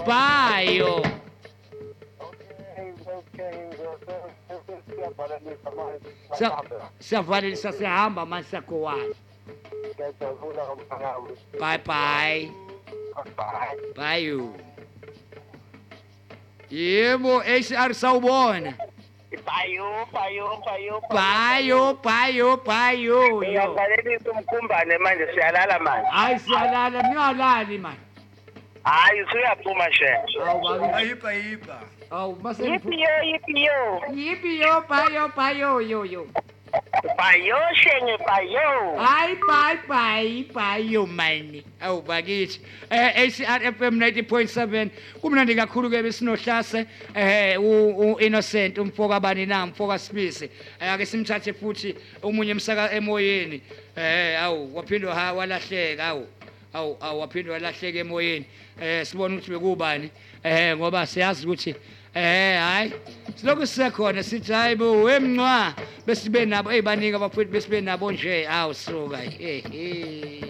bayo 0.07 1.03
bayo 1.03 1.03
Siya- 6.33 6.57
siyavalelisa 7.01 7.73
siyahamba 7.73 8.27
manje 8.27 8.49
siyagowana 8.49 9.15
bye 11.61 11.79
bye. 11.87 12.51
Bye 13.97 14.17
you. 14.25 14.55
Yebo 16.71 17.43
ACR 17.45 17.93
sawubona 17.95 18.73
Bayo, 19.45 20.07
bayo, 20.13 20.47
bayo. 20.65 21.01
bayo 21.11 21.81
bayo 22.05 22.57
bayo 22.65 23.21
yo. 23.43 23.43
Ngiyavalelisa 23.45 24.29
umkhumbane 24.33 24.99
manje 24.99 25.27
siyalala 25.35 25.79
manje. 25.79 26.09
hayi 26.11 26.39
siyalala 26.39 27.03
ningalali 27.03 27.79
mani 27.79 28.01
Hayi 28.85 29.23
usuyaphuma 29.23 29.93
sheshe. 29.93 30.39
Ayipa 30.95 31.33
yipa. 31.33 31.81
Awu 32.11 32.37
mase 32.43 32.63
Yipi 32.65 33.01
yo, 33.01 33.23
yipi 33.25 33.65
yo. 33.65 34.03
Yipi 34.15 34.61
yo 34.61 34.85
bayo 34.89 35.29
bayo 35.37 35.81
yo 35.81 36.05
yo. 36.05 36.27
Bayo 37.19 37.57
shenge 37.75 38.17
bayo. 38.27 38.97
Hayi 38.97 39.37
bye 39.47 39.79
bye 39.89 40.45
bayo 40.55 41.07
mani. 41.07 41.65
Awu 41.81 42.03
bakithi. 42.03 42.61
Eh 42.91 43.13
ACR 43.17 43.73
FM 43.73 43.99
90.7 44.01 44.91
kumnandi 45.23 45.55
kakhulu 45.55 45.91
ke 45.91 46.03
besinohlase 46.03 46.87
eh 47.15 47.57
u 47.61 48.17
Innocent 48.21 48.79
umfoka 48.79 49.21
bani 49.21 49.47
na 49.47 49.65
umfoka 49.65 49.99
Sibisi. 49.99 50.51
Eh 50.81 50.93
ake 50.93 51.07
simthathe 51.07 51.53
futhi 51.53 51.95
omunye 52.23 52.51
emsaka 52.51 52.91
emoyeni. 52.93 53.63
Eh 53.97 54.43
awu 54.43 54.77
waphindwa 54.77 55.15
ha 55.15 55.33
walahleka 55.33 56.07
awu. 56.07 56.27
Awu 56.75 56.97
waphindwa 57.21 57.53
walahleka 57.53 57.99
emoyeni 57.99 58.47
eh 58.81 59.07
sibona 59.07 59.35
ukuthi 59.35 59.51
bekubani 59.51 60.11
eh 60.43 60.77
ngoba 60.77 61.07
siyazi 61.07 61.47
ukuthi 61.47 61.75
eh 62.15 62.59
hayi 62.61 62.93
silokhu 63.37 63.67
sisekhona 63.67 64.23
sithi 64.23 64.53
hayi 64.53 64.77
bo 64.77 65.03
wemncwa 65.03 65.75
besibe 66.07 66.47
nabo 66.47 66.73
ezibaningi 66.73 67.17
abafowethu 67.17 67.53
besibe 67.53 67.81
nabo 67.81 68.13
nje 68.13 68.47
awu 68.49 68.75
suka 68.75 69.25
eh 69.25 69.63
eh 69.75 70.43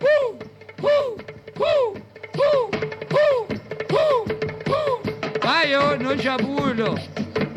Woo! 0.00 0.38
Woo! 0.82 1.18
Woo! 1.58 1.96
Woo! 2.38 2.70
Woo! 3.14 3.46
Woo! 3.90 4.26
Woo! 4.66 5.02
bayo 5.42 5.96
nojabulo 5.96 6.98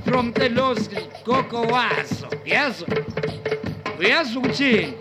from 0.06 0.34
Telosi 0.34 0.98
gogo 1.26 1.62
waso 1.62 2.28
yazo 2.46 2.86
uyazi 4.00 4.38
ukuthini 4.38 4.94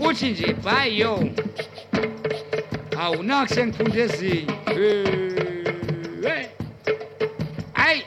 uthi 0.00 0.30
nje 0.30 0.54
bayo 0.64 1.28
hawu 2.96 3.22
naku 3.22 3.54
sengifunde 3.54 4.00
ezinye 4.00 4.46
hayi 7.72 8.02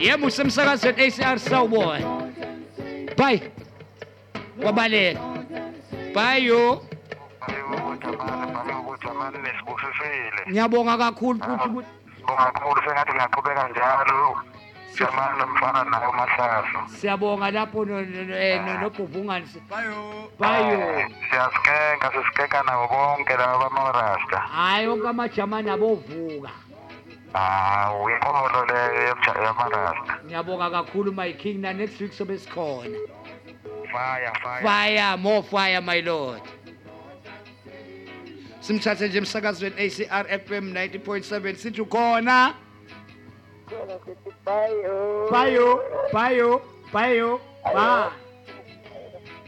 yebo 0.00 0.26
usemsakazweni 0.26 1.02
ACR 1.02 1.38
sawubona. 1.38 2.22
Bye. 3.16 3.42
Kwabaleka 4.62 5.20
bayo 6.14 6.82
ngiyabonga 10.48 10.98
kakhulu 10.98 11.38
futhi 11.40 11.68
ukuthi 11.68 11.88
kakhulu 12.26 12.80
sengathi 12.84 13.12
ngiyaqhubeka 13.12 13.68
njalo. 13.68 14.36
Jamani 14.98 15.42
mfana 15.52 15.84
nayo 15.84 16.12
mahlaso 16.12 16.78
siyabonga 17.00 17.50
lapho 17.50 17.84
no- 17.84 18.00
no- 18.02 18.24
no- 18.24 18.36
eh, 18.36 18.60
no- 18.64 18.78
nobhuvungani 18.80 19.46
bayo. 19.68 21.10
Siyasikenka 21.30 22.12
sisikenka 22.12 22.62
nabo 22.62 22.88
bonke 22.88 23.36
laba 23.36 23.58
bamarasta. 23.70 24.38
Hayi 24.38 24.86
onke 24.88 25.08
amajamani 25.08 25.70
abovuka 25.70 26.50
hawu 27.32 28.10
inkolo 28.10 28.64
leyo 28.66 29.16
yamarasta. 29.44 30.18
Ngiyabonga 30.26 30.70
kakhulu 30.70 31.12
my 31.12 31.32
king 31.32 31.60
na 31.60 31.72
next 31.72 32.00
week 32.00 32.12
sobe 32.12 32.38
sikhona. 32.38 32.98
Fire 33.92 34.32
fire. 34.42 34.62
Fire 34.62 35.16
more 35.16 35.42
fire 35.42 35.80
my 35.80 36.00
lord. 36.00 36.42
Simthathe 38.60 39.08
nje 39.08 39.18
emsakazweni 39.18 39.74
ACR 39.78 40.26
FM 40.38 40.72
90.7 40.72 41.54
sithi 41.56 41.80
ukhona? 41.80 42.54
Bayo. 43.68 45.28
bayo 45.30 45.68
bayo 46.12 46.50
bayo 46.92 47.30
ba 47.74 48.12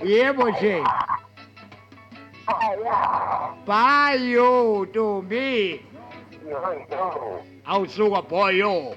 yebo 0.05 0.51
nje. 0.51 0.85
Bayo 3.65 4.85
ntombi. 4.85 5.81
Awusuka 7.65 8.21
boyo. 8.29 8.93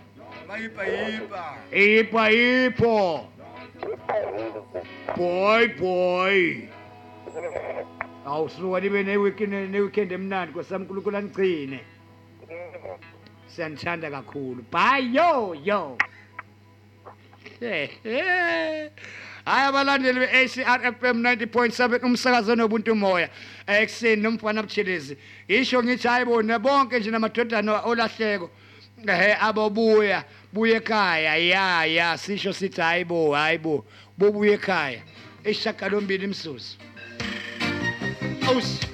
Mayipa 0.48 0.84
yipa. 0.84 1.44
ipa 1.72 2.24
ipo. 2.32 3.28
Boy 5.16 5.68
boy. 5.80 6.68
Awusuka 8.28 8.80
nibe 8.80 9.04
neweekend 9.04 9.54
neweekend 9.72 10.12
emnandi 10.12 10.52
kwesamkulunkulu 10.54 11.18
anigcine 11.18 11.80
siyanithanda 13.56 14.12
kakhulu. 14.12 14.66
Bye 14.72 15.14
yo 15.14 15.54
yo. 15.54 15.98
Hayi 19.46 19.68
abalandeli 19.68 20.20
be-acr 20.20 20.94
fm 21.00 21.22
90.7 21.22 22.06
umsakazo 22.06 22.54
onobuntu 22.54 22.96
moya. 22.96 23.30
Ekuseni 23.68 24.22
nomfana 24.22 24.64
buthelezi 24.64 25.18
isho 25.48 25.84
ngithi 25.84 26.08
hayi 26.08 26.26
bona 26.26 26.60
bonke 26.60 27.00
nje 27.00 27.12
namadodana 27.12 27.82
olahleko 27.82 28.50
ehe 29.08 29.36
abobuya 29.42 30.24
buye 30.54 30.76
ekhaya. 30.76 31.36
Ya 31.36 31.86
ya 31.86 32.18
sisho 32.18 32.54
sithi 32.54 32.82
hayi 32.82 33.04
bo 33.06 33.34
hayi 33.34 33.58
bo 33.58 33.86
bobuye 34.18 34.54
ekhaya. 34.54 35.02
Ishagalombili 35.44 36.24
imsusu 36.26 36.78
awusi 38.48 38.93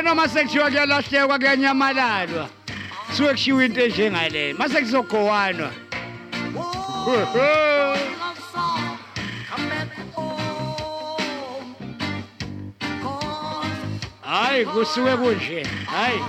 ngoba 0.00 0.14
noma 0.14 0.28
sekuthiwa 0.28 0.70
kuyalahlekwa 0.70 1.38
kuyanyamalala. 1.38 2.48
Suke 3.12 3.32
kushiwa 3.32 3.64
into 3.64 3.80
enjengale 3.84 4.54
mase 4.54 4.80
kuzogowanwa 4.80 5.70
hayi 14.22 14.66
kusuke 14.66 15.16
kunje 15.16 15.66
hayi. 15.86 16.20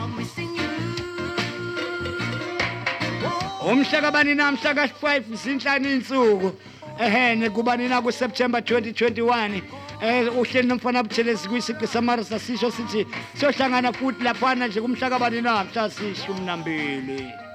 Umhla 3.72 4.02
kabani 4.02 4.36
namhla 4.36 4.74
ka-5 4.74 5.36
zinhlanu 5.36 5.90
iy'nsuku 5.90 6.52
ehene 7.00 7.50
kubanina 7.50 8.02
ku-september 8.02 8.62
2021 8.62 9.81
eh 10.02 10.38
uhleli 10.38 10.68
nomfana 10.68 11.04
buthelezi 11.04 11.50
kwisiqi 11.50 11.88
samarisa 11.88 12.40
sisho 12.40 12.72
sithi 12.72 13.06
siyohlangana 13.36 13.94
futhi 13.94 14.24
laphana 14.24 14.68
nje 14.68 14.82
kumhla 14.82 15.10
kabani 15.10 15.42
namhla 15.42 15.90
sishumi 15.90 16.46
nambili. 16.46 17.28
Oh, 17.28 17.51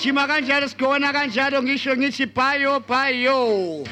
ya 0.00 0.06
sigijima 0.06 0.26
kanjalo 0.26 0.68
sigona 0.68 1.12
kanjalo 1.12 1.62
ngisho 1.62 1.96
ngithi 1.96 2.26
bhayo 2.26 2.80
bhayo 2.80 3.84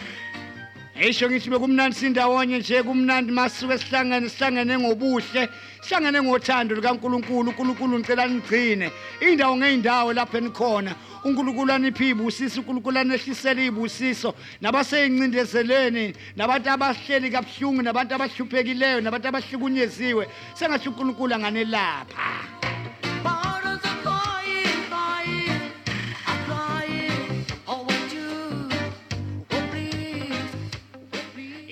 ngisho 0.97 1.31
ngithi 1.31 1.51
bekumnandi 1.51 1.97
sindawonye 1.97 2.59
nje 2.59 2.83
kumnandi 2.83 3.33
masuke 3.33 3.79
sihlangene 3.79 4.29
sihlangene 4.29 4.79
ngobuhle 4.79 5.49
sihlangene 5.83 6.23
ngothando 6.23 6.75
lukankulunkulu 6.75 7.51
unkulunkulu 7.51 7.99
ngicela 7.99 8.27
nigcine. 8.27 8.91
Indawo 9.21 9.57
ngey'ndawo 9.57 10.13
lapho 10.15 10.39
enikhona 10.39 10.95
unkulunkulu 11.25 11.73
aniphe 11.73 12.05
iy'busiso 12.09 12.61
unkulunkulu 12.61 12.99
anehlisele 12.99 13.67
iy'busiso. 13.69 14.35
Nabasey'ncindezelweni 14.63 16.15
nabantu 16.37 16.71
abahleli 16.71 17.31
kabuhlungu 17.31 17.83
nabantu 17.83 18.15
abahluphekileyo 18.15 19.01
nabantu 19.01 19.29
abahlukunyeziwe 19.29 20.27
sengathi 20.55 20.89
unkulunkulu 20.89 21.35
anganelapha. 21.35 23.08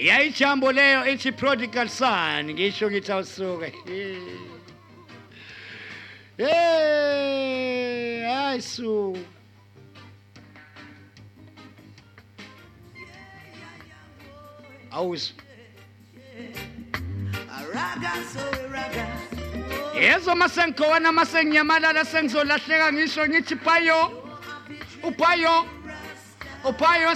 Yayijambo 0.06 0.72
leyo 0.72 1.06
ithi 1.06 1.32
prodigal 1.32 1.88
son 1.88 2.52
ngisho 2.52 2.90
ngithi 2.90 3.12
awusuke. 3.12 3.72
Hey 6.36 8.22
hayi 8.24 8.62
su. 8.62 9.18
Awuzwa 14.90 15.42
yezo 20.00 20.34
masengikhona 20.34 21.12
masenginyamalala 21.12 22.04
sengizolahleka 22.04 22.92
ngisho 22.92 23.28
ngithi 23.28 23.54
bhayo 23.54 24.22
ubhayo 25.02 25.66
ubhayo 26.64 27.14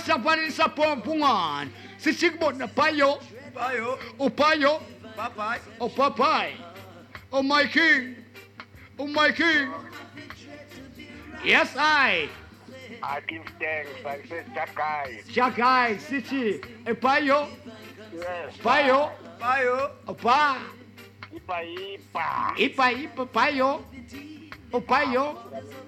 siyabhalelisa 2.01 2.01
pompu 2.01 2.01
ungani 2.01 2.03
sithi 2.03 2.31
kubona 2.31 2.67
bhayo 2.67 3.21
Bhayo. 3.55 3.99
ubhayo 4.19 4.83
Bye-bye. 5.17 5.61
upapayi 5.81 6.57
uMikey 7.33 8.15
uMikey 8.99 9.69
yes 11.45 11.77
i 11.77 12.29
I 13.03 13.21
give 13.29 13.43
thanks. 13.59 13.91
I 14.05 14.29
say 14.29 14.45
Jagai. 14.55 15.25
jagai 15.33 15.99
sithi 16.01 16.61
ebhayo 16.85 17.49
Yes. 18.13 18.55
bhayo 18.63 19.11
Bhayo. 19.41 19.91
upa 20.09 20.57
Ipa 21.35 21.63
ipa. 21.63 22.55
ipa 22.59 22.93
ipa 22.93 23.25
bhayo 23.27 23.85
ubhayo 24.73 25.37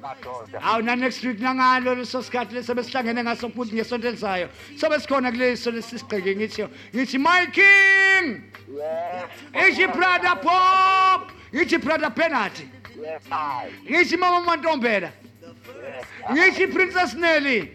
Madoda. 0.02 0.60
awu 0.62 0.82
na 0.82 0.94
next 0.96 1.22
week 1.24 1.38
nangalo 1.40 1.94
leso 1.94 2.22
sikhathi 2.22 2.54
leso 2.54 2.74
besihlangene 2.74 3.22
ngaso 3.22 3.48
futhi 3.50 3.74
ngesonto 3.74 4.08
elizayo 4.08 4.48
sobe 4.76 4.98
sikhona 5.00 5.30
kuleso 5.32 5.70
lesisigqeke 5.70 6.36
ngithi 6.36 6.66
ngithi 6.94 7.18
my 7.18 7.46
king 7.46 8.42
Yes. 8.72 9.68
ithi 9.68 9.86
brother 9.86 10.36
pop 10.42 11.30
ithi 11.52 11.78
brother 11.78 12.10
penalty 12.10 12.68
Yes, 13.00 13.22
I. 13.30 13.70
ngithi 13.90 14.16
mama 14.18 14.40
mantombela 14.56 15.12
Yes. 15.12 16.32
ngithi 16.32 16.66
princess 16.72 17.14
nelly 17.14 17.72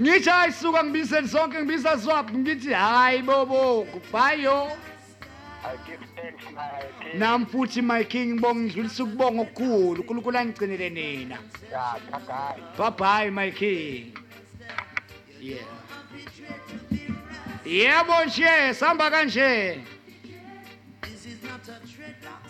ngithi 0.00 0.30
hayi 0.30 0.52
suka 0.52 0.84
ngibiseni 0.84 1.28
sonke 1.28 1.58
ngibisa 1.58 1.98
swap 1.98 2.30
ngithi 2.32 2.72
hayi 2.72 3.22
bobo 3.22 3.84
kubhayo 3.92 4.76
I 5.64 5.76
give 5.86 6.00
thanks, 6.00 6.00
my 6.00 6.06
king. 6.06 6.11
Nami 7.14 7.46
futhi 7.46 7.82
my 7.82 8.04
king 8.04 8.34
ngibonga 8.34 8.60
ngidlulisa 8.60 9.04
ukubonga 9.04 9.42
okukhulu. 9.42 10.00
Unkulunkulu 10.02 10.38
angigcinele 10.38 10.90
nina. 10.90 11.38
Yeah, 11.70 11.98
bye 12.78 12.90
bye 12.90 13.30
my 13.30 13.50
king. 13.50 14.16
Yeah. 15.40 15.64
Yebo 17.64 18.24
nje 18.26 18.74
sihamba 18.74 19.10
kanje. 19.10 19.80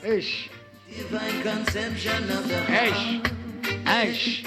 Eish. 0.05 0.49
Divine 0.89 1.43
conception 1.43 2.31
of 2.31 2.49
the 2.49 2.61
eish. 2.69 3.21
Eish. 3.85 4.45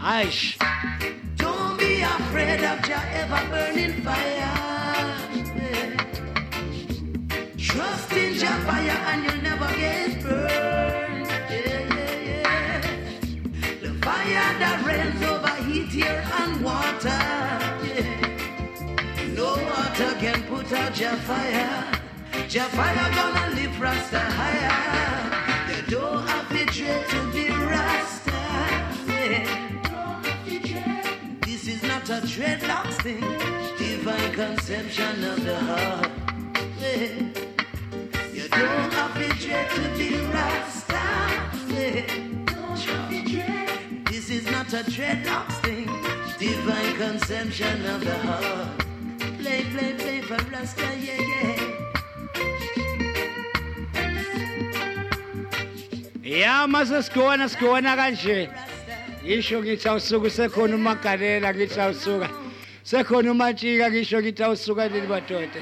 Eish. 0.00 0.58
Don't 1.36 1.78
be 1.78 2.02
afraid 2.02 2.64
of 2.64 2.86
your 2.86 3.02
ever 3.12 3.48
burning 3.50 4.02
fire. 4.02 4.70
Trust 7.70 8.12
in 8.12 8.34
your 8.34 8.58
fire 8.66 8.98
and 9.10 9.24
you'll 9.24 9.42
never 9.42 9.70
get 9.76 10.22
burned. 10.24 11.26
Yeah, 11.28 11.94
yeah, 11.94 12.28
yeah. 12.28 12.80
The 13.80 13.90
fire 14.02 14.50
that 14.58 14.78
rains 14.84 15.22
over 15.22 15.54
heat, 15.66 16.04
air, 16.04 16.20
and 16.40 16.64
water. 16.64 17.22
Yeah. 17.86 19.34
No 19.36 19.50
water 19.70 20.12
can 20.18 20.42
put 20.48 20.72
out 20.72 20.98
your 20.98 21.16
fire. 21.28 22.00
Your 22.48 22.64
fire 22.64 23.10
gonna 23.14 23.54
lift 23.54 23.78
Rasta 23.78 24.18
higher. 24.18 25.70
You 25.70 25.82
don't 25.94 26.26
have 26.26 26.48
to 26.48 26.64
dread 26.74 27.08
to 27.10 27.32
be 27.32 27.50
Rasta. 27.50 28.40
Yeah. 29.06 29.46
This 31.42 31.68
is 31.68 31.82
not 31.84 32.08
a 32.10 32.20
dreadlocks 32.26 33.00
thing, 33.04 33.20
divine 33.78 34.32
conception 34.32 35.22
of 35.22 35.44
the 35.44 35.56
heart. 35.56 36.10
Yeah. 36.80 37.29
A 44.80 44.82
dreadlocks 44.84 45.60
thing, 45.62 45.86
divine 46.38 46.94
conception 46.96 47.84
of 47.86 48.00
the 48.02 48.14
heart. 48.14 48.78
Play, 49.40 49.62
play, 49.72 49.92
play 49.94 50.20
for 50.22 50.38
Rasta, 50.50 50.88
yeah, 50.96 51.20
yeah. 51.20 51.80
ya 56.22 56.66
mase 56.66 57.02
sigona 57.02 57.48
sigona 57.48 57.96
kanje 57.96 58.48
ngisho 59.24 59.62
ngithi 59.62 59.88
awusuka 59.88 60.30
sekhona 60.30 60.74
umagalela 60.76 61.54
ngithi 61.54 61.80
awusuka 61.80 62.30
sekhona 62.84 63.32
umatshika 63.32 63.90
ngisho 63.90 64.22
ngithi 64.22 64.42
awusuka 64.42 64.88
leli 64.88 65.06
madoda 65.06 65.60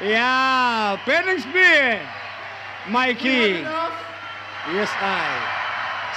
Benning 0.00 1.40
Spear 1.40 2.00
my 2.88 3.14
king 3.14 3.64
yes 4.72 4.90
i. 5.02 5.54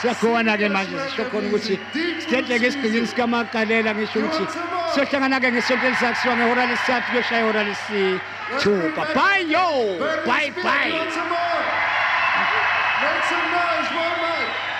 Siyakhona 0.01 0.57
ke 0.57 0.69
manje 0.69 0.97
sisho 1.09 1.25
khona 1.29 1.47
ukuthi 1.49 1.75
sithethe-ke 2.21 2.67
esigqikini 2.69 3.07
sikamagalela 3.09 3.93
ngisho 3.93 4.19
ukuthi 4.19 4.45
siyohlangana-ke 4.93 5.51
ngesonto 5.51 5.85
elisakusuka 5.87 6.35
ngehora 6.37 6.63
lesithathu 6.69 7.07
kuyoshaya 7.11 7.41
ihora 7.41 7.61
lesithupha 7.69 9.03
bye 9.17 9.41
yo. 9.49 9.67
Bye 10.25 10.51
bye. 10.63 10.93
Make 13.01 13.23
some 13.29 13.47
noise, 13.51 13.89
one 13.97 14.17
man. 14.21 14.71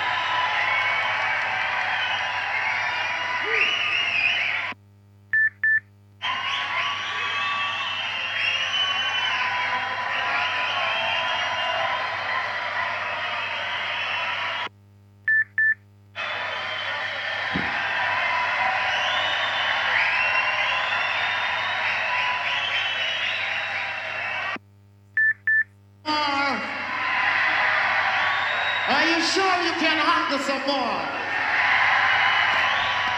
you 29.22 29.28
sure 29.28 29.58
you 29.64 29.74
can 29.78 29.98
handle 29.98 30.40
some 30.40 30.66
more? 30.66 31.02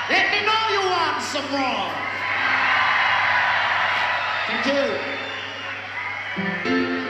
Let 0.09 0.25
me 0.33 0.43
want 1.13 1.23
some 1.23 1.51
more. 1.51 1.91
Thank 4.47 4.65
you. 6.97 7.02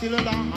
Still 0.00 0.14
alive. 0.14 0.49